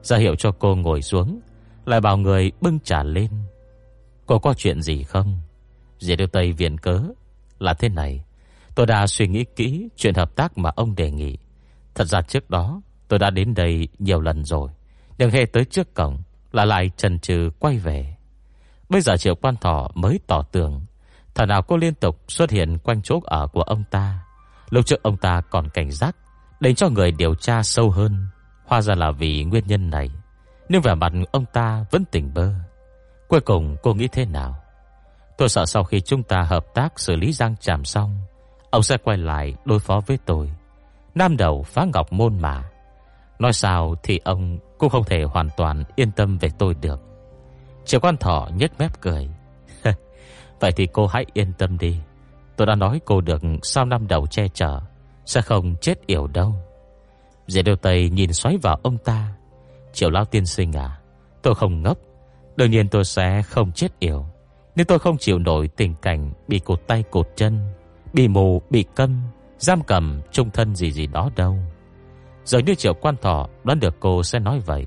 Ra 0.02 0.16
hiệu 0.16 0.34
cho 0.34 0.52
cô 0.58 0.76
ngồi 0.76 1.02
xuống. 1.02 1.40
Lại 1.86 2.00
bảo 2.00 2.16
người 2.16 2.52
bưng 2.60 2.80
trà 2.80 3.02
lên. 3.02 3.30
Cô 4.26 4.38
có 4.38 4.54
chuyện 4.56 4.82
gì 4.82 5.02
không? 5.02 5.40
Dì 5.98 6.16
đưa 6.16 6.26
Tây 6.26 6.52
viện 6.52 6.78
cớ. 6.78 7.00
Là 7.58 7.74
thế 7.74 7.88
này, 7.88 8.24
Tôi 8.74 8.86
đã 8.86 9.06
suy 9.06 9.28
nghĩ 9.28 9.44
kỹ 9.56 9.88
chuyện 9.96 10.14
hợp 10.14 10.36
tác 10.36 10.58
mà 10.58 10.70
ông 10.76 10.94
đề 10.94 11.10
nghị. 11.10 11.36
Thật 11.94 12.04
ra 12.04 12.22
trước 12.22 12.50
đó, 12.50 12.82
Tôi 13.08 13.18
đã 13.18 13.30
đến 13.30 13.54
đây 13.54 13.88
nhiều 13.98 14.20
lần 14.20 14.44
rồi, 14.44 14.70
Nhưng 15.18 15.30
hề 15.30 15.46
tới 15.46 15.64
trước 15.64 15.94
cổng 15.94 16.18
là 16.52 16.64
lại 16.64 16.90
trần 16.96 17.18
trừ 17.18 17.50
quay 17.58 17.78
về. 17.78 18.16
Bây 18.88 19.00
giờ 19.00 19.16
triệu 19.16 19.34
quan 19.34 19.56
thọ 19.56 19.90
mới 19.94 20.20
tỏ 20.26 20.42
tường. 20.42 20.80
Thật 21.34 21.46
nào 21.46 21.62
cô 21.62 21.76
liên 21.76 21.94
tục 21.94 22.20
xuất 22.28 22.50
hiện 22.50 22.78
quanh 22.78 23.02
chỗ 23.02 23.20
ở 23.24 23.46
của 23.46 23.62
ông 23.62 23.84
ta. 23.90 24.18
Lúc 24.70 24.86
trước 24.86 25.02
ông 25.02 25.16
ta 25.16 25.40
còn 25.50 25.68
cảnh 25.68 25.90
giác, 25.90 26.16
Để 26.60 26.74
cho 26.74 26.88
người 26.88 27.10
điều 27.12 27.34
tra 27.34 27.62
sâu 27.62 27.90
hơn. 27.90 28.26
Hóa 28.66 28.80
ra 28.80 28.94
là 28.94 29.10
vì 29.10 29.44
nguyên 29.44 29.66
nhân 29.66 29.90
này 29.90 30.10
Nhưng 30.68 30.82
vẻ 30.82 30.94
mặt 30.94 31.12
ông 31.32 31.44
ta 31.52 31.84
vẫn 31.90 32.04
tỉnh 32.04 32.34
bơ. 32.34 32.52
Cuối 33.28 33.40
cùng 33.40 33.76
cô 33.82 33.94
nghĩ 33.94 34.08
thế 34.08 34.24
nào? 34.24 34.56
Tôi 35.38 35.48
sợ 35.48 35.66
sau 35.66 35.84
khi 35.84 36.00
chúng 36.00 36.22
ta 36.22 36.42
hợp 36.42 36.66
tác 36.74 37.00
Xử 37.00 37.16
lý 37.16 37.32
Giang 37.32 37.56
Tràm 37.56 37.84
xong, 37.84 38.18
Ông 38.70 38.82
sẽ 38.82 38.96
quay 38.96 39.18
lại 39.18 39.54
đối 39.64 39.78
phó 39.78 40.00
với 40.06 40.18
tôi. 40.26 40.50
Nam 41.14 41.36
đầu 41.36 41.62
phá 41.62 41.86
ngọc 41.94 42.12
môn 42.12 42.38
mà. 42.38 42.64
Nói 43.38 43.52
sao 43.52 43.94
thì 44.02 44.20
ông 44.24 44.58
cũng 44.80 44.90
không 44.90 45.04
thể 45.04 45.22
hoàn 45.22 45.48
toàn 45.56 45.84
yên 45.96 46.10
tâm 46.12 46.38
về 46.38 46.48
tôi 46.58 46.74
được. 46.80 47.00
Triệu 47.84 48.00
quan 48.00 48.16
thọ 48.16 48.48
nhếch 48.56 48.78
mép 48.78 49.00
cười. 49.00 49.30
cười 49.84 49.94
Vậy 50.60 50.72
thì 50.72 50.86
cô 50.92 51.06
hãy 51.06 51.26
yên 51.32 51.52
tâm 51.58 51.78
đi. 51.78 52.00
Tôi 52.56 52.66
đã 52.66 52.74
nói 52.74 53.00
cô 53.04 53.20
được 53.20 53.42
sau 53.62 53.84
năm 53.84 54.06
đầu 54.06 54.26
che 54.26 54.48
chở 54.48 54.80
Sẽ 55.24 55.42
không 55.42 55.76
chết 55.80 56.06
yểu 56.06 56.26
đâu. 56.26 56.54
Dễ 57.46 57.62
đều 57.62 57.76
tây 57.76 58.10
nhìn 58.10 58.32
xoáy 58.32 58.56
vào 58.62 58.78
ông 58.82 58.98
ta. 58.98 59.32
Triệu 59.92 60.10
lao 60.10 60.24
tiên 60.24 60.46
sinh 60.46 60.72
à 60.72 61.00
Tôi 61.42 61.54
không 61.54 61.82
ngốc. 61.82 61.98
Đương 62.56 62.70
nhiên 62.70 62.88
tôi 62.88 63.04
sẽ 63.04 63.42
không 63.42 63.72
chết 63.72 63.98
yểu. 63.98 64.26
Nếu 64.76 64.84
tôi 64.84 64.98
không 64.98 65.18
chịu 65.18 65.38
nổi 65.38 65.68
tình 65.76 65.94
cảnh 66.02 66.32
Bị 66.48 66.58
cột 66.58 66.86
tay 66.86 67.04
cột 67.10 67.28
chân 67.36 67.72
Bị 68.12 68.28
mù, 68.28 68.62
bị 68.70 68.84
câm 68.94 69.22
Giam 69.58 69.82
cầm, 69.82 70.20
trung 70.32 70.50
thân 70.50 70.74
gì 70.74 70.92
gì 70.92 71.06
đó 71.06 71.30
đâu. 71.36 71.58
Giờ 72.44 72.58
như 72.58 72.74
triệu 72.74 72.94
quan 72.94 73.16
thọ 73.16 73.48
Đoán 73.64 73.80
được 73.80 73.96
cô 74.00 74.22
sẽ 74.22 74.38
nói 74.38 74.60
vậy. 74.66 74.86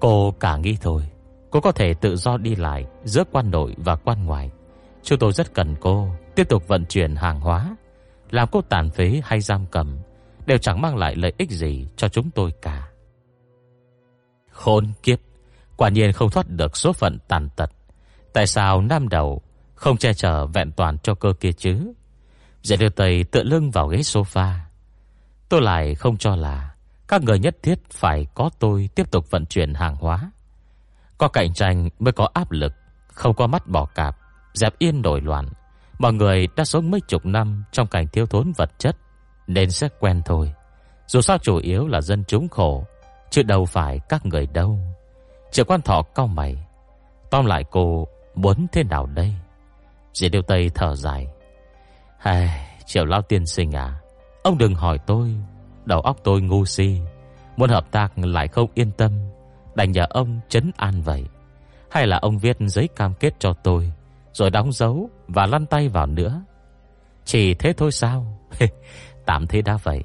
Cô 0.00 0.34
cả 0.40 0.56
nghĩ 0.56 0.76
thôi. 0.80 1.02
Cô 1.50 1.60
có 1.60 1.72
thể 1.72 1.94
tự 1.94 2.16
do 2.16 2.36
đi 2.36 2.54
lại 2.54 2.86
Giữa 3.04 3.24
quan 3.32 3.50
nội 3.50 3.74
và 3.76 3.96
quan 3.96 4.24
ngoại. 4.24 4.50
Chúng 5.02 5.18
tôi 5.18 5.32
rất 5.32 5.54
cần 5.54 5.76
cô 5.80 6.08
Tiếp 6.34 6.48
tục 6.48 6.68
vận 6.68 6.84
chuyển 6.86 7.16
hàng 7.16 7.40
hóa. 7.40 7.76
Làm 8.30 8.48
cô 8.52 8.60
tàn 8.60 8.90
phế 8.90 9.20
hay 9.24 9.40
giam 9.40 9.66
cầm 9.66 9.98
Đều 10.46 10.58
chẳng 10.58 10.80
mang 10.80 10.96
lại 10.96 11.16
lợi 11.16 11.32
ích 11.38 11.50
gì 11.50 11.86
cho 11.96 12.08
chúng 12.08 12.30
tôi 12.30 12.52
cả. 12.62 12.88
Khốn 14.50 14.92
kiếp! 15.02 15.18
Quả 15.76 15.88
nhiên 15.88 16.12
không 16.12 16.30
thoát 16.30 16.48
được 16.48 16.76
số 16.76 16.92
phận 16.92 17.18
tàn 17.28 17.48
tật. 17.56 17.70
Tại 18.32 18.46
sao 18.46 18.82
nam 18.82 19.08
đầu 19.08 19.42
Không 19.74 19.96
che 19.96 20.14
chở 20.14 20.46
vẹn 20.46 20.72
toàn 20.72 20.98
cho 20.98 21.14
cơ 21.14 21.32
kia 21.40 21.52
chứ? 21.52 21.92
Dạy 22.62 22.76
đưa 22.76 22.88
tay 22.88 23.24
tựa 23.24 23.42
lưng 23.42 23.70
vào 23.70 23.88
ghế 23.88 23.98
sofa. 23.98 24.65
Tôi 25.48 25.60
lại 25.62 25.94
không 25.94 26.16
cho 26.16 26.36
là 26.36 26.74
Các 27.08 27.22
người 27.22 27.38
nhất 27.38 27.56
thiết 27.62 27.78
phải 27.90 28.26
có 28.34 28.50
tôi 28.58 28.88
Tiếp 28.94 29.10
tục 29.10 29.30
vận 29.30 29.46
chuyển 29.46 29.74
hàng 29.74 29.96
hóa. 29.96 30.30
Có 31.18 31.28
cạnh 31.28 31.54
tranh 31.54 31.88
mới 31.98 32.12
có 32.12 32.28
áp 32.34 32.50
lực 32.50 32.72
Không 33.08 33.34
có 33.34 33.46
mắt 33.46 33.66
bỏ 33.66 33.86
cạp 33.86 34.16
Dẹp 34.54 34.78
yên 34.78 35.02
nổi 35.02 35.20
loạn. 35.20 35.48
Mọi 35.98 36.12
người 36.12 36.48
đã 36.56 36.64
sống 36.64 36.90
mấy 36.90 37.00
chục 37.08 37.26
năm 37.26 37.64
Trong 37.72 37.86
cảnh 37.86 38.08
thiếu 38.08 38.26
thốn 38.26 38.52
vật 38.56 38.70
chất 38.78 38.96
Nên 39.46 39.70
sẽ 39.70 39.88
quen 40.00 40.22
thôi. 40.24 40.52
Dù 41.06 41.20
sao 41.20 41.38
chủ 41.38 41.56
yếu 41.56 41.86
là 41.86 42.00
dân 42.00 42.24
chúng 42.28 42.48
khổ 42.48 42.84
Chứ 43.30 43.42
đâu 43.42 43.64
phải 43.64 44.00
các 44.08 44.26
người 44.26 44.46
đâu. 44.46 44.78
Triệu 45.50 45.64
quan 45.64 45.82
thọ 45.82 46.02
cao 46.02 46.26
mày. 46.26 46.66
Tóm 47.30 47.46
lại 47.46 47.64
cô 47.70 48.08
muốn 48.34 48.66
thế 48.72 48.82
nào 48.82 49.06
đây? 49.06 49.34
Dì 50.14 50.28
Điều 50.28 50.42
Tây 50.42 50.70
thở 50.74 50.94
dài. 50.94 51.26
Hay, 52.18 52.68
Triệu 52.86 53.04
Lao 53.04 53.22
Tiên 53.22 53.46
Sinh 53.46 53.72
à 53.72 54.00
Ông 54.46 54.58
đừng 54.58 54.74
hỏi 54.74 54.98
tôi, 55.06 55.34
Đầu 55.84 56.00
óc 56.00 56.16
tôi 56.24 56.40
ngu 56.40 56.64
si, 56.64 57.00
Muốn 57.56 57.70
hợp 57.70 57.90
tác 57.90 58.18
lại 58.18 58.48
không 58.48 58.70
yên 58.74 58.90
tâm, 58.90 59.12
Đành 59.74 59.92
nhờ 59.92 60.06
ông 60.10 60.40
chấn 60.48 60.70
an 60.76 61.02
vậy. 61.02 61.24
Hay 61.90 62.06
là 62.06 62.18
ông 62.18 62.38
viết 62.38 62.56
giấy 62.60 62.88
cam 62.96 63.14
kết 63.14 63.34
cho 63.38 63.52
tôi, 63.52 63.92
Rồi 64.32 64.50
đóng 64.50 64.72
dấu 64.72 65.10
và 65.28 65.46
lăn 65.46 65.66
tay 65.66 65.88
vào 65.88 66.06
nữa. 66.06 66.42
Chỉ 67.24 67.54
thế 67.54 67.72
thôi 67.72 67.92
sao? 67.92 68.38
Tạm 69.26 69.46
thế 69.46 69.62
đã 69.62 69.78
vậy, 69.82 70.04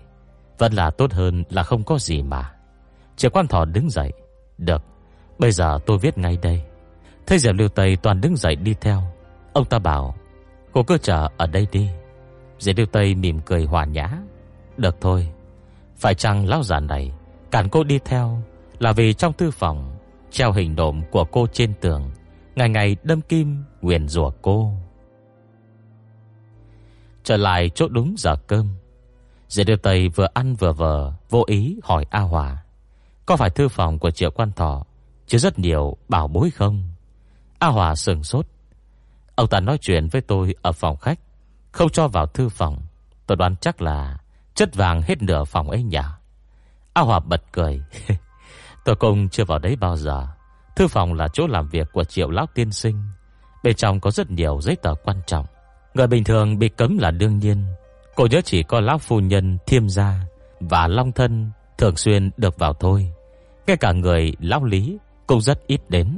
Vẫn 0.58 0.74
là 0.74 0.92
tốt 0.92 1.12
hơn 1.12 1.44
là 1.50 1.64
không 1.64 1.84
có 1.84 1.98
gì 1.98 2.22
mà. 2.22 2.52
Chỉ 3.16 3.30
quan 3.30 3.48
thỏ 3.48 3.66
đứng 3.66 3.89
dậy, 3.89 4.14
Được, 4.58 4.84
Bây 5.39 5.52
giờ 5.52 5.80
tôi 5.86 5.98
viết 5.98 6.18
ngay 6.18 6.38
đây. 6.42 6.62
Thế 7.28 7.38
Diệp 7.38 7.56
Lưu 7.56 7.70
Tây 7.70 7.96
toàn 7.96 8.22
đứng 8.22 8.36
dậy 8.36 8.56
đi 8.56 8.76
theo, 8.82 9.02
Ông 9.54 9.66
ta 9.66 9.80
bảo, 9.80 10.16
Cô 10.72 10.84
cứ 10.84 10.98
chờ 10.98 11.28
ở 11.38 11.48
đây 11.48 11.68
đi. 11.72 11.89
Diệp 12.60 12.78
Lưu 12.78 12.86
Tây 12.86 13.16
mỉm 13.16 13.39
cười 13.46 13.66
hòa 13.66 13.86
nhã. 13.86 14.10
Được 14.82 15.02
thôi. 15.02 15.30
Phải 15.96 16.16
chăng 16.16 16.48
lão 16.48 16.64
già 16.64 16.80
này 16.80 17.12
Cản 17.52 17.70
cô 17.70 17.84
đi 17.84 18.00
theo 18.06 18.42
Là 18.80 18.92
vì 18.92 19.14
trong 19.14 19.34
thư 19.34 19.52
phòng 19.52 19.98
Treo 20.32 20.52
hình 20.52 20.76
nộm 20.76 21.02
của 21.12 21.26
cô 21.26 21.48
trên 21.54 21.74
tường, 21.82 22.12
Ngày 22.56 22.70
ngày 22.70 22.96
đâm 23.04 23.22
kim 23.22 23.64
Nguyền 23.82 24.08
rủa 24.08 24.32
cô. 24.42 24.74
Trở 27.24 27.38
lại 27.38 27.70
chỗ 27.76 27.88
đúng 27.88 28.16
giờ 28.18 28.36
cơm, 28.48 28.68
Diệp 29.48 29.68
Lưu 29.68 29.78
Tây 29.78 30.10
vừa 30.10 30.28
ăn 30.34 30.56
vừa 30.56 30.72
vờ, 30.72 31.14
Vô 31.30 31.44
ý 31.48 31.80
hỏi 31.84 32.06
A 32.10 32.20
Hòa, 32.20 32.64
Có 33.26 33.36
phải 33.36 33.50
thư 33.50 33.68
phòng 33.68 34.00
của 34.00 34.12
triệu 34.12 34.32
quan 34.32 34.52
thọ 34.52 34.86
Chứ 35.28 35.38
rất 35.38 35.60
nhiều 35.60 35.98
bảo 36.08 36.28
bối 36.28 36.52
không? 36.52 36.84
A 37.60 37.68
Hòa 37.68 37.96
sừng 37.96 38.24
sốt, 38.24 38.46
Ông 39.36 39.48
ta 39.48 39.60
nói 39.60 39.78
chuyện 39.82 40.08
với 40.08 40.22
tôi 40.22 40.56
ở 40.62 40.72
phòng 40.72 40.98
khách, 40.98 41.20
Không 41.72 41.90
cho 41.90 42.08
vào 42.08 42.26
thư 42.26 42.50
phòng, 42.50 42.82
Tôi 43.28 43.36
đoán 43.36 43.56
chắc 43.62 43.82
là 43.82 44.18
Chất 44.56 44.76
vàng 44.76 45.02
hết 45.02 45.22
nửa 45.22 45.43
phòng 45.43 45.70
ấy 45.70 45.84
nhà. 45.84 46.18
A 46.93 47.02
Hòa 47.02 47.20
bật 47.20 47.41
cười. 47.52 47.82
Tôi 48.86 48.95
cũng 48.95 49.30
chưa 49.30 49.45
vào 49.45 49.60
đấy 49.60 49.76
bao 49.76 49.97
giờ. 49.97 50.28
Thư 50.76 50.88
phòng 50.88 51.14
là 51.14 51.28
chỗ 51.34 51.47
làm 51.47 51.68
việc 51.68 51.88
của 51.93 52.04
triệu 52.04 52.30
lão 52.30 52.45
tiên 52.54 52.72
sinh. 52.72 53.04
Bên 53.64 53.76
trong 53.76 53.99
có 53.99 54.12
rất 54.12 54.32
nhiều 54.32 54.62
giấy 54.62 54.76
tờ 54.76 54.93
quan 55.04 55.22
trọng. 55.28 55.45
Người 55.93 56.08
bình 56.08 56.24
thường 56.24 56.60
bị 56.60 56.70
cấm 56.70 56.97
là 56.97 57.12
đương 57.12 57.39
nhiên. 57.39 57.66
Cô 58.16 58.28
nhớ 58.28 58.41
chỉ 58.45 58.64
có 58.64 58.80
lão 58.80 58.97
phu 58.97 59.20
nhân 59.20 59.58
thiêm 59.68 59.89
gia 59.89 60.20
Và 60.60 60.88
long 60.88 61.12
thân 61.12 61.52
Thường 61.78 61.95
xuyên 61.95 62.32
được 62.38 62.60
vào 62.60 62.74
thôi. 62.74 63.12
Ngay 63.68 63.78
cả 63.78 63.91
người 63.91 64.34
lão 64.39 64.64
lý 64.64 64.97
Cũng 65.28 65.41
rất 65.41 65.68
ít 65.68 65.82
đến. 65.89 66.18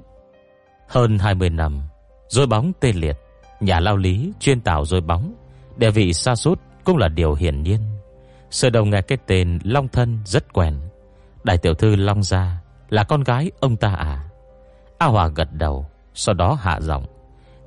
Hơn 0.88 1.19
20 1.19 1.49
năm 1.49 1.81
Rồi 2.27 2.47
bóng 2.47 2.71
tê 2.79 2.93
liệt. 2.93 3.17
Nhà 3.59 3.79
lao 3.79 3.97
lý 3.97 4.31
chuyên 4.39 4.61
tạo 4.61 4.86
rồi 4.86 5.01
bóng. 5.01 5.34
Địa 5.77 5.91
vị 5.91 6.13
xa 6.13 6.36
sút 6.36 6.59
cũng 6.84 6.97
là 6.97 7.07
điều 7.07 7.34
hiển 7.34 7.63
nhiên. 7.63 7.92
Sở 8.53 8.69
đầu 8.69 8.85
nghe 8.85 9.01
cái 9.01 9.17
tên 9.27 9.59
Long 9.63 9.87
Thân 9.87 10.19
rất 10.25 10.53
quen. 10.53 10.73
Đại 11.43 11.57
tiểu 11.57 11.73
thư 11.73 11.95
Long 11.95 12.23
Gia 12.23 12.61
Là 12.89 13.03
con 13.03 13.23
gái 13.23 13.51
ông 13.59 13.75
ta 13.75 13.93
à? 13.95 14.29
A 14.97 15.07
Hòa 15.07 15.27
gật 15.27 15.47
đầu, 15.53 15.85
Sau 16.13 16.35
đó 16.35 16.57
hạ 16.61 16.79
giọng. 16.81 17.05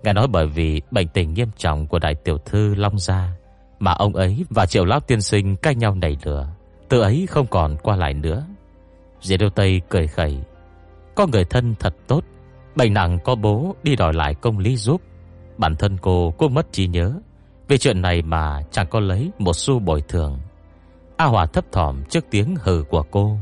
Nghe 0.02 0.12
nói 0.12 0.26
bởi 0.28 0.46
vì 0.46 0.82
bệnh 0.90 1.08
tình 1.08 1.34
nghiêm 1.34 1.48
trọng 1.56 1.86
của 1.86 1.98
đại 1.98 2.14
tiểu 2.14 2.38
thư 2.38 2.74
Long 2.74 2.98
Gia 2.98 3.32
Mà 3.78 3.92
ông 3.92 4.14
ấy 4.14 4.44
và 4.50 4.66
triệu 4.66 4.84
lão 4.84 5.00
tiên 5.00 5.20
sinh 5.20 5.56
cãi 5.56 5.74
nhau 5.74 5.94
nảy 5.94 6.16
lửa, 6.24 6.48
Từ 6.88 7.00
ấy 7.00 7.26
không 7.30 7.46
còn 7.46 7.76
qua 7.82 7.96
lại 7.96 8.14
nữa. 8.14 8.46
Diệt 9.20 9.40
Đô 9.40 9.48
Tây 9.48 9.80
cười 9.88 10.06
khẩy, 10.06 10.38
Có 11.14 11.26
người 11.26 11.44
thân 11.44 11.74
thật 11.78 11.94
tốt, 12.06 12.24
Bệnh 12.76 12.94
nặng 12.94 13.18
có 13.24 13.34
bố 13.34 13.74
đi 13.82 13.96
đòi 13.96 14.12
lại 14.14 14.34
công 14.34 14.58
lý 14.58 14.76
giúp. 14.76 15.00
Bản 15.56 15.76
thân 15.76 15.96
cô 16.00 16.34
cũng 16.38 16.54
mất 16.54 16.72
trí 16.72 16.86
nhớ, 16.86 17.12
Vì 17.68 17.78
chuyện 17.78 18.02
này 18.02 18.22
mà 18.22 18.62
chẳng 18.70 18.86
có 18.90 19.00
lấy 19.00 19.30
một 19.38 19.56
xu 19.56 19.78
bồi 19.78 20.02
thường. 20.08 20.38
A 21.16 21.24
Hòa 21.24 21.46
thấp 21.46 21.64
thỏm 21.72 22.04
trước 22.04 22.24
tiếng 22.30 22.56
hừ 22.60 22.84
của 22.90 23.02
cô. 23.10 23.38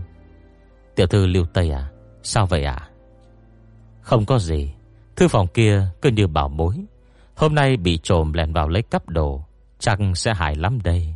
Tiểu 0.94 1.06
thư 1.06 1.26
Lưu 1.26 1.46
Tây 1.52 1.70
à 1.70 1.90
Sao 2.22 2.46
vậy 2.46 2.64
à 2.64 2.88
Không 4.00 4.24
có 4.24 4.38
gì. 4.38 4.74
Thư 5.16 5.28
phòng 5.28 5.46
kia 5.46 5.86
cứ 6.02 6.10
như 6.10 6.26
bảo 6.26 6.48
mối. 6.48 6.84
Hôm 7.36 7.54
nay 7.54 7.76
bị 7.76 7.98
trộm 8.02 8.32
lèn 8.32 8.52
vào 8.52 8.68
lấy 8.68 8.82
cắp 8.82 9.08
đồ, 9.08 9.44
Chắc 9.78 9.98
sẽ 10.14 10.34
hại 10.34 10.56
lắm 10.56 10.78
đây. 10.82 11.14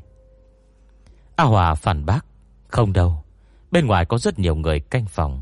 A 1.36 1.44
Hòa 1.44 1.74
phản 1.74 2.06
bác, 2.06 2.26
Không 2.68 2.92
đâu. 2.92 3.24
Bên 3.70 3.86
ngoài 3.86 4.04
có 4.04 4.18
rất 4.18 4.38
nhiều 4.38 4.54
người 4.54 4.80
canh 4.80 5.06
phòng. 5.06 5.40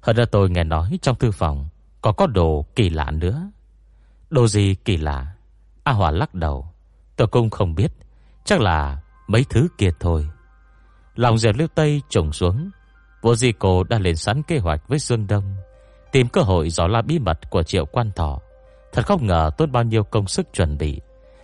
Hơn 0.00 0.16
nữa 0.16 0.24
tôi 0.24 0.50
nghe 0.50 0.64
nói 0.64 0.98
trong 1.02 1.16
thư 1.16 1.30
phòng 1.30 1.68
có 2.02 2.12
có 2.12 2.26
đồ 2.26 2.66
kỳ 2.74 2.90
lạ 2.90 3.10
nữa. 3.10 3.50
Đồ 4.30 4.46
gì 4.46 4.74
kỳ 4.74 4.96
lạ? 4.96 5.26
A 5.84 5.92
Hòa 5.92 6.10
lắc 6.10 6.34
đầu. 6.34 6.68
Tôi 7.16 7.28
cũng 7.28 7.50
không 7.50 7.74
biết. 7.74 7.92
Chắc 8.44 8.60
là 8.60 9.02
mấy 9.26 9.44
thứ 9.50 9.68
kia 9.78 9.90
thôi. 10.00 10.28
Lòng 11.18 11.38
dẹp 11.38 11.56
liêu 11.56 11.68
tây 11.74 12.02
trùng 12.08 12.32
xuống. 12.32 12.70
Vô 13.22 13.34
di 13.34 13.52
cô 13.52 13.84
đã 13.84 13.98
lên 13.98 14.16
sẵn 14.16 14.42
kế 14.42 14.58
hoạch 14.58 14.88
với 14.88 14.98
Dương 14.98 15.26
Đông, 15.26 15.56
Tìm 16.12 16.28
cơ 16.28 16.40
hội 16.40 16.70
dò 16.70 16.86
la 16.86 17.02
bí 17.02 17.18
mật 17.18 17.50
của 17.50 17.62
triệu 17.62 17.86
quan 17.86 18.10
thọ. 18.16 18.40
Thật 18.92 19.06
không 19.06 19.26
ngờ 19.26 19.50
tốt 19.58 19.66
bao 19.72 19.82
nhiêu 19.82 20.04
công 20.04 20.26
sức 20.26 20.46
chuẩn 20.52 20.78
bị, 20.78 21.00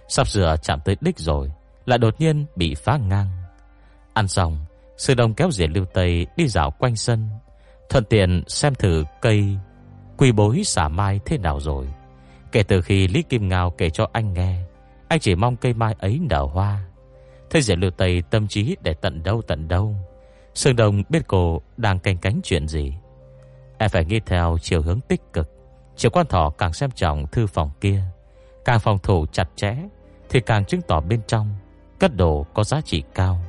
Sắp 0.09 0.29
sửa 0.29 0.57
chạm 0.63 0.81
tới 0.85 0.97
đích 1.01 1.19
rồi, 1.19 1.53
Lại 1.87 1.99
đột 1.99 2.15
nhiên 2.19 2.47
bị 2.57 2.75
phá 2.75 2.97
ngang. 2.97 3.29
Ăn 4.13 4.29
xong, 4.29 4.65
Sư 4.97 5.15
Đông 5.15 5.35
kéo 5.35 5.51
diệt 5.51 5.71
lưu 5.71 5.85
Tây 5.95 6.27
đi 6.37 6.49
dạo 6.49 6.71
quanh 6.71 6.97
sân, 6.97 7.29
Thuận 7.89 8.05
tiện 8.05 8.43
xem 8.47 8.75
thử 8.75 9.05
cây 9.23 9.59
Quy 10.17 10.33
bối 10.33 10.63
xả 10.65 10.89
mai 10.89 11.21
thế 11.25 11.39
nào 11.39 11.61
rồi. 11.61 11.89
Kể 12.53 12.63
từ 12.63 12.83
khi 12.83 13.09
Lý 13.09 13.23
Kim 13.23 13.49
Ngao 13.49 13.71
kể 13.71 13.91
cho 13.91 14.09
anh 14.13 14.33
nghe, 14.33 14.63
Anh 15.09 15.21
chỉ 15.21 15.35
mong 15.35 15.57
cây 15.57 15.75
mai 15.75 15.95
ấy 15.99 16.21
nở 16.31 16.43
hoa. 16.43 16.85
Thế 17.55 17.61
diệt 17.61 17.79
lưu 17.79 17.91
Tây 17.91 18.23
tâm 18.31 18.49
trí 18.49 18.77
để 18.83 18.95
tận 18.95 19.23
đâu 19.23 19.43
tận 19.43 19.69
đâu. 19.69 19.95
Sương 20.55 20.77
Đông 20.77 21.03
biết 21.09 21.23
cô 21.27 21.61
đang 21.77 21.99
canh 21.99 22.19
cánh 22.19 22.41
chuyện 22.45 22.69
gì. 22.69 22.95
Em 23.79 23.91
phải 23.91 24.05
nghĩ 24.05 24.21
theo 24.27 24.59
chiều 24.63 24.83
hướng 24.83 25.01
tích 25.01 25.21
cực. 25.33 25.51
Triệu 25.97 26.11
quan 26.11 26.27
thọ 26.27 26.51
càng 26.51 26.73
xem 26.73 26.91
trọng 26.91 27.27
thư 27.27 27.47
phòng 27.47 27.71
kia. 27.81 28.03
Càng 28.65 28.81
phòng 28.81 28.99
thủ 29.03 29.27
chặt 29.33 29.49
chẽ, 29.57 29.77
Thì 30.29 30.41
càng 30.41 30.65
chứng 30.65 30.81
tỏ 30.83 31.01
bên 31.01 31.21
trong 31.27 31.55
Cất 31.99 32.17
đồ 32.17 32.47
có 32.55 32.65
giá 32.65 32.81
trị 32.81 33.03
cao. 33.15 33.41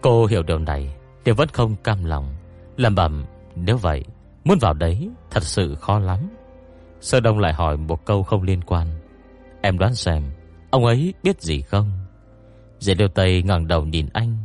Cô 0.00 0.26
hiểu 0.26 0.42
điều 0.42 0.58
này, 0.58 0.94
Nhưng 1.24 1.36
vẫn 1.36 1.48
không 1.48 1.76
cam 1.76 2.04
lòng. 2.04 2.34
Lầm 2.76 2.94
bẩm, 2.94 3.24
nếu 3.54 3.76
vậy, 3.76 4.04
Muốn 4.44 4.58
vào 4.58 4.74
đấy 4.74 5.10
thật 5.30 5.42
sự 5.42 5.74
khó 5.74 5.98
lắm. 5.98 6.18
Sơ 7.00 7.20
Đông 7.20 7.38
lại 7.38 7.52
hỏi 7.52 7.76
một 7.76 8.04
câu 8.04 8.22
không 8.22 8.42
liên 8.42 8.62
quan. 8.64 8.86
Em 9.62 9.78
đoán 9.78 9.94
xem 9.94 10.22
Ông 10.72 10.84
ấy 10.84 11.14
biết 11.22 11.40
gì 11.40 11.62
không? 11.62 11.92
Dễ 12.78 12.94
Liêu 12.94 13.08
Tây 13.08 13.42
ngẩng 13.42 13.66
đầu 13.66 13.84
nhìn 13.84 14.08
anh, 14.12 14.36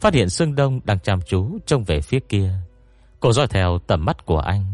Phát 0.00 0.14
hiện 0.14 0.28
Sương 0.28 0.54
Đông 0.54 0.80
đang 0.84 1.00
chăm 1.00 1.20
chú 1.26 1.58
Trông 1.66 1.84
về 1.84 2.00
phía 2.00 2.18
kia. 2.20 2.52
Cô 3.20 3.32
dõi 3.32 3.46
theo 3.46 3.78
tầm 3.86 4.04
mắt 4.04 4.26
của 4.26 4.38
anh. 4.38 4.64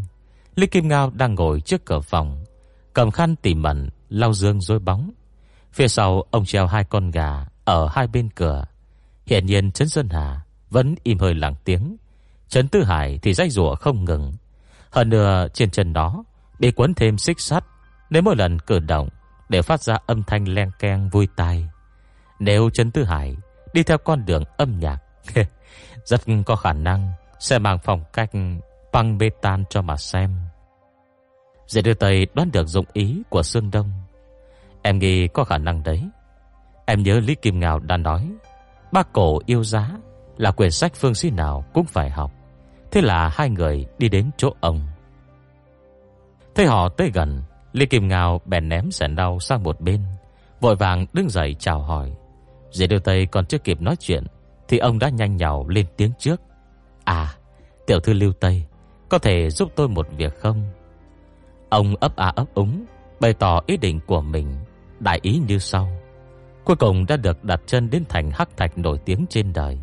Lý 0.57 0.67
Kim 0.67 0.89
Ngao 0.89 1.11
đang 1.11 1.35
ngồi 1.35 1.61
trước 1.61 1.85
cửa 1.85 2.01
phòng, 2.01 2.45
Cầm 2.93 3.11
khăn 3.11 3.37
tỉ 3.37 3.55
mẩn, 3.55 3.89
Lau 4.09 4.33
dương 4.33 4.61
dối 4.61 4.79
bóng. 4.79 5.11
Phía 5.73 5.89
sau, 5.89 6.25
ông 6.31 6.45
treo 6.45 6.67
hai 6.67 6.85
con 6.85 7.11
gà 7.11 7.47
Ở 7.65 7.89
hai 7.93 8.07
bên 8.07 8.29
cửa. 8.31 8.65
Hiện 9.27 9.47
nhiên 9.47 9.73
Trấn 9.73 9.89
Sơn 9.89 10.09
Hà 10.11 10.41
Vẫn 10.71 10.95
im 11.03 11.19
hơi 11.19 11.35
lặng 11.35 11.55
tiếng. 11.65 11.97
Trấn 12.49 12.69
Tư 12.69 12.85
Hải 12.85 13.19
thì 13.23 13.35
dây 13.35 13.51
rủa 13.51 13.75
không 13.75 14.05
ngừng. 14.05 14.33
Hơn 14.91 15.09
nữa, 15.09 15.47
trên 15.55 15.71
chân 15.71 15.93
đó 15.93 16.25
Bị 16.59 16.73
quấn 16.73 16.95
thêm 16.95 17.19
xích 17.19 17.41
sắt 17.41 17.65
Nếu 18.11 18.23
mỗi 18.23 18.37
lần 18.37 18.59
cử 18.59 18.79
động 18.79 19.09
để 19.53 19.63
phát 19.63 19.83
ra 19.83 19.99
âm 20.07 20.23
thanh 20.23 20.45
len 20.49 20.71
keng 20.79 21.09
vui 21.09 21.29
tai. 21.37 21.69
Nếu 22.39 22.71
Trấn 22.71 22.91
Tư 22.91 23.05
Hải 23.05 23.37
Đi 23.73 23.83
theo 23.83 23.99
con 23.99 24.25
đường 24.25 24.45
âm 24.57 24.79
nhạc, 24.79 24.99
Rất 26.05 26.21
có 26.47 26.57
khả 26.57 26.73
năng 26.73 27.13
Sẽ 27.39 27.59
mang 27.59 27.79
phong 27.85 28.05
cách 28.13 28.31
băng 28.93 29.19
bê 29.19 29.31
tan 29.43 29.65
cho 29.71 29.83
mà 29.83 29.97
xem. 29.97 30.37
Dễ 31.67 31.83
đưa 31.83 31.95
Tây 31.95 32.27
đoán 32.35 32.51
được 32.53 32.67
dụng 32.67 32.85
ý 32.93 33.23
của 33.29 33.43
Sương 33.43 33.71
Đông. 33.71 33.93
Em 34.83 34.99
nghĩ 34.99 35.29
có 35.29 35.45
khả 35.45 35.59
năng 35.59 35.83
đấy. 35.83 36.09
Em 36.87 37.03
nhớ 37.03 37.21
Lý 37.21 37.35
Kim 37.35 37.61
Ngào 37.61 37.79
đã 37.79 37.97
nói 37.97 38.33
Bác 38.93 39.13
cổ 39.13 39.39
yêu 39.47 39.65
giá 39.65 39.91
Là 40.37 40.51
quyển 40.51 40.71
sách 40.71 40.93
phương 40.95 41.15
sĩ 41.15 41.31
nào 41.31 41.65
cũng 41.73 41.87
phải 41.87 42.11
học. 42.11 42.33
Thế 42.91 43.01
là 43.01 43.31
hai 43.33 43.51
người 43.51 43.87
đi 43.99 44.09
đến 44.09 44.31
chỗ 44.37 44.51
ông. 44.61 44.81
Thấy 46.55 46.67
họ 46.67 46.89
tới 46.89 47.11
gần 47.15 47.43
Lý 47.73 47.87
Kim 47.87 48.09
Ngào 48.09 48.41
bèn 48.45 48.69
ném 48.69 48.91
sẻn 48.91 49.17
đau 49.17 49.41
sang 49.41 49.63
một 49.63 49.81
bên, 49.81 50.01
Vội 50.61 50.77
vàng 50.77 51.07
đứng 51.13 51.31
dậy 51.31 51.57
chào 51.59 51.83
hỏi. 51.83 52.13
Dễ 52.71 52.87
đưa 52.87 52.99
Tây 52.99 53.27
còn 53.27 53.47
chưa 53.47 53.59
kịp 53.59 53.81
nói 53.81 53.97
chuyện, 54.01 54.25
Thì 54.69 54.79
ông 54.79 54.99
đã 54.99 55.09
nhanh 55.09 55.37
nhào 55.37 55.69
lên 55.69 55.87
tiếng 55.97 56.11
trước. 56.19 56.41
À 57.05 57.35
Tiểu 57.87 58.01
thư 58.01 58.13
Lưu 58.13 58.33
Tây, 58.33 58.65
Có 59.09 59.19
thể 59.19 59.51
giúp 59.51 59.73
tôi 59.77 59.89
một 59.89 60.07
việc 60.17 60.39
không? 60.39 60.63
Ông 61.69 61.95
ấp 62.01 62.17
á 62.17 62.33
ấp 62.37 62.55
úng, 62.55 62.85
Bày 63.21 63.33
tỏ 63.33 63.61
ý 63.67 63.77
định 63.77 64.01
của 64.07 64.21
mình, 64.21 64.57
Đại 65.01 65.19
ý 65.23 65.41
như 65.49 65.59
sau. 65.59 65.89
Cuối 66.65 66.77
cùng 66.77 67.07
đã 67.07 67.17
được 67.17 67.45
đặt 67.45 67.61
chân 67.67 67.91
đến 67.91 68.05
thành 68.09 68.31
hắc 68.31 68.57
thạch 68.57 68.79
nổi 68.79 68.99
tiếng 69.05 69.27
trên 69.31 69.53
đời. 69.53 69.79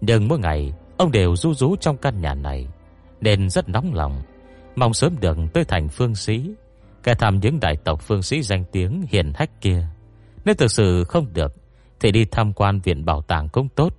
Nhưng 0.00 0.28
mỗi 0.28 0.38
ngày, 0.38 0.72
Ông 0.96 1.10
đều 1.10 1.36
ru 1.36 1.54
rú 1.54 1.76
trong 1.76 1.96
căn 1.96 2.20
nhà 2.20 2.34
này, 2.34 2.68
Nên 3.20 3.50
rất 3.50 3.68
nóng 3.68 3.94
lòng, 3.94 4.22
Mong 4.76 4.94
sớm 4.94 5.14
được 5.20 5.38
tới 5.52 5.64
thành 5.64 5.88
phương 5.88 6.14
sĩ. 6.14 6.54
Kẻ 7.02 7.14
thăm 7.14 7.40
những 7.40 7.60
đại 7.60 7.76
tộc 7.76 8.02
phương 8.02 8.22
sĩ 8.22 8.42
danh 8.42 8.64
tiếng 8.72 9.04
hiền 9.08 9.32
hách 9.34 9.60
kia 9.60 9.86
Nếu 10.44 10.54
thực 10.54 10.70
sự 10.70 11.04
không 11.04 11.32
được 11.32 11.54
Thì 12.00 12.12
đi 12.12 12.24
tham 12.24 12.52
quan 12.52 12.80
viện 12.80 13.04
bảo 13.04 13.22
tàng 13.22 13.48
cũng 13.48 13.68
tốt 13.68 13.94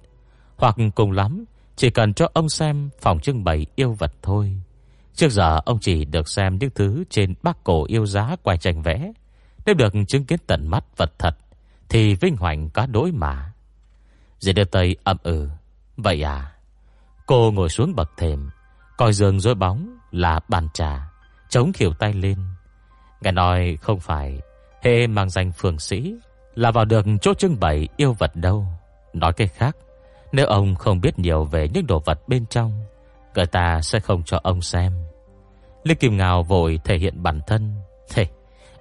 Hoặc 0.57 0.75
cùng 0.95 1.11
lắm 1.11 1.45
Chỉ 1.75 1.89
cần 1.89 2.13
cho 2.13 2.27
ông 2.33 2.49
xem 2.49 2.89
phòng 3.01 3.19
trưng 3.19 3.43
bày 3.43 3.65
yêu 3.75 3.93
vật 3.93 4.13
thôi 4.21 4.61
Trước 5.13 5.31
giờ 5.31 5.59
ông 5.65 5.79
chỉ 5.79 6.05
được 6.05 6.27
xem 6.27 6.57
những 6.57 6.69
thứ 6.75 7.03
trên 7.09 7.33
bác 7.43 7.63
cổ 7.63 7.85
yêu 7.85 8.05
giá 8.05 8.35
quay 8.43 8.57
tranh 8.57 8.81
vẽ. 8.81 9.11
Nếu 9.65 9.75
được 9.75 9.93
chứng 10.07 10.25
kiến 10.25 10.39
tận 10.47 10.67
mắt 10.67 10.97
vật 10.97 11.13
thật, 11.19 11.37
thì 11.89 12.15
vinh 12.15 12.35
hoành 12.35 12.69
cá 12.69 12.85
đối 12.85 13.11
mà. 13.11 13.53
Dì 14.39 14.53
đưa 14.53 14.63
tay 14.63 14.95
âm 15.03 15.17
ừ. 15.23 15.49
Vậy 15.97 16.21
à? 16.21 16.51
Cô 17.25 17.51
ngồi 17.51 17.69
xuống 17.69 17.95
bậc 17.95 18.11
thềm, 18.17 18.49
coi 18.97 19.13
giường 19.13 19.39
rối 19.39 19.55
bóng 19.55 19.97
là 20.11 20.39
bàn 20.47 20.67
trà, 20.73 21.11
chống 21.49 21.73
khỉu 21.73 21.93
tay 21.93 22.13
lên. 22.13 22.37
Nghe 23.21 23.31
nói 23.31 23.77
không 23.81 23.99
phải 23.99 24.39
hệ 24.81 25.07
mang 25.07 25.29
danh 25.29 25.51
phường 25.51 25.79
sĩ 25.79 26.15
là 26.55 26.71
vào 26.71 26.85
được 26.85 27.05
chỗ 27.21 27.33
trưng 27.33 27.59
bày 27.59 27.87
yêu 27.97 28.13
vật 28.13 28.35
đâu. 28.35 28.65
Nói 29.13 29.33
cách 29.33 29.51
khác, 29.53 29.77
nếu 30.31 30.45
ông 30.45 30.75
không 30.75 31.01
biết 31.01 31.19
nhiều 31.19 31.43
về 31.43 31.69
những 31.73 31.87
đồ 31.87 31.99
vật 32.05 32.19
bên 32.27 32.45
trong, 32.45 32.71
người 33.35 33.45
ta 33.45 33.81
sẽ 33.81 33.99
không 33.99 34.23
cho 34.23 34.39
ông 34.43 34.61
xem. 34.61 34.93
Lý 35.83 35.95
Kim 35.95 36.17
Ngào 36.17 36.43
vội 36.43 36.79
thể 36.83 36.97
hiện 36.97 37.23
bản 37.23 37.39
thân. 37.47 37.73
Thế, 38.13 38.27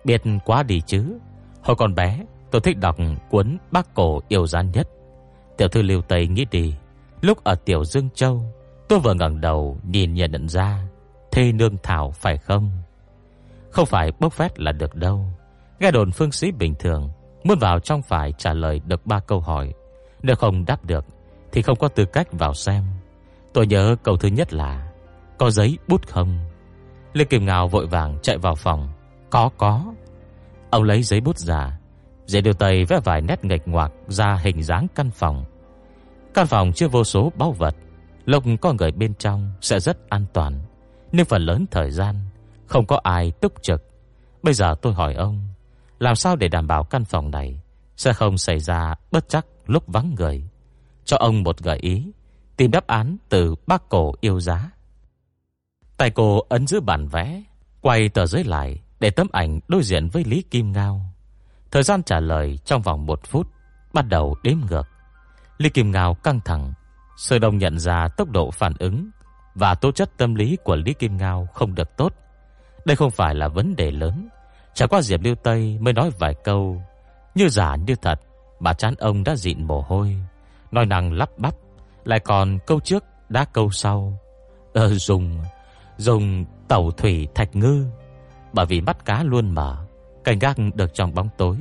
biết 0.04 0.22
quá 0.44 0.62
đi 0.62 0.80
chứ. 0.86 1.18
Hồi 1.62 1.76
còn 1.76 1.94
bé, 1.94 2.24
tôi 2.50 2.60
thích 2.60 2.78
đọc 2.78 2.96
cuốn 3.30 3.58
Bác 3.70 3.94
Cổ 3.94 4.20
yêu 4.28 4.46
gian 4.46 4.70
nhất. 4.70 4.88
Tiểu 5.56 5.68
thư 5.68 5.82
Lưu 5.82 6.02
Tây 6.02 6.26
nghĩ 6.26 6.46
đi. 6.50 6.74
Lúc 7.20 7.44
ở 7.44 7.54
Tiểu 7.54 7.84
Dương 7.84 8.08
Châu, 8.14 8.42
tôi 8.88 8.98
vừa 8.98 9.14
ngẩng 9.14 9.40
đầu 9.40 9.78
nhìn 9.84 10.14
nhận 10.14 10.48
ra. 10.48 10.86
Thê 11.32 11.52
nương 11.52 11.76
thảo 11.82 12.10
phải 12.10 12.36
không? 12.38 12.70
Không 13.70 13.86
phải 13.86 14.12
bốc 14.20 14.32
phét 14.32 14.60
là 14.60 14.72
được 14.72 14.94
đâu. 14.94 15.24
Nghe 15.80 15.90
đồn 15.90 16.12
phương 16.12 16.32
sĩ 16.32 16.52
bình 16.52 16.74
thường, 16.78 17.10
muốn 17.44 17.58
vào 17.58 17.80
trong 17.80 18.02
phải 18.02 18.32
trả 18.38 18.52
lời 18.52 18.80
được 18.86 19.06
ba 19.06 19.20
câu 19.20 19.40
hỏi. 19.40 19.72
Nếu 20.22 20.36
không 20.36 20.64
đáp 20.64 20.84
được, 20.84 21.04
thì 21.52 21.62
không 21.62 21.78
có 21.78 21.88
tư 21.88 22.04
cách 22.04 22.32
vào 22.32 22.54
xem. 22.54 22.84
Tôi 23.52 23.66
nhớ 23.66 23.96
câu 24.02 24.16
thứ 24.16 24.28
nhất 24.28 24.52
là 24.52 24.90
Có 25.38 25.50
giấy 25.50 25.78
bút 25.88 26.08
không? 26.08 26.38
Lê 27.12 27.24
Kim 27.24 27.46
Ngào 27.46 27.68
vội 27.68 27.86
vàng 27.86 28.18
chạy 28.22 28.38
vào 28.38 28.54
phòng 28.54 28.88
Có 29.30 29.50
có 29.56 29.94
Ông 30.70 30.82
lấy 30.82 31.02
giấy 31.02 31.20
bút 31.20 31.38
ra 31.38 31.78
Dễ 32.26 32.40
điều 32.40 32.54
tây 32.54 32.84
vẽ 32.84 33.00
vài 33.04 33.20
nét 33.20 33.44
nghịch 33.44 33.68
ngoạc 33.68 33.92
ra 34.08 34.38
hình 34.42 34.62
dáng 34.62 34.86
căn 34.94 35.10
phòng 35.10 35.44
Căn 36.34 36.46
phòng 36.46 36.72
chưa 36.72 36.88
vô 36.88 37.04
số 37.04 37.32
báu 37.36 37.52
vật 37.52 37.74
Lúc 38.24 38.44
có 38.60 38.72
người 38.72 38.92
bên 38.92 39.14
trong 39.14 39.52
sẽ 39.60 39.80
rất 39.80 40.08
an 40.08 40.26
toàn 40.32 40.60
Nhưng 41.12 41.26
phần 41.26 41.42
lớn 41.42 41.66
thời 41.70 41.90
gian 41.90 42.14
không 42.70 42.86
có 42.86 43.00
ai 43.02 43.30
túc 43.30 43.62
trực 43.62 43.82
Bây 44.42 44.54
giờ 44.54 44.74
tôi 44.82 44.92
hỏi 44.92 45.14
ông 45.14 45.48
Làm 45.98 46.14
sao 46.14 46.36
để 46.36 46.48
đảm 46.48 46.66
bảo 46.66 46.84
căn 46.84 47.04
phòng 47.04 47.30
này 47.30 47.60
Sẽ 47.96 48.12
không 48.12 48.38
xảy 48.38 48.58
ra 48.58 48.94
bất 49.10 49.28
chắc 49.28 49.46
lúc 49.66 49.84
vắng 49.86 50.14
người 50.18 50.48
Cho 51.04 51.16
ông 51.16 51.42
một 51.42 51.58
gợi 51.58 51.78
ý 51.78 52.12
Tìm 52.56 52.70
đáp 52.70 52.86
án 52.86 53.16
từ 53.28 53.54
bác 53.66 53.88
cổ 53.88 54.12
yêu 54.20 54.40
giá 54.40 54.70
Tay 56.00 56.10
cô 56.10 56.40
ấn 56.48 56.66
giữ 56.66 56.80
bản 56.80 57.08
vẽ, 57.08 57.42
quay 57.80 58.08
tờ 58.08 58.26
giấy 58.26 58.44
lại 58.44 58.82
để 59.00 59.10
tấm 59.10 59.26
ảnh 59.32 59.60
đối 59.68 59.82
diện 59.82 60.08
với 60.08 60.24
Lý 60.24 60.42
Kim 60.42 60.72
Ngao. 60.72 61.00
Thời 61.70 61.82
gian 61.82 62.02
trả 62.02 62.20
lời 62.20 62.58
trong 62.64 62.82
vòng 62.82 63.06
một 63.06 63.20
phút, 63.26 63.46
bắt 63.92 64.08
đầu 64.08 64.36
đếm 64.42 64.56
ngược. 64.70 64.88
Lý 65.58 65.68
Kim 65.68 65.90
Ngao 65.90 66.14
căng 66.14 66.40
thẳng, 66.44 66.72
Sơ 67.16 67.38
Đông 67.38 67.58
nhận 67.58 67.78
ra 67.78 68.08
tốc 68.16 68.30
độ 68.30 68.50
phản 68.50 68.72
ứng 68.78 69.10
và 69.54 69.74
tố 69.74 69.92
chất 69.92 70.10
tâm 70.16 70.34
lý 70.34 70.56
của 70.64 70.76
Lý 70.76 70.94
Kim 70.94 71.16
Ngao 71.16 71.48
không 71.54 71.74
được 71.74 71.96
tốt. 71.96 72.14
Đây 72.84 72.96
không 72.96 73.10
phải 73.10 73.34
là 73.34 73.48
vấn 73.48 73.76
đề 73.76 73.90
lớn, 73.90 74.28
trải 74.74 74.88
qua 74.88 75.02
Diệp 75.02 75.20
Lưu 75.22 75.34
Tây 75.34 75.78
mới 75.80 75.92
nói 75.92 76.10
vài 76.18 76.34
câu 76.44 76.82
như 77.34 77.48
giả 77.48 77.76
như 77.76 77.94
thật, 78.02 78.20
bà 78.60 78.72
chán 78.72 78.94
ông 78.98 79.24
đã 79.24 79.36
dịn 79.36 79.64
mồ 79.64 79.80
hôi, 79.80 80.16
nói 80.70 80.86
năng 80.86 81.12
lắp 81.12 81.30
bắp, 81.38 81.54
lại 82.04 82.20
còn 82.20 82.58
câu 82.66 82.80
trước 82.80 83.04
đã 83.28 83.44
câu 83.44 83.70
sau. 83.70 84.18
Ờ 84.74 84.88
dùng 84.88 85.44
dùng 85.96 86.44
tàu 86.68 86.90
thủy 86.90 87.28
thạch 87.34 87.56
ngư. 87.56 87.86
Bởi 88.52 88.66
vì 88.66 88.80
mắt 88.80 89.04
cá 89.04 89.22
luôn 89.22 89.50
mở, 89.50 89.86
cảnh 90.24 90.38
gác 90.38 90.56
được 90.74 90.94
trong 90.94 91.14
bóng 91.14 91.28
tối, 91.36 91.56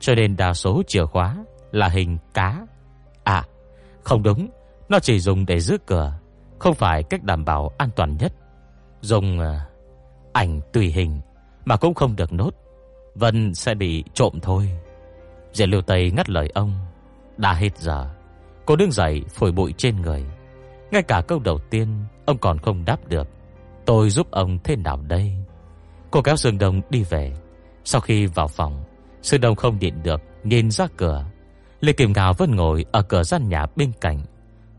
cho 0.00 0.14
nên 0.14 0.36
đa 0.36 0.52
số 0.52 0.82
chìa 0.86 1.06
khóa 1.06 1.36
là 1.72 1.88
hình 1.88 2.18
cá. 2.34 2.66
À, 3.24 3.44
không 4.02 4.22
đúng, 4.22 4.48
nó 4.88 4.98
chỉ 4.98 5.18
dùng 5.18 5.46
để 5.46 5.60
giữ 5.60 5.78
cửa, 5.86 6.12
không 6.58 6.74
phải 6.74 7.02
cách 7.02 7.22
đảm 7.22 7.44
bảo 7.44 7.70
an 7.78 7.90
toàn 7.96 8.16
nhất. 8.16 8.32
Dùng 9.00 9.38
uh, 9.38 9.44
ảnh 10.36 10.60
tùy 10.72 10.86
hình 10.86 11.20
mà 11.64 11.76
cũng 11.76 11.94
không 11.94 12.16
được 12.16 12.32
nốt, 12.32 12.50
Vân 13.14 13.54
sẽ 13.54 13.74
bị 13.74 14.04
trộm 14.14 14.40
thôi. 14.42 14.70
Diệp 15.52 15.68
Lưu 15.68 15.82
Tây 15.82 16.10
ngắt 16.10 16.30
lời 16.30 16.50
ông, 16.54 16.72
đã 17.36 17.52
hết 17.52 17.78
giờ. 17.78 18.10
Cô 18.66 18.76
đứng 18.76 18.92
dậy 18.92 19.22
phổi 19.28 19.52
bụi 19.52 19.74
trên 19.76 20.02
người. 20.02 20.24
Ngay 20.90 21.02
cả 21.02 21.22
câu 21.28 21.38
đầu 21.38 21.58
tiên 21.58 21.88
ông 22.26 22.38
còn 22.38 22.58
không 22.58 22.84
đáp 22.84 23.08
được. 23.08 23.28
Tôi 23.86 24.10
giúp 24.10 24.30
ông 24.30 24.58
thế 24.64 24.76
nào 24.76 25.00
đây? 25.08 25.32
Cô 26.10 26.22
kéo 26.22 26.36
Sương 26.36 26.58
Đông 26.58 26.80
đi 26.90 27.02
về. 27.02 27.36
Sau 27.84 28.00
khi 28.00 28.26
vào 28.26 28.48
phòng, 28.48 28.84
Sương 29.22 29.40
Đông 29.40 29.56
không 29.56 29.78
nhịn 29.78 30.02
được 30.02 30.20
nhìn 30.44 30.70
ra 30.70 30.86
cửa. 30.96 31.24
Lê 31.80 31.92
Kim 31.92 32.12
Ngào 32.12 32.32
vẫn 32.32 32.56
ngồi 32.56 32.84
ở 32.92 33.02
cửa 33.02 33.22
gian 33.22 33.48
nhà 33.48 33.66
bên 33.76 33.92
cạnh, 34.00 34.24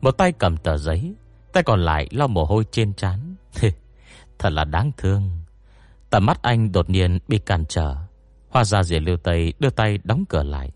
một 0.02 0.12
tay 0.12 0.32
cầm 0.32 0.58
tờ 0.58 0.78
giấy, 0.78 1.14
tay 1.54 1.64
còn 1.64 1.80
lại 1.80 2.08
lau 2.12 2.28
mồ 2.28 2.46
hôi 2.46 2.64
trên 2.72 2.94
trán. 2.94 3.36
Thật 4.40 4.50
là 4.50 4.64
đáng 4.64 4.92
thương. 4.98 5.47
Tầm 6.10 6.26
mắt 6.26 6.42
anh 6.42 6.72
đột 6.72 6.90
nhiên 6.90 7.20
bị 7.28 7.38
cản 7.38 7.66
trở. 7.66 7.96
Hoa 8.50 8.64
ra 8.64 8.84
rìa 8.84 9.00
Lưu 9.00 9.18
Tây 9.18 9.54
đưa 9.60 9.70
tay 9.70 10.00
đóng 10.04 10.26
cửa 10.30 10.44
lại. 10.44 10.72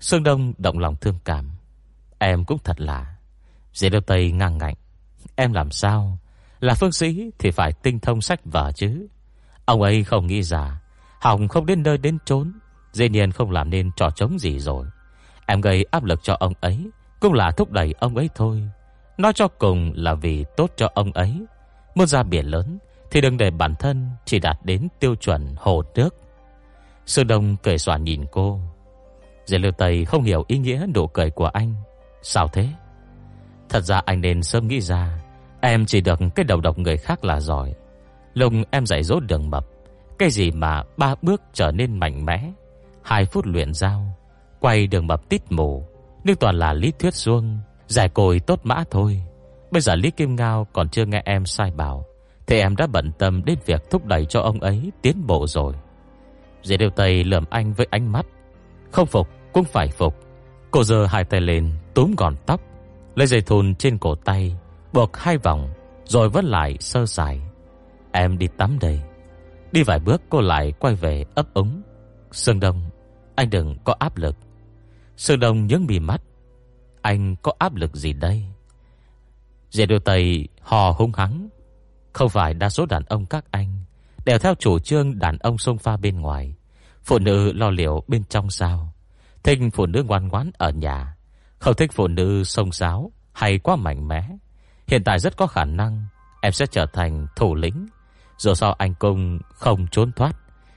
Sương 0.00 0.22
Đông 0.22 0.52
động 0.58 0.78
lòng 0.78 0.96
thương 0.96 1.18
cảm. 1.24 1.50
Em 2.18 2.44
cũng 2.44 2.58
thật 2.64 2.80
lạ, 2.80 3.16
rìa 3.72 3.90
Lưu 3.90 4.00
Tây 4.00 4.32
ngang 4.32 4.58
ngạnh. 4.58 4.74
Em 5.36 5.52
làm 5.52 5.70
sao 5.70 6.18
là 6.60 6.74
phương 6.74 6.92
sĩ 6.92 7.30
thì 7.38 7.50
phải 7.50 7.72
tinh 7.72 7.98
thông 8.00 8.20
sách 8.20 8.40
vở 8.44 8.72
chứ. 8.74 9.06
Ông 9.64 9.82
ấy 9.82 10.04
không 10.04 10.26
nghĩ 10.26 10.42
ra, 10.42 10.80
Hồng 11.20 11.48
không 11.48 11.66
đến 11.66 11.82
nơi 11.82 11.98
đến 11.98 12.18
trốn, 12.24 12.52
dĩ 12.92 13.08
nhiên 13.08 13.32
không 13.32 13.50
làm 13.50 13.70
nên 13.70 13.90
trò 13.96 14.10
chống 14.10 14.38
gì 14.38 14.58
rồi. 14.58 14.86
Em 15.46 15.60
gây 15.60 15.84
áp 15.90 16.04
lực 16.04 16.20
cho 16.22 16.36
ông 16.40 16.52
ấy, 16.60 16.90
cũng 17.20 17.32
là 17.32 17.50
thúc 17.50 17.70
đẩy 17.70 17.94
ông 18.00 18.16
ấy 18.16 18.30
thôi. 18.34 18.62
Nói 19.18 19.32
cho 19.32 19.48
cùng 19.48 19.92
là 19.94 20.14
vì 20.14 20.44
tốt 20.56 20.70
cho 20.76 20.90
ông 20.94 21.12
ấy. 21.12 21.44
Muốn 21.94 22.06
ra 22.06 22.22
biển 22.22 22.46
lớn 22.46 22.78
thì 23.12 23.20
đừng 23.20 23.36
để 23.36 23.50
bản 23.50 23.74
thân 23.74 24.10
chỉ 24.24 24.38
đạt 24.38 24.56
đến 24.64 24.88
tiêu 25.00 25.14
chuẩn 25.14 25.54
hồ 25.56 25.82
nước. 25.94 26.16
Sư 27.06 27.24
Đông 27.24 27.56
cười 27.62 27.78
xòa 27.78 27.96
nhìn 27.96 28.24
cô. 28.32 28.60
Dễ 29.46 29.58
lưu 29.58 29.72
Tây 29.72 30.04
không 30.04 30.22
hiểu 30.22 30.44
ý 30.48 30.58
nghĩa 30.58 30.86
nụ 30.94 31.06
cười 31.06 31.30
của 31.30 31.46
anh. 31.46 31.74
Sao 32.22 32.48
thế? 32.48 32.68
Thật 33.68 33.80
ra 33.80 34.02
anh 34.04 34.20
nên 34.20 34.42
sớm 34.42 34.68
nghĩ 34.68 34.80
ra, 34.80 35.22
Em 35.60 35.86
chỉ 35.86 36.00
được 36.00 36.20
cái 36.34 36.44
đầu 36.44 36.60
độc 36.60 36.78
người 36.78 36.96
khác 36.96 37.24
là 37.24 37.40
giỏi 37.40 37.74
Lùng 38.34 38.64
em 38.70 38.86
dạy 38.86 39.02
dỗ 39.02 39.20
đường 39.20 39.50
mập, 39.50 39.66
Cái 40.18 40.30
gì 40.30 40.50
mà 40.50 40.82
ba 40.96 41.14
bước 41.22 41.42
trở 41.52 41.70
nên 41.70 41.98
mạnh 41.98 42.24
mẽ 42.24 42.50
Hai 43.02 43.24
phút 43.24 43.46
luyện 43.46 43.74
giao 43.74 44.02
Quay 44.60 44.86
đường 44.86 45.06
mập 45.06 45.28
tít 45.28 45.42
mù 45.50 45.86
Nhưng 46.24 46.36
toàn 46.36 46.54
là 46.54 46.72
lý 46.72 46.92
thuyết 46.98 47.14
xuông, 47.14 47.58
Giải 47.86 48.08
cồi 48.08 48.40
tốt 48.40 48.60
mã 48.64 48.84
thôi 48.90 49.22
Bây 49.70 49.82
giờ 49.82 49.94
Lý 49.94 50.10
Kim 50.10 50.36
Ngao 50.36 50.66
còn 50.72 50.88
chưa 50.88 51.06
nghe 51.06 51.22
em 51.24 51.46
sai 51.46 51.70
bảo 51.70 52.04
Thế 52.52 52.60
em 52.60 52.76
đã 52.76 52.86
bận 52.86 53.12
tâm 53.18 53.44
đến 53.44 53.58
việc 53.66 53.90
thúc 53.90 54.06
đẩy 54.06 54.24
cho 54.24 54.40
ông 54.40 54.60
ấy 54.60 54.92
tiến 55.02 55.26
bộ 55.26 55.46
rồi 55.46 55.74
Dì 56.62 56.76
điều 56.76 56.90
Tây 56.90 57.24
lườm 57.24 57.44
anh 57.50 57.72
với 57.72 57.86
ánh 57.90 58.12
mắt 58.12 58.26
Không 58.90 59.06
phục 59.06 59.28
cũng 59.52 59.64
phải 59.64 59.88
phục 59.88 60.16
Cô 60.70 60.84
giơ 60.84 61.06
hai 61.06 61.24
tay 61.24 61.40
lên 61.40 61.70
túm 61.94 62.14
gọn 62.16 62.36
tóc 62.46 62.60
Lấy 63.14 63.26
dây 63.26 63.40
thun 63.40 63.74
trên 63.74 63.98
cổ 63.98 64.14
tay 64.14 64.56
buộc 64.92 65.16
hai 65.16 65.38
vòng, 65.38 65.72
rồi 66.04 66.28
vất 66.28 66.44
lại 66.44 66.76
sơ 66.80 67.06
sài. 67.06 67.40
Em 68.12 68.38
đi 68.38 68.48
tắm 68.56 68.78
đây. 68.80 69.02
Đi 69.72 69.82
vài 69.82 69.98
bước 69.98 70.22
cô 70.28 70.40
lại 70.40 70.72
quay 70.78 70.94
về 70.94 71.24
ấp 71.34 71.54
úng. 71.54 71.82
Sương 72.32 72.60
Đông, 72.60 72.82
anh 73.34 73.50
đừng 73.50 73.76
có 73.84 73.94
áp 73.98 74.16
lực. 74.16 74.36
Sương 75.16 75.40
Đông 75.40 75.66
nhướng 75.66 75.86
mì 75.86 75.98
mắt. 76.00 76.22
Anh 77.02 77.36
có 77.42 77.52
áp 77.58 77.74
lực 77.74 77.96
gì 77.96 78.12
đây? 78.12 78.44
Dì 79.70 79.86
điều 79.86 79.98
Tây 79.98 80.48
hò 80.60 80.90
hung 80.90 81.12
hắng. 81.12 81.48
Không 82.12 82.28
phải 82.28 82.54
đa 82.54 82.68
số 82.68 82.86
đàn 82.86 83.02
ông 83.04 83.26
các 83.26 83.44
anh 83.50 83.82
đều 84.24 84.38
theo 84.38 84.54
chủ 84.54 84.78
trương 84.78 85.18
đàn 85.18 85.38
ông 85.38 85.58
xông 85.58 85.78
pha 85.78 85.96
bên 85.96 86.20
ngoài. 86.20 86.54
Phụ 87.04 87.18
nữ 87.18 87.52
lo 87.52 87.70
liệu 87.70 88.04
bên 88.08 88.24
trong 88.24 88.50
sao? 88.50 88.92
Thích 89.42 89.58
phụ 89.72 89.86
nữ 89.86 90.02
ngoan 90.02 90.28
ngoãn 90.28 90.50
ở 90.58 90.70
nhà, 90.70 91.16
không 91.58 91.74
thích 91.74 91.90
phụ 91.92 92.08
nữ 92.08 92.44
sông 92.44 92.72
giáo 92.72 93.12
hay 93.32 93.58
quá 93.58 93.76
mạnh 93.76 94.08
mẽ. 94.08 94.28
Hiện 94.86 95.04
tại 95.04 95.18
rất 95.18 95.36
có 95.36 95.46
khả 95.46 95.64
năng 95.64 96.06
Em 96.40 96.52
sẽ 96.52 96.66
trở 96.66 96.86
thành 96.86 97.26
thủ 97.36 97.54
lĩnh 97.54 97.86
Dù 98.38 98.54
sao 98.54 98.72
anh 98.72 98.94
cũng 98.94 99.38
không 99.54 99.86
trốn 99.90 100.12
thoát 100.12 100.36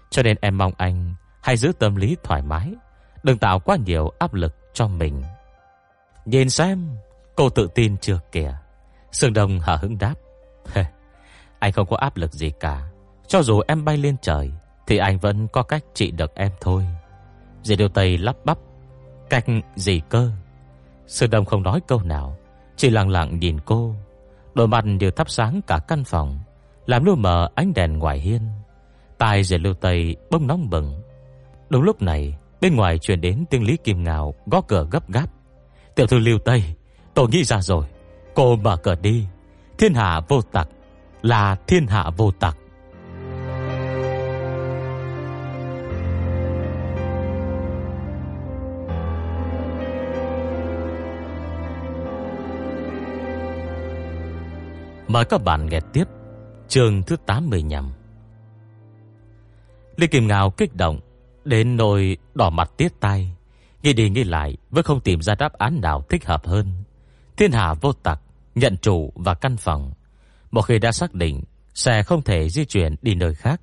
Cho 0.09 0.23
nên 0.23 0.37
em 0.41 0.57
mong 0.57 0.73
anh 0.77 1.13
Hãy 1.41 1.57
giữ 1.57 1.71
tâm 1.79 1.95
lý 1.95 2.17
thoải 2.23 2.41
mái 2.41 2.73
Đừng 3.23 3.37
tạo 3.37 3.59
quá 3.59 3.77
nhiều 3.85 4.11
áp 4.19 4.33
lực 4.33 4.55
cho 4.73 4.87
mình 4.87 5.23
Nhìn 6.25 6.49
xem 6.49 6.89
Cô 7.35 7.49
tự 7.49 7.67
tin 7.75 7.97
chưa 7.97 8.19
kìa 8.31 8.57
Sương 9.11 9.33
Đông 9.33 9.59
hở 9.59 9.75
hứng 9.75 9.97
đáp 9.97 10.13
Anh 11.65 11.71
không 11.71 11.87
có 11.87 11.97
áp 11.97 12.17
lực 12.17 12.33
gì 12.33 12.51
cả. 12.59 12.89
Cho 13.27 13.41
dù 13.41 13.61
em 13.67 13.85
bay 13.85 13.97
lên 13.97 14.15
trời, 14.21 14.51
Thì 14.87 14.97
anh 14.97 15.19
vẫn 15.19 15.47
có 15.47 15.63
cách 15.63 15.83
trị 15.93 16.11
được 16.11 16.35
em 16.35 16.51
thôi. 16.61 16.85
Dì 17.63 17.75
Điều 17.75 17.89
Tây 17.89 18.17
lắp 18.17 18.35
bắp, 18.45 18.57
Cách 19.29 19.45
gì 19.75 20.01
cơ? 20.09 20.31
Sư 21.07 21.27
Đông 21.27 21.45
không 21.45 21.63
nói 21.63 21.79
câu 21.87 22.01
nào, 22.01 22.37
Chỉ 22.75 22.89
lặng 22.89 23.09
lặng 23.09 23.39
nhìn 23.39 23.59
cô. 23.65 23.95
Đôi 24.53 24.67
mặt 24.67 24.85
đều 24.99 25.11
thắp 25.11 25.29
sáng 25.29 25.61
cả 25.67 25.79
căn 25.87 26.03
phòng, 26.03 26.39
Làm 26.85 27.03
lưu 27.03 27.15
mờ 27.15 27.49
ánh 27.55 27.73
đèn 27.73 27.97
ngoài 27.97 28.19
hiên. 28.19 28.41
Tai 29.17 29.43
dì 29.43 29.57
lưu 29.57 29.73
tây 29.73 30.15
bông 30.31 30.47
nóng 30.47 30.69
bừng. 30.69 31.01
Đúng 31.69 31.83
lúc 31.83 32.01
này, 32.01 32.37
Bên 32.61 32.75
ngoài 32.75 32.97
truyền 32.97 33.21
đến 33.21 33.45
tiếng 33.49 33.63
Lý 33.63 33.77
Kim 33.77 34.03
Ngào 34.03 34.33
Gõ 34.45 34.61
cửa 34.61 34.87
gấp 34.91 35.09
gáp. 35.09 35.29
Tiểu 35.95 36.07
thư 36.07 36.19
lưu 36.19 36.39
tây, 36.45 36.63
Tôi 37.13 37.29
nghĩ 37.29 37.43
ra 37.43 37.61
rồi. 37.61 37.85
Cô 38.35 38.55
mở 38.55 38.77
cửa 38.77 38.95
đi. 38.95 39.25
Thiên 39.77 39.93
hạ 39.93 40.21
vô 40.27 40.41
tặc 40.41 40.69
là 41.25 41.55
thiên 41.67 41.87
hạ 41.87 42.09
vô 42.17 42.31
tặc 42.31 42.57
Mời 55.07 55.25
các 55.25 55.43
bạn 55.43 55.69
nghe 55.69 55.79
tiếp 55.93 56.03
Chương 56.67 57.03
thứ 57.03 57.15
85. 57.25 57.91
Lý 59.95 60.07
Kim 60.07 60.27
Ngào 60.27 60.49
kích 60.49 60.75
động, 60.75 60.99
Đến 61.45 61.77
nỗi 61.77 62.17
đỏ 62.35 62.49
mặt 62.49 62.71
tiết 62.77 62.99
tay 62.99 63.35
Nghĩ 63.83 63.93
đi 63.93 64.09
nghĩ 64.09 64.23
lại, 64.23 64.57
Vẫn 64.69 64.83
không 64.83 64.99
tìm 64.99 65.21
ra 65.21 65.35
đáp 65.35 65.53
án 65.53 65.81
nào 65.81 66.03
thích 66.09 66.25
hợp 66.25 66.47
hơn 66.47 66.83
Thiên 67.37 67.51
hạ 67.51 67.73
vô 67.73 67.93
tặc, 67.93 68.21
Nhận 68.55 68.77
chủ 68.77 69.13
và 69.15 69.33
căn 69.33 69.57
phòng 69.57 69.93
một 70.55 70.61
khi 70.61 70.79
đã 70.79 70.91
xác 70.91 71.13
định 71.13 71.43
xe 71.73 72.03
không 72.03 72.21
thể 72.21 72.49
di 72.49 72.65
chuyển 72.65 72.95
đi 73.01 73.15
nơi 73.15 73.35
khác 73.35 73.61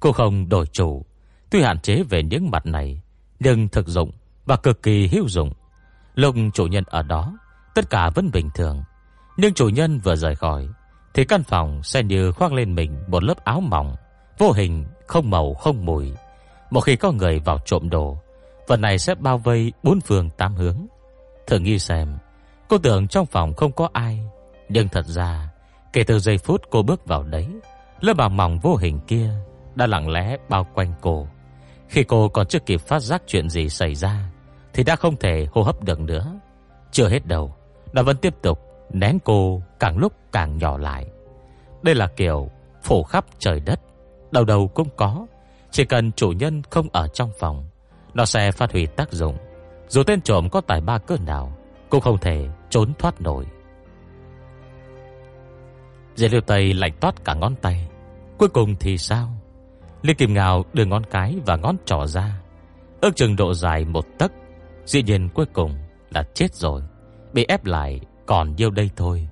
Cô 0.00 0.12
không 0.12 0.48
đổi 0.48 0.66
chủ. 0.66 1.04
Tuy 1.50 1.62
hạn 1.62 1.80
chế 1.80 2.02
về 2.02 2.22
những 2.22 2.50
mặt 2.50 2.66
này 2.66 3.00
Nhưng 3.40 3.68
thực 3.68 3.88
dụng 3.88 4.10
và 4.44 4.56
cực 4.56 4.82
kỳ 4.82 5.08
hữu 5.08 5.28
dụng. 5.28 5.52
Lúc 6.14 6.34
chủ 6.54 6.66
nhân 6.66 6.84
ở 6.86 7.02
đó 7.02 7.38
Tất 7.74 7.90
cả 7.90 8.10
vẫn 8.10 8.30
bình 8.32 8.50
thường. 8.54 8.82
Nhưng 9.36 9.54
chủ 9.54 9.68
nhân 9.68 9.98
vừa 9.98 10.16
rời 10.16 10.34
khỏi 10.34 10.68
Thì 11.14 11.24
căn 11.24 11.42
phòng 11.42 11.82
sẽ 11.82 12.02
như 12.02 12.32
khoác 12.32 12.52
lên 12.52 12.74
mình 12.74 13.02
Một 13.08 13.24
lớp 13.24 13.44
áo 13.44 13.60
mỏng 13.60 13.96
Vô 14.38 14.52
hình, 14.52 14.84
không 15.06 15.30
màu, 15.30 15.54
không 15.54 15.84
mùi. 15.84 16.12
Một 16.70 16.80
khi 16.80 16.96
có 16.96 17.12
người 17.12 17.38
vào 17.38 17.58
trộm 17.64 17.90
đồ 17.90 18.18
Vật 18.68 18.76
này 18.76 18.98
sẽ 18.98 19.14
bao 19.14 19.38
vây 19.38 19.72
bốn 19.82 20.00
phương 20.00 20.30
tám 20.30 20.54
hướng. 20.54 20.86
Thử 21.46 21.58
nghi 21.58 21.78
xem 21.78 22.18
Cô 22.68 22.78
tưởng 22.78 23.08
trong 23.08 23.26
phòng 23.26 23.54
không 23.54 23.72
có 23.72 23.88
ai 23.92 24.20
Nhưng 24.68 24.88
thật 24.88 25.06
ra 25.06 25.51
Kể 25.92 26.04
từ 26.04 26.18
giây 26.18 26.38
phút 26.38 26.62
cô 26.70 26.82
bước 26.82 27.06
vào 27.06 27.22
đấy, 27.22 27.48
Lớp 28.00 28.14
bào 28.14 28.28
mỏng 28.28 28.58
vô 28.58 28.76
hình 28.76 29.00
kia 29.06 29.30
Đã 29.74 29.86
lặng 29.86 30.08
lẽ 30.08 30.36
bao 30.48 30.66
quanh 30.74 30.92
cô. 31.00 31.26
Khi 31.88 32.04
cô 32.04 32.28
còn 32.28 32.46
chưa 32.46 32.58
kịp 32.58 32.80
phát 32.80 33.00
giác 33.00 33.22
chuyện 33.26 33.50
gì 33.50 33.68
xảy 33.68 33.94
ra, 33.94 34.30
Thì 34.72 34.84
đã 34.84 34.96
không 34.96 35.16
thể 35.16 35.46
hô 35.52 35.62
hấp 35.62 35.84
được 35.84 36.00
nữa. 36.00 36.40
Chưa 36.90 37.08
hết 37.08 37.26
đầu, 37.26 37.54
Nó 37.92 38.02
vẫn 38.02 38.16
tiếp 38.16 38.34
tục 38.42 38.58
nén 38.92 39.18
cô 39.24 39.62
càng 39.80 39.98
lúc 39.98 40.12
càng 40.32 40.58
nhỏ 40.58 40.78
lại. 40.78 41.06
Đây 41.82 41.94
là 41.94 42.06
kiểu 42.06 42.50
phổ 42.82 43.02
khắp 43.02 43.24
trời 43.38 43.60
đất 43.60 43.80
Đầu 44.30 44.44
đầu 44.44 44.68
cũng 44.68 44.88
có. 44.96 45.26
Chỉ 45.70 45.84
cần 45.84 46.12
chủ 46.12 46.32
nhân 46.32 46.62
không 46.70 46.88
ở 46.92 47.08
trong 47.08 47.30
phòng, 47.38 47.64
Nó 48.14 48.24
sẽ 48.24 48.52
phát 48.52 48.72
huy 48.72 48.86
tác 48.86 49.12
dụng. 49.12 49.36
Dù 49.88 50.02
tên 50.02 50.20
trộm 50.20 50.48
có 50.48 50.60
tài 50.60 50.80
ba 50.80 50.98
cơ 50.98 51.16
nào, 51.26 51.52
Cũng 51.90 52.00
không 52.00 52.18
thể 52.18 52.48
trốn 52.70 52.92
thoát 52.98 53.20
nổi. 53.20 53.46
Dễ 56.14 56.28
liêu 56.28 56.40
tây 56.40 56.74
lạnh 56.74 56.92
toát 57.00 57.24
cả 57.24 57.34
ngón 57.34 57.54
tay. 57.62 57.88
Cuối 58.38 58.48
cùng 58.48 58.76
thì 58.80 58.98
sao? 58.98 59.28
Liên 60.02 60.16
Kim 60.16 60.34
Ngào 60.34 60.64
đưa 60.72 60.84
ngón 60.84 61.02
cái 61.10 61.36
và 61.46 61.56
ngón 61.56 61.76
trỏ 61.84 62.06
ra. 62.06 62.40
Ước 63.00 63.16
chừng 63.16 63.36
độ 63.36 63.54
dài 63.54 63.84
một 63.84 64.04
tấc. 64.18 64.32
Dĩ 64.84 65.02
nhiên 65.02 65.28
cuối 65.34 65.46
cùng 65.52 65.74
là 66.10 66.22
chết 66.34 66.54
rồi. 66.54 66.82
Bị 67.32 67.44
ép 67.48 67.64
lại 67.64 68.00
còn 68.26 68.56
nhiêu 68.56 68.70
đây 68.70 68.90
thôi. 68.96 69.28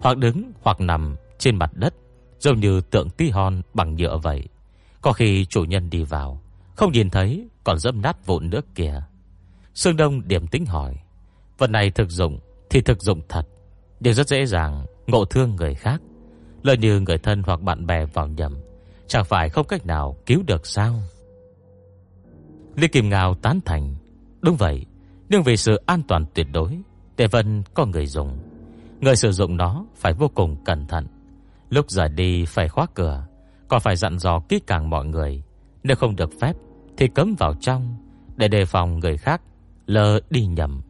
Hoặc 0.00 0.16
đứng 0.16 0.52
hoặc 0.62 0.80
nằm 0.80 1.16
trên 1.38 1.56
mặt 1.56 1.70
đất, 1.74 1.94
Giống 2.44 2.60
như 2.60 2.80
tượng 2.80 3.10
tí 3.10 3.30
hon 3.30 3.62
bằng 3.74 3.96
nhựa 3.96 4.18
vậy. 4.22 4.48
Có 5.00 5.12
khi 5.12 5.44
chủ 5.44 5.64
nhân 5.64 5.90
đi 5.90 6.04
vào, 6.04 6.42
Không 6.76 6.92
nhìn 6.92 7.10
thấy, 7.10 7.48
còn 7.64 7.78
dẫm 7.78 8.02
nát 8.02 8.26
vụn 8.26 8.50
nước 8.50 8.74
kìa. 8.74 9.02
Sương 9.74 9.96
Đông 9.96 10.28
điểm 10.28 10.46
tính 10.46 10.66
hỏi, 10.66 10.96
Vật 11.58 11.70
này 11.70 11.90
thực 11.90 12.10
dụng 12.10 12.38
thì 12.70 12.80
thực 12.80 13.02
dụng 13.02 13.20
thật, 13.28 13.42
Nhưng 14.00 14.14
rất 14.14 14.28
dễ 14.28 14.46
dàng 14.46 14.86
ngộ 15.06 15.24
thương 15.24 15.56
người 15.56 15.74
khác. 15.74 16.00
Lỡ 16.64 16.72
như 16.72 17.00
người 17.00 17.18
thân 17.18 17.42
hoặc 17.46 17.60
bạn 17.60 17.86
bè 17.86 18.04
vào 18.04 18.28
nhầm, 18.28 18.56
Chẳng 19.06 19.24
phải 19.24 19.48
không 19.48 19.66
cách 19.66 19.86
nào 19.86 20.16
cứu 20.26 20.42
được 20.46 20.66
sao? 20.66 20.94
Lý 22.76 22.88
Kim 22.88 23.08
Ngào 23.08 23.34
tán 23.34 23.60
thành, 23.64 23.94
Đúng 24.40 24.56
vậy, 24.56 24.86
Nhưng 25.28 25.42
vì 25.42 25.56
sự 25.56 25.76
an 25.86 26.02
toàn 26.08 26.24
tuyệt 26.34 26.46
đối 26.52 26.78
Để 27.16 27.26
Vân 27.26 27.62
có 27.74 27.86
người 27.86 28.06
dùng. 28.06 28.38
Người 29.00 29.16
sử 29.16 29.32
dụng 29.32 29.56
nó 29.56 29.86
phải 29.96 30.12
vô 30.12 30.30
cùng 30.34 30.64
cẩn 30.64 30.86
thận. 30.86 31.06
Lúc 31.70 31.90
rời 31.90 32.08
đi 32.08 32.44
phải 32.44 32.68
khóa 32.68 32.86
cửa, 32.94 33.26
Còn 33.68 33.80
phải 33.80 33.96
dặn 33.96 34.18
dò 34.18 34.40
kỹ 34.48 34.60
càng 34.66 34.90
mọi 34.90 35.06
người. 35.06 35.42
Nếu 35.82 35.96
không 35.96 36.16
được 36.16 36.30
phép, 36.40 36.52
Thì 36.96 37.08
cấm 37.08 37.34
vào 37.38 37.54
trong, 37.60 37.96
Để 38.36 38.48
đề 38.48 38.64
phòng 38.64 38.98
người 38.98 39.16
khác 39.16 39.42
lơ 39.86 40.20
đi 40.30 40.46
nhầm. 40.46 40.82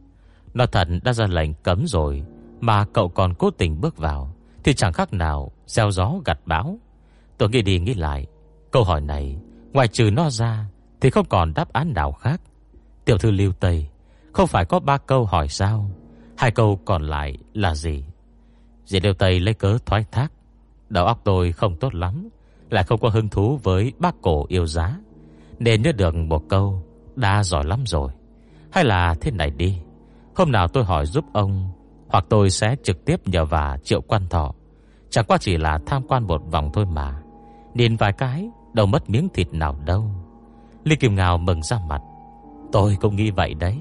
Nó 0.55 0.67
thật 0.67 0.89
đã 1.05 1.13
ra 1.13 1.27
lệnh 1.27 1.55
cấm 1.55 1.87
rồi, 1.87 2.23
Mà 2.61 2.87
cậu 2.93 3.09
còn 3.09 3.35
cố 3.35 3.51
tình 3.51 3.81
bước 3.81 3.97
vào. 3.97 4.34
Thì 4.65 4.75
chẳng 4.75 4.93
khác 4.93 5.13
nào 5.13 5.53
Gieo 5.67 5.91
gió 5.91 6.13
gặt 6.25 6.39
bão. 6.47 6.79
Tôi 7.39 7.49
nghĩ 7.49 7.63
đi 7.63 7.79
nghĩ 7.79 7.95
lại, 7.95 8.27
Câu 8.71 8.85
hỏi 8.85 9.01
này, 9.01 9.37
Ngoài 9.73 9.89
trừ 9.89 10.11
nó 10.11 10.31
ra, 10.31 10.67
Thì 11.01 11.11
không 11.11 11.27
còn 11.29 11.55
đáp 11.55 11.73
án 11.73 11.93
nào 11.95 12.13
khác. 12.13 12.41
Tiểu 13.05 13.19
thư 13.19 13.31
Lưu 13.31 13.53
Tây, 13.53 13.89
Không 14.33 14.47
phải 14.47 14.65
có 14.65 14.81
ba 14.81 14.99
câu 14.99 15.25
hỏi 15.25 15.49
sao? 15.49 15.91
Hai 16.37 16.51
câu 16.51 16.81
còn 16.85 17.03
lại 17.03 17.39
là 17.55 17.75
gì? 17.75 18.05
Dì 18.85 19.01
Lưu 19.01 19.15
Tây 19.15 19.41
lấy 19.41 19.55
cớ 19.55 19.79
thoái 19.87 20.05
thác, 20.13 20.33
Đầu 20.89 21.07
óc 21.07 21.21
tôi 21.25 21.53
không 21.53 21.77
tốt 21.77 21.95
lắm, 21.95 22.29
Lại 22.71 22.85
không 22.85 23.01
có 23.01 23.09
hứng 23.09 23.29
thú 23.29 23.61
với 23.63 23.93
bác 23.99 24.15
cổ 24.23 24.47
yêu 24.49 24.67
giá, 24.67 24.99
Nên 25.59 25.83
nhớ 25.83 25.93
được 25.93 26.15
một 26.15 26.49
câu 26.49 26.83
Đã 27.17 27.43
giỏi 27.43 27.65
lắm 27.65 27.85
rồi. 27.87 28.13
Hay 28.71 28.85
là 28.85 29.15
thế 29.21 29.31
này 29.31 29.51
đi, 29.51 29.79
Hôm 30.37 30.53
nào 30.53 30.69
tôi 30.69 30.85
hỏi 30.85 31.07
giúp 31.07 31.25
ông 31.33 31.74
hoặc 32.15 32.25
tôi 32.29 32.51
sẽ 32.51 32.77
trực 32.83 33.05
tiếp 33.05 33.29
nhờ 33.29 33.45
vả 33.45 33.79
triệu 33.85 34.01
quan 34.01 34.29
thọ. 34.29 34.55
Chẳng 35.11 35.25
qua 35.29 35.39
chỉ 35.41 35.57
là 35.57 35.79
tham 35.87 36.03
quan 36.09 36.27
một 36.27 36.43
vòng 36.51 36.71
thôi 36.73 36.87
mà. 36.87 37.23
Nhìn 37.75 37.97
vài 37.97 38.13
cái, 38.13 38.49
Đâu 38.73 38.87
mất 38.87 39.11
miếng 39.11 39.29
thịt 39.35 39.53
nào 39.53 39.77
đâu. 39.87 40.11
Lý 40.85 40.97
Kim 40.97 41.15
Ngao 41.15 41.39
mừng 41.39 41.63
ra 41.63 41.79
mặt. 41.89 42.01
Tôi 42.73 42.97
cũng 43.01 43.17
nghĩ 43.17 43.31
vậy 43.31 43.55
đấy. 43.55 43.79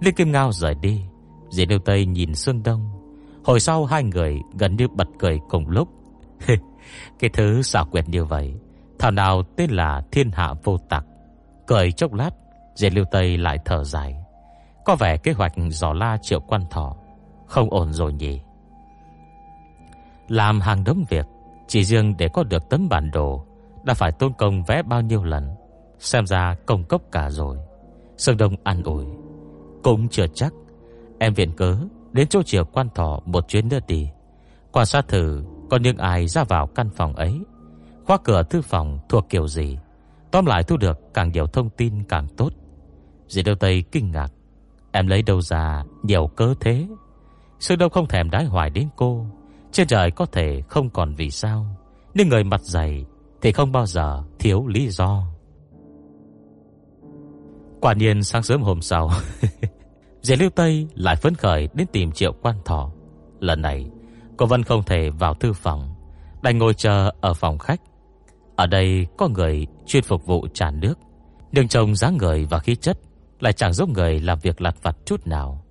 Lý 0.00 0.12
Kim 0.12 0.32
Ngao 0.32 0.52
rời 0.52 0.74
đi. 0.74 1.00
Dì 1.50 1.64
Điêu 1.64 1.78
Tây 1.78 2.06
nhìn 2.06 2.34
Sương 2.34 2.62
Đông. 2.62 2.90
Hồi 3.44 3.60
sau 3.60 3.84
hai 3.84 4.04
người 4.04 4.40
gần 4.58 4.76
như 4.76 4.88
bật 4.88 5.08
cười 5.18 5.40
cùng 5.48 5.68
lúc. 5.68 5.88
Cái 7.18 7.30
thứ 7.32 7.62
xảo 7.62 7.84
quyệt 7.84 8.08
như 8.08 8.24
vậy, 8.24 8.54
Thảo 8.98 9.10
nào 9.10 9.42
tên 9.56 9.70
là 9.70 10.02
thiên 10.12 10.30
hạ 10.30 10.54
vô 10.64 10.78
tặc 10.88 11.04
Cười 11.66 11.92
chốc 11.92 12.12
lát 12.12 12.30
Dệt 12.74 12.90
lưu 12.90 13.04
Tây 13.10 13.38
lại 13.38 13.58
thở 13.64 13.84
dài. 13.84 14.16
Có 14.84 14.96
vẻ 14.96 15.16
kế 15.16 15.32
hoạch 15.32 15.52
giỏ 15.70 15.92
la 15.92 16.16
triệu 16.22 16.40
quan 16.40 16.62
thọ 16.70 16.96
không 17.48 17.70
ổn 17.70 17.92
rồi 17.92 18.12
nhỉ? 18.12 18.40
Làm 20.28 20.60
hàng 20.60 20.84
đống 20.84 21.04
việc, 21.08 21.26
Chỉ 21.68 21.84
riêng 21.84 22.14
để 22.18 22.28
có 22.28 22.42
được 22.42 22.68
tấm 22.70 22.88
bản 22.88 23.10
đồ, 23.10 23.44
Đã 23.84 23.94
phải 23.94 24.12
tôn 24.12 24.32
công 24.38 24.62
vẽ 24.64 24.82
bao 24.82 25.00
nhiêu 25.00 25.24
lần, 25.24 25.54
Xem 25.98 26.26
ra 26.26 26.56
công 26.66 26.84
cốc 26.84 27.02
cả 27.12 27.30
rồi. 27.30 27.58
Sơn 28.16 28.36
Đông 28.36 28.54
ăn 28.64 28.82
ủi, 28.82 29.04
Cũng 29.82 30.08
chưa 30.08 30.26
chắc, 30.34 30.52
Em 31.18 31.34
viện 31.34 31.52
cớ 31.56 31.76
đến 32.12 32.28
chỗ 32.28 32.42
chiều 32.42 32.64
quan 32.64 32.88
thọ 32.94 33.20
một 33.24 33.48
chuyến 33.48 33.68
nữa 33.68 33.78
đi. 33.86 34.08
Quan 34.72 34.86
sát 34.86 35.08
thử 35.08 35.44
có 35.70 35.76
những 35.76 35.96
ai 35.96 36.26
ra 36.26 36.44
vào 36.44 36.66
căn 36.66 36.90
phòng 36.90 37.16
ấy, 37.16 37.40
Khóa 38.04 38.18
cửa 38.24 38.42
thư 38.42 38.62
phòng 38.62 38.98
thuộc 39.08 39.26
kiểu 39.28 39.48
gì. 39.48 39.78
Tóm 40.30 40.46
lại 40.46 40.62
thu 40.62 40.76
được 40.76 40.98
càng 41.14 41.32
nhiều 41.32 41.46
thông 41.46 41.70
tin 41.70 42.04
càng 42.08 42.26
tốt. 42.36 42.50
Dì 43.28 43.42
Đâu 43.42 43.54
Tây 43.54 43.84
kinh 43.92 44.10
ngạc, 44.10 44.32
Em 44.92 45.06
lấy 45.06 45.22
đâu 45.22 45.40
ra 45.40 45.84
nhiều 46.02 46.26
cớ 46.26 46.54
thế? 46.60 46.86
Sư 47.60 47.76
đâu 47.76 47.88
không 47.88 48.06
thèm 48.06 48.30
đái 48.30 48.44
hoài 48.44 48.70
đến 48.70 48.88
cô. 48.96 49.26
Trên 49.72 49.86
trời 49.86 50.10
có 50.10 50.26
thể 50.26 50.62
không 50.68 50.90
còn 50.90 51.14
vì 51.14 51.30
sao, 51.30 51.66
Nhưng 52.14 52.28
người 52.28 52.44
mặt 52.44 52.60
dày 52.60 53.04
Thì 53.42 53.52
không 53.52 53.72
bao 53.72 53.86
giờ 53.86 54.22
thiếu 54.38 54.66
lý 54.66 54.88
do. 54.88 55.24
Quả 57.80 57.94
nhiên 57.94 58.22
sáng 58.22 58.42
sớm 58.42 58.62
hôm 58.62 58.80
sau 58.80 59.10
Dì 60.22 60.36
Lưu 60.36 60.50
Tây 60.50 60.88
lại 60.94 61.16
phấn 61.16 61.34
khởi 61.34 61.68
Đến 61.74 61.86
tìm 61.92 62.12
triệu 62.12 62.32
quan 62.42 62.56
thọ. 62.64 62.90
Lần 63.40 63.62
này, 63.62 63.90
Cô 64.36 64.46
Vân 64.46 64.62
không 64.62 64.82
thể 64.82 65.10
vào 65.10 65.34
thư 65.34 65.52
phòng, 65.52 65.94
Đành 66.42 66.58
ngồi 66.58 66.74
chờ 66.74 67.10
ở 67.20 67.34
phòng 67.34 67.58
khách. 67.58 67.80
Ở 68.56 68.66
đây 68.66 69.06
có 69.16 69.28
người 69.28 69.66
chuyên 69.86 70.02
phục 70.02 70.26
vụ 70.26 70.46
trà 70.54 70.70
nước, 70.70 70.94
Nhưng 71.52 71.68
trông 71.68 71.96
dáng 71.96 72.16
người 72.16 72.44
và 72.50 72.58
khí 72.58 72.76
chất 72.76 72.98
Lại 73.40 73.52
chẳng 73.52 73.72
giống 73.72 73.92
người 73.92 74.20
làm 74.20 74.38
việc 74.38 74.60
lặt 74.60 74.76
vặt 74.82 74.96
chút 75.06 75.26
nào. 75.26 75.64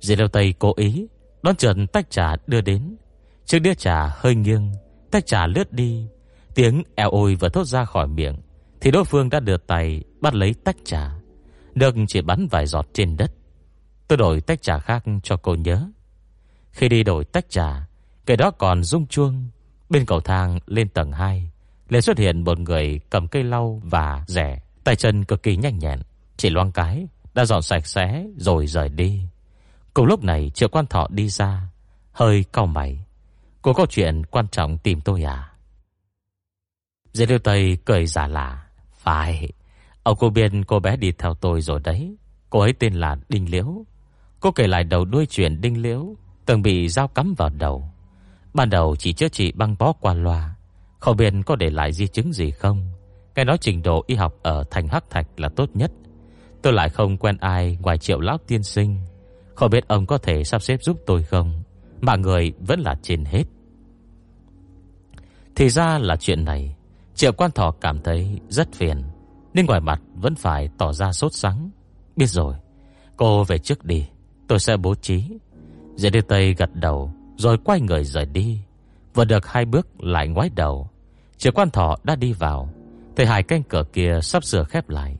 Dì 0.00 0.16
lưu 0.16 0.28
Tây 0.28 0.54
cố 0.58 0.72
ý 0.76 1.06
Đón 1.42 1.56
trần 1.56 1.86
tách 1.86 2.10
trà 2.10 2.36
đưa 2.46 2.60
đến. 2.60 2.96
Chiếc 3.44 3.58
đĩa 3.58 3.74
trà 3.74 4.10
hơi 4.16 4.34
nghiêng, 4.34 4.72
Tách 5.10 5.26
trà 5.26 5.46
lướt 5.46 5.72
đi. 5.72 6.06
Tiếng 6.54 6.82
eo 6.94 7.10
ôi 7.10 7.34
vừa 7.34 7.48
thốt 7.48 7.64
ra 7.64 7.84
khỏi 7.84 8.06
miệng, 8.06 8.36
Thì 8.80 8.90
đối 8.90 9.04
phương 9.04 9.30
đã 9.30 9.40
đưa 9.40 9.56
tay 9.56 10.04
bắt 10.20 10.34
lấy 10.34 10.54
tách 10.64 10.76
trà. 10.84 11.10
Nước 11.74 11.94
chỉ 12.08 12.20
bắn 12.20 12.48
vài 12.50 12.66
giọt 12.66 12.86
trên 12.92 13.16
đất. 13.16 13.32
Tôi 14.08 14.16
đổi 14.16 14.40
tách 14.40 14.62
trà 14.62 14.78
khác 14.78 15.04
cho 15.22 15.36
cô 15.36 15.54
nhớ. 15.54 15.88
Khi 16.70 16.88
đi 16.88 17.02
đổi 17.02 17.24
tách 17.24 17.50
trà 17.50 17.86
Cái 18.26 18.36
đó 18.36 18.50
còn 18.50 18.82
rung 18.84 19.06
chuông. 19.06 19.48
Bên 19.88 20.06
cầu 20.06 20.20
thang 20.20 20.58
lên 20.66 20.88
tầng 20.88 21.12
2 21.12 21.50
liền 21.88 22.02
xuất 22.02 22.18
hiện 22.18 22.44
một 22.44 22.58
người 22.58 23.00
cầm 23.10 23.28
cây 23.28 23.44
lau 23.44 23.82
và 23.84 24.24
rẻ, 24.26 24.62
Tay 24.84 24.96
chân 24.96 25.24
cực 25.24 25.42
kỳ 25.42 25.56
nhanh 25.56 25.78
nhẹn. 25.78 26.02
Chỉ 26.36 26.50
loang 26.50 26.72
cái, 26.72 27.06
Đã 27.34 27.44
dọn 27.44 27.62
sạch 27.62 27.86
sẽ 27.86 28.26
rồi 28.36 28.66
rời 28.66 28.88
đi. 28.88 29.20
Cùng 29.94 30.06
lúc 30.06 30.24
này 30.24 30.50
triệu 30.54 30.68
quan 30.68 30.86
thọ 30.86 31.06
đi 31.10 31.28
ra, 31.28 31.72
Hơi 32.12 32.44
cau 32.52 32.66
mày. 32.66 33.04
Cô 33.62 33.72
có 33.72 33.86
chuyện 33.90 34.26
quan 34.26 34.48
trọng 34.48 34.78
tìm 34.78 35.00
tôi 35.00 35.22
à? 35.22 35.52
Dễ 37.12 37.26
Liêu 37.26 37.38
Tây 37.38 37.78
cười 37.84 38.06
giả 38.06 38.26
lạ. 38.26 38.66
Phải, 38.92 39.52
Ông 40.02 40.16
cô 40.20 40.30
biên, 40.30 40.64
cô 40.64 40.80
bé 40.80 40.96
đi 40.96 41.12
theo 41.12 41.34
tôi 41.34 41.60
rồi 41.60 41.80
đấy. 41.84 42.16
Cô 42.50 42.60
ấy 42.60 42.72
tên 42.72 42.94
là 42.94 43.16
Đinh 43.28 43.50
Liễu. 43.50 43.84
Cô 44.40 44.50
kể 44.50 44.66
lại 44.66 44.84
đầu 44.84 45.04
đuôi 45.04 45.26
chuyện 45.26 45.60
Đinh 45.60 45.82
Liễu, 45.82 46.16
Từng 46.46 46.62
bị 46.62 46.88
dao 46.88 47.08
cắm 47.08 47.34
vào 47.34 47.48
đầu. 47.48 47.90
Ban 48.54 48.70
đầu 48.70 48.96
chỉ 48.96 49.12
chữa 49.12 49.28
trị 49.28 49.52
băng 49.52 49.76
bó 49.78 49.92
qua 49.92 50.14
loa. 50.14 50.54
Không 51.00 51.16
biết 51.16 51.34
có 51.46 51.56
để 51.56 51.70
lại 51.70 51.92
di 51.92 52.06
chứng 52.06 52.32
gì 52.32 52.50
không? 52.50 52.92
Cái 53.34 53.44
nói 53.44 53.58
trình 53.60 53.82
độ 53.82 54.04
y 54.06 54.14
học 54.14 54.34
ở 54.42 54.64
thành 54.70 54.88
Hắc 54.88 55.10
Thạch 55.10 55.26
là 55.40 55.48
tốt 55.48 55.70
nhất. 55.74 55.92
Tôi 56.62 56.72
lại 56.72 56.88
không 56.88 57.16
quen 57.16 57.36
ai 57.40 57.78
ngoài 57.80 57.98
triệu 57.98 58.20
lão 58.20 58.38
tiên 58.46 58.62
sinh. 58.62 58.98
Không 59.62 59.70
biết 59.70 59.88
ông 59.88 60.06
có 60.06 60.18
thể 60.18 60.44
sắp 60.44 60.62
xếp 60.62 60.82
giúp 60.82 61.00
tôi 61.06 61.22
không? 61.22 61.62
Mà 62.00 62.16
người 62.16 62.52
vẫn 62.60 62.80
là 62.80 62.94
trên 63.02 63.24
hết. 63.24 63.44
Thì 65.56 65.68
ra 65.68 65.98
là 65.98 66.16
chuyện 66.16 66.44
này. 66.44 66.76
Triệu 67.14 67.32
quan 67.32 67.50
thọ 67.50 67.70
cảm 67.80 68.00
thấy 68.00 68.40
rất 68.48 68.72
phiền 68.72 69.02
Nên 69.54 69.66
ngoài 69.66 69.80
mặt 69.80 70.00
vẫn 70.14 70.34
phải 70.34 70.68
tỏ 70.78 70.92
ra 70.92 71.12
sốt 71.12 71.32
sắng. 71.32 71.70
Biết 72.16 72.26
rồi, 72.26 72.54
Cô 73.16 73.44
về 73.44 73.58
trước 73.58 73.84
đi, 73.84 74.06
Tôi 74.48 74.58
sẽ 74.58 74.76
bố 74.76 74.94
trí. 74.94 75.24
Dễ 75.96 76.10
đưa 76.10 76.20
tay 76.20 76.54
gật 76.54 76.70
đầu, 76.74 77.12
Rồi 77.36 77.58
quay 77.64 77.80
người 77.80 78.04
rời 78.04 78.26
đi. 78.26 78.60
Vừa 79.14 79.24
được 79.24 79.46
hai 79.46 79.64
bước 79.64 79.88
lại 79.98 80.28
ngoái 80.28 80.50
đầu, 80.54 80.88
Triệu 81.36 81.52
quan 81.52 81.70
thọ 81.70 81.96
đã 82.04 82.16
đi 82.16 82.32
vào. 82.32 82.68
Thấy 83.16 83.26
hai 83.26 83.42
canh 83.42 83.62
cửa 83.62 83.84
kia 83.92 84.18
sắp 84.22 84.44
sửa 84.44 84.64
khép 84.64 84.88
lại. 84.88 85.16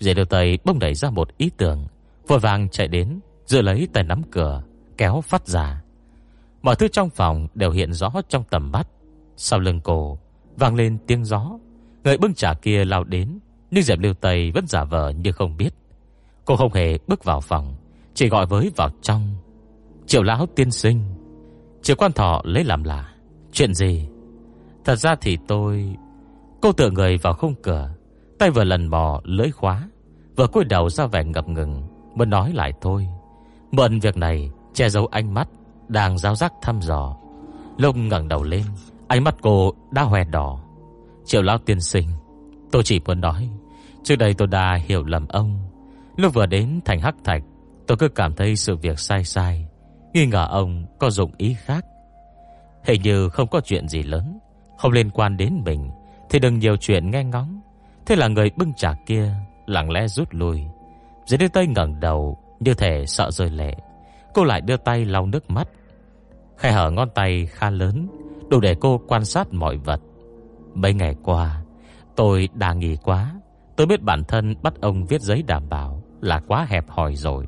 Dễ 0.00 0.14
đưa 0.14 0.24
tay 0.24 0.58
bông 0.64 0.78
đẩy 0.78 0.94
ra 0.94 1.10
một 1.10 1.36
ý 1.38 1.50
tưởng, 1.56 1.86
Vội 2.26 2.38
vàng 2.38 2.68
chạy 2.68 2.88
đến. 2.88 3.20
Giữ 3.52 3.62
lấy 3.62 3.88
tay 3.92 4.04
nắm 4.04 4.22
cửa, 4.30 4.62
Kéo 4.96 5.20
phát 5.20 5.46
ra. 5.46 5.82
Mọi 6.62 6.76
thứ 6.76 6.88
trong 6.88 7.10
phòng 7.10 7.48
đều 7.54 7.70
hiện 7.70 7.92
rõ 7.92 8.12
trong 8.28 8.44
tầm 8.50 8.72
mắt. 8.72 8.88
Sau 9.36 9.60
lưng 9.60 9.80
cô, 9.84 10.18
Vang 10.56 10.74
lên 10.74 10.98
tiếng 11.06 11.24
gió. 11.24 11.58
Người 12.04 12.18
bưng 12.18 12.34
trà 12.34 12.54
kia 12.54 12.84
lao 12.84 13.04
đến, 13.04 13.38
Nhưng 13.70 13.84
Diệp 13.84 13.98
Lưu 13.98 14.14
Tây 14.14 14.50
vẫn 14.54 14.66
giả 14.66 14.84
vờ 14.84 15.10
như 15.10 15.32
không 15.32 15.56
biết. 15.56 15.70
Cô 16.44 16.56
không 16.56 16.72
hề 16.72 16.98
bước 17.06 17.24
vào 17.24 17.40
phòng, 17.40 17.76
Chỉ 18.14 18.28
gọi 18.28 18.46
với 18.46 18.70
vào 18.76 18.88
trong. 19.02 19.36
Triệu 20.06 20.22
lão 20.22 20.46
tiên 20.46 20.70
sinh, 20.70 21.02
Triệu 21.82 21.96
quan 21.96 22.12
thọ 22.12 22.42
lấy 22.44 22.64
làm 22.64 22.84
lạ. 22.84 23.12
Chuyện 23.52 23.74
gì? 23.74 24.08
Thật 24.84 24.96
ra 24.96 25.14
thì 25.20 25.38
tôi, 25.48 25.96
Cô 26.62 26.72
tựa 26.72 26.90
người 26.90 27.16
vào 27.16 27.32
khung 27.34 27.54
cửa, 27.62 27.94
Tay 28.38 28.50
vừa 28.50 28.64
lần 28.64 28.86
mò 28.86 29.20
lưỡi 29.24 29.50
khóa, 29.50 29.88
Vừa 30.36 30.46
cúi 30.46 30.64
đầu 30.64 30.90
ra 30.90 31.06
vẻ 31.06 31.24
ngập 31.24 31.48
ngừng 31.48 31.82
Mới 32.14 32.26
nói 32.26 32.52
lại 32.52 32.72
thôi. 32.80 33.08
Mượn 33.72 33.98
việc 33.98 34.16
này, 34.16 34.50
che 34.74 34.88
giấu 34.88 35.06
ánh 35.06 35.34
mắt 35.34 35.48
Đang 35.88 36.18
giáo 36.18 36.34
giác 36.34 36.52
thăm 36.62 36.80
dò. 36.80 37.16
Lúc 37.76 37.96
ngẩng 37.96 38.28
đầu 38.28 38.42
lên, 38.42 38.62
Ánh 39.08 39.24
mắt 39.24 39.34
cô 39.42 39.72
đã 39.90 40.02
hòe 40.02 40.24
đỏ. 40.24 40.58
Triệu 41.24 41.42
lão 41.42 41.58
tiên 41.58 41.80
sinh, 41.80 42.08
Tôi 42.72 42.82
chỉ 42.82 43.00
muốn 43.06 43.20
nói, 43.20 43.48
Trước 44.04 44.16
đây 44.16 44.34
tôi 44.34 44.48
đã 44.48 44.78
hiểu 44.86 45.04
lầm 45.04 45.28
ông. 45.28 45.58
Lúc 46.16 46.34
vừa 46.34 46.46
đến 46.46 46.80
thành 46.84 47.00
Hắc 47.00 47.14
Thạch, 47.24 47.42
Tôi 47.86 47.96
cứ 47.96 48.08
cảm 48.08 48.34
thấy 48.34 48.56
sự 48.56 48.76
việc 48.76 48.98
sai 48.98 49.24
sai, 49.24 49.66
Nghi 50.14 50.26
ngờ 50.26 50.46
ông 50.50 50.86
có 50.98 51.10
dụng 51.10 51.32
ý 51.36 51.56
khác. 51.64 51.84
Hình 52.84 53.02
như 53.02 53.28
không 53.28 53.48
có 53.48 53.60
chuyện 53.60 53.88
gì 53.88 54.02
lớn, 54.02 54.38
Không 54.78 54.92
liên 54.92 55.10
quan 55.10 55.36
đến 55.36 55.62
mình, 55.64 55.90
Thì 56.30 56.38
đừng 56.38 56.58
nhiều 56.58 56.76
chuyện 56.76 57.10
nghe 57.10 57.24
ngóng. 57.24 57.60
Thế 58.06 58.16
là 58.16 58.28
người 58.28 58.50
bưng 58.56 58.74
trà 58.74 58.94
kia 59.06 59.34
Lặng 59.66 59.90
lẽ 59.90 60.08
rút 60.08 60.28
lui 60.30 60.64
Dưới 61.26 61.38
đưa 61.38 61.48
tay 61.48 61.66
ngẩng 61.66 62.00
đầu 62.00 62.38
như 62.64 62.74
thể 62.74 63.06
sợ 63.06 63.30
rơi 63.30 63.50
lệ. 63.50 63.74
Cô 64.34 64.44
lại 64.44 64.60
đưa 64.60 64.76
tay 64.76 65.04
lau 65.04 65.26
nước 65.26 65.50
mắt. 65.50 65.68
Khe 66.56 66.72
hở 66.72 66.90
ngón 66.90 67.08
tay 67.14 67.46
khá 67.46 67.70
lớn, 67.70 68.08
Đủ 68.48 68.60
để 68.60 68.74
cô 68.80 69.00
quan 69.08 69.24
sát 69.24 69.52
mọi 69.52 69.76
vật. 69.76 70.00
Mấy 70.74 70.94
ngày 70.94 71.16
qua, 71.22 71.62
Tôi 72.16 72.48
đã 72.54 72.72
nghỉ 72.72 72.96
quá. 72.96 73.34
Tôi 73.76 73.86
biết 73.86 74.02
bản 74.02 74.24
thân 74.24 74.54
bắt 74.62 74.74
ông 74.80 75.06
viết 75.06 75.20
giấy 75.20 75.42
đảm 75.46 75.68
bảo 75.68 76.02
Là 76.20 76.40
quá 76.46 76.66
hẹp 76.68 76.84
hòi 76.88 77.14
rồi. 77.14 77.46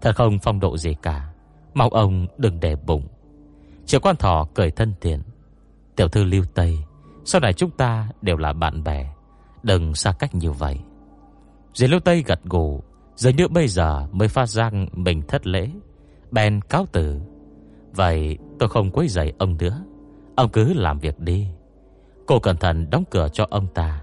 Thật 0.00 0.16
không 0.16 0.38
phong 0.38 0.60
độ 0.60 0.76
gì 0.76 0.94
cả. 1.02 1.28
Mong 1.74 1.92
ông 1.92 2.26
đừng 2.38 2.60
để 2.60 2.76
bụng. 2.76 3.08
Triệu 3.86 4.00
quan 4.00 4.16
thọ 4.16 4.46
cười 4.54 4.70
thân 4.70 4.94
thiện. 5.00 5.22
Tiểu 5.96 6.08
thư 6.08 6.24
lưu 6.24 6.44
Tây, 6.54 6.78
Sau 7.24 7.40
này 7.40 7.52
chúng 7.52 7.70
ta 7.70 8.08
đều 8.22 8.36
là 8.36 8.52
bạn 8.52 8.84
bè. 8.84 9.12
Đừng 9.62 9.94
xa 9.94 10.12
cách 10.18 10.34
như 10.34 10.52
vậy. 10.52 10.78
Dì 11.74 11.86
lưu 11.86 12.00
Tây 12.00 12.24
gật 12.26 12.40
gù. 12.44 12.82
Dường 13.16 13.36
như 13.36 13.48
bây 13.48 13.68
giờ 13.68 14.06
mới 14.12 14.28
phát 14.28 14.46
giác 14.46 14.72
mình 14.92 15.22
thất 15.28 15.46
lễ. 15.46 15.68
Bèn 16.30 16.60
cáo 16.60 16.86
từ, 16.92 17.20
Vậy 17.92 18.38
tôi 18.58 18.68
không 18.68 18.90
quấy 18.90 19.08
rầy 19.08 19.32
ông 19.38 19.56
nữa. 19.58 19.84
Ông 20.36 20.50
cứ 20.50 20.72
làm 20.72 20.98
việc 20.98 21.18
đi. 21.18 21.46
Cô 22.26 22.38
cẩn 22.38 22.56
thận 22.56 22.90
đóng 22.90 23.04
cửa 23.10 23.28
cho 23.32 23.46
ông 23.50 23.66
ta. 23.74 24.02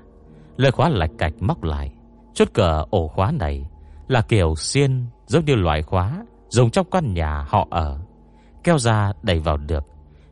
Lời 0.57 0.71
khóa 0.71 0.89
lạch 0.89 1.11
cạch 1.17 1.33
móc 1.39 1.63
lại. 1.63 1.93
Chốt 2.33 2.47
cửa 2.53 2.85
ổ 2.89 3.07
khóa 3.07 3.31
này 3.31 3.69
Là 4.07 4.21
kiểu 4.21 4.55
xiên 4.55 5.05
giống 5.27 5.45
như 5.45 5.55
loại 5.55 5.81
khóa 5.81 6.25
Dùng 6.49 6.71
trong 6.71 6.89
căn 6.91 7.13
nhà 7.13 7.45
họ 7.49 7.67
ở. 7.71 7.99
Kéo 8.63 8.79
ra 8.79 9.13
đẩy 9.23 9.39
vào 9.39 9.57
được. 9.57 9.83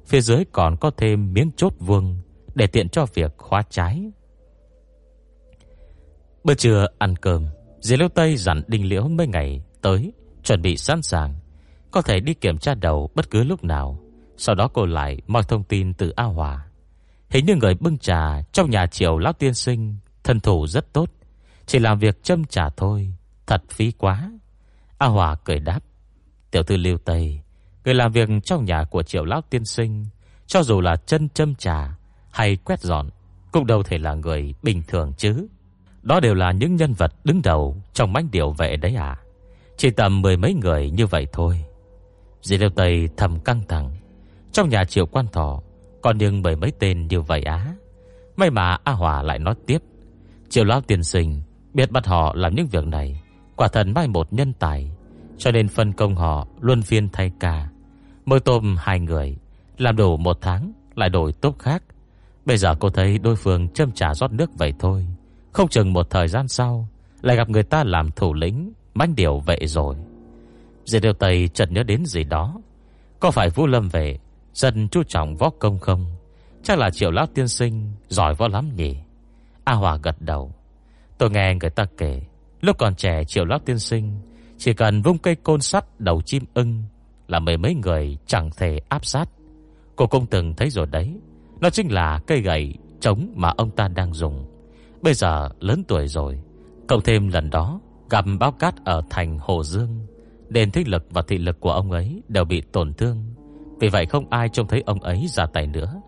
Phía 0.05 0.21
dưới 0.21 0.45
còn 0.51 0.77
có 0.77 0.91
thêm 0.97 1.33
miếng 1.33 1.51
chốt 1.57 1.73
vuông 1.79 2.21
Để 2.55 2.67
tiện 2.67 2.89
cho 2.89 3.05
việc 3.13 3.33
khóa 3.37 3.63
trái. 3.69 4.11
Bữa 6.43 6.53
trưa 6.53 6.87
ăn 6.97 7.15
cơm 7.15 7.45
Dì 7.81 7.97
Liễu 7.97 8.09
Tây 8.09 8.37
dặn 8.37 8.61
Đinh 8.67 8.89
Liễu 8.89 9.07
mấy 9.07 9.27
ngày 9.27 9.61
tới 9.81 10.11
Chuẩn 10.43 10.61
bị 10.61 10.77
sẵn 10.77 11.01
sàng, 11.01 11.35
Có 11.91 12.01
thể 12.01 12.19
đi 12.19 12.33
kiểm 12.33 12.57
tra 12.57 12.73
đầu 12.73 13.09
bất 13.15 13.29
cứ 13.29 13.43
lúc 13.43 13.63
nào. 13.63 13.99
Sau 14.37 14.55
đó 14.55 14.69
cô 14.73 14.85
lại 14.85 15.21
mọi 15.27 15.43
thông 15.43 15.63
tin 15.63 15.93
từ 15.93 16.09
A 16.09 16.23
Hòa. 16.23 16.65
Hình 17.29 17.45
như 17.45 17.55
người 17.55 17.73
bưng 17.79 17.97
trà 17.97 18.41
Trong 18.41 18.69
nhà 18.69 18.85
triều 18.85 19.17
lão 19.17 19.33
tiên 19.33 19.53
sinh 19.53 19.97
Thân 20.23 20.39
thủ 20.39 20.67
rất 20.67 20.93
tốt, 20.93 21.09
Chỉ 21.65 21.79
làm 21.79 21.99
việc 21.99 22.23
châm 22.23 22.45
trà 22.45 22.69
thôi, 22.77 23.13
Thật 23.47 23.63
phí 23.69 23.91
quá. 23.91 24.31
A 24.97 25.07
Hòa 25.07 25.35
cười 25.45 25.59
đáp, 25.59 25.79
Tiểu 26.51 26.63
thư 26.63 26.77
Liễu 26.77 26.97
Tây, 26.97 27.39
Người 27.85 27.93
làm 27.93 28.11
việc 28.11 28.29
trong 28.43 28.65
nhà 28.65 28.83
của 28.83 29.03
triệu 29.03 29.25
lão 29.25 29.41
tiên 29.49 29.65
sinh, 29.65 30.05
Cho 30.47 30.63
dù 30.63 30.81
là 30.81 30.95
chân 30.95 31.29
châm 31.29 31.55
trà 31.55 31.97
Hay 32.31 32.55
quét 32.55 32.79
dọn, 32.79 33.09
Cũng 33.51 33.67
đâu 33.67 33.83
thể 33.83 33.97
là 33.97 34.13
người 34.13 34.53
bình 34.63 34.83
thường 34.87 35.13
chứ. 35.17 35.47
Đó 36.01 36.19
đều 36.19 36.35
là 36.35 36.51
những 36.51 36.75
nhân 36.75 36.93
vật 36.93 37.13
đứng 37.23 37.41
đầu 37.43 37.75
Trong 37.93 38.13
mánh 38.13 38.27
điều 38.31 38.51
vệ 38.51 38.75
đấy 38.75 38.95
à 38.95 39.17
Chỉ 39.77 39.89
tầm 39.89 40.21
mười 40.21 40.37
mấy 40.37 40.53
người 40.53 40.89
như 40.89 41.05
vậy 41.05 41.27
thôi. 41.31 41.65
Dì 42.41 42.57
Liêu 42.57 42.69
Tây 42.69 43.09
thầm 43.17 43.39
căng 43.39 43.61
thẳng. 43.67 43.91
Trong 44.51 44.69
nhà 44.69 44.83
triệu 44.83 45.05
quan 45.05 45.27
thọ, 45.27 45.61
Còn 46.01 46.17
nhưng 46.17 46.41
mười 46.41 46.55
mấy 46.55 46.71
tên 46.79 47.07
như 47.07 47.21
vậy 47.21 47.41
á. 47.41 47.73
May 48.37 48.49
mà 48.49 48.77
A 48.83 48.91
Hòa 48.91 49.21
lại 49.21 49.39
nói 49.39 49.55
tiếp. 49.67 49.77
Triệu 50.49 50.63
lão 50.63 50.81
tiền 50.81 51.03
sinh 51.03 51.41
Biết 51.73 51.91
bắt 51.91 52.05
họ 52.05 52.33
làm 52.35 52.55
những 52.55 52.67
việc 52.67 52.87
này, 52.87 53.21
Quả 53.55 53.67
thần 53.67 53.93
mai 53.93 54.07
một 54.07 54.33
nhân 54.33 54.53
tài, 54.53 54.91
Cho 55.37 55.51
nên 55.51 55.67
phân 55.67 55.93
công 55.93 56.15
họ 56.15 56.47
luân 56.59 56.81
phiên 56.81 57.09
thay 57.09 57.31
ca. 57.39 57.69
Mỗi 58.25 58.39
tôm 58.39 58.75
hai 58.79 58.99
người, 58.99 59.37
Làm 59.77 59.95
đủ 59.95 60.17
một 60.17 60.37
tháng 60.41 60.71
Lại 60.95 61.09
đổi 61.09 61.33
tốt 61.33 61.55
khác. 61.59 61.83
Bây 62.45 62.57
giờ 62.57 62.75
cô 62.79 62.89
thấy 62.89 63.17
đối 63.17 63.35
phương 63.35 63.69
châm 63.69 63.91
trà 63.91 64.13
rót 64.13 64.31
nước 64.31 64.57
vậy 64.57 64.73
thôi. 64.79 65.07
Không 65.59 65.67
chừng 65.69 65.93
một 65.93 66.09
thời 66.09 66.27
gian 66.27 66.47
sau, 66.47 66.87
Lại 67.21 67.35
gặp 67.35 67.49
người 67.49 67.63
ta 67.63 67.83
làm 67.83 68.11
thủ 68.11 68.33
lĩnh 68.33 68.73
Mánh 68.93 69.15
điều 69.15 69.39
vậy 69.39 69.59
rồi. 69.65 69.95
Diệt 70.85 71.01
điều 71.01 71.13
Tây 71.13 71.49
chợt 71.53 71.71
nhớ 71.71 71.83
đến 71.83 72.05
gì 72.05 72.23
đó. 72.23 72.61
Có 73.19 73.31
phải 73.31 73.49
Vũ 73.49 73.67
Lâm 73.67 73.89
về, 73.89 74.19
Dân 74.53 74.87
chú 74.89 75.03
trọng 75.03 75.35
võ 75.35 75.49
công 75.59 75.79
không? 75.79 76.05
Chắc 76.63 76.77
là 76.77 76.89
triệu 76.89 77.11
lão 77.11 77.25
tiên 77.25 77.47
sinh 77.47 77.91
Giỏi 78.07 78.33
võ 78.33 78.47
lắm 78.47 78.75
nhỉ? 78.75 78.95
A 79.63 79.73
Hòa 79.73 79.97
gật 80.03 80.15
đầu. 80.19 80.53
Tôi 81.17 81.29
nghe 81.29 81.55
người 81.55 81.69
ta 81.69 81.85
kể, 81.97 82.21
Lúc 82.61 82.77
còn 82.77 82.95
trẻ 82.95 83.23
triệu 83.23 83.45
lão 83.45 83.59
tiên 83.59 83.79
sinh 83.79 84.19
Chỉ 84.57 84.73
cần 84.73 85.01
vung 85.01 85.17
cây 85.17 85.35
côn 85.35 85.61
sắt 85.61 85.99
đầu 85.99 86.21
chim 86.21 86.43
ưng 86.53 86.83
Là 87.27 87.39
mấy 87.39 87.57
mấy 87.57 87.75
người 87.75 88.17
chẳng 88.25 88.49
thể 88.57 88.79
áp 88.89 89.05
sát. 89.05 89.29
Cô 89.95 90.07
cũng 90.07 90.25
từng 90.25 90.53
thấy 90.55 90.69
rồi 90.69 90.85
đấy, 90.85 91.13
Nó 91.59 91.69
chính 91.69 91.91
là 91.91 92.19
cây 92.27 92.41
gậy 92.41 92.73
trống 92.99 93.33
mà 93.35 93.49
ông 93.57 93.71
ta 93.71 93.87
đang 93.87 94.13
dùng. 94.13 94.48
Bây 95.01 95.13
giờ 95.13 95.49
lớn 95.59 95.83
tuổi 95.87 96.07
rồi 96.07 96.39
Cộng 96.87 97.01
thêm 97.01 97.27
lần 97.27 97.49
đó 97.49 97.79
Gặp 98.09 98.25
báo 98.39 98.51
cát 98.51 98.85
ở 98.85 99.01
thành 99.09 99.37
Hồ 99.41 99.63
Dương. 99.63 100.07
Nên 100.49 100.71
thích 100.71 100.87
lực 100.87 101.05
và 101.09 101.21
thị 101.27 101.37
lực 101.37 101.59
của 101.59 101.71
ông 101.71 101.91
ấy 101.91 102.23
Đều 102.27 102.45
bị 102.45 102.61
tổn 102.61 102.93
thương. 102.93 103.35
Vì 103.79 103.89
vậy 103.89 104.05
không 104.05 104.29
ai 104.29 104.49
trông 104.49 104.67
thấy 104.67 104.83
ông 104.85 104.99
ấy 104.99 105.25
ra 105.27 105.45
tay 105.45 105.67
nữa. 105.67 106.01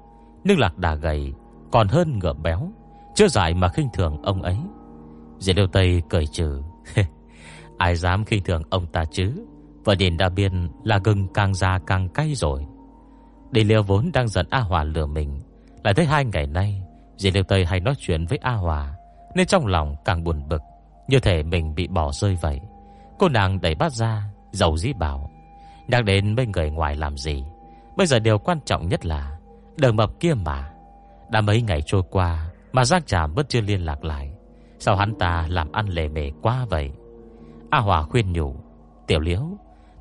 Nhưng 0.44 0.60
lạc 0.60 0.78
đà 0.78 0.96
gầy 0.96 1.34
Còn 1.72 1.88
hơn 1.88 2.20
ngựa 2.20 2.34
béo, 2.34 2.72
Chưa 3.16 3.28
giải 3.28 3.54
mà 3.54 3.68
khinh 3.70 3.88
thường 3.94 4.22
ông 4.24 4.42
ấy. 4.42 4.58
Diệt 5.40 5.56
Liêu 5.56 5.68
Tây 5.68 6.02
cười 6.10 6.26
trừ. 6.26 6.62
Ai 7.78 7.96
dám 7.96 8.26
khinh 8.26 8.44
thường 8.44 8.64
ông 8.70 8.86
ta 8.86 9.06
chứ? 9.12 9.46
Và 9.84 9.94
nhìn 9.94 10.18
đa 10.18 10.30
biên 10.30 10.70
là 10.84 11.00
gừng 11.04 11.28
càng 11.34 11.54
già 11.54 11.80
càng 11.88 12.10
cay 12.10 12.36
rồi. 12.36 12.66
Đi 13.52 13.64
liêu 13.64 13.84
vốn 13.84 14.10
đang 14.14 14.28
giận 14.28 14.46
A 14.50 14.60
Hòa 14.60 14.84
lừa 14.84 15.06
mình. 15.06 15.40
Lại 15.84 15.94
thấy 15.94 16.06
hai 16.06 16.26
ngày 16.26 16.48
nay 16.48 16.84
Dì 17.22 17.32
Liêu 17.32 17.44
Tây 17.44 17.66
hay 17.66 17.80
nói 17.80 17.94
chuyện 17.98 18.26
với 18.26 18.40
A 18.42 18.52
Hòa, 18.52 18.94
Nên 19.36 19.48
trong 19.48 19.66
lòng 19.66 19.96
càng 20.06 20.24
buồn 20.24 20.50
bực, 20.50 20.62
Như 21.08 21.20
thể 21.20 21.44
mình 21.44 21.76
bị 21.76 21.88
bỏ 21.88 22.12
rơi 22.12 22.38
vậy. 22.42 22.60
Cô 23.20 23.30
nàng 23.30 23.62
đẩy 23.62 23.76
bát 23.76 23.92
ra 23.92 24.24
Dầu 24.52 24.78
dĩ 24.78 24.94
bảo 24.94 25.30
Đang 25.88 26.06
đến 26.06 26.36
mấy 26.36 26.46
người 26.46 26.70
ngoài 26.70 26.96
làm 26.96 27.18
gì? 27.18 27.44
Bây 27.98 28.08
giờ 28.08 28.20
điều 28.20 28.38
quan 28.38 28.60
trọng 28.66 28.88
nhất 28.88 29.06
là 29.06 29.38
Đường 29.78 29.96
mập 29.96 30.20
kia 30.20 30.34
mà. 30.34 30.72
Đã 31.30 31.42
mấy 31.42 31.62
ngày 31.62 31.82
trôi 31.86 32.02
qua, 32.12 32.52
Mà 32.72 32.86
Giang 32.86 33.04
Tràm 33.04 33.34
vẫn 33.34 33.46
chưa 33.50 33.62
liên 33.62 33.86
lạc 33.86 34.04
lại. 34.04 34.32
Sao 34.80 34.96
hắn 34.96 35.14
ta 35.20 35.46
làm 35.50 35.72
ăn 35.72 35.88
lề 35.88 36.08
mề 36.08 36.32
quá 36.42 36.66
vậy? 36.70 36.92
A 37.70 37.80
Hòa 37.80 38.04
khuyên 38.04 38.34
nhủ, 38.34 38.56
Tiểu 39.08 39.20
liễu, 39.20 39.42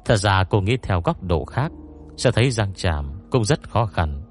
Thật 0.05 0.17
ra 0.17 0.45
cô 0.51 0.61
nghĩ 0.61 0.77
theo 0.83 1.01
góc 1.01 1.23
độ 1.23 1.45
khác, 1.45 1.73
Sẽ 2.17 2.31
thấy 2.31 2.51
Giang 2.51 2.75
Tràm 2.75 3.29
cũng 3.31 3.45
rất 3.45 3.71
khó 3.71 3.87
khăn. 3.87 4.23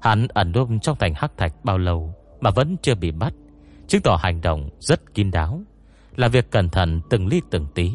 Hắn 0.00 0.26
ẩn 0.28 0.52
núp 0.52 0.68
trong 0.82 0.96
thành 0.98 1.14
hắc 1.14 1.36
thạch 1.36 1.52
bao 1.64 1.78
lâu 1.78 2.14
mà 2.42 2.50
vẫn 2.50 2.76
chưa 2.82 2.94
bị 2.94 3.10
bắt. 3.10 3.32
Chứng 3.86 4.02
tỏ 4.02 4.16
hành 4.20 4.40
động 4.40 4.68
rất 4.78 5.14
kín 5.14 5.30
đáo. 5.30 5.60
Là 6.16 6.28
việc 6.28 6.50
cẩn 6.50 6.68
thận 6.68 7.00
từng 7.10 7.26
ly 7.26 7.40
từng 7.50 7.66
tí. 7.74 7.92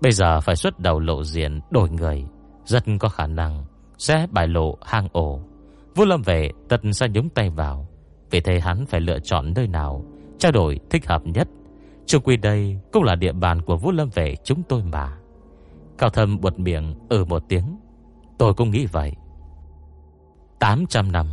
Bây 0.00 0.12
giờ 0.12 0.40
phải 0.40 0.56
xuất 0.56 0.80
đầu 0.80 1.00
lộ 1.00 1.24
diện 1.24 1.60
Đổi 1.70 1.90
người. 1.90 2.24
Rất 2.64 2.84
có 3.00 3.08
khả 3.08 3.26
năng 3.26 3.64
Sẽ 3.98 4.26
bại 4.30 4.48
lộ 4.48 4.78
hang 4.82 5.08
ổ. 5.12 5.40
Vũ 5.94 6.04
Lâm 6.04 6.22
về 6.22 6.50
tật 6.68 6.80
sẽ 6.92 7.08
nhúng 7.08 7.28
tay 7.28 7.50
vào. 7.50 7.88
Vì 8.30 8.40
thế 8.40 8.60
hắn 8.60 8.86
phải 8.86 9.00
lựa 9.00 9.18
chọn 9.18 9.52
nơi 9.56 9.66
nào 9.66 10.04
Trao 10.38 10.52
đổi 10.52 10.80
thích 10.90 11.06
hợp 11.06 11.26
nhất. 11.26 11.48
Trường 12.06 12.22
quy 12.22 12.36
đây 12.36 12.78
cũng 12.92 13.02
là 13.02 13.14
địa 13.14 13.32
bàn 13.32 13.62
của 13.62 13.76
Vũ 13.76 13.92
Lâm 13.92 14.08
về 14.14 14.34
chúng 14.44 14.62
tôi 14.62 14.82
mà. 14.82 15.16
Cao 15.98 16.10
thâm 16.10 16.40
buột 16.40 16.58
miệng 16.58 16.94
ừ 17.08 17.24
một 17.24 17.42
tiếng. 17.48 17.76
Tôi 18.38 18.54
cũng 18.54 18.70
nghĩ 18.70 18.86
vậy. 18.86 19.12
800 20.58 21.12
năm, 21.12 21.26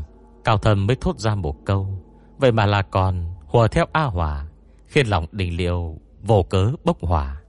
Cao 0.44 0.58
thâm 0.58 0.88
mới 0.88 0.96
thốt 1.02 1.20
ra 1.20 1.36
một 1.36 1.66
câu. 1.66 2.01
Vậy 2.42 2.52
mà 2.52 2.66
là 2.66 2.82
còn 2.82 3.26
hùa 3.46 3.68
theo 3.68 3.86
A 3.92 4.04
Hòa, 4.04 4.46
Khiến 4.88 5.08
lòng 5.08 5.26
đình 5.32 5.58
liệu 5.58 5.98
Vô 6.22 6.44
cớ 6.44 6.72
bốc 6.84 6.98
hỏa. 7.02 7.42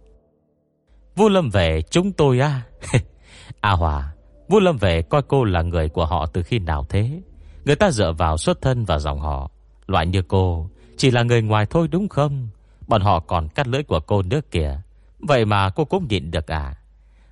Vua 1.17 1.29
Lâm 1.29 1.51
về, 1.51 1.83
chúng 1.91 2.13
tôi 2.13 2.41
à 2.41 2.63
A 3.61 3.71
Hòa 3.71 4.13
Vua 4.49 4.61
Lâm 4.61 4.77
về 4.77 5.03
coi 5.03 5.23
cô 5.23 5.45
là 5.45 5.63
người 5.63 5.89
của 5.89 6.07
họ 6.07 6.27
từ 6.27 6.43
khi 6.43 6.59
nào 6.59 6.87
thế? 6.89 7.21
Người 7.65 7.77
ta 7.77 7.91
dựa 7.91 8.13
vào 8.13 8.37
xuất 8.37 8.63
thân 8.63 8.85
và 8.85 8.99
dòng 8.99 9.21
họ. 9.21 9.51
Loại 9.87 10.07
như 10.07 10.23
cô, 10.23 10.71
Chỉ 10.97 11.11
là 11.11 11.23
người 11.23 11.43
ngoài 11.43 11.67
thôi 11.67 11.89
đúng 11.91 12.09
không? 12.09 12.49
Bọn 12.87 13.03
họ 13.03 13.21
còn 13.21 13.49
cắt 13.49 13.69
lưỡi 13.69 13.83
của 13.83 14.01
cô 14.01 14.23
nữa 14.23 14.41
kìa. 14.51 14.81
Vậy 15.19 15.45
mà 15.45 15.71
cô 15.71 15.85
cũng 15.85 16.07
nhịn 16.09 16.31
được 16.31 16.51
à? 16.51 16.75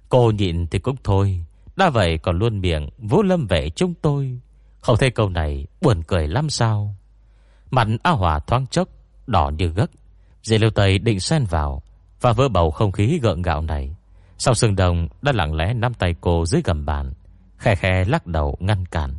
Cô 0.08 0.30
nhịn 0.30 0.66
thì 0.66 0.78
cũng 0.78 0.96
thôi, 1.04 1.44
Đã 1.76 1.90
vậy 1.90 2.18
còn 2.18 2.38
luôn 2.38 2.60
miệng 2.60 2.88
Vũ 2.98 3.22
lâm 3.22 3.46
về, 3.46 3.70
chúng 3.70 3.94
tôi. 4.02 4.40
Không 4.80 4.96
thấy 4.96 5.10
câu 5.10 5.28
này 5.28 5.66
buồn 5.80 6.02
cười 6.02 6.28
lắm 6.28 6.50
sao? 6.50 6.94
Mặt 7.70 7.88
A 8.02 8.10
Hòa 8.10 8.38
thoáng 8.38 8.66
chốc, 8.66 8.88
Đỏ 9.26 9.50
như 9.58 9.66
gấc. 9.66 9.90
Dì 10.42 10.58
Liêu 10.58 10.70
Tây 10.70 10.98
định 10.98 11.20
xen 11.20 11.44
vào 11.44 11.82
Và 12.20 12.32
vỡ 12.32 12.48
bầu 12.48 12.70
không 12.70 12.92
khí 12.92 13.18
gợn 13.22 13.42
gạo 13.42 13.60
này. 13.60 13.96
Sau 14.38 14.54
sương 14.54 14.76
đồng, 14.76 15.08
đã 15.22 15.32
lặng 15.32 15.54
lẽ 15.54 15.74
nắm 15.74 15.94
tay 15.94 16.14
cô 16.20 16.46
dưới 16.46 16.62
gầm 16.64 16.86
bàn, 16.86 17.12
Khe 17.58 17.74
khe 17.74 18.04
lắc 18.04 18.26
đầu 18.26 18.56
ngăn 18.60 18.86
cản. 18.86 19.10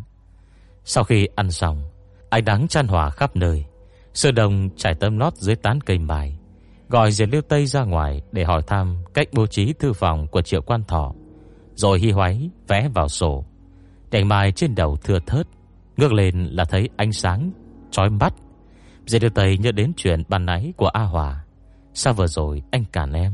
Sau 0.85 1.03
khi 1.03 1.27
ăn 1.35 1.51
xong, 1.51 1.83
Ánh 2.29 2.45
đắng 2.45 2.67
chan 2.67 2.87
hòa 2.87 3.09
khắp 3.09 3.35
nơi. 3.35 3.65
Sương 4.13 4.35
đồng 4.35 4.69
trải 4.77 4.93
tấm 4.95 5.17
nót 5.17 5.33
dưới 5.35 5.55
tán 5.55 5.81
cây 5.81 5.99
mài 5.99 6.37
Gọi 6.89 7.11
Diệt 7.11 7.29
Liêu 7.29 7.41
Tây 7.41 7.65
ra 7.65 7.83
ngoài 7.83 8.21
Để 8.31 8.43
hỏi 8.43 8.61
thăm 8.67 9.03
cách 9.13 9.27
bố 9.33 9.47
trí 9.47 9.73
thư 9.73 9.93
phòng 9.93 10.27
Của 10.27 10.41
triệu 10.41 10.61
quan 10.61 10.83
thọ, 10.83 11.13
Rồi 11.75 11.99
hy 11.99 12.11
hoáy 12.11 12.49
vẽ 12.67 12.89
vào 12.93 13.07
sổ. 13.07 13.45
Đèn 14.11 14.27
mai 14.27 14.51
trên 14.51 14.75
đầu 14.75 14.97
thưa 15.03 15.19
thớt 15.27 15.47
Ngược 15.97 16.13
lên 16.13 16.47
là 16.51 16.65
thấy 16.65 16.89
ánh 16.97 17.11
sáng 17.11 17.51
Chói 17.91 18.09
mắt. 18.09 18.33
Diệt 19.11 19.21
đưa 19.21 19.29
tay 19.29 19.57
nhớ 19.57 19.71
đến 19.71 19.93
chuyện 19.97 20.23
ban 20.29 20.45
nãy 20.45 20.73
của 20.77 20.87
A 20.87 21.03
Hòa. 21.03 21.45
Sao 21.93 22.13
vừa 22.13 22.27
rồi 22.27 22.63
anh 22.71 22.85
cản 22.91 23.13
em? 23.13 23.33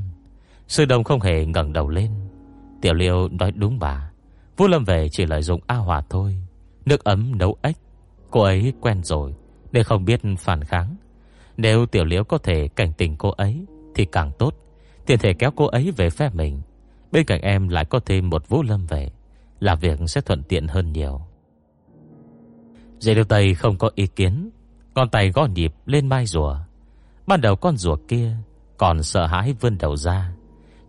Sư 0.68 0.86
đồng 0.86 1.04
không 1.04 1.22
hề 1.22 1.45
ngẩng 1.45 1.74
đầu 1.74 1.90
lên. 1.90 2.12
Tiểu 2.82 2.94
Liêu 2.94 3.28
nói 3.28 3.52
đúng 3.52 3.80
bà. 3.80 4.12
Vũ 4.58 4.68
Lâm 4.68 4.84
về 4.84 5.10
chỉ 5.10 5.26
lợi 5.26 5.41
dụng 5.41 5.62
A 5.68 5.76
Hòa 5.76 6.02
thôi. 6.10 6.38
Nước 6.86 7.04
ấm 7.04 7.38
nấu 7.38 7.58
ếch. 7.62 7.78
Cô 8.32 8.41
ấy 8.41 8.74
quen 8.82 9.04
rồi, 9.04 9.36
Nên 9.72 9.84
không 9.84 10.06
biết 10.06 10.22
phản 10.40 10.64
kháng. 10.64 10.95
Nếu 11.58 11.86
tiểu 11.86 12.06
liễu 12.06 12.24
có 12.24 12.38
thể 12.38 12.68
cảnh 12.68 12.94
tình 12.98 13.16
cô 13.18 13.30
ấy, 13.30 13.66
Thì 13.95 14.06
càng 14.06 14.32
tốt. 14.40 14.56
Tiền 15.06 15.20
thể 15.20 15.34
kéo 15.34 15.52
cô 15.56 15.66
ấy 15.66 15.91
về 15.98 16.10
phe 16.10 16.30
mình. 16.30 16.62
Bên 17.12 17.26
cạnh 17.26 17.41
em 17.41 17.68
lại 17.68 17.86
có 17.86 17.99
thêm 17.99 18.30
một 18.30 18.49
vũ 18.49 18.64
lâm 18.64 18.86
về. 18.86 19.12
Là 19.60 19.76
việc 19.76 19.99
sẽ 20.08 20.22
thuận 20.22 20.44
tiện 20.44 20.68
hơn 20.68 20.91
nhiều. 20.94 21.22
Dây 22.99 23.16
điều 23.16 23.24
tay 23.24 23.54
không 23.54 23.78
có 23.78 23.91
ý 23.95 24.08
kiến. 24.08 24.49
Con 24.98 25.10
tay 25.10 25.32
gõ 25.32 25.45
nhịp 25.45 25.74
lên 25.86 26.07
mai 26.07 26.26
rùa. 26.26 26.56
Ban 27.28 27.41
đầu 27.41 27.56
con 27.56 27.78
rùa 27.78 27.95
kia 28.07 28.36
Còn 28.78 29.03
sợ 29.03 29.26
hãi 29.26 29.53
vươn 29.61 29.78
đầu 29.78 29.95
ra. 29.95 30.32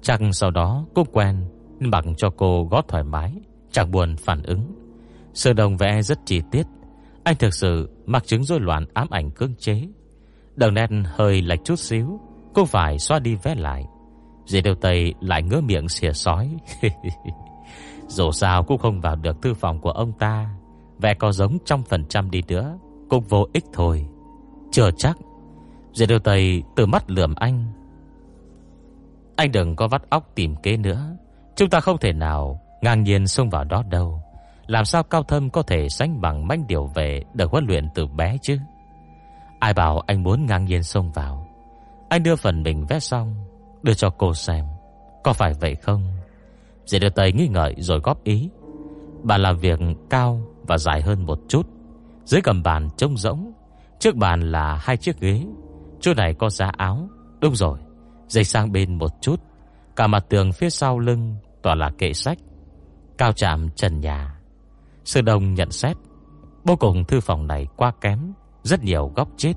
Chắc 0.02 0.20
sau 0.32 0.50
đó 0.50 0.84
cũng 0.94 1.08
quen 1.12 1.44
Nên 1.80 1.90
bằng 1.90 2.14
cho 2.16 2.30
cô 2.36 2.64
gõ 2.70 2.82
thoải 2.88 3.04
mái, 3.04 3.32
Chẳng 3.72 3.90
buồn 3.90 4.16
phản 4.16 4.42
ứng. 4.42 4.74
Sơ 5.34 5.52
đồng 5.52 5.76
vẽ 5.76 6.02
rất 6.02 6.18
chi 6.26 6.42
tiết. 6.50 6.62
Anh 7.24 7.36
thực 7.36 7.54
sự 7.54 7.90
mặc 8.06 8.22
chứng 8.26 8.44
rối 8.44 8.60
loạn 8.60 8.86
ám 8.94 9.06
ảnh 9.10 9.30
cưỡng 9.30 9.54
chế. 9.58 9.88
Đường 10.56 10.74
nét 10.74 10.90
hơi 11.04 11.42
lệch 11.42 11.64
chút 11.64 11.78
xíu, 11.78 12.20
cô 12.54 12.64
phải 12.64 12.98
xóa 12.98 13.18
đi 13.18 13.34
vẽ 13.34 13.54
lại. 13.54 13.84
Dì 14.46 14.60
đều 14.60 14.74
Tây 14.74 15.14
lại 15.20 15.42
ngỡ 15.42 15.60
miệng 15.60 15.88
xìa 15.88 16.12
sói. 16.12 16.56
Dù 18.08 18.30
sao 18.30 18.62
cũng 18.62 18.78
không 18.78 19.00
vào 19.00 19.16
được 19.16 19.42
thư 19.42 19.54
phòng 19.54 19.80
của 19.80 19.90
ông 19.90 20.12
ta 20.18 20.50
Vẽ 20.98 21.14
có 21.14 21.32
giống 21.32 21.58
trăm 21.64 21.82
phần 21.82 22.04
trăm 22.04 22.30
đi 22.30 22.42
nữa. 22.48 22.78
Cũng 23.08 23.24
vô 23.28 23.46
ích 23.52 23.64
thôi. 23.72 24.06
Chưa 24.70 24.90
chắc. 24.96 25.16
Dì 25.92 26.06
Điều 26.06 26.18
Tây 26.18 26.62
từ 26.76 26.86
mắt 26.86 27.10
lườm 27.10 27.34
anh. 27.34 27.72
Anh 29.36 29.52
đừng 29.52 29.76
có 29.76 29.88
vắt 29.88 30.10
óc 30.10 30.30
tìm 30.34 30.56
kế 30.56 30.76
nữa. 30.76 31.16
Chúng 31.56 31.70
ta 31.70 31.80
không 31.80 31.98
thể 31.98 32.12
nào 32.12 32.60
Ngang 32.80 33.02
nhiên 33.02 33.26
xông 33.26 33.50
vào 33.50 33.64
đó 33.64 33.82
đâu. 33.90 34.22
Làm 34.66 34.84
sao 34.84 35.02
cao 35.02 35.22
thâm 35.22 35.50
có 35.50 35.62
thể 35.62 35.88
sánh 35.88 36.20
bằng 36.20 36.48
manh 36.48 36.66
điều 36.66 36.86
về 36.86 37.22
Được 37.34 37.50
huấn 37.50 37.66
luyện 37.66 37.88
từ 37.94 38.06
bé 38.06 38.36
chứ? 38.42 38.58
Ai 39.60 39.74
bảo 39.74 40.00
anh 40.06 40.22
muốn 40.22 40.46
ngang 40.46 40.64
nhiên 40.64 40.82
xông 40.82 41.12
vào? 41.12 41.48
Anh 42.08 42.22
đưa 42.22 42.36
phần 42.36 42.62
mình 42.62 42.86
vẽ 42.88 43.00
xong, 43.00 43.34
Đưa 43.82 43.94
cho 43.94 44.10
cô 44.10 44.34
xem. 44.34 44.64
Có 45.24 45.32
phải 45.32 45.52
vậy 45.60 45.74
không? 45.74 46.02
Dì 46.86 46.98
đưa 46.98 47.08
tay 47.08 47.32
nghi 47.32 47.48
ngợi 47.48 47.74
rồi 47.78 47.98
góp 47.98 48.24
ý. 48.24 48.50
Bà 49.22 49.38
làm 49.38 49.58
việc 49.58 49.80
cao 50.10 50.40
và 50.62 50.78
dài 50.78 51.02
hơn 51.02 51.26
một 51.26 51.38
chút. 51.48 51.66
Dưới 52.28 52.40
cầm 52.40 52.62
bàn 52.62 52.88
trông 52.96 53.16
rỗng, 53.16 53.52
Trước 53.98 54.16
bàn 54.16 54.52
là 54.52 54.78
hai 54.80 54.96
chiếc 54.96 55.20
ghế. 55.20 55.46
Chỗ 56.00 56.14
này 56.14 56.34
có 56.34 56.50
giá 56.50 56.70
áo. 56.76 57.08
Đúng 57.40 57.56
rồi, 57.56 57.78
Dây 58.26 58.44
sang 58.44 58.72
bên 58.72 58.94
một 58.94 59.10
chút. 59.20 59.40
Cả 59.96 60.06
mặt 60.06 60.24
tường 60.28 60.52
phía 60.52 60.70
sau 60.70 60.98
lưng 60.98 61.36
Toàn 61.62 61.78
là 61.78 61.90
kệ 61.98 62.12
sách. 62.12 62.38
Cao 63.18 63.32
chạm 63.32 63.70
trần 63.70 64.00
nhà. 64.00 64.40
Sư 65.04 65.20
Đông 65.20 65.54
nhận 65.54 65.70
xét 65.70 65.96
Vô 66.64 66.76
cùng 66.76 67.04
thư 67.04 67.20
phòng 67.20 67.46
này 67.46 67.66
quá 67.76 67.92
kém, 68.00 68.32
rất 68.62 68.84
nhiều 68.84 69.12
góc 69.16 69.28
chết. 69.36 69.52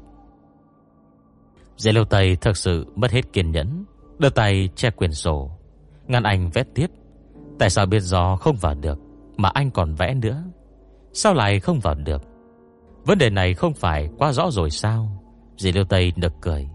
Dễ 1.78 1.92
lâu 1.92 2.06
Tây 2.06 2.36
thật 2.36 2.58
sự 2.58 2.86
mất 2.96 3.12
hết 3.12 3.34
kiên 3.34 3.52
nhẫn, 3.52 3.86
Đưa 4.20 4.30
tay 4.30 4.70
che 4.76 4.90
quyển 4.90 5.14
sổ. 5.14 5.52
Ngăn 6.08 6.24
anh 6.24 6.50
vẽ 6.50 6.64
tiếp. 6.76 6.88
Tại 7.60 7.70
sao 7.70 7.86
biết 7.86 8.00
gió 8.00 8.36
không 8.36 8.56
vào 8.56 8.74
được, 8.76 9.00
Mà 9.38 9.50
anh 9.54 9.72
còn 9.72 9.96
vẽ 9.96 10.14
nữa? 10.14 10.44
Sao 11.14 11.34
lại 11.34 11.60
không 11.60 11.80
vào 11.80 11.96
được? 11.96 12.31
Vấn 13.06 13.18
đề 13.18 13.30
này 13.30 13.54
không 13.54 13.74
phải 13.74 14.10
quá 14.18 14.34
rõ 14.34 14.52
rồi 14.52 14.70
sao? 14.70 15.24
Dì 15.58 15.72
Liêu 15.72 15.84
Tây 15.84 16.14
nực 16.16 16.34
cười. 16.42 16.70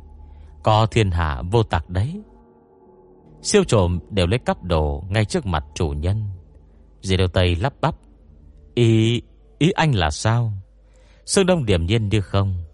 Có 0.62 0.86
thiên 0.86 1.10
hạ 1.10 1.42
vô 1.50 1.62
tặc 1.62 1.90
đấy. 1.90 2.22
Siêu 3.42 3.64
trộm 3.64 3.98
đều 4.10 4.26
lấy 4.26 4.38
cắp 4.38 4.62
đồ 4.62 5.04
Ngay 5.08 5.24
trước 5.24 5.46
mặt 5.46 5.64
chủ 5.74 5.88
nhân. 5.88 6.24
Dì 7.02 7.16
Liêu 7.16 7.28
Tây 7.28 7.56
lắp 7.56 7.72
bắp. 7.80 7.94
Ý, 8.74 9.22
ý 9.58 9.70
anh 9.70 9.94
là 9.94 10.10
sao? 10.10 10.52
Sương 11.26 11.46
Đông 11.46 11.64
điểm 11.64 11.86
nhiên 11.86 12.08
như 12.08 12.20
không. 12.20 12.64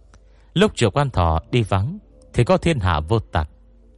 Lúc 0.54 0.72
triệu 0.74 0.90
quan 0.90 1.10
thọ 1.10 1.40
đi 1.50 1.62
vắng 1.62 1.98
Thì 2.34 2.44
có 2.44 2.56
thiên 2.56 2.80
hạ 2.80 3.00
vô 3.00 3.18
tặc. 3.18 3.48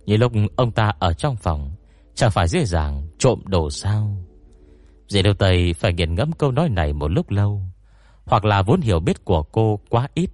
Như 0.07 0.17
lúc 0.17 0.33
ông 0.57 0.73
ta 0.73 0.93
ở 0.99 1.13
trong 1.13 1.37
phòng 1.37 1.75
Chẳng 2.15 2.31
phải 2.31 2.49
dễ 2.49 2.65
dàng 2.65 3.09
trộm 3.19 3.43
đồ 3.47 3.71
sao? 3.71 4.17
Dì 5.09 5.23
Liêu 5.23 5.35
Tây 5.35 5.75
phải 5.75 5.93
nghiền 5.93 6.15
ngẫm 6.15 6.33
câu 6.33 6.53
nói 6.53 6.69
này 6.69 6.93
một 6.93 7.09
lúc 7.09 7.31
lâu. 7.31 7.63
Hoặc 8.25 8.45
là 8.45 8.63
vốn 8.63 8.81
hiểu 8.81 9.01
biết 9.01 9.25
của 9.25 9.43
cô 9.43 9.81
quá 9.91 10.09
ít 10.15 10.31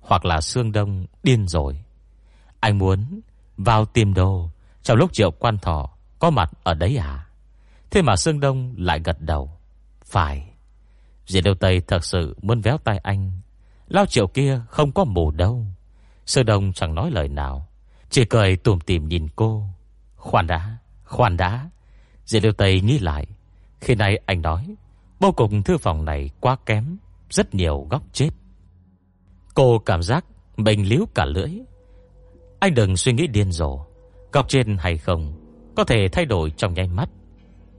Hoặc 0.00 0.24
là 0.24 0.40
Sương 0.40 0.72
Đông 0.72 1.06
điên 1.22 1.48
rồi. 1.48 1.84
Anh 2.60 2.78
muốn 2.78 3.20
vào 3.56 3.84
tìm 3.84 4.14
đồ 4.14 4.50
Trong 4.82 4.96
lúc 4.96 5.12
triệu 5.12 5.30
quan 5.30 5.58
thọ 5.58 5.90
Có 6.18 6.30
mặt 6.30 6.50
ở 6.62 6.74
đấy 6.74 6.96
à? 6.96 7.26
Thế 7.90 8.02
mà 8.02 8.16
Sương 8.16 8.40
Đông 8.40 8.74
lại 8.78 9.00
gật 9.04 9.20
đầu. 9.20 9.50
Phải. 10.04 10.54
Dì 11.26 11.40
Điều 11.40 11.54
Tây 11.54 11.80
thật 11.80 12.04
sự 12.04 12.36
muốn 12.42 12.60
véo 12.60 12.78
tay 12.78 12.98
anh. 12.98 13.30
Lao 13.88 14.06
triệu 14.06 14.26
kia 14.26 14.60
không 14.68 14.92
có 14.92 15.04
mù 15.04 15.30
đâu. 15.30 15.66
Sơ 16.26 16.42
đông 16.42 16.72
chẳng 16.72 16.94
nói 16.94 17.10
lời 17.10 17.28
nào. 17.28 17.68
Chỉ 18.10 18.24
cười 18.24 18.56
tùm 18.56 18.78
tìm 18.80 19.08
nhìn 19.08 19.28
cô. 19.36 19.68
Khoan 20.16 20.46
đã, 20.46 20.76
khoan 21.04 21.36
đã. 21.36 21.70
Dì 22.24 22.40
Liêu 22.40 22.52
Tây 22.52 22.80
nghĩ 22.80 22.98
lại. 22.98 23.26
Khi 23.80 23.94
nay 23.94 24.20
anh 24.26 24.42
nói 24.42 24.76
Bố 25.20 25.32
cục 25.32 25.50
thư 25.64 25.78
phòng 25.78 26.04
này 26.04 26.30
quá 26.40 26.56
kém. 26.66 26.96
Rất 27.30 27.54
nhiều 27.54 27.86
góc 27.90 28.02
chết. 28.12 28.30
Cô 29.54 29.78
cảm 29.78 30.02
giác 30.02 30.24
mình 30.56 30.88
liếu 30.88 31.04
cả 31.14 31.24
lưỡi. 31.24 31.50
Anh 32.60 32.74
đừng 32.74 32.96
suy 32.96 33.12
nghĩ 33.12 33.26
điên 33.26 33.52
rồ. 33.52 33.78
Góc 34.32 34.48
trên 34.48 34.76
hay 34.78 34.98
không, 34.98 35.32
Có 35.76 35.84
thể 35.84 36.08
thay 36.12 36.24
đổi 36.24 36.50
trong 36.50 36.74
nháy 36.74 36.88
mắt. 36.88 37.08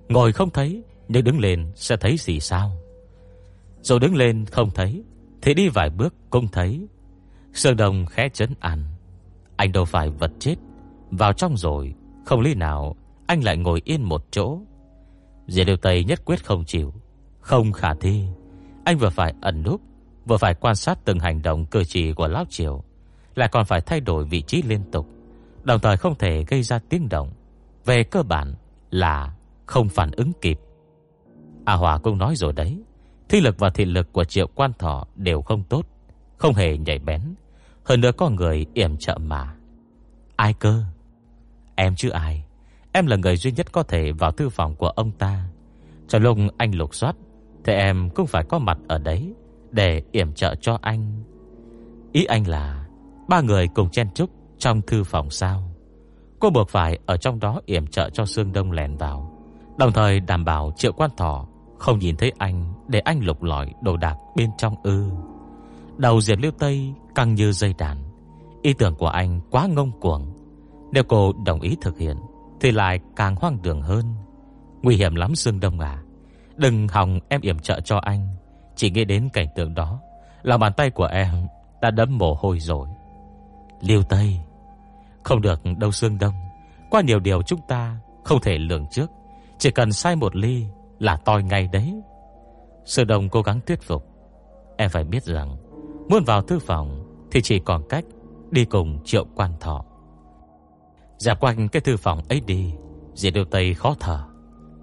Ngồi 0.10 0.32
không 0.32 0.50
thấy 0.50 0.84
Nhưng 1.08 1.24
đứng 1.24 1.40
lên 1.40 1.72
sẽ 1.76 1.98
thấy 1.98 2.18
gì 2.18 2.40
sao? 2.40 2.72
Rồi 3.82 4.00
đứng 4.00 4.16
lên 4.16 4.46
không 4.46 4.70
thấy, 4.76 5.04
Thì 5.42 5.54
đi 5.54 5.70
vài 5.70 5.90
bước 5.90 6.14
cũng 6.30 6.48
thấy. 6.48 6.88
Sương 7.54 7.78
đồng 7.78 8.06
khẽ 8.06 8.30
chấn 8.30 8.54
ăn 8.60 8.84
Anh 9.56 9.72
đâu 9.72 9.86
phải 9.86 10.10
vật 10.10 10.32
chết. 10.40 10.56
Vào 11.12 11.34
trong 11.34 11.58
rồi, 11.58 11.94
Không 12.26 12.42
lý 12.42 12.54
nào 12.54 12.96
anh 13.28 13.44
lại 13.44 13.58
ngồi 13.58 13.82
yên 13.86 14.04
một 14.04 14.26
chỗ. 14.32 14.60
Diệp 15.48 15.68
Điều 15.68 15.78
Tây 15.78 16.04
nhất 16.04 16.22
quyết 16.26 16.46
không 16.46 16.66
chịu, 16.66 16.94
Không 17.40 17.72
khả 17.72 17.94
thi. 17.94 18.26
Anh 18.86 18.98
vừa 18.98 19.10
phải 19.10 19.34
ẩn 19.42 19.64
núp, 19.64 19.82
Vừa 20.26 20.38
phải 20.38 20.54
quan 20.54 20.76
sát 20.76 21.00
từng 21.06 21.20
hành 21.20 21.42
động 21.42 21.66
cơ 21.66 21.84
chỉ 21.84 22.14
của 22.14 22.28
Lão 22.28 22.46
Triều, 22.50 22.84
Lại 23.36 23.50
còn 23.52 23.66
phải 23.66 23.82
thay 23.82 24.00
đổi 24.00 24.26
vị 24.26 24.42
trí 24.42 24.62
liên 24.62 24.92
tục, 24.92 25.08
Đồng 25.64 25.80
thời 25.80 25.98
không 25.98 26.16
thể 26.16 26.44
gây 26.48 26.64
ra 26.64 26.80
tiếng 26.90 27.10
động. 27.10 27.32
Về 27.86 28.04
cơ 28.04 28.24
bản 28.24 28.56
là 28.92 29.36
Không 29.66 29.90
phản 29.90 30.12
ứng 30.12 30.32
kịp. 30.42 30.60
A 31.66 31.74
Hòa 31.74 31.98
cũng 31.98 32.18
nói 32.18 32.36
rồi 32.36 32.54
đấy, 32.54 32.80
Thi 33.30 33.42
lực 33.42 33.60
và 33.60 33.70
thị 33.70 33.86
lực 33.86 34.14
của 34.14 34.24
triệu 34.24 34.48
quan 34.56 34.74
thọ 34.74 35.08
Đều 35.16 35.42
không 35.42 35.64
tốt, 35.64 35.86
Không 36.38 36.54
hề 36.54 36.78
nhảy 36.78 37.00
bén, 37.00 37.22
Hơn 37.84 38.02
nữa 38.02 38.12
có 38.18 38.30
người 38.30 38.66
yểm 38.74 38.98
trợ 38.98 39.18
mà. 39.18 39.56
Ai 40.36 40.54
cơ? 40.54 40.84
Em 41.76 41.96
chứ 41.96 42.10
ai? 42.10 42.46
Em 42.92 43.06
là 43.06 43.16
người 43.16 43.38
duy 43.38 43.52
nhất 43.52 43.72
có 43.72 43.84
thể 43.84 44.12
vào 44.12 44.32
thư 44.32 44.50
phòng 44.50 44.76
của 44.76 44.90
ông 44.90 45.12
ta. 45.12 45.46
Cho 46.08 46.20
lúc 46.20 46.38
anh 46.58 46.76
lục 46.76 46.96
soát 46.96 47.16
thế 47.66 47.74
em 47.74 48.10
cũng 48.10 48.28
phải 48.28 48.44
có 48.44 48.60
mặt 48.60 48.78
ở 48.88 48.98
đấy 48.98 49.34
Để 49.72 50.02
yểm 50.12 50.34
trợ 50.34 50.56
cho 50.56 50.78
anh. 50.82 51.24
Ý 52.12 52.26
anh 52.26 52.48
là, 52.48 52.86
Ba 53.28 53.42
người 53.42 53.68
cùng 53.68 53.90
chen 53.90 54.08
chúc 54.16 54.30
trong 54.58 54.82
thư 54.82 55.04
phòng 55.04 55.30
sao? 55.30 55.72
Cô 56.40 56.50
buộc 56.50 56.70
phải 56.70 57.00
ở 57.06 57.18
trong 57.18 57.40
đó 57.40 57.62
yểm 57.66 57.88
trợ 57.88 58.10
cho 58.10 58.26
Sương 58.26 58.54
Đông 58.54 58.72
lèn 58.72 58.98
vào, 58.98 59.32
Đồng 59.78 59.92
thời 59.92 60.20
đảm 60.20 60.46
bảo 60.46 60.74
triệu 60.78 60.92
quan 60.92 61.10
thỏ 61.18 61.48
Không 61.78 62.00
nhìn 62.00 62.16
thấy 62.16 62.32
anh 62.38 62.74
Để 62.88 63.00
anh 63.00 63.26
lục 63.26 63.44
lọi 63.44 63.74
đồ 63.82 63.98
đạc 63.98 64.16
bên 64.36 64.50
trong 64.58 64.76
ư. 64.84 65.10
Đầu 65.98 66.22
Diệp 66.22 66.40
Liêu 66.40 66.52
Tây 66.60 66.94
Căng 67.16 67.36
như 67.36 67.52
dây 67.52 67.74
đàn. 67.78 67.98
Ý 68.62 68.74
tưởng 68.74 68.96
của 68.96 69.08
anh 69.08 69.40
quá 69.52 69.68
ngông 69.68 69.92
cuồng. 70.00 70.34
Nếu 70.92 71.04
cô 71.04 71.34
đồng 71.46 71.62
ý 71.62 71.78
thực 71.82 71.98
hiện, 71.98 72.18
Thì 72.60 72.72
lại 72.72 73.00
càng 73.16 73.36
hoang 73.36 73.62
đường 73.62 73.82
hơn. 73.82 74.06
Nguy 74.82 74.96
hiểm 74.96 75.16
lắm 75.16 75.36
Sương 75.36 75.60
Đông 75.60 75.80
à. 75.80 76.05
Đừng 76.58 76.88
hòng 76.88 77.20
em 77.30 77.42
yểm 77.42 77.60
trợ 77.60 77.80
cho 77.80 77.98
anh. 77.98 78.28
Chỉ 78.76 78.90
nghĩ 78.92 79.06
đến 79.06 79.30
cảnh 79.34 79.48
tượng 79.56 79.74
đó 79.74 80.00
Là 80.44 80.58
bàn 80.58 80.74
tay 80.74 80.90
của 80.90 81.06
em 81.06 81.48
đã 81.82 81.92
đấm 81.92 82.18
mồ 82.18 82.34
hôi 82.34 82.60
rồi. 82.60 82.88
Liêu 83.82 84.04
Tây, 84.04 84.40
Không 85.24 85.42
được 85.42 85.62
đâu 85.78 85.92
xương 85.92 86.18
Đông. 86.18 86.34
Qua 86.90 87.02
nhiều 87.02 87.20
điều 87.20 87.42
chúng 87.42 87.60
ta 87.68 87.98
không 88.24 88.42
thể 88.42 88.58
lường 88.58 88.86
trước. 88.92 89.12
Chỉ 89.58 89.72
cần 89.72 89.92
sai 89.92 90.16
một 90.16 90.36
ly 90.36 90.66
Là 91.00 91.18
toi 91.18 91.44
ngay 91.44 91.70
đấy. 91.74 92.02
Sư 92.86 93.04
đồng 93.04 93.30
cố 93.30 93.42
gắng 93.42 93.60
thuyết 93.68 93.82
phục. 93.82 94.06
Em 94.78 94.90
phải 94.90 95.04
biết 95.04 95.24
rằng, 95.24 95.58
Muốn 96.10 96.24
vào 96.24 96.42
thư 96.42 96.60
phòng 96.60 97.06
Thì 97.32 97.42
chỉ 97.42 97.60
còn 97.60 97.84
cách 97.90 98.06
đi 98.52 98.66
cùng 98.66 99.00
triệu 99.06 99.26
quan 99.36 99.52
thọ. 99.60 99.86
Dẹp 101.18 101.40
quanh 101.40 101.68
cái 101.68 101.82
thư 101.82 101.98
phòng 101.98 102.22
ấy 102.30 102.40
đi 102.40 102.74
Diệt 103.14 103.34
điều 103.34 103.46
Tây 103.46 103.74
khó 103.74 103.96
thở. 104.00 104.24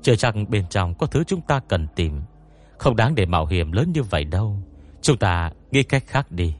Chưa 0.02 0.16
chắc 0.16 0.34
bên 0.48 0.64
trong 0.70 0.94
có 0.94 1.06
thứ 1.06 1.24
chúng 1.24 1.40
ta 1.40 1.60
cần 1.68 1.86
tìm. 1.96 2.22
Không 2.78 2.96
đáng 2.96 3.14
để 3.14 3.26
mạo 3.26 3.46
hiểm 3.46 3.72
lớn 3.72 3.92
như 3.92 4.02
vậy 4.02 4.24
đâu. 4.24 4.56
Chúng 5.02 5.16
ta 5.16 5.50
nghĩ 5.70 5.82
cách 5.82 6.04
khác 6.06 6.30
đi. 6.30 6.54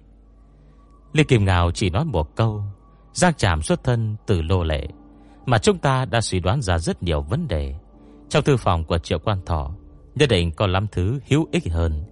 Lý 1.13 1.25
Kim 1.25 1.45
Ngào 1.45 1.71
chỉ 1.71 1.91
nói 1.91 2.05
một 2.05 2.37
câu. 2.37 2.63
Giang 3.13 3.35
chạm 3.37 3.63
xuất 3.63 3.85
thân 3.85 4.17
từ 4.27 4.43
lô 4.43 4.65
lệ, 4.65 4.89
Mà 5.47 5.59
chúng 5.59 5.79
ta 5.79 6.05
đã 6.05 6.21
suy 6.21 6.41
đoán 6.41 6.63
ra 6.63 6.79
rất 6.79 7.03
nhiều 7.03 7.21
vấn 7.21 7.49
đề. 7.49 7.75
Trong 8.29 8.45
thư 8.45 8.57
phòng 8.57 8.85
của 8.85 8.99
triệu 8.99 9.19
quan 9.19 9.39
thọ, 9.47 9.71
Nhất 10.15 10.29
định 10.29 10.53
có 10.53 10.67
lắm 10.67 10.87
thứ 10.93 11.21
hữu 11.29 11.49
ích 11.53 11.73
hơn. 11.73 12.05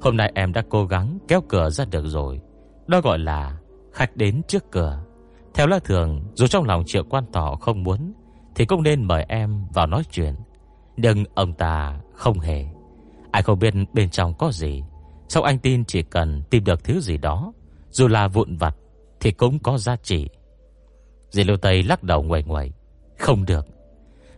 Hôm 0.00 0.16
nay 0.16 0.32
em 0.34 0.52
đã 0.52 0.62
cố 0.68 0.86
gắng 0.86 1.18
kéo 1.28 1.40
cửa 1.48 1.70
ra 1.70 1.84
được 1.84 2.04
rồi. 2.06 2.40
Đó 2.86 3.00
gọi 3.00 3.18
là 3.18 3.58
khách 3.92 4.16
đến 4.16 4.42
trước 4.48 4.70
cửa. 4.70 5.04
Theo 5.54 5.66
lẽ 5.66 5.78
thường, 5.84 6.22
Dù 6.34 6.46
trong 6.46 6.64
lòng 6.64 6.82
triệu 6.86 7.04
quan 7.04 7.24
thọ 7.32 7.56
không 7.60 7.82
muốn, 7.82 8.12
Thì 8.54 8.64
cũng 8.64 8.82
nên 8.82 9.04
mời 9.04 9.24
em 9.28 9.66
vào 9.74 9.86
nói 9.86 10.02
chuyện. 10.10 10.34
Nhưng 10.96 11.24
ông 11.34 11.52
ta 11.52 12.00
không 12.14 12.38
hề. 12.38 12.66
Ai 13.30 13.42
không 13.42 13.58
biết 13.58 13.74
bên 13.92 14.10
trong 14.10 14.34
có 14.38 14.50
gì. 14.52 14.82
Sau 15.28 15.42
anh 15.42 15.58
tin 15.58 15.84
chỉ 15.84 16.02
cần 16.02 16.42
tìm 16.50 16.64
được 16.64 16.84
thứ 16.84 17.00
gì 17.00 17.16
đó, 17.16 17.52
dù 17.90 18.08
là 18.08 18.28
vụn 18.28 18.56
vặt, 18.56 18.76
Thì 19.20 19.32
cũng 19.32 19.58
có 19.58 19.78
giá 19.78 19.96
trị. 19.96 20.28
Dì 21.30 21.44
Lưu 21.44 21.56
Tây 21.56 21.82
lắc 21.82 22.02
đầu 22.02 22.22
ngoài 22.22 22.42
ngoài 22.42 22.72
Không 23.18 23.44
được. 23.44 23.66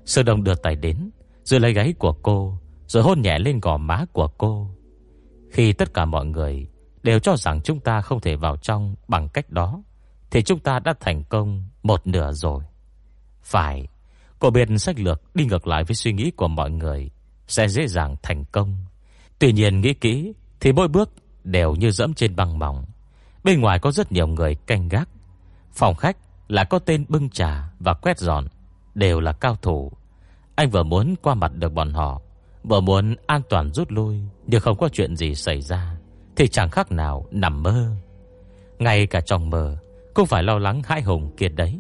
Sư 0.05 0.23
Đông 0.23 0.45
đưa 0.45 0.55
tay 0.55 0.77
đến, 0.77 1.11
Rồi 1.45 1.61
lấy 1.61 1.73
gáy 1.73 1.95
của 1.99 2.13
cô, 2.13 2.59
Rồi 2.87 3.03
hôn 3.03 3.23
nhẹ 3.23 3.39
lên 3.39 3.61
gò 3.61 3.77
má 3.77 4.05
của 4.13 4.29
cô. 4.29 4.71
Khi 5.51 5.73
tất 5.73 5.95
cả 5.95 6.05
mọi 6.05 6.27
người 6.27 6.69
Đều 7.03 7.19
cho 7.19 7.37
rằng 7.37 7.61
chúng 7.63 7.81
ta 7.81 8.01
không 8.01 8.21
thể 8.21 8.37
vào 8.37 8.57
trong 8.57 8.95
Bằng 9.09 9.29
cách 9.29 9.51
đó, 9.51 9.83
Thì 10.31 10.43
chúng 10.43 10.59
ta 10.59 10.79
đã 10.79 10.95
thành 11.01 11.25
công 11.25 11.69
một 11.83 12.07
nửa 12.07 12.33
rồi. 12.33 12.65
Phải 13.43 13.89
Cô 14.39 14.51
biết 14.51 14.69
sách 14.79 14.99
lược 14.99 15.23
đi 15.35 15.45
ngược 15.45 15.67
lại 15.67 15.85
với 15.85 15.95
suy 15.95 16.13
nghĩ 16.13 16.31
của 16.31 16.49
mọi 16.49 16.71
người 16.71 17.11
Sẽ 17.47 17.69
dễ 17.69 17.87
dàng 17.87 18.17
thành 18.23 18.45
công. 18.53 18.77
Tuy 19.39 19.53
nhiên 19.53 19.81
nghĩ 19.81 19.95
kỹ 19.95 20.33
Thì 20.61 20.73
mỗi 20.73 20.89
bước 20.89 21.11
đều 21.45 21.75
như 21.75 21.91
dẫm 21.91 22.15
trên 22.15 22.37
băng 22.37 22.59
mỏng. 22.59 22.85
Bên 23.45 23.61
ngoài 23.61 23.79
có 23.79 23.91
rất 23.91 24.13
nhiều 24.13 24.27
người 24.27 24.55
canh 24.55 24.89
gác. 24.89 25.09
Phòng 25.73 25.95
khách 25.95 26.17
là 26.49 26.65
có 26.65 26.79
tên 26.79 27.05
bưng 27.09 27.31
trà 27.31 27.71
Và 27.81 27.95
quét 27.95 28.19
dọn, 28.19 28.47
Đều 28.95 29.21
là 29.21 29.33
cao 29.33 29.57
thủ. 29.63 29.93
Anh 30.55 30.71
vừa 30.71 30.83
muốn 30.83 31.15
qua 31.23 31.35
mặt 31.35 31.53
được 31.55 31.73
bọn 31.73 31.93
họ, 31.93 32.23
Vừa 32.63 32.81
muốn 32.81 33.17
an 33.27 33.43
toàn 33.49 33.73
rút 33.73 33.93
lui, 33.93 34.21
Nhưng 34.47 34.61
không 34.61 34.79
có 34.79 34.89
chuyện 34.93 35.17
gì 35.17 35.35
xảy 35.35 35.61
ra, 35.61 35.97
Thì 36.37 36.49
chẳng 36.49 36.71
khác 36.71 36.93
nào 36.93 37.27
nằm 37.31 37.63
mơ. 37.63 37.91
Ngay 38.79 39.07
cả 39.07 39.21
trong 39.21 39.51
mơ, 39.51 39.77
Cũng 40.15 40.27
phải 40.27 40.43
lo 40.43 40.59
lắng 40.59 40.83
hãi 40.85 41.03
hùng 41.03 41.37
kiệt 41.37 41.53
đấy. 41.55 41.79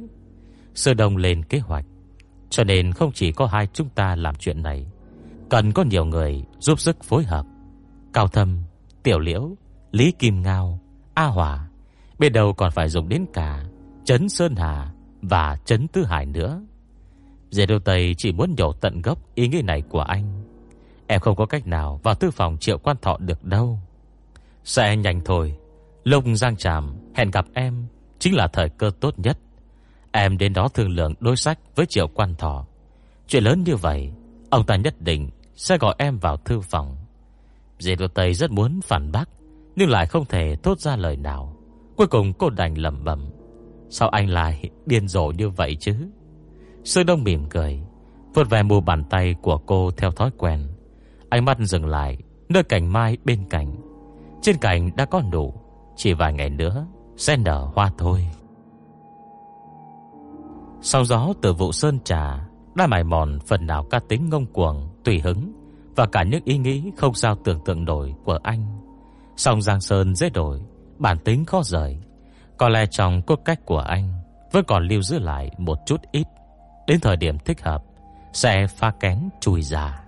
Sơ 0.75 0.95
đông 0.95 1.17
lên 1.17 1.45
kế 1.45 1.59
hoạch. 1.59 1.85
Cho 2.51 2.65
nên 2.65 2.93
không 2.93 3.13
chỉ 3.13 3.33
có 3.33 3.47
hai 3.47 3.67
chúng 3.73 3.89
ta 3.89 4.17
làm 4.17 4.35
chuyện 4.35 4.63
này 4.63 4.87
Cần 5.49 5.73
có 5.73 5.83
nhiều 5.83 6.05
người 6.05 6.45
giúp 6.59 6.81
sức 6.81 7.05
phối 7.05 7.25
hợp. 7.25 7.47
Cao 8.13 8.29
Thâm, 8.29 8.59
Tiểu 9.03 9.19
Liễu, 9.19 9.57
Lý 9.93 10.13
Kim 10.13 10.43
Ngao 10.43 10.81
A 11.15 11.25
Hòa 11.25 11.69
Bên 12.19 12.33
đầu 12.33 12.53
còn 12.53 12.71
phải 12.71 12.89
dùng 12.89 13.09
đến 13.09 13.27
cả 13.33 13.65
Trấn 14.05 14.29
Sơn 14.29 14.57
Hà 14.57 14.93
và 15.23 15.59
Trấn 15.65 15.89
Tư 15.89 16.05
Hải 16.05 16.27
nữa. 16.27 16.63
Dễ 17.51 17.67
Đô 17.67 17.79
Tây 17.79 18.15
chỉ 18.19 18.33
muốn 18.33 18.55
nhổ 18.59 18.73
tận 18.73 19.03
gốc 19.03 19.19
ý 19.35 19.49
nghĩ 19.49 19.63
này 19.63 19.83
của 19.83 20.01
anh. 20.01 20.45
Em 21.07 21.21
không 21.21 21.37
có 21.37 21.47
cách 21.47 21.67
nào 21.67 22.01
vào 22.03 22.15
tư 22.15 22.31
phòng 22.31 22.57
triệu 22.61 22.79
quan 22.79 22.97
thọ 23.03 23.17
được 23.19 23.45
đâu. 23.45 23.79
Sẽ 24.65 24.97
nhanh 24.97 25.21
thôi. 25.25 25.57
Lục 26.05 26.25
Giang 26.35 26.57
Tràm 26.57 26.97
hẹn 27.15 27.31
gặp 27.31 27.47
em 27.55 27.87
Chính 28.19 28.35
là 28.35 28.49
thời 28.49 28.69
cơ 28.69 28.91
tốt 29.01 29.19
nhất. 29.19 29.39
Em 30.21 30.39
đến 30.39 30.53
đó 30.53 30.69
thương 30.69 30.91
lượng 30.91 31.15
đối 31.21 31.37
sách 31.37 31.59
với 31.75 31.87
triệu 31.87 32.09
quan 32.09 32.35
thọ. 32.35 32.67
Chuyện 33.27 33.45
lớn 33.45 33.63
như 33.65 33.77
vậy, 33.77 34.13
Ông 34.51 34.67
ta 34.67 34.77
nhất 34.77 35.01
định 35.01 35.31
sẽ 35.55 35.79
gọi 35.79 35.95
em 35.99 36.19
vào 36.19 36.37
thư 36.37 36.61
phòng. 36.61 36.97
Dì 37.79 37.95
Đô 37.95 38.09
Tây 38.09 38.35
rất 38.35 38.51
muốn 38.51 38.81
phản 38.85 39.13
bác, 39.13 39.25
nhưng 39.77 39.91
lại 39.91 40.07
không 40.07 40.25
thể 40.25 40.57
thốt 40.63 40.81
ra 40.81 40.97
lời 40.97 41.17
nào. 41.17 41.57
Cuối 41.97 42.07
cùng 42.07 42.33
cô 42.33 42.51
đành 42.51 42.79
lầm 42.79 43.05
bẩm, 43.05 43.31
Sao 43.91 44.09
anh 44.09 44.29
lại 44.29 44.71
điên 44.87 45.09
rồ 45.09 45.27
như 45.27 45.49
vậy 45.49 45.77
chứ? 45.81 45.95
Sư 46.85 47.03
Đông 47.03 47.25
mỉm 47.25 47.49
cười 47.51 47.81
Vượt 48.35 48.51
về 48.51 48.63
mù 48.63 48.81
bàn 48.81 49.05
tay 49.11 49.35
của 49.43 49.59
cô 49.59 49.91
theo 49.97 50.11
thói 50.11 50.31
quen. 50.39 50.69
Ánh 51.29 51.45
mắt 51.45 51.59
dừng 51.61 51.87
lại 51.87 52.19
Nơi 52.49 52.63
cành 52.63 52.93
mai 52.93 53.17
bên 53.25 53.45
cạnh. 53.51 53.77
Trên 54.43 54.57
cành 54.57 54.97
đã 54.97 55.05
có 55.05 55.23
nụ, 55.33 55.55
Chỉ 55.97 56.13
vài 56.13 56.33
ngày 56.33 56.51
nữa 56.51 56.87
sẽ 57.17 57.37
nở 57.37 57.71
hoa 57.75 57.93
thôi. 57.99 58.29
Sau 60.81 61.05
gió 61.05 61.33
từ 61.43 61.53
vụ 61.53 61.73
sơn 61.73 61.99
trà 62.05 62.49
Đã 62.75 62.87
mài 62.87 63.05
mòn 63.05 63.39
phần 63.47 63.67
nào 63.67 63.85
cá 63.91 64.01
tính 64.09 64.29
ngông 64.29 64.47
cuồng, 64.47 64.89
Tùy 65.05 65.21
hứng 65.21 65.53
Và 65.97 66.07
cả 66.07 66.23
những 66.23 66.45
ý 66.45 66.59
nghĩ 66.59 66.91
không 66.97 67.15
sao 67.15 67.37
tưởng 67.45 67.61
tượng 67.65 67.85
nổi 67.85 68.15
của 68.25 68.39
anh. 68.43 68.81
Song 69.37 69.63
Giang 69.63 69.81
Sơn 69.81 70.15
dễ 70.15 70.31
đổi, 70.31 70.61
Bản 70.99 71.19
tính 71.19 71.45
khó 71.45 71.63
rời. 71.65 71.99
Có 72.57 72.69
lẽ 72.69 72.87
trong 72.87 73.23
cốt 73.23 73.41
cách 73.45 73.67
của 73.67 73.79
anh 73.79 74.13
Vẫn 74.53 74.65
còn 74.67 74.89
lưu 74.89 75.03
giữ 75.03 75.19
lại 75.19 75.51
một 75.59 75.79
chút 75.87 76.01
ít. 76.13 76.27
Đến 76.87 77.01
thời 77.01 77.17
điểm 77.17 77.39
thích 77.39 77.63
hợp, 77.63 77.83
Sẽ 78.33 78.67
pha 78.67 78.91
kén 79.01 79.19
chui 79.41 79.63
già. 79.63 80.08